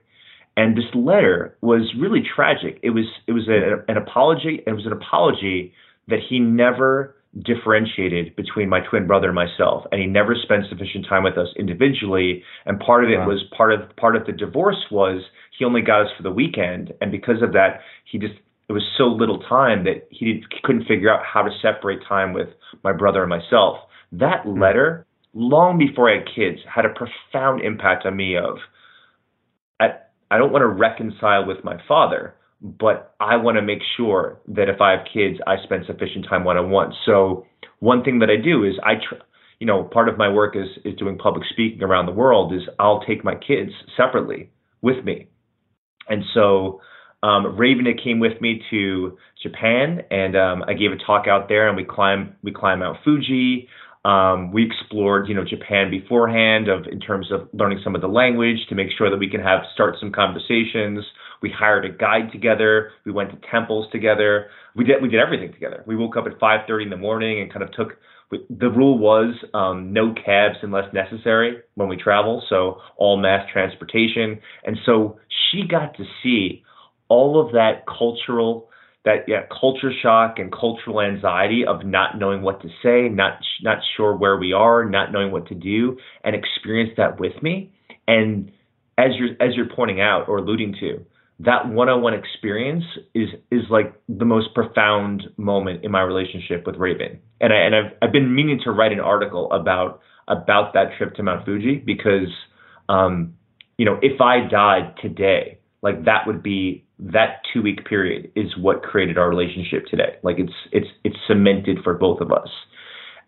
And 0.55 0.77
this 0.77 0.85
letter 0.95 1.57
was 1.59 1.81
really 1.99 2.23
tragic. 2.33 2.79
It 2.81 2.91
was 2.91 3.07
it 3.27 3.33
was 3.33 3.49
a, 3.49 3.83
an 3.91 3.97
apology. 3.97 4.63
It 4.65 4.71
was 4.71 4.85
an 4.85 4.93
apology 4.93 5.73
that 6.07 6.19
he 6.29 6.39
never 6.39 7.17
differentiated 7.39 8.35
between 8.35 8.67
my 8.67 8.81
twin 8.89 9.07
brother 9.07 9.27
and 9.27 9.35
myself, 9.35 9.85
and 9.91 10.01
he 10.01 10.07
never 10.07 10.35
spent 10.35 10.65
sufficient 10.69 11.05
time 11.07 11.23
with 11.23 11.37
us 11.37 11.47
individually. 11.57 12.43
And 12.65 12.79
part 12.79 13.03
of 13.03 13.09
it 13.09 13.17
wow. 13.17 13.27
was 13.27 13.43
part 13.55 13.73
of 13.73 13.95
part 13.95 14.15
of 14.15 14.25
the 14.25 14.33
divorce 14.33 14.83
was 14.91 15.21
he 15.57 15.63
only 15.63 15.81
got 15.81 16.01
us 16.01 16.11
for 16.17 16.23
the 16.23 16.31
weekend, 16.31 16.93
and 16.99 17.11
because 17.11 17.41
of 17.41 17.53
that, 17.53 17.81
he 18.09 18.19
just 18.19 18.33
it 18.67 18.73
was 18.73 18.83
so 18.97 19.03
little 19.05 19.39
time 19.39 19.83
that 19.83 20.07
he, 20.09 20.25
didn't, 20.25 20.45
he 20.49 20.59
couldn't 20.63 20.85
figure 20.85 21.13
out 21.13 21.25
how 21.25 21.41
to 21.41 21.49
separate 21.61 21.99
time 22.07 22.31
with 22.31 22.47
my 22.83 22.93
brother 22.93 23.21
and 23.21 23.29
myself. 23.29 23.77
That 24.13 24.43
hmm. 24.43 24.61
letter, 24.61 25.05
long 25.33 25.77
before 25.77 26.09
I 26.09 26.19
had 26.19 26.27
kids, 26.33 26.59
had 26.73 26.85
a 26.85 26.89
profound 26.89 27.61
impact 27.61 28.05
on 28.05 28.15
me. 28.15 28.37
Of 28.37 28.57
at 29.79 30.11
I 30.29 30.37
don't 30.37 30.51
want 30.51 30.63
to 30.63 30.67
reconcile 30.67 31.45
with 31.45 31.63
my 31.63 31.77
father, 31.87 32.35
but 32.61 33.15
I 33.19 33.37
want 33.37 33.57
to 33.57 33.61
make 33.61 33.81
sure 33.97 34.39
that 34.49 34.69
if 34.69 34.81
I 34.81 34.91
have 34.91 35.07
kids, 35.11 35.39
I 35.47 35.55
spend 35.63 35.85
sufficient 35.87 36.25
time 36.29 36.43
one 36.43 36.57
on 36.57 36.69
one. 36.69 36.93
So 37.05 37.45
one 37.79 38.03
thing 38.03 38.19
that 38.19 38.29
I 38.29 38.35
do 38.35 38.63
is 38.63 38.75
I, 38.83 38.95
tr- 38.95 39.23
you 39.59 39.65
know, 39.65 39.83
part 39.83 40.09
of 40.09 40.17
my 40.17 40.29
work 40.29 40.55
is 40.55 40.67
is 40.85 40.95
doing 40.97 41.17
public 41.17 41.43
speaking 41.49 41.83
around 41.83 42.05
the 42.05 42.11
world. 42.11 42.53
Is 42.53 42.61
I'll 42.79 43.01
take 43.01 43.23
my 43.23 43.35
kids 43.35 43.71
separately 43.97 44.49
with 44.81 45.03
me, 45.03 45.27
and 46.07 46.23
so 46.33 46.81
um, 47.23 47.55
Raven 47.57 47.85
came 48.03 48.19
with 48.19 48.39
me 48.41 48.61
to 48.71 49.17
Japan, 49.41 50.01
and 50.09 50.35
um, 50.35 50.63
I 50.67 50.73
gave 50.73 50.91
a 50.91 50.97
talk 50.97 51.27
out 51.27 51.49
there, 51.49 51.67
and 51.67 51.77
we 51.77 51.83
climb 51.83 52.35
we 52.43 52.51
climb 52.51 52.79
Mount 52.79 52.97
Fuji. 53.03 53.67
Um, 54.03 54.51
we 54.51 54.65
explored, 54.65 55.27
you 55.27 55.35
know, 55.35 55.45
Japan 55.45 55.91
beforehand 55.91 56.67
of 56.67 56.87
in 56.87 56.99
terms 56.99 57.31
of 57.31 57.47
learning 57.53 57.81
some 57.83 57.93
of 57.93 58.01
the 58.01 58.07
language 58.07 58.57
to 58.69 58.75
make 58.75 58.87
sure 58.97 59.11
that 59.11 59.17
we 59.17 59.29
can 59.29 59.41
have 59.41 59.61
start 59.73 59.95
some 59.99 60.11
conversations. 60.11 61.05
We 61.41 61.49
hired 61.49 61.85
a 61.85 61.89
guide 61.89 62.31
together. 62.31 62.91
We 63.05 63.11
went 63.11 63.31
to 63.31 63.37
temples 63.49 63.87
together. 63.91 64.47
We 64.75 64.83
did 64.85 65.01
we 65.01 65.09
did 65.09 65.19
everything 65.19 65.51
together. 65.53 65.83
We 65.85 65.95
woke 65.95 66.15
up 66.17 66.25
at 66.27 66.39
5:30 66.39 66.83
in 66.83 66.89
the 66.89 66.97
morning 66.97 67.41
and 67.41 67.51
kind 67.51 67.63
of 67.63 67.71
took. 67.71 67.97
The 68.49 68.69
rule 68.69 68.97
was 68.97 69.35
um, 69.53 69.91
no 69.91 70.13
cabs 70.13 70.55
unless 70.61 70.93
necessary 70.93 71.57
when 71.75 71.89
we 71.89 71.97
travel, 71.97 72.41
so 72.47 72.77
all 72.95 73.17
mass 73.17 73.45
transportation. 73.51 74.39
And 74.63 74.77
so 74.85 75.19
she 75.27 75.67
got 75.67 75.97
to 75.97 76.05
see 76.23 76.63
all 77.09 77.45
of 77.45 77.51
that 77.51 77.83
cultural 77.85 78.69
that 79.03 79.25
yeah, 79.27 79.41
culture 79.59 79.91
shock 80.01 80.37
and 80.37 80.51
cultural 80.51 81.01
anxiety 81.01 81.65
of 81.67 81.83
not 81.83 82.19
knowing 82.19 82.41
what 82.41 82.61
to 82.61 82.69
say, 82.83 83.09
not 83.09 83.39
not 83.63 83.79
sure 83.97 84.15
where 84.15 84.37
we 84.37 84.53
are, 84.53 84.85
not 84.85 85.11
knowing 85.11 85.31
what 85.31 85.47
to 85.47 85.55
do, 85.55 85.97
and 86.23 86.35
experience 86.35 86.91
that 86.97 87.19
with 87.19 87.33
me. 87.41 87.71
And 88.07 88.51
as 88.97 89.11
you're 89.17 89.35
as 89.41 89.55
you're 89.55 89.73
pointing 89.75 90.01
out 90.01 90.27
or 90.27 90.37
alluding 90.37 90.75
to, 90.79 91.03
that 91.45 91.67
one-on-one 91.67 92.13
experience 92.13 92.83
is 93.13 93.29
is 93.51 93.61
like 93.69 93.93
the 94.07 94.25
most 94.25 94.53
profound 94.53 95.23
moment 95.37 95.83
in 95.83 95.91
my 95.91 96.01
relationship 96.01 96.65
with 96.65 96.75
Raven. 96.75 97.19
And 97.39 97.53
I 97.53 97.57
and 97.57 97.75
I've 97.75 97.91
I've 98.01 98.11
been 98.11 98.33
meaning 98.33 98.59
to 98.63 98.71
write 98.71 98.91
an 98.91 98.99
article 98.99 99.51
about 99.51 100.01
about 100.27 100.73
that 100.73 100.97
trip 100.97 101.15
to 101.15 101.23
Mount 101.23 101.45
Fuji 101.45 101.81
because 101.85 102.29
um, 102.89 103.35
you 103.77 103.85
know, 103.85 103.97
if 104.01 104.21
I 104.21 104.47
died 104.47 104.95
today, 105.01 105.59
like 105.81 106.05
that 106.05 106.27
would 106.27 106.43
be 106.43 106.85
that 106.99 107.41
two 107.51 107.61
week 107.63 107.85
period 107.85 108.31
is 108.35 108.55
what 108.57 108.83
created 108.83 109.17
our 109.17 109.27
relationship 109.27 109.85
today. 109.87 110.17
Like 110.23 110.37
it's 110.37 110.53
it's 110.71 110.87
it's 111.03 111.15
cemented 111.27 111.79
for 111.83 111.95
both 111.95 112.21
of 112.21 112.31
us. 112.31 112.49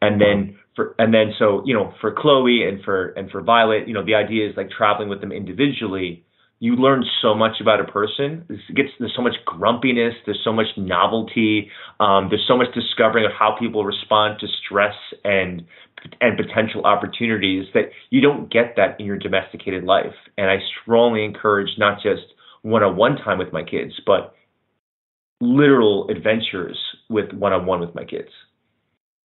And 0.01 0.19
then 0.21 0.57
for 0.75 0.95
and 0.99 1.13
then 1.13 1.33
so 1.39 1.63
you 1.65 1.73
know 1.73 1.93
for 2.01 2.13
Chloe 2.15 2.67
and 2.67 2.83
for 2.83 3.07
and 3.09 3.31
for 3.31 3.41
Violet, 3.41 3.87
you 3.87 3.93
know 3.93 4.05
the 4.05 4.15
idea 4.15 4.47
is 4.47 4.55
like 4.55 4.69
traveling 4.69 5.09
with 5.09 5.21
them 5.21 5.31
individually. 5.31 6.25
You 6.63 6.77
learn 6.77 7.03
so 7.21 7.35
much 7.35 7.59
about 7.59 7.81
a 7.81 7.83
person. 7.83 8.45
Gets 8.73 8.91
there's 8.97 9.13
so 9.13 9.21
much 9.21 9.35
grumpiness. 9.43 10.13
There's 10.25 10.39
so 10.45 10.53
much 10.53 10.67
novelty. 10.77 11.69
Um, 11.99 12.29
there's 12.29 12.45
so 12.47 12.55
much 12.55 12.73
discovering 12.73 13.25
of 13.25 13.33
how 13.37 13.57
people 13.59 13.83
respond 13.83 14.39
to 14.39 14.47
stress 14.63 14.95
and 15.25 15.65
and 16.21 16.37
potential 16.37 16.85
opportunities 16.85 17.65
that 17.73 17.89
you 18.11 18.21
don't 18.21 18.49
get 18.49 18.75
that 18.77 18.97
in 18.97 19.05
your 19.05 19.17
domesticated 19.17 19.83
life. 19.83 20.15
And 20.37 20.49
I 20.49 20.59
strongly 20.81 21.25
encourage 21.25 21.71
not 21.77 22.01
just 22.01 22.23
one-on-one 22.61 23.17
time 23.17 23.39
with 23.39 23.51
my 23.51 23.63
kids, 23.63 23.99
but 24.05 24.33
literal 25.41 26.07
adventures 26.09 26.77
with 27.09 27.33
one-on-one 27.33 27.81
with 27.81 27.93
my 27.93 28.05
kids. 28.05 28.29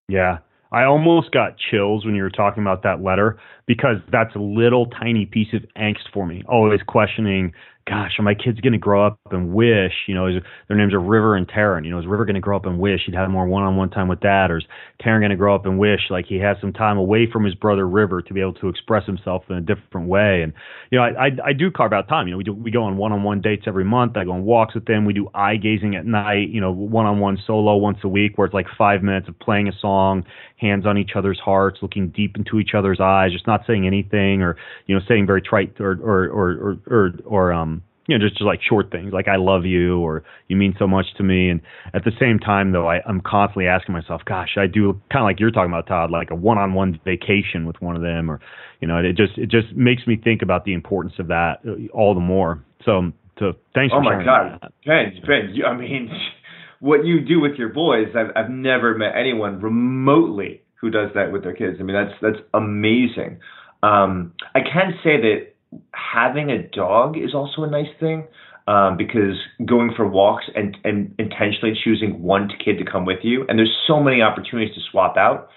Yeah. 0.08 0.38
I 0.70 0.84
almost 0.84 1.30
got 1.30 1.56
chills 1.56 2.04
when 2.04 2.14
you 2.14 2.22
were 2.22 2.30
talking 2.30 2.62
about 2.62 2.82
that 2.82 3.02
letter 3.02 3.38
because 3.66 3.96
that's 4.12 4.34
a 4.34 4.40
little 4.40 4.86
tiny 4.86 5.26
piece 5.26 5.52
of 5.54 5.62
angst 5.76 6.10
for 6.12 6.26
me. 6.26 6.42
Always 6.48 6.80
questioning 6.86 7.52
gosh, 7.88 8.12
are 8.18 8.22
my 8.22 8.34
kids 8.34 8.60
going 8.60 8.74
to 8.74 8.78
grow 8.78 9.06
up 9.06 9.18
and 9.30 9.54
wish, 9.54 9.92
you 10.06 10.14
know, 10.14 10.26
is, 10.26 10.42
their 10.68 10.76
names 10.76 10.92
are 10.92 11.00
River 11.00 11.36
and 11.36 11.48
Taryn. 11.48 11.84
You 11.84 11.90
know, 11.90 11.98
is 11.98 12.06
River 12.06 12.24
going 12.24 12.34
to 12.34 12.40
grow 12.40 12.56
up 12.56 12.66
and 12.66 12.78
wish 12.78 13.00
he'd 13.06 13.14
have 13.14 13.30
more 13.30 13.46
one-on-one 13.46 13.90
time 13.90 14.08
with 14.08 14.20
dad, 14.20 14.50
or 14.50 14.58
is 14.58 14.64
Taryn 15.02 15.20
going 15.20 15.30
to 15.30 15.36
grow 15.36 15.54
up 15.54 15.64
and 15.64 15.78
wish 15.78 16.00
like 16.10 16.26
he 16.26 16.36
had 16.36 16.56
some 16.60 16.72
time 16.72 16.98
away 16.98 17.26
from 17.30 17.44
his 17.44 17.54
brother 17.54 17.88
River 17.88 18.20
to 18.20 18.34
be 18.34 18.40
able 18.40 18.52
to 18.54 18.68
express 18.68 19.06
himself 19.06 19.44
in 19.48 19.56
a 19.56 19.60
different 19.60 20.08
way? 20.08 20.42
And 20.42 20.52
you 20.90 20.98
know, 20.98 21.04
I 21.04 21.26
I, 21.26 21.30
I 21.46 21.52
do 21.52 21.70
carve 21.70 21.92
out 21.92 22.08
time. 22.08 22.28
You 22.28 22.32
know, 22.32 22.38
we 22.38 22.44
do 22.44 22.52
we 22.52 22.70
go 22.70 22.82
on 22.84 22.96
one-on-one 22.98 23.40
dates 23.40 23.64
every 23.66 23.84
month. 23.84 24.16
I 24.16 24.24
go 24.24 24.32
on 24.32 24.44
walks 24.44 24.74
with 24.74 24.84
them. 24.84 25.04
We 25.04 25.14
do 25.14 25.28
eye 25.34 25.56
gazing 25.56 25.96
at 25.96 26.04
night. 26.04 26.50
You 26.50 26.60
know, 26.60 26.70
one-on-one 26.70 27.38
solo 27.46 27.76
once 27.76 27.98
a 28.04 28.08
week, 28.08 28.36
where 28.36 28.46
it's 28.46 28.54
like 28.54 28.66
five 28.76 29.02
minutes 29.02 29.28
of 29.28 29.38
playing 29.38 29.68
a 29.68 29.72
song, 29.80 30.24
hands 30.56 30.84
on 30.84 30.98
each 30.98 31.12
other's 31.16 31.40
hearts, 31.40 31.78
looking 31.80 32.10
deep 32.10 32.36
into 32.36 32.58
each 32.58 32.74
other's 32.76 33.00
eyes, 33.00 33.32
just 33.32 33.46
not 33.46 33.62
saying 33.66 33.86
anything 33.86 34.42
or 34.42 34.56
you 34.86 34.94
know 34.94 35.00
saying 35.08 35.26
very 35.26 35.40
trite 35.40 35.80
or 35.80 35.92
or 36.02 36.28
or 36.28 36.50
or, 36.50 36.78
or, 36.86 37.12
or 37.24 37.52
um 37.52 37.77
you 38.08 38.18
know, 38.18 38.24
just, 38.24 38.38
just 38.38 38.46
like 38.46 38.60
short 38.66 38.90
things 38.90 39.12
like 39.12 39.28
I 39.28 39.36
love 39.36 39.66
you 39.66 40.00
or 40.00 40.24
you 40.48 40.56
mean 40.56 40.74
so 40.78 40.86
much 40.86 41.04
to 41.18 41.22
me. 41.22 41.50
And 41.50 41.60
at 41.92 42.04
the 42.04 42.10
same 42.18 42.38
time, 42.38 42.72
though, 42.72 42.88
I, 42.88 43.00
I'm 43.06 43.20
constantly 43.20 43.66
asking 43.66 43.92
myself, 43.92 44.22
gosh, 44.24 44.56
I 44.56 44.66
do 44.66 44.94
kind 45.12 45.22
of 45.22 45.24
like 45.24 45.38
you're 45.38 45.50
talking 45.50 45.70
about, 45.70 45.86
Todd, 45.86 46.10
like 46.10 46.30
a 46.30 46.34
one-on-one 46.34 47.00
vacation 47.04 47.66
with 47.66 47.76
one 47.80 47.96
of 47.96 48.02
them, 48.02 48.30
or 48.30 48.40
you 48.80 48.88
know, 48.88 48.96
it 48.96 49.14
just 49.14 49.36
it 49.36 49.50
just 49.50 49.74
makes 49.76 50.06
me 50.06 50.16
think 50.16 50.40
about 50.40 50.64
the 50.64 50.72
importance 50.72 51.14
of 51.18 51.28
that 51.28 51.58
uh, 51.68 51.94
all 51.94 52.14
the 52.14 52.20
more. 52.20 52.64
So, 52.84 53.12
so 53.38 53.52
thanks. 53.74 53.92
Oh 53.94 54.00
my 54.00 54.24
God, 54.24 54.58
that. 54.62 54.72
Ben, 54.86 55.12
Ben, 55.26 55.50
you, 55.54 55.66
I 55.66 55.76
mean, 55.76 56.10
what 56.80 57.04
you 57.04 57.20
do 57.20 57.40
with 57.40 57.56
your 57.56 57.68
boys, 57.68 58.08
I've 58.16 58.32
I've 58.34 58.50
never 58.50 58.96
met 58.96 59.12
anyone 59.16 59.60
remotely 59.60 60.62
who 60.80 60.88
does 60.88 61.10
that 61.14 61.30
with 61.30 61.42
their 61.42 61.54
kids. 61.54 61.76
I 61.78 61.82
mean, 61.82 61.94
that's 61.94 62.18
that's 62.22 62.42
amazing. 62.54 63.40
Um, 63.82 64.32
I 64.54 64.60
can 64.60 64.94
say 65.04 65.20
that 65.20 65.52
having 65.92 66.50
a 66.50 66.62
dog 66.68 67.16
is 67.16 67.34
also 67.34 67.62
a 67.62 67.70
nice 67.70 67.92
thing 68.00 68.26
um, 68.66 68.96
because 68.96 69.36
going 69.64 69.92
for 69.96 70.06
walks 70.06 70.44
and, 70.54 70.76
and 70.84 71.14
intentionally 71.18 71.74
choosing 71.82 72.22
one 72.22 72.50
kid 72.62 72.78
to 72.78 72.84
come 72.84 73.04
with 73.04 73.20
you, 73.22 73.44
and 73.48 73.58
there's 73.58 73.74
so 73.86 74.00
many 74.00 74.20
opportunities 74.20 74.74
to 74.74 74.80
swap 74.90 75.16
out. 75.16 75.48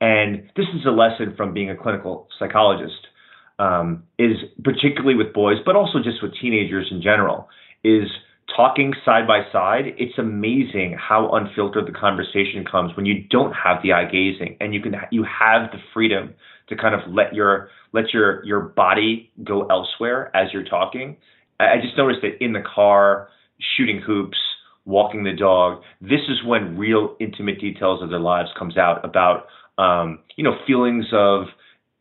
And 0.00 0.48
this 0.56 0.66
is 0.74 0.86
a 0.86 0.90
lesson 0.90 1.34
from 1.36 1.52
being 1.52 1.68
a 1.68 1.76
clinical 1.76 2.28
psychologist, 2.38 3.08
um, 3.58 4.04
is 4.18 4.36
particularly 4.64 5.14
with 5.14 5.34
boys, 5.34 5.58
but 5.66 5.76
also 5.76 5.98
just 6.02 6.22
with 6.22 6.32
teenagers 6.40 6.88
in 6.90 7.02
general, 7.02 7.48
is 7.84 8.08
talking 8.56 8.94
side 9.04 9.26
by 9.26 9.42
side. 9.52 9.94
It's 9.98 10.18
amazing 10.18 10.96
how 10.98 11.30
unfiltered 11.32 11.86
the 11.86 11.92
conversation 11.92 12.64
comes 12.70 12.96
when 12.96 13.04
you 13.04 13.24
don't 13.30 13.52
have 13.52 13.82
the 13.82 13.92
eye 13.92 14.06
gazing, 14.06 14.56
and 14.60 14.72
you 14.72 14.80
can 14.80 14.94
you 15.10 15.24
have 15.24 15.70
the 15.72 15.78
freedom 15.92 16.34
to 16.70 16.76
kind 16.76 16.94
of 16.94 17.00
let 17.12 17.34
your 17.34 17.68
let 17.92 18.14
your 18.14 18.44
your 18.44 18.60
body 18.60 19.30
go 19.44 19.66
elsewhere 19.66 20.34
as 20.34 20.52
you're 20.52 20.64
talking. 20.64 21.16
I 21.58 21.76
just 21.82 21.96
noticed 21.98 22.20
that 22.22 22.42
in 22.42 22.54
the 22.54 22.62
car, 22.62 23.28
shooting 23.76 24.00
hoops, 24.00 24.38
walking 24.86 25.24
the 25.24 25.32
dog. 25.32 25.82
This 26.00 26.20
is 26.28 26.42
when 26.44 26.78
real 26.78 27.16
intimate 27.20 27.60
details 27.60 28.02
of 28.02 28.08
their 28.08 28.20
lives 28.20 28.48
comes 28.58 28.78
out 28.78 29.04
about 29.04 29.46
um, 29.76 30.20
you 30.36 30.44
know 30.44 30.54
feelings 30.66 31.06
of 31.12 31.44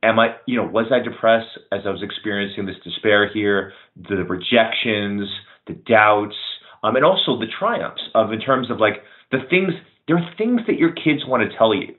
am 0.02 0.20
I 0.20 0.36
you 0.46 0.56
know 0.56 0.66
was 0.66 0.86
I 0.92 1.00
depressed 1.00 1.60
as 1.72 1.82
I 1.86 1.90
was 1.90 2.04
experiencing 2.04 2.66
this 2.66 2.78
despair 2.84 3.30
here, 3.32 3.74
the 3.98 4.24
rejections, 4.24 5.28
the 5.68 5.74
doubts, 5.74 6.36
um, 6.84 6.96
and 6.96 7.04
also 7.04 7.38
the 7.38 7.48
triumphs 7.60 8.02
of 8.16 8.32
in 8.32 8.40
terms 8.40 8.72
of 8.72 8.80
like 8.80 9.04
the 9.32 9.40
things. 9.50 9.74
There 10.08 10.18
are 10.18 10.34
things 10.40 10.62
that 10.66 10.80
your 10.80 10.92
kids 10.92 11.24
want 11.28 11.44
to 11.44 11.56
tell 11.56 11.76
you 11.76 11.94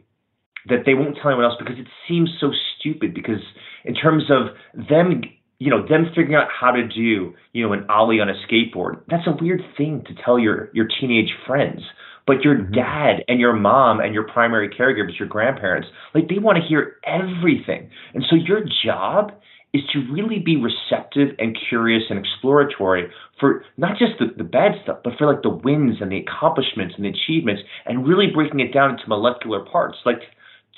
that 0.68 0.84
they 0.86 0.94
won't 0.94 1.16
tell 1.16 1.30
anyone 1.30 1.44
else 1.44 1.56
because 1.58 1.78
it 1.78 1.86
seems 2.08 2.30
so 2.40 2.52
stupid. 2.78 3.14
Because 3.14 3.40
in 3.84 3.94
terms 3.94 4.24
of 4.30 4.54
them, 4.88 5.22
you 5.58 5.70
know, 5.70 5.86
them 5.86 6.06
figuring 6.08 6.34
out 6.34 6.48
how 6.48 6.70
to 6.70 6.86
do, 6.86 7.34
you 7.52 7.66
know, 7.66 7.72
an 7.72 7.86
ollie 7.88 8.20
on 8.20 8.28
a 8.28 8.34
skateboard, 8.46 9.00
that's 9.08 9.26
a 9.26 9.36
weird 9.42 9.62
thing 9.76 10.04
to 10.06 10.14
tell 10.24 10.38
your 10.38 10.70
your 10.72 10.86
teenage 11.00 11.30
friends. 11.46 11.82
But 12.26 12.42
your 12.44 12.56
mm-hmm. 12.56 12.74
dad 12.74 13.24
and 13.28 13.40
your 13.40 13.54
mom 13.54 14.00
and 14.00 14.14
your 14.14 14.24
primary 14.24 14.68
caregivers, 14.68 15.18
your 15.18 15.26
grandparents, 15.26 15.88
like 16.14 16.28
they 16.28 16.38
want 16.38 16.58
to 16.58 16.68
hear 16.68 16.96
everything. 17.04 17.90
And 18.14 18.24
so 18.28 18.36
your 18.36 18.61
job 18.84 19.32
is 19.72 19.82
to 19.92 20.00
really 20.12 20.38
be 20.38 20.56
receptive 20.56 21.34
and 21.38 21.56
curious 21.68 22.02
and 22.11 22.18
exploratory 22.18 23.08
for 23.38 23.64
not 23.76 23.96
just 23.98 24.12
the, 24.18 24.26
the 24.36 24.44
bad 24.44 24.72
stuff, 24.82 24.98
but 25.04 25.12
for 25.16 25.32
like 25.32 25.42
the 25.42 25.48
wins 25.48 25.98
and 26.00 26.11
the 26.11 26.18
accomplishments 26.18 26.94
and 26.96 27.04
the 27.04 27.11
achievements 27.11 27.62
and 27.86 28.06
really 28.06 28.26
breaking 28.32 28.61
it 28.61 28.72
down 28.72 28.90
into 28.90 29.08
molecular 29.08 29.61
parts. 29.61 29.98
Like 30.04 30.22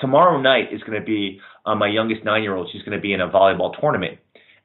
tomorrow 0.00 0.40
night 0.40 0.72
is 0.72 0.82
going 0.82 0.98
to 0.98 1.04
be 1.04 1.40
uh, 1.66 1.74
my 1.74 1.88
youngest 1.88 2.24
nine 2.24 2.42
year 2.42 2.54
old. 2.54 2.68
She's 2.72 2.82
going 2.82 2.96
to 2.96 3.02
be 3.02 3.12
in 3.12 3.20
a 3.20 3.28
volleyball 3.28 3.78
tournament. 3.78 4.18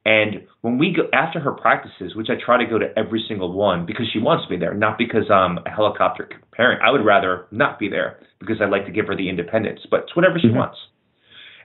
And 0.06 0.48
when 0.62 0.78
we 0.78 0.94
go 0.96 1.04
after 1.12 1.40
her 1.42 1.52
practices, 1.52 2.16
which 2.16 2.28
I 2.30 2.36
try 2.44 2.58
to 2.64 2.66
go 2.66 2.80
to 2.80 2.88
every 2.98 3.26
single 3.28 3.52
one 3.52 3.86
because 3.86 4.06
she 4.14 4.20
wants 4.20 4.50
me 4.50 4.56
there, 4.56 4.74
not 4.74 4.98
because 4.98 5.30
I'm 5.30 5.58
a 5.66 5.70
helicopter 5.70 6.30
parent. 6.54 6.82
I 6.82 6.92
would 6.92 7.04
rather 7.04 7.48
not 7.52 7.78
be 7.78 7.90
there 7.90 8.22
because 8.40 8.58
I'd 8.62 8.70
like 8.70 8.86
to 8.86 8.92
give 8.92 9.08
her 9.08 9.18
the 9.18 9.28
independence, 9.28 9.82
but 9.92 10.04
it's 10.04 10.16
whatever 10.16 10.40
she 10.40 10.48
mm-hmm. 10.48 10.60
wants. 10.60 10.78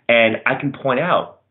And 0.08 0.38
I 0.44 0.60
can 0.60 0.72
point 0.72 0.98
out 0.98 1.41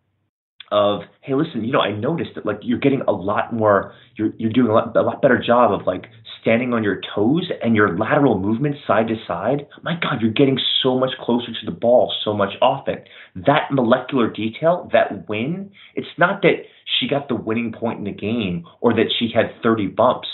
of 0.72 1.02
hey 1.22 1.34
listen 1.34 1.64
you 1.64 1.72
know 1.72 1.82
i 1.82 1.92
noticed 1.92 2.32
that 2.36 2.46
like 2.46 2.60
you're 2.62 2.80
getting 2.80 3.02
a 3.08 3.12
lot 3.12 3.54
more 3.54 3.94
you're 4.16 4.32
you're 4.38 4.52
doing 4.52 4.70
a 4.70 4.74
lot, 4.74 4.96
a 4.96 5.02
lot 5.02 5.22
better 5.22 5.42
job 5.42 5.72
of 5.72 5.86
like 5.86 6.06
standing 6.42 6.74
on 6.74 6.84
your 6.84 7.00
toes 7.16 7.50
and 7.62 7.76
your 7.76 7.98
lateral 7.98 8.40
movement 8.40 8.76
side 8.88 9.08
to 9.08 9.16
side. 9.28 9.68
My 9.84 9.94
god 9.94 10.22
you're 10.22 10.32
getting 10.32 10.60
so 10.82 10.98
much 10.98 11.12
closer 11.20 11.48
to 11.48 11.66
the 11.66 11.72
ball 11.72 12.12
so 12.24 12.34
much 12.34 12.54
often. 12.62 12.96
That 13.36 13.72
molecular 13.72 14.30
detail 14.30 14.90
that 14.94 15.30
win 15.30 15.72
it's 15.96 16.08
not 16.18 16.42
that 16.42 16.64
she 17.00 17.08
got 17.08 17.28
the 17.28 17.36
winning 17.36 17.72
point 17.72 18.00
in 18.00 18.06
the 18.06 18.12
game 18.12 18.66
or 18.80 18.94
that 18.94 19.12
she 19.18 19.30
had 19.34 19.52
30 19.62 19.88
bumps. 19.88 20.28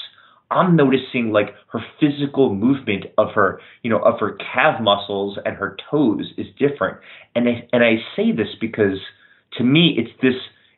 I'm 0.50 0.78
noticing 0.78 1.32
like 1.32 1.54
her 1.74 1.82
physical 2.00 2.56
movement 2.56 3.06
of 3.18 3.34
her, 3.36 3.60
you 3.84 3.90
know, 3.90 4.00
of 4.00 4.20
her 4.22 4.38
calf 4.54 4.80
muscles 4.82 5.38
and 5.44 5.58
her 5.58 5.76
toes 5.92 6.32
is 6.38 6.48
different. 6.58 7.00
And 7.36 7.50
I, 7.50 7.68
and 7.74 7.84
I 7.84 7.96
say 8.16 8.32
this 8.32 8.48
because 8.62 8.98
to 9.58 9.64
me, 9.64 9.96
it's 9.98 10.12
this 10.22 10.36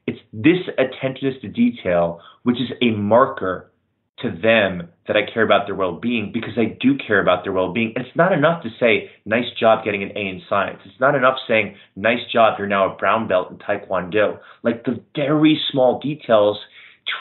it's 0.08 0.20
this 0.34 0.58
attentiveness 0.78 1.36
to 1.42 1.48
detail 1.48 2.20
which 2.44 2.58
is 2.58 2.72
a 2.82 2.92
marker 2.92 3.72
to 4.22 4.32
them 4.32 4.90
that 5.08 5.16
I 5.16 5.32
care 5.32 5.44
about 5.44 5.66
their 5.66 5.76
well-being 5.76 6.32
because 6.34 6.54
I 6.58 6.78
do 6.82 6.98
care 6.98 7.22
about 7.22 7.44
their 7.44 7.54
well-being. 7.54 7.94
It's 7.96 8.16
not 8.16 8.34
enough 8.34 8.64
to 8.64 8.70
say 8.80 9.10
nice 9.26 9.46
job 9.60 9.86
getting 9.86 10.04
an 10.04 10.12
A 10.16 10.20
in 10.20 10.42
science. 10.50 10.80
It's 10.86 11.00
not 11.00 11.16
enough 11.16 11.38
saying 11.48 11.76
nice 11.96 12.20
job 12.32 12.56
you're 12.58 12.68
now 12.68 12.94
a 12.94 12.98
brown 12.98 13.28
belt 13.28 13.52
in 13.52 13.58
taekwondo. 13.58 14.40
Like 14.64 14.84
the 14.84 15.02
very 15.16 15.60
small 15.72 16.00
details 16.00 16.58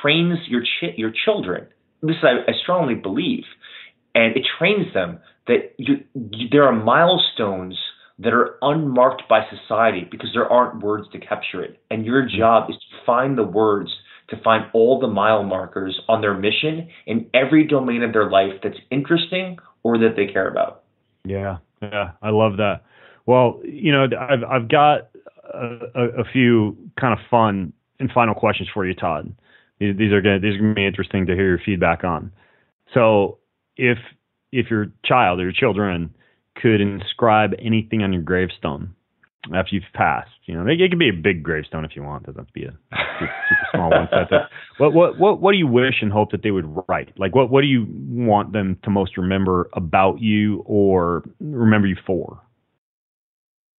trains 0.03 0.39
your 0.49 0.63
your 0.97 1.13
children. 1.25 1.67
This 2.03 2.17
I, 2.23 2.51
I 2.51 2.55
strongly 2.63 2.95
believe, 2.95 3.45
and 4.15 4.37
it 4.37 4.47
trains 4.59 4.93
them 4.95 5.19
that 5.47 5.75
you, 5.79 6.05
you, 6.15 6.49
there 6.51 6.65
are 6.65 6.73
milestones 6.73 7.77
that 8.19 8.33
are 8.33 8.57
unmarked 8.63 9.23
by 9.29 9.43
society 9.49 10.07
because 10.11 10.31
there 10.35 10.51
aren't 10.51 10.83
words 10.83 11.07
to 11.13 11.19
capture 11.19 11.63
it. 11.63 11.81
And 11.91 12.05
your 12.05 12.27
job 12.27 12.69
is 12.69 12.77
to 12.77 13.07
find 13.07 13.39
the 13.39 13.45
words 13.45 13.91
to 14.31 14.37
find 14.43 14.67
all 14.75 15.01
the 15.01 15.09
mile 15.09 15.43
markers 15.43 15.99
on 16.09 16.21
their 16.21 16.35
mission 16.35 16.89
in 17.07 17.29
every 17.33 17.67
domain 17.67 18.03
of 18.03 18.13
their 18.13 18.31
life 18.31 18.53
that's 18.63 18.77
interesting 18.91 19.59
or 19.83 19.99
that 19.99 20.15
they 20.17 20.27
care 20.27 20.49
about. 20.49 20.83
Yeah, 21.25 21.59
yeah, 21.81 22.13
I 22.23 22.31
love 22.31 22.59
that. 22.59 22.83
Well, 23.27 23.61
you 23.65 23.93
know, 23.93 24.07
I've 24.19 24.45
I've 24.45 24.69
got 24.69 25.11
a, 25.53 26.21
a 26.21 26.25
few 26.33 26.77
kind 27.01 27.13
of 27.13 27.19
fun 27.31 27.73
and 28.01 28.11
final 28.13 28.35
questions 28.35 28.69
for 28.73 28.87
you, 28.87 28.95
Todd. 28.95 29.35
These 29.81 30.13
are 30.13 30.21
gonna 30.21 30.41
these 30.41 30.55
are 30.55 30.59
gonna 30.59 30.75
be 30.75 30.87
interesting 30.87 31.27
to 31.27 31.35
hear 31.35 31.49
your 31.49 31.61
feedback 31.65 32.05
on. 32.05 32.33
So, 32.95 33.39
if 33.77 33.99
if 34.53 34.71
your 34.71 34.87
child 35.05 35.41
or 35.41 35.45
your 35.45 35.53
children 35.53 36.15
could 36.61 36.81
inscribe 36.81 37.53
anything 37.59 38.03
on 38.03 38.13
your 38.13 38.23
gravestone 38.23 38.95
after 39.55 39.75
you've 39.75 39.85
passed. 39.95 40.31
You 40.47 40.55
know, 40.55 40.67
it, 40.67 40.81
it 40.81 40.91
could 40.91 40.99
be 40.99 41.09
a 41.09 41.13
big 41.13 41.43
gravestone 41.43 41.85
if 41.85 41.93
you 41.95 42.03
want. 42.03 42.25
It 42.25 42.27
doesn't 42.27 42.41
have 42.41 42.47
to 42.47 42.53
be 42.53 42.65
a 42.65 42.79
super, 43.19 43.35
super 43.49 43.69
small 43.73 43.91
one. 43.91 44.09
what 44.79 44.93
what 44.95 45.19
what 45.19 45.41
what 45.41 45.53
do 45.53 45.59
you 45.59 45.67
wish 45.67 45.97
and 46.03 46.13
hope 46.13 46.31
that 46.33 46.43
they 46.43 46.51
would 46.51 46.67
write? 46.89 47.13
Like 47.19 47.35
what 47.35 47.51
what 47.51 47.63
do 47.63 47.67
you 47.67 47.87
want 47.89 48.53
them 48.53 48.79
to 48.85 48.91
most 48.91 49.17
remember 49.17 49.69
about 49.75 50.21
you 50.21 50.63
or 50.67 51.25
remember 51.41 51.87
you 51.87 51.97
for? 52.07 52.41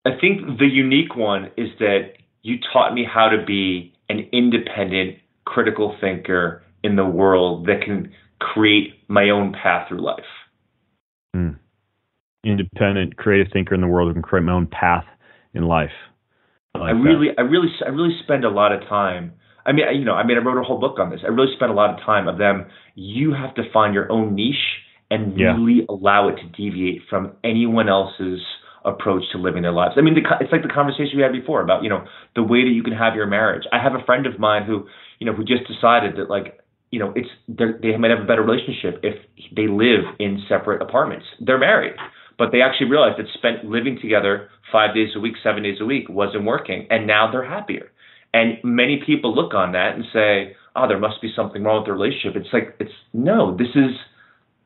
I 0.06 0.12
think 0.20 0.60
the 0.60 0.68
unique 0.68 1.16
one 1.16 1.52
is 1.58 1.70
that 1.80 2.14
you 2.42 2.56
taught 2.72 2.94
me 2.94 3.06
how 3.06 3.30
to 3.30 3.44
be 3.46 3.94
an 4.08 4.28
independent, 4.32 5.18
critical 5.46 5.96
thinker 6.00 6.64
in 6.84 6.96
the 6.96 7.06
world 7.06 7.66
that 7.68 7.82
can 7.84 8.12
create 8.40 8.94
my 9.10 9.30
own 9.30 9.54
path 9.54 9.90
through 9.90 10.02
life. 10.02 10.24
Mm 11.36 11.60
independent, 12.44 13.18
creative 13.18 13.52
thinker 13.52 13.76
in 13.76 13.82
the 13.82 13.88
world 13.88 14.10
who 14.10 14.14
can 14.14 14.24
create 14.24 14.44
my 14.44 14.54
own 14.54 14.68
path 14.68 15.06
in 15.54 15.64
life. 15.64 15.92
I, 16.74 16.80
like 16.80 16.88
I 16.88 16.92
really, 16.92 17.28
that. 17.30 17.40
I 17.40 17.42
really, 17.44 17.70
I 17.86 17.90
really 17.90 18.18
spend 18.24 18.46
a 18.46 18.50
lot 18.50 18.72
of 18.72 18.82
time. 18.88 19.34
I 19.66 19.72
mean, 19.72 19.86
you 19.94 20.06
know, 20.06 20.14
I 20.14 20.26
mean, 20.26 20.38
I 20.38 20.42
wrote 20.42 20.60
a 20.60 20.64
whole 20.64 20.80
book 20.80 21.00
on 21.00 21.10
this. 21.10 21.20
I 21.24 21.28
really 21.28 21.54
spent 21.56 21.72
a 21.72 21.76
lot 21.76 21.90
of 21.94 22.00
time 22.06 22.28
of 22.28 22.38
them. 22.38 22.66
You 22.96 23.34
have 23.34 23.54
to 23.56 23.64
find 23.72 23.94
your 23.94 24.12
own 24.12 24.36
niche 24.36 24.56
and 25.12 25.36
really 25.36 25.86
allow 25.90 26.30
it 26.30 26.36
to 26.36 26.46
deviate 26.56 27.02
from 27.10 27.34
anyone 27.44 27.90
else's 27.90 28.40
approach 28.86 29.24
to 29.32 29.38
living 29.38 29.64
their 29.64 29.72
lives. 29.72 29.96
I 29.98 30.02
mean, 30.02 30.14
the, 30.14 30.22
it's 30.40 30.52
like 30.52 30.62
the 30.62 30.70
conversation 30.70 31.18
we 31.18 31.24
had 31.24 31.34
before 31.34 31.62
about, 31.62 31.84
you 31.84 31.90
know, 31.90 32.06
the 32.36 32.44
way 32.44 32.64
that 32.64 32.70
you 32.70 32.84
can 32.84 32.94
have 32.94 33.16
your 33.16 33.28
marriage. 33.28 33.64
I 33.74 33.82
have 33.82 33.94
a 33.94 34.04
friend 34.06 34.26
of 34.26 34.40
mine 34.40 34.66
who, 34.66 34.88
you 35.20 35.26
know, 35.26 35.34
who 35.34 35.44
just 35.44 35.68
decided 35.68 36.16
that 36.18 36.30
like, 36.30 36.60
you 36.92 37.00
know, 37.00 37.14
it's 37.16 37.30
they 37.48 37.98
might 37.98 38.12
have 38.12 38.22
a 38.22 38.26
better 38.26 38.42
relationship 38.42 39.02
if 39.04 39.16
they 39.56 39.68
live 39.68 40.06
in 40.20 40.42
separate 40.48 40.82
apartments. 40.82 41.26
They're 41.40 41.60
married, 41.60 41.94
but 42.40 42.52
they 42.52 42.62
actually 42.62 42.90
realized 42.90 43.20
that 43.20 43.28
spent 43.34 43.66
living 43.66 44.00
together 44.02 44.50
five 44.72 44.96
days 44.96 45.10
a 45.16 45.20
week, 45.20 45.36
seven 45.44 45.62
days 45.62 45.78
a 45.82 45.86
week 45.86 46.08
wasn't 46.10 46.46
working, 46.46 46.88
and 46.90 47.06
now 47.06 47.30
they're 47.30 47.44
happier. 47.44 47.92
And 48.34 48.58
many 48.64 49.04
people 49.06 49.36
look 49.36 49.54
on 49.54 49.74
that 49.74 49.96
and 49.96 50.06
say, 50.14 50.56
"Oh, 50.76 50.88
there 50.88 50.98
must 50.98 51.22
be 51.22 51.32
something 51.36 51.64
wrong 51.64 51.82
with 51.82 51.88
the 51.88 51.94
relationship." 51.94 52.36
It's 52.42 52.54
like 52.54 52.76
it's 52.80 52.94
no. 53.14 53.56
This 53.58 53.76
is 53.76 53.92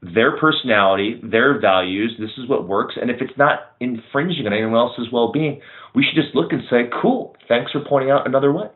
their 0.01 0.37
personality, 0.37 1.19
their 1.23 1.59
values. 1.59 2.15
This 2.19 2.37
is 2.37 2.47
what 2.47 2.67
works. 2.67 2.95
And 3.01 3.09
if 3.09 3.21
it's 3.21 3.37
not 3.37 3.71
infringing 3.79 4.45
on 4.45 4.53
anyone 4.53 4.75
else's 4.75 5.11
well-being, 5.11 5.61
we 5.95 6.03
should 6.03 6.21
just 6.21 6.35
look 6.35 6.51
and 6.51 6.61
say, 6.69 6.89
"Cool, 7.01 7.35
thanks 7.47 7.71
for 7.71 7.79
pointing 7.79 8.11
out 8.11 8.27
another 8.27 8.51
way." 8.51 8.69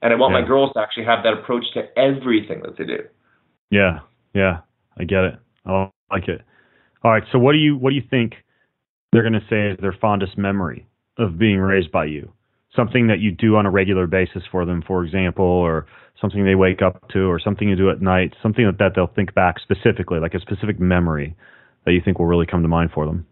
And 0.00 0.12
I 0.12 0.16
want 0.16 0.32
yeah. 0.32 0.42
my 0.42 0.46
girls 0.46 0.72
to 0.74 0.80
actually 0.80 1.06
have 1.06 1.24
that 1.24 1.32
approach 1.32 1.64
to 1.74 1.98
everything 1.98 2.60
that 2.62 2.76
they 2.76 2.84
do. 2.84 3.02
Yeah, 3.70 4.00
yeah, 4.32 4.60
I 4.96 5.04
get 5.04 5.24
it. 5.24 5.34
I 5.66 5.90
like 6.12 6.28
it. 6.28 6.42
All 7.04 7.12
right, 7.12 7.22
so 7.30 7.38
what 7.38 7.52
do 7.52 7.58
you 7.58 7.76
what 7.76 7.90
do 7.90 7.96
you 7.96 8.02
think 8.10 8.34
they're 9.12 9.22
going 9.22 9.40
to 9.40 9.46
say 9.48 9.70
is 9.72 9.78
their 9.80 9.96
fondest 10.00 10.36
memory 10.36 10.86
of 11.16 11.38
being 11.38 11.58
raised 11.58 11.92
by 11.92 12.06
you? 12.06 12.32
Something 12.74 13.06
that 13.06 13.20
you 13.20 13.30
do 13.30 13.56
on 13.56 13.66
a 13.66 13.70
regular 13.70 14.06
basis 14.06 14.42
for 14.50 14.64
them, 14.64 14.82
for 14.86 15.04
example, 15.04 15.44
or 15.44 15.86
something 16.20 16.44
they 16.44 16.54
wake 16.56 16.82
up 16.82 17.08
to, 17.10 17.20
or 17.20 17.38
something 17.38 17.68
you 17.68 17.76
do 17.76 17.90
at 17.90 18.02
night, 18.02 18.34
something 18.42 18.66
that, 18.66 18.78
that 18.78 18.92
they'll 18.94 19.06
think 19.14 19.32
back 19.34 19.56
specifically, 19.60 20.18
like 20.18 20.34
a 20.34 20.40
specific 20.40 20.80
memory 20.80 21.36
that 21.86 21.92
you 21.92 22.00
think 22.04 22.18
will 22.18 22.26
really 22.26 22.46
come 22.46 22.62
to 22.62 22.68
mind 22.68 22.90
for 22.92 23.06
them. 23.06 23.26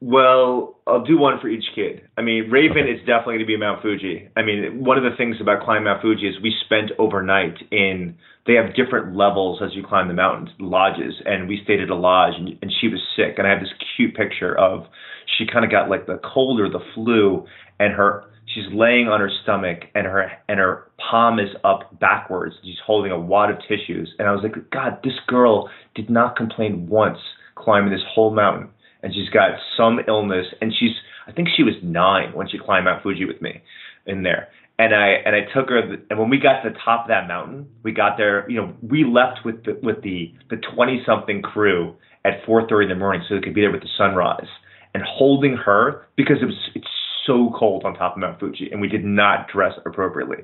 Well, 0.00 0.76
I'll 0.86 1.04
do 1.04 1.16
one 1.16 1.40
for 1.40 1.48
each 1.48 1.64
kid. 1.74 2.02
I 2.18 2.22
mean, 2.22 2.50
Raven 2.50 2.86
is 2.86 3.00
definitely 3.00 3.36
going 3.36 3.40
to 3.40 3.46
be 3.46 3.56
Mount 3.56 3.80
Fuji. 3.80 4.28
I 4.36 4.42
mean, 4.42 4.84
one 4.84 4.98
of 4.98 5.04
the 5.04 5.16
things 5.16 5.36
about 5.40 5.64
climbing 5.64 5.84
Mount 5.84 6.02
Fuji 6.02 6.28
is 6.28 6.34
we 6.42 6.54
spent 6.64 6.90
overnight 6.98 7.54
in. 7.70 8.14
They 8.46 8.54
have 8.54 8.76
different 8.76 9.16
levels 9.16 9.60
as 9.64 9.74
you 9.74 9.82
climb 9.82 10.08
the 10.08 10.14
mountains, 10.14 10.50
lodges, 10.60 11.14
and 11.24 11.48
we 11.48 11.60
stayed 11.64 11.80
at 11.80 11.88
a 11.88 11.94
lodge, 11.94 12.34
and, 12.36 12.56
and 12.60 12.70
she 12.80 12.88
was 12.88 13.00
sick. 13.16 13.36
And 13.38 13.46
I 13.46 13.50
have 13.50 13.60
this 13.60 13.72
cute 13.96 14.14
picture 14.14 14.56
of 14.56 14.84
she 15.38 15.46
kind 15.46 15.64
of 15.64 15.70
got 15.70 15.88
like 15.88 16.06
the 16.06 16.20
cold 16.22 16.60
or 16.60 16.68
the 16.68 16.84
flu, 16.94 17.46
and 17.80 17.94
her 17.94 18.24
she's 18.54 18.66
laying 18.72 19.08
on 19.08 19.20
her 19.20 19.30
stomach, 19.42 19.84
and 19.94 20.06
her 20.06 20.30
and 20.46 20.60
her 20.60 20.90
palm 21.10 21.40
is 21.40 21.48
up 21.64 21.98
backwards. 21.98 22.54
She's 22.62 22.78
holding 22.86 23.12
a 23.12 23.18
wad 23.18 23.50
of 23.50 23.56
tissues, 23.66 24.14
and 24.18 24.28
I 24.28 24.32
was 24.32 24.42
like, 24.42 24.70
God, 24.70 24.98
this 25.02 25.18
girl 25.26 25.70
did 25.94 26.10
not 26.10 26.36
complain 26.36 26.86
once 26.86 27.18
climbing 27.56 27.90
this 27.90 28.04
whole 28.14 28.30
mountain 28.30 28.68
and 29.06 29.14
she's 29.14 29.28
got 29.28 29.50
some 29.76 30.00
illness, 30.08 30.46
and 30.60 30.72
she's 30.76 30.90
I 31.28 31.32
think 31.32 31.46
she 31.56 31.62
was 31.62 31.74
nine 31.80 32.32
when 32.32 32.48
she 32.48 32.58
climbed 32.58 32.86
Mount 32.86 33.04
Fuji 33.04 33.24
with 33.24 33.40
me 33.40 33.62
in 34.04 34.24
there. 34.24 34.48
And 34.80 34.92
I 34.92 35.22
and 35.24 35.36
I 35.36 35.42
took 35.54 35.68
her, 35.68 35.78
and 36.10 36.18
when 36.18 36.28
we 36.28 36.38
got 36.38 36.62
to 36.62 36.70
the 36.70 36.76
top 36.84 37.04
of 37.04 37.08
that 37.08 37.28
mountain, 37.28 37.68
we 37.84 37.92
got 37.92 38.16
there. 38.16 38.50
You 38.50 38.60
know, 38.60 38.74
we 38.82 39.04
left 39.04 39.44
with 39.44 39.64
the 39.64 39.78
with 39.80 40.02
the 40.02 40.34
the 40.50 40.56
twenty 40.74 41.04
something 41.06 41.40
crew 41.40 41.94
at 42.24 42.44
4:30 42.44 42.82
in 42.82 42.88
the 42.88 42.94
morning, 42.96 43.22
so 43.28 43.36
they 43.36 43.42
could 43.42 43.54
be 43.54 43.60
there 43.60 43.70
with 43.70 43.82
the 43.82 43.88
sunrise. 43.96 44.48
And 44.92 45.04
holding 45.06 45.56
her 45.56 46.08
because 46.16 46.38
it 46.42 46.46
was 46.46 46.58
it's 46.74 46.88
so 47.28 47.54
cold 47.56 47.84
on 47.84 47.94
top 47.94 48.14
of 48.14 48.18
Mount 48.18 48.40
Fuji, 48.40 48.70
and 48.72 48.80
we 48.80 48.88
did 48.88 49.04
not 49.04 49.46
dress 49.46 49.74
appropriately. 49.86 50.38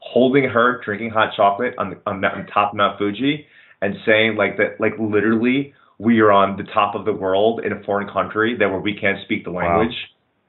Holding 0.00 0.42
her, 0.42 0.80
drinking 0.84 1.10
hot 1.10 1.34
chocolate 1.36 1.74
on 1.78 1.90
the 1.90 1.96
on, 2.04 2.24
on 2.24 2.46
top 2.48 2.72
of 2.72 2.76
Mount 2.76 2.98
Fuji, 2.98 3.46
and 3.80 3.94
saying 4.04 4.34
like 4.34 4.56
that, 4.56 4.80
like 4.80 4.94
literally 4.98 5.72
we 5.98 6.20
are 6.20 6.30
on 6.30 6.56
the 6.56 6.64
top 6.72 6.94
of 6.94 7.04
the 7.04 7.12
world 7.12 7.60
in 7.64 7.72
a 7.72 7.82
foreign 7.84 8.08
country 8.08 8.56
that 8.58 8.68
where 8.68 8.80
we 8.80 8.94
can't 8.98 9.18
speak 9.24 9.44
the 9.44 9.50
language 9.50 9.94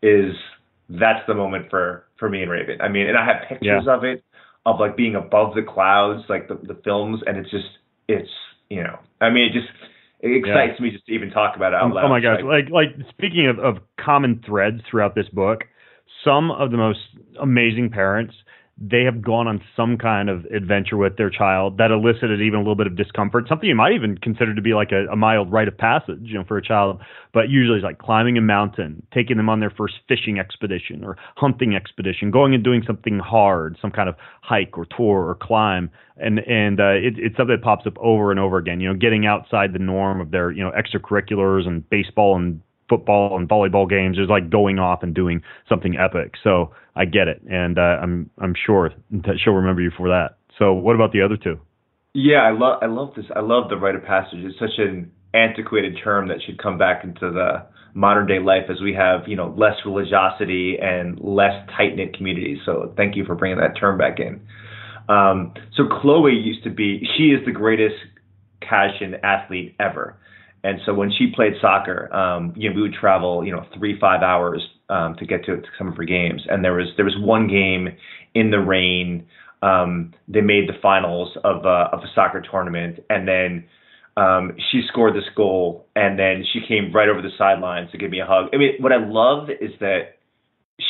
wow. 0.03 0.09
is 0.09 0.35
that's 0.89 1.25
the 1.27 1.33
moment 1.33 1.69
for 1.69 2.05
for 2.17 2.29
me 2.29 2.41
and 2.41 2.51
Raven. 2.51 2.81
I 2.81 2.87
mean, 2.87 3.07
and 3.07 3.17
I 3.17 3.25
have 3.25 3.47
pictures 3.47 3.83
yeah. 3.85 3.95
of 3.95 4.03
it 4.03 4.23
of 4.65 4.79
like 4.79 4.95
being 4.95 5.15
above 5.15 5.55
the 5.55 5.63
clouds, 5.63 6.23
like 6.29 6.47
the 6.47 6.55
the 6.55 6.79
films, 6.83 7.21
and 7.25 7.37
it's 7.37 7.49
just 7.49 7.67
it's 8.07 8.29
you 8.69 8.83
know, 8.83 8.99
I 9.21 9.29
mean, 9.29 9.45
it 9.45 9.53
just 9.53 9.67
it 10.19 10.35
excites 10.35 10.79
yeah. 10.79 10.83
me 10.83 10.91
just 10.91 11.05
to 11.07 11.13
even 11.13 11.31
talk 11.31 11.55
about 11.55 11.73
it 11.73 11.77
out 11.77 11.91
oh, 11.91 11.95
loud. 11.95 12.05
Oh 12.05 12.09
my 12.09 12.19
gosh! 12.19 12.41
Like 12.43 12.69
like 12.69 13.07
speaking 13.09 13.47
of, 13.47 13.59
of 13.59 13.81
common 13.99 14.43
threads 14.45 14.81
throughout 14.89 15.15
this 15.15 15.29
book, 15.29 15.61
some 16.23 16.51
of 16.51 16.71
the 16.71 16.77
most 16.77 16.99
amazing 17.41 17.89
parents 17.89 18.33
they 18.81 19.03
have 19.03 19.21
gone 19.21 19.47
on 19.47 19.61
some 19.75 19.97
kind 19.97 20.29
of 20.29 20.45
adventure 20.45 20.95
with 20.95 21.17
their 21.17 21.29
child 21.29 21.77
that 21.77 21.91
elicited 21.91 22.39
even 22.39 22.55
a 22.55 22.61
little 22.61 22.75
bit 22.75 22.87
of 22.87 22.95
discomfort, 22.95 23.45
something 23.49 23.67
you 23.67 23.75
might 23.75 23.91
even 23.91 24.17
consider 24.17 24.55
to 24.55 24.61
be 24.61 24.73
like 24.73 24.91
a, 24.91 25.05
a 25.11 25.17
mild 25.17 25.51
rite 25.51 25.67
of 25.67 25.77
passage, 25.77 26.19
you 26.21 26.35
know, 26.35 26.45
for 26.45 26.57
a 26.57 26.61
child. 26.61 26.99
But 27.33 27.49
usually 27.49 27.77
it's 27.77 27.83
like 27.83 27.97
climbing 27.97 28.37
a 28.37 28.41
mountain, 28.41 29.05
taking 29.13 29.35
them 29.35 29.49
on 29.49 29.59
their 29.59 29.69
first 29.69 29.95
fishing 30.07 30.39
expedition 30.39 31.03
or 31.03 31.17
hunting 31.35 31.75
expedition, 31.75 32.31
going 32.31 32.53
and 32.53 32.63
doing 32.63 32.81
something 32.87 33.19
hard, 33.19 33.77
some 33.81 33.91
kind 33.91 34.07
of 34.07 34.15
hike 34.41 34.77
or 34.77 34.85
tour 34.85 35.27
or 35.27 35.35
climb. 35.35 35.91
And 36.15 36.39
and 36.39 36.79
uh, 36.79 36.91
it, 36.91 37.15
it's 37.17 37.35
something 37.35 37.55
that 37.55 37.63
pops 37.63 37.85
up 37.85 37.97
over 37.97 38.31
and 38.31 38.39
over 38.39 38.57
again. 38.57 38.79
You 38.79 38.89
know, 38.89 38.95
getting 38.95 39.25
outside 39.25 39.73
the 39.73 39.79
norm 39.79 40.21
of 40.21 40.31
their 40.31 40.51
you 40.51 40.63
know 40.63 40.71
extracurriculars 40.71 41.67
and 41.67 41.87
baseball 41.89 42.37
and 42.37 42.61
football 42.89 43.37
and 43.37 43.47
volleyball 43.47 43.89
games 43.89 44.17
is 44.17 44.27
like 44.29 44.49
going 44.49 44.79
off 44.79 45.03
and 45.03 45.13
doing 45.13 45.41
something 45.69 45.95
epic. 45.95 46.33
So 46.43 46.73
I 46.95 47.05
get 47.05 47.27
it, 47.27 47.41
and 47.49 47.77
uh, 47.77 47.97
I'm 48.01 48.29
I'm 48.39 48.53
sure 48.65 48.91
that 49.11 49.35
she'll 49.43 49.53
remember 49.53 49.81
you 49.81 49.91
for 49.95 50.09
that. 50.09 50.37
So 50.57 50.73
what 50.73 50.95
about 50.95 51.13
the 51.13 51.21
other 51.21 51.37
two? 51.37 51.59
Yeah, 52.13 52.39
I 52.39 52.51
love 52.51 52.79
I 52.81 52.87
love 52.87 53.13
this. 53.15 53.25
I 53.35 53.41
love 53.41 53.69
the 53.69 53.77
rite 53.77 53.95
of 53.95 54.03
passage. 54.03 54.39
It's 54.39 54.59
such 54.59 54.77
an 54.77 55.11
antiquated 55.33 55.97
term 56.03 56.27
that 56.29 56.37
should 56.45 56.61
come 56.61 56.77
back 56.77 57.03
into 57.03 57.31
the 57.31 57.65
modern 57.93 58.27
day 58.27 58.39
life 58.39 58.63
as 58.69 58.81
we 58.81 58.93
have 58.93 59.21
you 59.27 59.35
know 59.35 59.53
less 59.57 59.75
religiosity 59.85 60.77
and 60.81 61.19
less 61.19 61.53
tight 61.77 61.95
knit 61.95 62.17
communities. 62.17 62.57
So 62.65 62.93
thank 62.97 63.15
you 63.15 63.25
for 63.25 63.35
bringing 63.35 63.59
that 63.59 63.79
term 63.79 63.97
back 63.97 64.19
in. 64.19 64.41
Um, 65.07 65.53
so 65.75 65.83
Chloe 66.01 66.33
used 66.33 66.63
to 66.63 66.69
be 66.69 67.07
she 67.17 67.29
is 67.29 67.45
the 67.45 67.51
greatest 67.51 67.95
Kajan 68.61 69.19
athlete 69.23 69.75
ever. 69.79 70.18
And 70.63 70.79
so 70.85 70.93
when 70.93 71.11
she 71.11 71.31
played 71.33 71.53
soccer, 71.61 72.13
um, 72.13 72.53
you 72.55 72.69
know, 72.69 72.75
we 72.75 72.81
would 72.81 72.93
travel, 72.93 73.45
you 73.45 73.51
know, 73.51 73.65
three 73.77 73.99
five 73.99 74.21
hours 74.21 74.61
um, 74.89 75.15
to 75.19 75.25
get 75.25 75.45
to, 75.45 75.57
to 75.57 75.67
some 75.77 75.87
of 75.87 75.95
her 75.97 76.03
games. 76.03 76.41
And 76.49 76.63
there 76.63 76.73
was 76.73 76.87
there 76.95 77.05
was 77.05 77.15
one 77.19 77.47
game 77.47 77.89
in 78.33 78.51
the 78.51 78.59
rain. 78.59 79.25
Um, 79.61 80.13
they 80.27 80.41
made 80.41 80.69
the 80.69 80.77
finals 80.81 81.37
of 81.43 81.65
uh, 81.65 81.89
of 81.91 81.99
a 81.99 82.07
soccer 82.13 82.41
tournament, 82.41 82.99
and 83.09 83.27
then 83.27 83.65
um, 84.17 84.55
she 84.71 84.81
scored 84.87 85.15
this 85.15 85.29
goal, 85.35 85.87
and 85.95 86.19
then 86.19 86.45
she 86.51 86.59
came 86.67 86.93
right 86.93 87.09
over 87.09 87.21
the 87.21 87.31
sidelines 87.37 87.91
to 87.91 87.97
give 87.97 88.11
me 88.11 88.19
a 88.19 88.25
hug. 88.25 88.47
I 88.53 88.57
mean, 88.57 88.73
what 88.79 88.91
I 88.91 88.97
love 88.97 89.49
is 89.49 89.71
that 89.79 90.17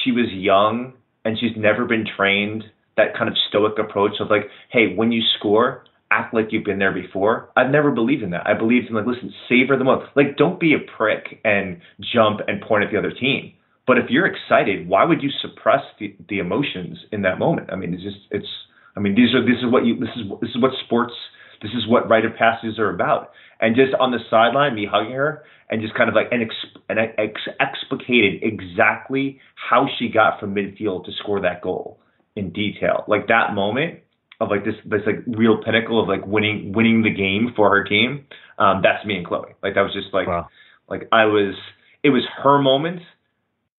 she 0.03 0.11
was 0.11 0.27
young 0.31 0.93
and 1.25 1.37
she's 1.39 1.55
never 1.57 1.85
been 1.85 2.05
trained 2.15 2.63
that 2.99 3.17
kind 3.17 3.29
of 3.29 3.35
stoic 3.47 3.79
approach 3.79 4.19
of 4.19 4.29
like, 4.29 4.49
hey, 4.71 4.93
when 4.95 5.11
you 5.11 5.21
score, 5.37 5.85
act 6.11 6.33
like 6.33 6.47
you've 6.51 6.65
been 6.65 6.79
there 6.79 6.93
before. 6.93 7.49
I've 7.55 7.71
never 7.71 7.91
believed 7.91 8.23
in 8.23 8.31
that. 8.31 8.47
I 8.47 8.53
believed 8.53 8.87
in 8.87 8.95
like, 8.95 9.05
listen, 9.05 9.33
savor 9.47 9.77
the 9.77 9.83
moment. 9.83 10.09
Like, 10.15 10.37
don't 10.37 10.59
be 10.59 10.73
a 10.73 10.97
prick 10.97 11.39
and 11.43 11.81
jump 12.13 12.39
and 12.47 12.61
point 12.61 12.83
at 12.83 12.91
the 12.91 12.97
other 12.97 13.11
team. 13.11 13.53
But 13.85 13.97
if 13.97 14.05
you're 14.09 14.27
excited, 14.27 14.87
why 14.87 15.03
would 15.03 15.23
you 15.23 15.29
suppress 15.41 15.81
the, 15.99 16.15
the 16.29 16.39
emotions 16.39 16.99
in 17.11 17.23
that 17.23 17.39
moment? 17.39 17.69
I 17.71 17.75
mean, 17.75 17.93
it's 17.93 18.03
just 18.03 18.17
it's. 18.31 18.47
I 18.95 18.99
mean, 18.99 19.15
these 19.15 19.33
are 19.33 19.41
this 19.41 19.57
is 19.63 19.71
what 19.71 19.85
you 19.85 19.99
this 19.99 20.09
is 20.15 20.29
this 20.41 20.49
is 20.51 20.61
what 20.61 20.71
sports 20.85 21.13
this 21.61 21.71
is 21.71 21.87
what 21.87 22.09
rite 22.09 22.25
of 22.25 22.35
passages 22.35 22.79
are 22.79 22.93
about. 22.93 23.31
And 23.59 23.75
just 23.75 23.93
on 23.99 24.11
the 24.11 24.19
sideline, 24.29 24.75
me 24.75 24.87
hugging 24.89 25.13
her 25.13 25.43
and 25.69 25.81
just 25.81 25.93
kind 25.95 26.09
of 26.09 26.15
like 26.15 26.27
and, 26.31 26.41
exp- 26.41 26.81
and 26.87 26.99
ex- 27.17 27.55
explicated 27.59 28.41
exactly 28.43 29.39
how 29.55 29.87
she 29.97 30.09
got 30.09 30.39
from 30.39 30.55
midfield 30.55 31.05
to 31.05 31.11
score 31.19 31.41
that 31.41 31.61
goal 31.61 31.99
in 32.35 32.51
detail. 32.51 33.03
Like 33.07 33.27
that 33.27 33.53
moment 33.53 33.99
of 34.39 34.49
like 34.49 34.63
this 34.63 34.75
this 34.85 35.01
like 35.05 35.23
real 35.27 35.61
pinnacle 35.63 36.01
of 36.01 36.07
like 36.07 36.25
winning 36.25 36.71
winning 36.73 37.03
the 37.03 37.13
game 37.13 37.53
for 37.55 37.69
her 37.69 37.83
team. 37.83 38.25
Um, 38.57 38.81
that's 38.83 39.05
me 39.05 39.17
and 39.17 39.25
Chloe. 39.25 39.55
Like 39.61 39.75
that 39.75 39.81
was 39.81 39.93
just 39.93 40.13
like 40.13 40.27
wow. 40.27 40.47
like 40.89 41.07
I 41.11 41.25
was 41.25 41.55
it 42.03 42.09
was 42.09 42.23
her 42.43 42.59
moment 42.59 43.01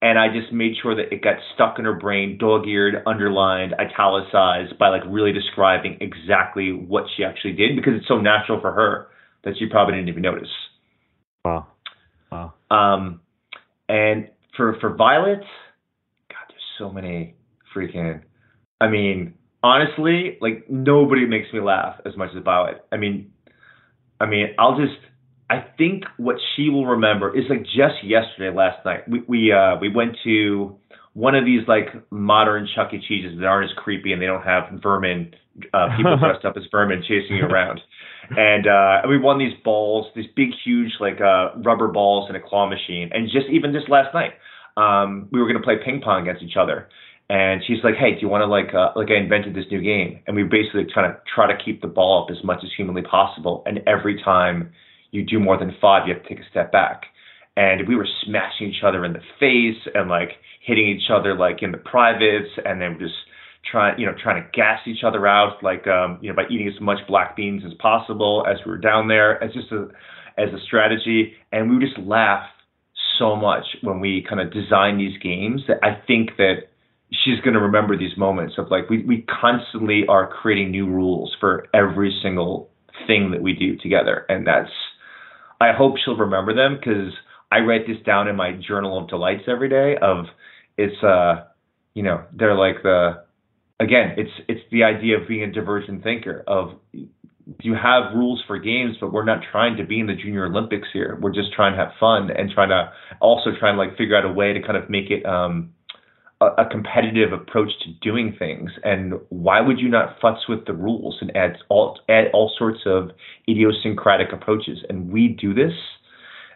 and 0.02 0.18
I 0.18 0.28
just 0.28 0.52
made 0.52 0.74
sure 0.82 0.94
that 0.94 1.12
it 1.12 1.22
got 1.22 1.36
stuck 1.54 1.78
in 1.78 1.84
her 1.84 1.92
brain, 1.92 2.38
dog-eared, 2.38 3.02
underlined, 3.06 3.74
italicized 3.74 4.78
by 4.78 4.88
like 4.88 5.02
really 5.06 5.32
describing 5.32 5.98
exactly 6.00 6.72
what 6.72 7.04
she 7.16 7.24
actually 7.24 7.52
did 7.52 7.76
because 7.76 7.94
it's 7.96 8.08
so 8.08 8.18
natural 8.18 8.60
for 8.60 8.72
her 8.72 9.08
that 9.44 9.54
she 9.58 9.66
probably 9.66 9.94
didn't 9.94 10.08
even 10.08 10.22
notice. 10.22 10.48
Wow. 11.44 11.66
Wow. 12.32 12.54
Um, 12.70 13.20
and 13.88 14.28
for 14.56 14.76
for 14.80 14.94
Violet, 14.94 15.40
God, 15.40 16.46
there's 16.48 16.60
so 16.78 16.90
many 16.90 17.34
freaking. 17.74 18.22
I 18.80 18.88
mean, 18.88 19.34
honestly, 19.62 20.38
like 20.40 20.68
nobody 20.68 21.26
makes 21.26 21.52
me 21.52 21.60
laugh 21.60 22.00
as 22.06 22.16
much 22.16 22.30
as 22.36 22.42
Violet. 22.42 22.84
I 22.92 22.96
mean, 22.96 23.32
I 24.20 24.26
mean, 24.26 24.54
I'll 24.58 24.76
just. 24.76 24.98
I 25.48 25.64
think 25.76 26.04
what 26.16 26.36
she 26.54 26.68
will 26.68 26.86
remember 26.86 27.36
is 27.36 27.44
like 27.50 27.64
just 27.64 28.04
yesterday, 28.04 28.54
last 28.56 28.84
night. 28.84 29.08
We 29.08 29.22
we 29.26 29.52
uh 29.52 29.76
we 29.80 29.92
went 29.92 30.16
to 30.24 30.76
one 31.14 31.34
of 31.34 31.44
these 31.44 31.66
like 31.66 31.88
modern 32.10 32.68
Chuck 32.74 32.92
E. 32.94 33.02
Cheeses 33.06 33.38
that 33.38 33.46
aren't 33.46 33.70
as 33.70 33.76
creepy 33.76 34.12
and 34.12 34.22
they 34.22 34.26
don't 34.26 34.44
have 34.44 34.80
vermin, 34.80 35.34
uh, 35.74 35.88
people 35.96 36.16
dressed 36.20 36.44
up 36.44 36.56
as 36.56 36.62
vermin 36.70 37.02
chasing 37.02 37.36
you 37.36 37.46
around. 37.46 37.80
And 38.30 38.68
uh, 38.68 39.08
we 39.08 39.18
won 39.18 39.38
these 39.38 39.54
balls, 39.64 40.06
these 40.14 40.30
big, 40.36 40.50
huge 40.64 40.92
like 41.00 41.20
uh, 41.20 41.58
rubber 41.64 41.88
balls 41.88 42.30
in 42.30 42.36
a 42.36 42.40
claw 42.40 42.68
machine. 42.68 43.10
And 43.12 43.28
just 43.28 43.46
even 43.50 43.72
just 43.72 43.88
last 43.88 44.14
night, 44.14 44.34
um, 44.76 45.28
we 45.32 45.40
were 45.40 45.46
going 45.46 45.58
to 45.58 45.64
play 45.64 45.76
ping 45.84 46.00
pong 46.00 46.22
against 46.22 46.44
each 46.44 46.56
other 46.56 46.88
and 47.30 47.62
she's 47.64 47.78
like, 47.84 47.94
"Hey, 47.94 48.14
do 48.14 48.20
you 48.22 48.28
want 48.28 48.42
to 48.42 48.46
like 48.46 48.74
uh, 48.74 48.90
like 48.96 49.08
I 49.08 49.14
invented 49.14 49.54
this 49.54 49.64
new 49.70 49.80
game?" 49.80 50.18
And 50.26 50.34
we 50.34 50.42
basically 50.42 50.84
kind 50.92 51.06
of 51.06 51.16
try 51.32 51.46
to 51.46 51.56
keep 51.64 51.80
the 51.80 51.86
ball 51.86 52.24
up 52.24 52.36
as 52.36 52.42
much 52.42 52.58
as 52.64 52.70
humanly 52.76 53.02
possible. 53.02 53.62
And 53.66 53.78
every 53.86 54.20
time 54.20 54.72
you 55.12 55.24
do 55.24 55.38
more 55.38 55.56
than 55.56 55.72
five, 55.80 56.08
you 56.08 56.14
have 56.14 56.24
to 56.24 56.28
take 56.28 56.40
a 56.40 56.50
step 56.50 56.72
back. 56.72 57.04
And 57.56 57.86
we 57.86 57.94
were 57.94 58.08
smashing 58.26 58.70
each 58.70 58.82
other 58.84 59.04
in 59.04 59.12
the 59.12 59.22
face 59.38 59.80
and 59.94 60.10
like 60.10 60.30
hitting 60.66 60.88
each 60.88 61.08
other 61.08 61.36
like 61.36 61.62
in 61.62 61.70
the 61.70 61.78
privates, 61.78 62.50
and 62.64 62.80
then 62.80 62.96
just 62.98 63.14
trying 63.70 63.96
you 64.00 64.06
know 64.06 64.14
trying 64.20 64.42
to 64.42 64.48
gas 64.52 64.80
each 64.88 65.04
other 65.04 65.24
out 65.28 65.62
like 65.62 65.86
um, 65.86 66.18
you 66.20 66.30
know 66.30 66.34
by 66.34 66.48
eating 66.50 66.66
as 66.66 66.80
much 66.80 66.98
black 67.06 67.36
beans 67.36 67.62
as 67.64 67.74
possible 67.74 68.44
as 68.50 68.56
we 68.66 68.72
were 68.72 68.78
down 68.78 69.06
there 69.06 69.42
as 69.42 69.52
just 69.52 69.70
a 69.70 69.86
as 70.36 70.48
a 70.52 70.58
strategy. 70.66 71.34
And 71.52 71.70
we 71.70 71.76
would 71.76 71.86
just 71.86 71.98
laugh 72.00 72.42
so 73.20 73.36
much 73.36 73.64
when 73.82 74.00
we 74.00 74.26
kind 74.28 74.40
of 74.40 74.52
design 74.52 74.98
these 74.98 75.16
games 75.22 75.62
that 75.68 75.78
I 75.84 76.02
think 76.08 76.30
that 76.36 76.69
she's 77.12 77.40
going 77.40 77.54
to 77.54 77.60
remember 77.60 77.96
these 77.96 78.16
moments 78.16 78.54
of 78.58 78.70
like 78.70 78.88
we, 78.88 79.02
we 79.04 79.26
constantly 79.40 80.04
are 80.08 80.28
creating 80.28 80.70
new 80.70 80.86
rules 80.86 81.34
for 81.40 81.66
every 81.74 82.16
single 82.22 82.70
thing 83.06 83.30
that 83.32 83.42
we 83.42 83.54
do 83.54 83.76
together, 83.76 84.26
and 84.28 84.46
that's. 84.46 84.70
I 85.62 85.72
hope 85.76 85.96
she'll 86.02 86.16
remember 86.16 86.54
them 86.54 86.78
because 86.78 87.12
I 87.52 87.58
write 87.58 87.86
this 87.86 87.98
down 88.06 88.28
in 88.28 88.36
my 88.36 88.52
journal 88.52 88.96
of 88.96 89.08
delights 89.08 89.42
every 89.46 89.68
day. 89.68 89.96
Of 90.00 90.26
it's 90.78 91.02
uh, 91.02 91.44
you 91.94 92.02
know, 92.02 92.24
they're 92.32 92.54
like 92.54 92.82
the 92.82 93.24
again, 93.78 94.14
it's 94.16 94.30
it's 94.48 94.60
the 94.70 94.84
idea 94.84 95.18
of 95.18 95.28
being 95.28 95.42
a 95.42 95.52
divergent 95.52 96.02
thinker. 96.02 96.44
Of 96.46 96.78
you 97.62 97.74
have 97.74 98.14
rules 98.14 98.42
for 98.46 98.58
games, 98.58 98.96
but 99.00 99.12
we're 99.12 99.24
not 99.24 99.40
trying 99.50 99.76
to 99.78 99.84
be 99.84 99.98
in 99.98 100.06
the 100.06 100.14
Junior 100.14 100.46
Olympics 100.46 100.88
here. 100.92 101.18
We're 101.20 101.34
just 101.34 101.52
trying 101.52 101.72
to 101.72 101.78
have 101.78 101.92
fun 101.98 102.30
and 102.30 102.50
trying 102.50 102.68
to 102.68 102.92
also 103.20 103.50
trying 103.58 103.74
to 103.74 103.78
like 103.78 103.96
figure 103.98 104.16
out 104.16 104.24
a 104.24 104.32
way 104.32 104.52
to 104.52 104.62
kind 104.62 104.76
of 104.76 104.88
make 104.88 105.10
it 105.10 105.26
um, 105.26 105.74
a, 106.40 106.64
competitive 106.70 107.32
approach 107.32 107.70
to 107.82 107.92
doing 108.00 108.34
things. 108.38 108.70
And 108.82 109.14
why 109.28 109.60
would 109.60 109.78
you 109.78 109.88
not 109.88 110.18
futz 110.20 110.48
with 110.48 110.66
the 110.66 110.72
rules 110.72 111.18
and 111.20 111.34
add 111.36 111.56
all 111.68 111.98
add 112.08 112.26
all 112.32 112.52
sorts 112.56 112.80
of 112.86 113.10
idiosyncratic 113.48 114.32
approaches? 114.32 114.78
And 114.88 115.12
we 115.12 115.28
do 115.28 115.52
this, 115.54 115.74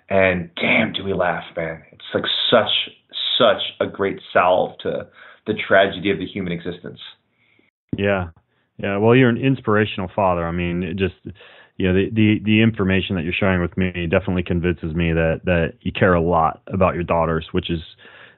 and 0.09 0.51
damn, 0.56 0.93
do 0.93 1.05
we 1.05 1.12
laugh, 1.12 1.44
man! 1.56 1.82
It's 1.93 2.05
like 2.15 2.24
such 2.51 2.70
such 3.39 3.62
a 3.81 3.86
great 3.86 4.20
salve 4.32 4.78
to 4.82 5.06
the 5.47 5.55
tragedy 5.55 6.11
of 6.11 6.19
the 6.19 6.27
human 6.27 6.52
existence. 6.52 7.01
Yeah, 7.97 8.28
yeah. 8.78 8.97
Well, 8.97 9.15
you're 9.15 9.28
an 9.28 9.39
inspirational 9.39 10.11
father. 10.15 10.47
I 10.47 10.52
mean, 10.52 10.82
it 10.82 10.97
just 10.97 11.15
you 11.77 11.89
know 11.89 11.94
the, 11.94 12.11
the 12.11 12.40
the 12.44 12.62
information 12.62 13.16
that 13.16 13.24
you're 13.24 13.35
sharing 13.39 13.61
with 13.61 13.77
me 13.77 14.06
definitely 14.11 14.44
convinces 14.44 14.94
me 14.94 15.12
that 15.12 15.43
that 15.44 15.74
you 15.82 15.93
care 15.93 16.15
a 16.15 16.23
lot 16.23 16.62
about 16.69 16.94
your 16.94 17.05
daughters, 17.05 17.48
which 17.52 17.70
is 17.70 17.81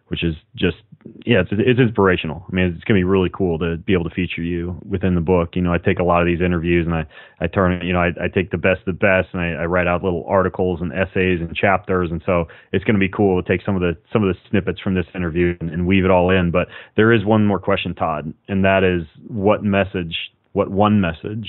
which 0.09 0.23
is 0.23 0.35
just 0.55 0.77
yeah, 1.25 1.41
it's 1.41 1.51
it's 1.53 1.79
inspirational. 1.79 2.45
I 2.51 2.55
mean, 2.55 2.67
it's 2.75 2.85
gonna 2.85 2.99
be 2.99 3.05
really 3.05 3.31
cool 3.33 3.59
to 3.59 3.77
be 3.77 3.93
able 3.93 4.05
to 4.05 4.15
feature 4.15 4.43
you 4.43 4.77
within 4.89 5.15
the 5.15 5.21
book. 5.21 5.51
You 5.55 5.63
know, 5.63 5.73
I 5.73 5.79
take 5.79 5.99
a 5.99 6.05
lot 6.05 6.21
of 6.21 6.27
these 6.27 6.41
interviews 6.41 6.87
and 6.87 6.95
I 6.95 7.07
I 7.41 7.47
turn 7.47 7.73
it. 7.73 7.85
you 7.85 7.93
know 7.93 8.01
I, 8.01 8.09
I 8.21 8.29
take 8.29 8.51
the 8.51 8.59
best 8.59 8.81
of 8.81 8.87
the 8.87 8.93
best 8.93 9.29
and 9.33 9.41
I, 9.41 9.63
I 9.63 9.65
write 9.67 9.87
out 9.87 10.03
little 10.03 10.25
articles 10.27 10.81
and 10.81 10.93
essays 10.93 11.41
and 11.41 11.55
chapters, 11.55 12.11
and 12.11 12.23
so 12.27 12.47
it's 12.73 12.85
gonna 12.85 12.99
be 12.99 13.09
cool 13.09 13.41
to 13.43 13.49
take 13.49 13.65
some 13.65 13.75
of 13.77 13.83
the 13.83 13.97
some 14.13 14.23
of 14.23 14.35
the 14.35 14.41
snippets 14.51 14.81
from 14.81 14.95
this 14.95 15.07
interview 15.15 15.57
and, 15.61 15.71
and 15.71 15.87
weave 15.87 16.05
it 16.05 16.11
all 16.11 16.31
in. 16.31 16.51
But 16.51 16.69
there 16.97 17.13
is 17.13 17.25
one 17.25 17.47
more 17.47 17.61
question, 17.61 17.95
Todd, 17.95 18.33
and 18.49 18.65
that 18.65 18.83
is 18.85 19.07
what 19.29 19.63
message, 19.63 20.17
what 20.53 20.71
one 20.71 21.01
message 21.01 21.49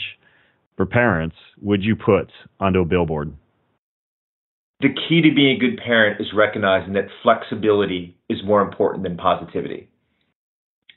for 0.75 0.85
parents 0.85 1.35
would 1.61 1.83
you 1.83 1.95
put 1.95 2.31
onto 2.59 2.79
a 2.79 2.85
billboard? 2.85 3.33
The 4.79 4.89
key 4.89 5.21
to 5.21 5.33
being 5.33 5.57
a 5.57 5.59
good 5.59 5.77
parent 5.83 6.21
is 6.21 6.27
recognizing 6.35 6.93
that 6.93 7.07
flexibility 7.23 8.15
is 8.29 8.39
more 8.45 8.61
important 8.61 9.03
than 9.03 9.17
positivity. 9.17 9.89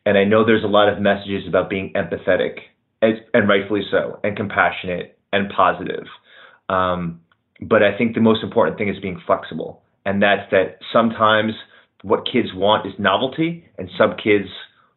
And 0.05 0.19
I 0.19 0.25
know 0.25 0.45
there's 0.45 0.65
a 0.65 0.69
lot 0.69 0.89
of 0.89 1.01
messages 1.01 1.47
about 1.49 1.71
being 1.71 1.93
empathetic, 1.95 2.59
and, 3.01 3.21
and 3.33 3.49
rightfully 3.49 3.83
so, 3.91 4.21
and 4.23 4.37
compassionate 4.37 5.19
and 5.33 5.51
positive. 5.51 6.05
Um, 6.69 7.21
but 7.61 7.83
I 7.83 7.97
think 7.97 8.15
the 8.15 8.21
most 8.21 8.43
important 8.43 8.79
thing 8.79 8.89
is 8.89 8.99
being 9.01 9.21
flexible. 9.27 9.83
And 10.05 10.23
that's 10.23 10.51
that 10.51 10.79
sometimes 10.93 11.53
what 12.03 12.27
kids 12.31 12.49
want 12.55 12.87
is 12.87 12.95
novelty, 12.99 13.65
and 13.79 13.89
some 13.97 14.15
kids, 14.23 14.49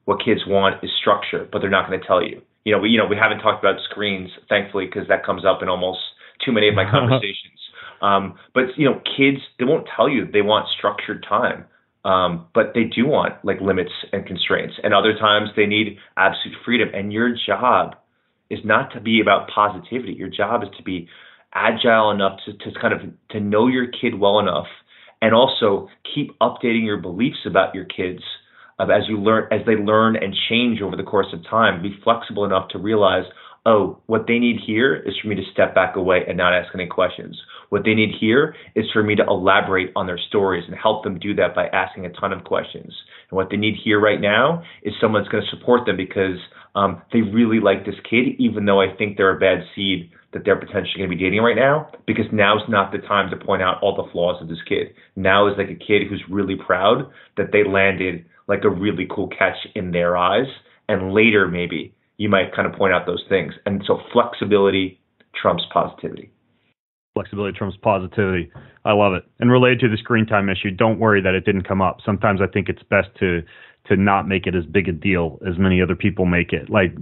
what 0.06 0.24
kids 0.24 0.42
want 0.48 0.84
is 0.84 0.90
structure, 1.00 1.48
but 1.52 1.60
they're 1.60 1.70
not 1.70 1.88
going 1.88 2.00
to 2.00 2.06
tell 2.06 2.24
you. 2.24 2.42
You 2.64 2.74
know, 2.74 2.80
we, 2.80 2.90
you 2.90 2.98
know, 2.98 3.06
we 3.06 3.18
haven't 3.18 3.40
talked 3.40 3.64
about 3.64 3.82
screens, 3.90 4.30
thankfully, 4.48 4.86
because 4.86 5.08
that 5.10 5.26
comes 5.26 5.44
up 5.46 5.62
in 5.62 5.68
almost 5.68 6.00
too 6.46 6.54
many 6.54 6.70
of 6.70 6.76
my 6.76 6.90
conversations. 6.92 7.60
Um, 8.04 8.36
but 8.54 8.66
you 8.78 8.86
know, 8.86 9.02
kids 9.18 9.40
they 9.58 9.66
won't 9.66 9.88
tell 9.96 10.10
you 10.10 10.28
they 10.32 10.42
want 10.42 10.68
structured 10.78 11.26
time, 11.28 11.66
um, 12.04 12.48
but 12.54 12.74
they 12.76 12.84
do 12.84 13.08
want 13.08 13.34
like 13.44 13.62
limits 13.62 13.94
and 14.12 14.26
constraints. 14.26 14.76
And 14.84 14.94
other 14.94 15.18
times 15.18 15.50
they 15.56 15.66
need 15.66 15.98
absolute 16.18 16.58
freedom. 16.66 16.90
And 16.94 17.14
your 17.14 17.34
job 17.34 17.96
is 18.50 18.60
not 18.66 18.94
to 18.94 19.00
be 19.00 19.22
about 19.22 19.50
positivity. 19.50 20.14
Your 20.14 20.30
job 20.30 20.64
is 20.64 20.70
to 20.78 20.84
be 20.84 21.08
agile 21.54 22.12
enough 22.12 22.40
to, 22.46 22.54
to 22.54 22.80
kind 22.80 22.94
of 22.94 23.00
to 23.32 23.40
know 23.40 23.68
your 23.68 23.88
kid 23.88 24.20
well 24.20 24.40
enough, 24.40 24.68
and 25.22 25.34
also 25.34 25.88
keep 26.14 26.38
updating 26.40 26.86
your 26.86 26.98
beliefs 26.98 27.46
about 27.46 27.74
your 27.74 27.86
kids 27.86 28.22
as 28.80 29.08
you 29.08 29.18
learn 29.18 29.48
as 29.50 29.66
they 29.66 29.76
learn 29.76 30.18
and 30.18 30.36
change 30.50 30.82
over 30.82 30.98
the 30.98 31.04
course 31.04 31.28
of 31.32 31.42
time. 31.50 31.82
Be 31.82 31.96
flexible 32.04 32.44
enough 32.44 32.68
to 32.70 32.80
realize 32.80 33.24
oh, 33.66 34.00
what 34.08 34.26
they 34.28 34.40
need 34.40 34.58
here 34.66 34.96
is 34.96 35.16
for 35.22 35.28
me 35.28 35.36
to 35.36 35.52
step 35.52 35.74
back 35.74 35.96
away 35.96 36.24
and 36.28 36.38
not 36.38 36.54
ask 36.54 36.74
any 36.76 36.88
questions. 36.88 37.40
What 37.74 37.86
they 37.86 37.96
need 37.96 38.14
here 38.20 38.54
is 38.76 38.86
for 38.94 39.02
me 39.02 39.16
to 39.16 39.24
elaborate 39.28 39.92
on 39.96 40.06
their 40.06 40.20
stories 40.20 40.64
and 40.68 40.78
help 40.78 41.04
them 41.04 41.18
do 41.18 41.34
that 41.34 41.56
by 41.56 41.66
asking 41.70 42.06
a 42.06 42.12
ton 42.12 42.32
of 42.32 42.44
questions. 42.44 42.94
And 43.32 43.36
what 43.36 43.50
they 43.50 43.58
need 43.58 43.74
here 43.84 44.00
right 44.00 44.22
now 44.22 44.62
is 44.84 44.94
someone 45.02 45.24
that's 45.24 45.32
going 45.32 45.44
to 45.44 45.50
support 45.50 45.88
them 45.88 45.98
because 45.98 46.38
um, 46.76 47.02
they 47.12 47.22
really 47.22 47.60
like 47.60 47.84
this 47.84 47.96
kid, 48.08 48.36
even 48.38 48.66
though 48.66 48.80
I 48.80 48.96
think 48.96 49.18
they're 49.18 49.36
a 49.36 49.40
bad 49.40 49.64
seed 49.74 50.12
that 50.34 50.46
they're 50.46 50.60
potentially 50.60 51.00
going 51.00 51.10
to 51.10 51.16
be 51.16 51.24
dating 51.24 51.42
right 51.42 51.56
now, 51.56 51.90
because 52.06 52.26
now's 52.32 52.62
not 52.70 52.92
the 52.92 53.00
time 53.00 53.32
to 53.32 53.44
point 53.44 53.64
out 53.64 53.82
all 53.82 53.96
the 53.96 54.12
flaws 54.12 54.40
of 54.40 54.50
this 54.50 54.62
kid. 54.70 54.94
Now 55.16 55.48
is 55.48 55.58
like 55.58 55.72
a 55.72 55.74
kid 55.74 56.04
who's 56.08 56.22
really 56.30 56.56
proud 56.56 57.10
that 57.38 57.52
they 57.52 57.64
landed 57.64 58.24
like 58.48 58.66
a 58.66 58.70
really 58.70 59.08
cool 59.10 59.30
catch 59.30 59.58
in 59.74 59.90
their 59.90 60.16
eyes. 60.16 60.46
And 60.90 61.12
later, 61.12 61.48
maybe 61.48 61.96
you 62.18 62.30
might 62.30 62.56
kind 62.56 62.68
of 62.72 62.78
point 62.78 62.94
out 62.94 63.08
those 63.08 63.26
things. 63.30 63.56
And 63.66 63.84
so 63.88 63.98
flexibility 64.14 65.02
trumps 65.42 65.64
positivity. 65.74 66.33
Flexibility 67.14 67.58
trumps 67.58 67.78
positivity. 67.82 68.52
I 68.86 68.94
love 68.94 69.14
it. 69.14 69.24
And 69.40 69.52
related 69.52 69.80
to 69.82 69.90
the 69.90 69.98
screen 69.98 70.26
time 70.26 70.50
issue, 70.50 70.72
don't 70.72 71.00
worry 71.00 71.22
that 71.22 71.36
it 71.36 71.46
didn't 71.46 71.68
come 71.68 71.82
up. 71.82 72.00
Sometimes 72.06 72.42
I 72.42 72.48
think 72.48 72.70
it's 72.70 72.84
best 72.84 73.10
to 73.20 73.42
to 73.88 73.98
not 73.98 74.28
make 74.28 74.48
it 74.48 74.56
as 74.56 74.66
big 74.66 74.88
a 74.88 74.94
deal 74.94 75.40
as 75.46 75.58
many 75.58 75.82
other 75.82 75.96
people 75.96 76.26
make 76.26 76.54
it. 76.54 76.70
Like 76.70 76.94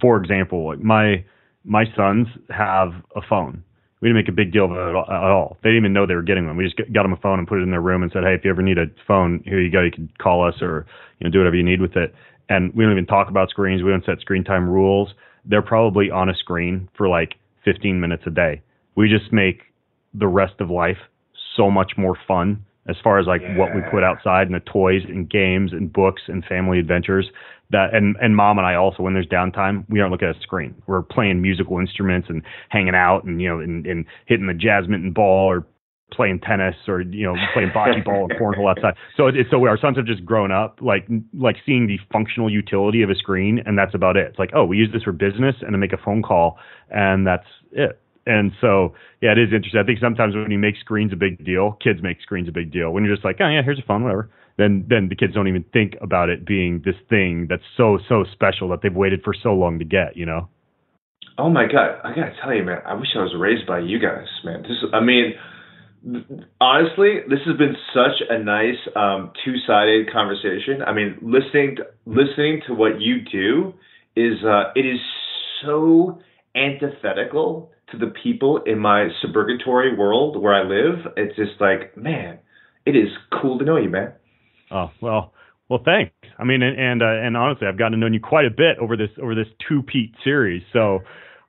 for 0.00 0.16
example, 0.16 0.66
like 0.66 0.80
my 0.80 1.24
my 1.64 1.84
sons 1.96 2.28
have 2.50 2.92
a 3.14 3.20
phone. 3.22 3.62
We 4.00 4.08
didn't 4.08 4.16
make 4.16 4.28
a 4.28 4.32
big 4.32 4.52
deal 4.52 4.66
of 4.66 4.72
it 4.72 4.76
at 4.76 5.30
all. 5.30 5.56
They 5.62 5.70
didn't 5.70 5.84
even 5.84 5.92
know 5.94 6.06
they 6.06 6.14
were 6.14 6.22
getting 6.22 6.46
one. 6.46 6.56
We 6.56 6.64
just 6.64 6.76
got 6.92 7.04
them 7.04 7.14
a 7.14 7.16
phone 7.16 7.38
and 7.38 7.48
put 7.48 7.58
it 7.58 7.62
in 7.62 7.70
their 7.70 7.80
room 7.80 8.02
and 8.02 8.12
said, 8.12 8.24
"Hey, 8.24 8.34
if 8.34 8.44
you 8.44 8.50
ever 8.50 8.62
need 8.62 8.78
a 8.78 8.86
phone, 9.06 9.42
here 9.44 9.60
you 9.60 9.70
go. 9.70 9.80
You 9.80 9.90
can 9.90 10.10
call 10.18 10.46
us 10.46 10.60
or 10.60 10.86
you 11.18 11.24
know 11.24 11.30
do 11.30 11.38
whatever 11.38 11.56
you 11.56 11.64
need 11.64 11.80
with 11.80 11.96
it." 11.96 12.14
and 12.48 12.72
we 12.74 12.84
don't 12.84 12.92
even 12.92 13.06
talk 13.06 13.28
about 13.28 13.50
screens. 13.50 13.82
We 13.82 13.90
don't 13.90 14.04
set 14.04 14.20
screen 14.20 14.44
time 14.44 14.68
rules. 14.68 15.14
They're 15.44 15.62
probably 15.62 16.10
on 16.10 16.28
a 16.28 16.34
screen 16.34 16.88
for 16.96 17.08
like 17.08 17.34
15 17.64 18.00
minutes 18.00 18.22
a 18.26 18.30
day. 18.30 18.62
We 18.96 19.08
just 19.08 19.32
make 19.32 19.60
the 20.14 20.26
rest 20.26 20.54
of 20.60 20.70
life 20.70 20.98
so 21.56 21.70
much 21.70 21.92
more 21.96 22.16
fun 22.26 22.64
as 22.88 22.96
far 23.02 23.18
as 23.18 23.26
like 23.26 23.42
yeah. 23.42 23.56
what 23.56 23.74
we 23.74 23.80
put 23.90 24.02
outside 24.04 24.46
and 24.46 24.54
the 24.54 24.60
toys 24.60 25.02
and 25.06 25.28
games 25.28 25.72
and 25.72 25.92
books 25.92 26.22
and 26.28 26.44
family 26.44 26.78
adventures 26.78 27.26
that 27.70 27.94
and 27.94 28.16
and 28.20 28.36
mom 28.36 28.58
and 28.58 28.66
I 28.66 28.74
also 28.74 29.02
when 29.02 29.14
there's 29.14 29.26
downtime 29.26 29.84
we 29.88 30.00
aren't 30.00 30.12
looking 30.12 30.28
at 30.28 30.36
a 30.36 30.40
screen 30.40 30.74
we're 30.86 31.02
playing 31.02 31.42
musical 31.42 31.78
instruments 31.78 32.28
and 32.30 32.42
hanging 32.68 32.94
out 32.94 33.24
and 33.24 33.40
you 33.42 33.48
know 33.48 33.58
and, 33.58 33.84
and 33.86 34.06
hitting 34.26 34.46
the 34.46 34.54
jasmine 34.54 35.12
ball 35.12 35.46
or 35.46 35.66
playing 36.12 36.40
tennis 36.40 36.74
or 36.86 37.00
you 37.00 37.26
know 37.26 37.34
playing 37.52 37.70
bocce 37.70 38.04
ball 38.04 38.28
or 38.30 38.38
cornhole 38.38 38.70
outside. 38.70 38.94
So 39.16 39.26
it's 39.26 39.50
so 39.50 39.64
our 39.66 39.78
sons 39.78 39.96
have 39.96 40.06
just 40.06 40.24
grown 40.24 40.52
up 40.52 40.78
like 40.80 41.06
like 41.34 41.56
seeing 41.64 41.86
the 41.86 41.98
functional 42.12 42.50
utility 42.50 43.02
of 43.02 43.10
a 43.10 43.14
screen, 43.14 43.60
and 43.66 43.76
that's 43.76 43.94
about 43.94 44.16
it. 44.16 44.28
It's 44.28 44.38
like 44.38 44.50
oh, 44.54 44.64
we 44.64 44.76
use 44.76 44.90
this 44.92 45.02
for 45.02 45.12
business 45.12 45.56
and 45.60 45.72
to 45.72 45.78
make 45.78 45.92
a 45.92 45.98
phone 45.98 46.22
call, 46.22 46.58
and 46.90 47.26
that's 47.26 47.46
it. 47.72 48.00
And 48.26 48.52
so 48.60 48.94
yeah, 49.22 49.32
it 49.32 49.38
is 49.38 49.48
interesting. 49.54 49.80
I 49.80 49.84
think 49.84 50.00
sometimes 50.00 50.34
when 50.34 50.50
you 50.50 50.58
make 50.58 50.76
screens 50.76 51.12
a 51.12 51.16
big 51.16 51.44
deal, 51.44 51.78
kids 51.82 52.00
make 52.02 52.20
screens 52.20 52.48
a 52.48 52.52
big 52.52 52.72
deal. 52.72 52.90
When 52.90 53.04
you're 53.04 53.14
just 53.14 53.24
like 53.24 53.36
oh 53.40 53.48
yeah, 53.48 53.62
here's 53.62 53.78
a 53.78 53.86
phone, 53.86 54.02
whatever. 54.02 54.30
Then 54.58 54.86
then 54.88 55.08
the 55.08 55.16
kids 55.16 55.34
don't 55.34 55.48
even 55.48 55.64
think 55.72 55.94
about 56.00 56.28
it 56.28 56.44
being 56.46 56.82
this 56.84 56.96
thing 57.08 57.46
that's 57.48 57.62
so 57.76 57.98
so 58.08 58.24
special 58.32 58.68
that 58.70 58.80
they've 58.82 58.94
waited 58.94 59.22
for 59.22 59.34
so 59.34 59.52
long 59.54 59.78
to 59.78 59.84
get. 59.84 60.16
You 60.16 60.26
know. 60.26 60.48
Oh 61.38 61.50
my 61.50 61.66
god, 61.66 62.00
I 62.02 62.14
gotta 62.14 62.32
tell 62.42 62.54
you, 62.54 62.64
man. 62.64 62.78
I 62.84 62.94
wish 62.94 63.08
I 63.14 63.22
was 63.22 63.34
raised 63.38 63.66
by 63.66 63.80
you 63.80 63.98
guys, 63.98 64.26
man. 64.44 64.62
This, 64.62 64.78
I 64.92 65.00
mean 65.00 65.34
honestly, 66.60 67.20
this 67.28 67.40
has 67.46 67.56
been 67.56 67.74
such 67.92 68.22
a 68.28 68.38
nice 68.38 68.78
um, 68.94 69.32
two-sided 69.44 70.12
conversation. 70.12 70.82
I 70.86 70.92
mean, 70.92 71.16
listening 71.20 71.76
to, 71.76 71.86
listening 72.06 72.62
to 72.68 72.74
what 72.74 73.00
you 73.00 73.22
do 73.22 73.74
is 74.14 74.44
uh, 74.44 74.72
it 74.74 74.86
is 74.86 75.00
so 75.64 76.20
antithetical 76.54 77.70
to 77.90 77.98
the 77.98 78.12
people 78.22 78.60
in 78.66 78.78
my 78.78 79.08
suburgatory 79.22 79.96
world 79.96 80.40
where 80.40 80.54
I 80.54 80.62
live. 80.62 81.12
It's 81.16 81.36
just 81.36 81.60
like, 81.60 81.96
man, 81.96 82.38
it 82.84 82.96
is 82.96 83.08
cool 83.40 83.58
to 83.58 83.64
know 83.64 83.76
you, 83.76 83.90
man. 83.90 84.12
Oh 84.70 84.90
well, 85.00 85.32
well, 85.68 85.80
thanks. 85.84 86.12
I 86.38 86.44
mean, 86.44 86.62
and 86.62 86.78
and, 86.78 87.02
uh, 87.02 87.06
and 87.06 87.36
honestly, 87.36 87.66
I've 87.66 87.78
gotten 87.78 87.92
to 87.92 87.98
know 87.98 88.12
you 88.12 88.20
quite 88.20 88.46
a 88.46 88.50
bit 88.50 88.78
over 88.80 88.96
this 88.96 89.10
over 89.22 89.34
this 89.34 89.48
two 89.68 89.82
Pete 89.82 90.14
series. 90.24 90.62
So 90.72 91.00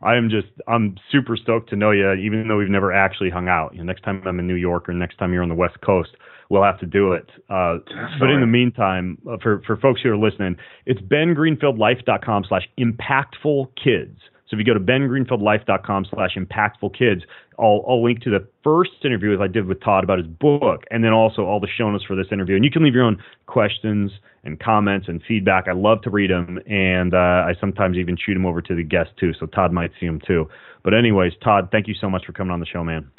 I 0.01 0.15
am 0.15 0.29
just 0.29 0.47
I'm 0.67 0.95
super 1.11 1.37
stoked 1.37 1.69
to 1.69 1.75
know 1.75 1.91
you, 1.91 2.11
even 2.13 2.47
though 2.47 2.57
we've 2.57 2.69
never 2.69 2.91
actually 2.93 3.29
hung 3.29 3.47
out. 3.47 3.73
You 3.73 3.79
know, 3.79 3.85
next 3.85 4.03
time 4.03 4.21
I'm 4.25 4.39
in 4.39 4.47
New 4.47 4.55
York 4.55 4.89
or 4.89 4.93
next 4.93 5.17
time 5.17 5.33
you're 5.33 5.43
on 5.43 5.49
the 5.49 5.55
West 5.55 5.81
Coast, 5.81 6.11
we'll 6.49 6.63
have 6.63 6.79
to 6.79 6.85
do 6.85 7.13
it. 7.13 7.29
Uh, 7.49 7.77
but 8.19 8.29
in 8.29 8.41
the 8.41 8.47
meantime, 8.47 9.17
uh, 9.29 9.37
for 9.41 9.61
for 9.65 9.77
folks 9.77 10.01
who 10.01 10.09
are 10.09 10.17
listening, 10.17 10.55
it's 10.85 11.01
bengreenfieldlife.com 11.01 12.45
slash 12.47 12.67
impactful 12.79 13.69
kids. 13.83 14.19
So 14.49 14.55
if 14.55 14.59
you 14.59 14.65
go 14.65 14.73
to 14.73 14.79
bengreenfieldlife.com 14.79 16.07
slash 16.09 16.37
impactful 16.37 16.97
kids, 16.97 17.23
I'll, 17.59 17.83
I'll 17.87 18.03
link 18.03 18.21
to 18.21 18.29
the 18.29 18.47
first 18.63 18.91
interview 19.03 19.33
as 19.33 19.41
I 19.41 19.47
did 19.47 19.65
with 19.65 19.81
Todd 19.81 20.03
about 20.03 20.19
his 20.19 20.27
book, 20.27 20.83
and 20.89 21.03
then 21.03 21.11
also 21.11 21.43
all 21.43 21.59
the 21.59 21.67
show 21.67 21.89
notes 21.89 22.05
for 22.05 22.15
this 22.15 22.27
interview. 22.31 22.55
And 22.55 22.63
you 22.63 22.71
can 22.71 22.83
leave 22.83 22.93
your 22.93 23.03
own 23.03 23.21
questions 23.47 24.11
and 24.43 24.59
comments 24.59 25.07
and 25.09 25.21
feedback. 25.27 25.67
I 25.67 25.73
love 25.73 26.01
to 26.03 26.09
read 26.09 26.29
them, 26.29 26.59
and 26.65 27.13
uh, 27.13 27.17
I 27.17 27.53
sometimes 27.59 27.97
even 27.97 28.15
shoot 28.15 28.35
them 28.35 28.45
over 28.45 28.61
to 28.61 28.75
the 28.75 28.83
guest 28.83 29.09
too. 29.19 29.33
So 29.37 29.47
Todd 29.47 29.73
might 29.73 29.91
see 29.99 30.05
them 30.05 30.21
too. 30.25 30.47
But 30.83 30.93
anyways, 30.93 31.33
Todd, 31.43 31.69
thank 31.71 31.87
you 31.87 31.95
so 31.99 32.09
much 32.09 32.25
for 32.25 32.31
coming 32.31 32.51
on 32.51 32.61
the 32.61 32.65
show, 32.65 32.83
man. 32.83 33.11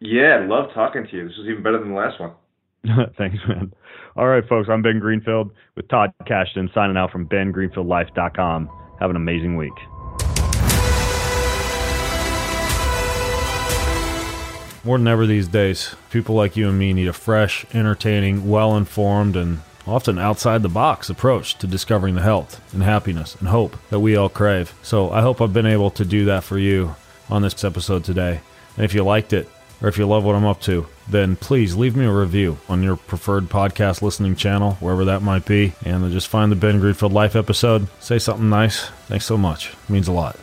Yeah, 0.00 0.40
I 0.42 0.46
love 0.46 0.70
talking 0.74 1.06
to 1.10 1.16
you. 1.16 1.28
This 1.28 1.36
was 1.36 1.48
even 1.48 1.62
better 1.64 1.80
than 1.80 1.88
the 1.88 1.96
last 1.96 2.20
one. 2.20 2.32
Thanks, 3.18 3.38
man. 3.48 3.72
All 4.16 4.28
right, 4.28 4.46
folks, 4.48 4.68
I'm 4.70 4.82
Ben 4.82 5.00
Greenfield 5.00 5.50
with 5.74 5.88
Todd 5.88 6.12
Kashdan 6.22 6.72
signing 6.72 6.96
out 6.96 7.10
from 7.10 7.26
bengreenfieldlife.com. 7.26 8.70
Have 9.00 9.10
an 9.10 9.16
amazing 9.16 9.56
week. 9.56 9.97
More 14.88 14.96
than 14.96 15.06
ever 15.06 15.26
these 15.26 15.48
days, 15.48 15.94
people 16.08 16.34
like 16.34 16.56
you 16.56 16.66
and 16.66 16.78
me 16.78 16.94
need 16.94 17.08
a 17.08 17.12
fresh, 17.12 17.66
entertaining, 17.74 18.48
well 18.48 18.74
informed, 18.74 19.36
and 19.36 19.60
often 19.86 20.18
outside 20.18 20.62
the 20.62 20.70
box 20.70 21.10
approach 21.10 21.56
to 21.58 21.66
discovering 21.66 22.14
the 22.14 22.22
health 22.22 22.58
and 22.72 22.82
happiness 22.82 23.36
and 23.38 23.50
hope 23.50 23.76
that 23.90 24.00
we 24.00 24.16
all 24.16 24.30
crave. 24.30 24.72
So 24.82 25.10
I 25.10 25.20
hope 25.20 25.42
I've 25.42 25.52
been 25.52 25.66
able 25.66 25.90
to 25.90 26.06
do 26.06 26.24
that 26.24 26.42
for 26.42 26.56
you 26.56 26.96
on 27.28 27.42
this 27.42 27.64
episode 27.64 28.02
today. 28.02 28.40
And 28.76 28.84
if 28.86 28.94
you 28.94 29.04
liked 29.04 29.34
it, 29.34 29.46
or 29.82 29.88
if 29.88 29.98
you 29.98 30.06
love 30.06 30.24
what 30.24 30.34
I'm 30.34 30.46
up 30.46 30.62
to, 30.62 30.86
then 31.06 31.36
please 31.36 31.76
leave 31.76 31.94
me 31.94 32.06
a 32.06 32.10
review 32.10 32.56
on 32.66 32.82
your 32.82 32.96
preferred 32.96 33.50
podcast 33.50 34.00
listening 34.00 34.36
channel, 34.36 34.78
wherever 34.80 35.04
that 35.04 35.20
might 35.20 35.44
be, 35.44 35.74
and 35.84 36.10
just 36.12 36.28
find 36.28 36.50
the 36.50 36.56
Ben 36.56 36.80
Greenfield 36.80 37.12
Life 37.12 37.36
episode. 37.36 37.88
Say 38.00 38.18
something 38.18 38.48
nice. 38.48 38.86
Thanks 39.06 39.26
so 39.26 39.36
much. 39.36 39.68
It 39.68 39.90
means 39.90 40.08
a 40.08 40.12
lot. 40.12 40.38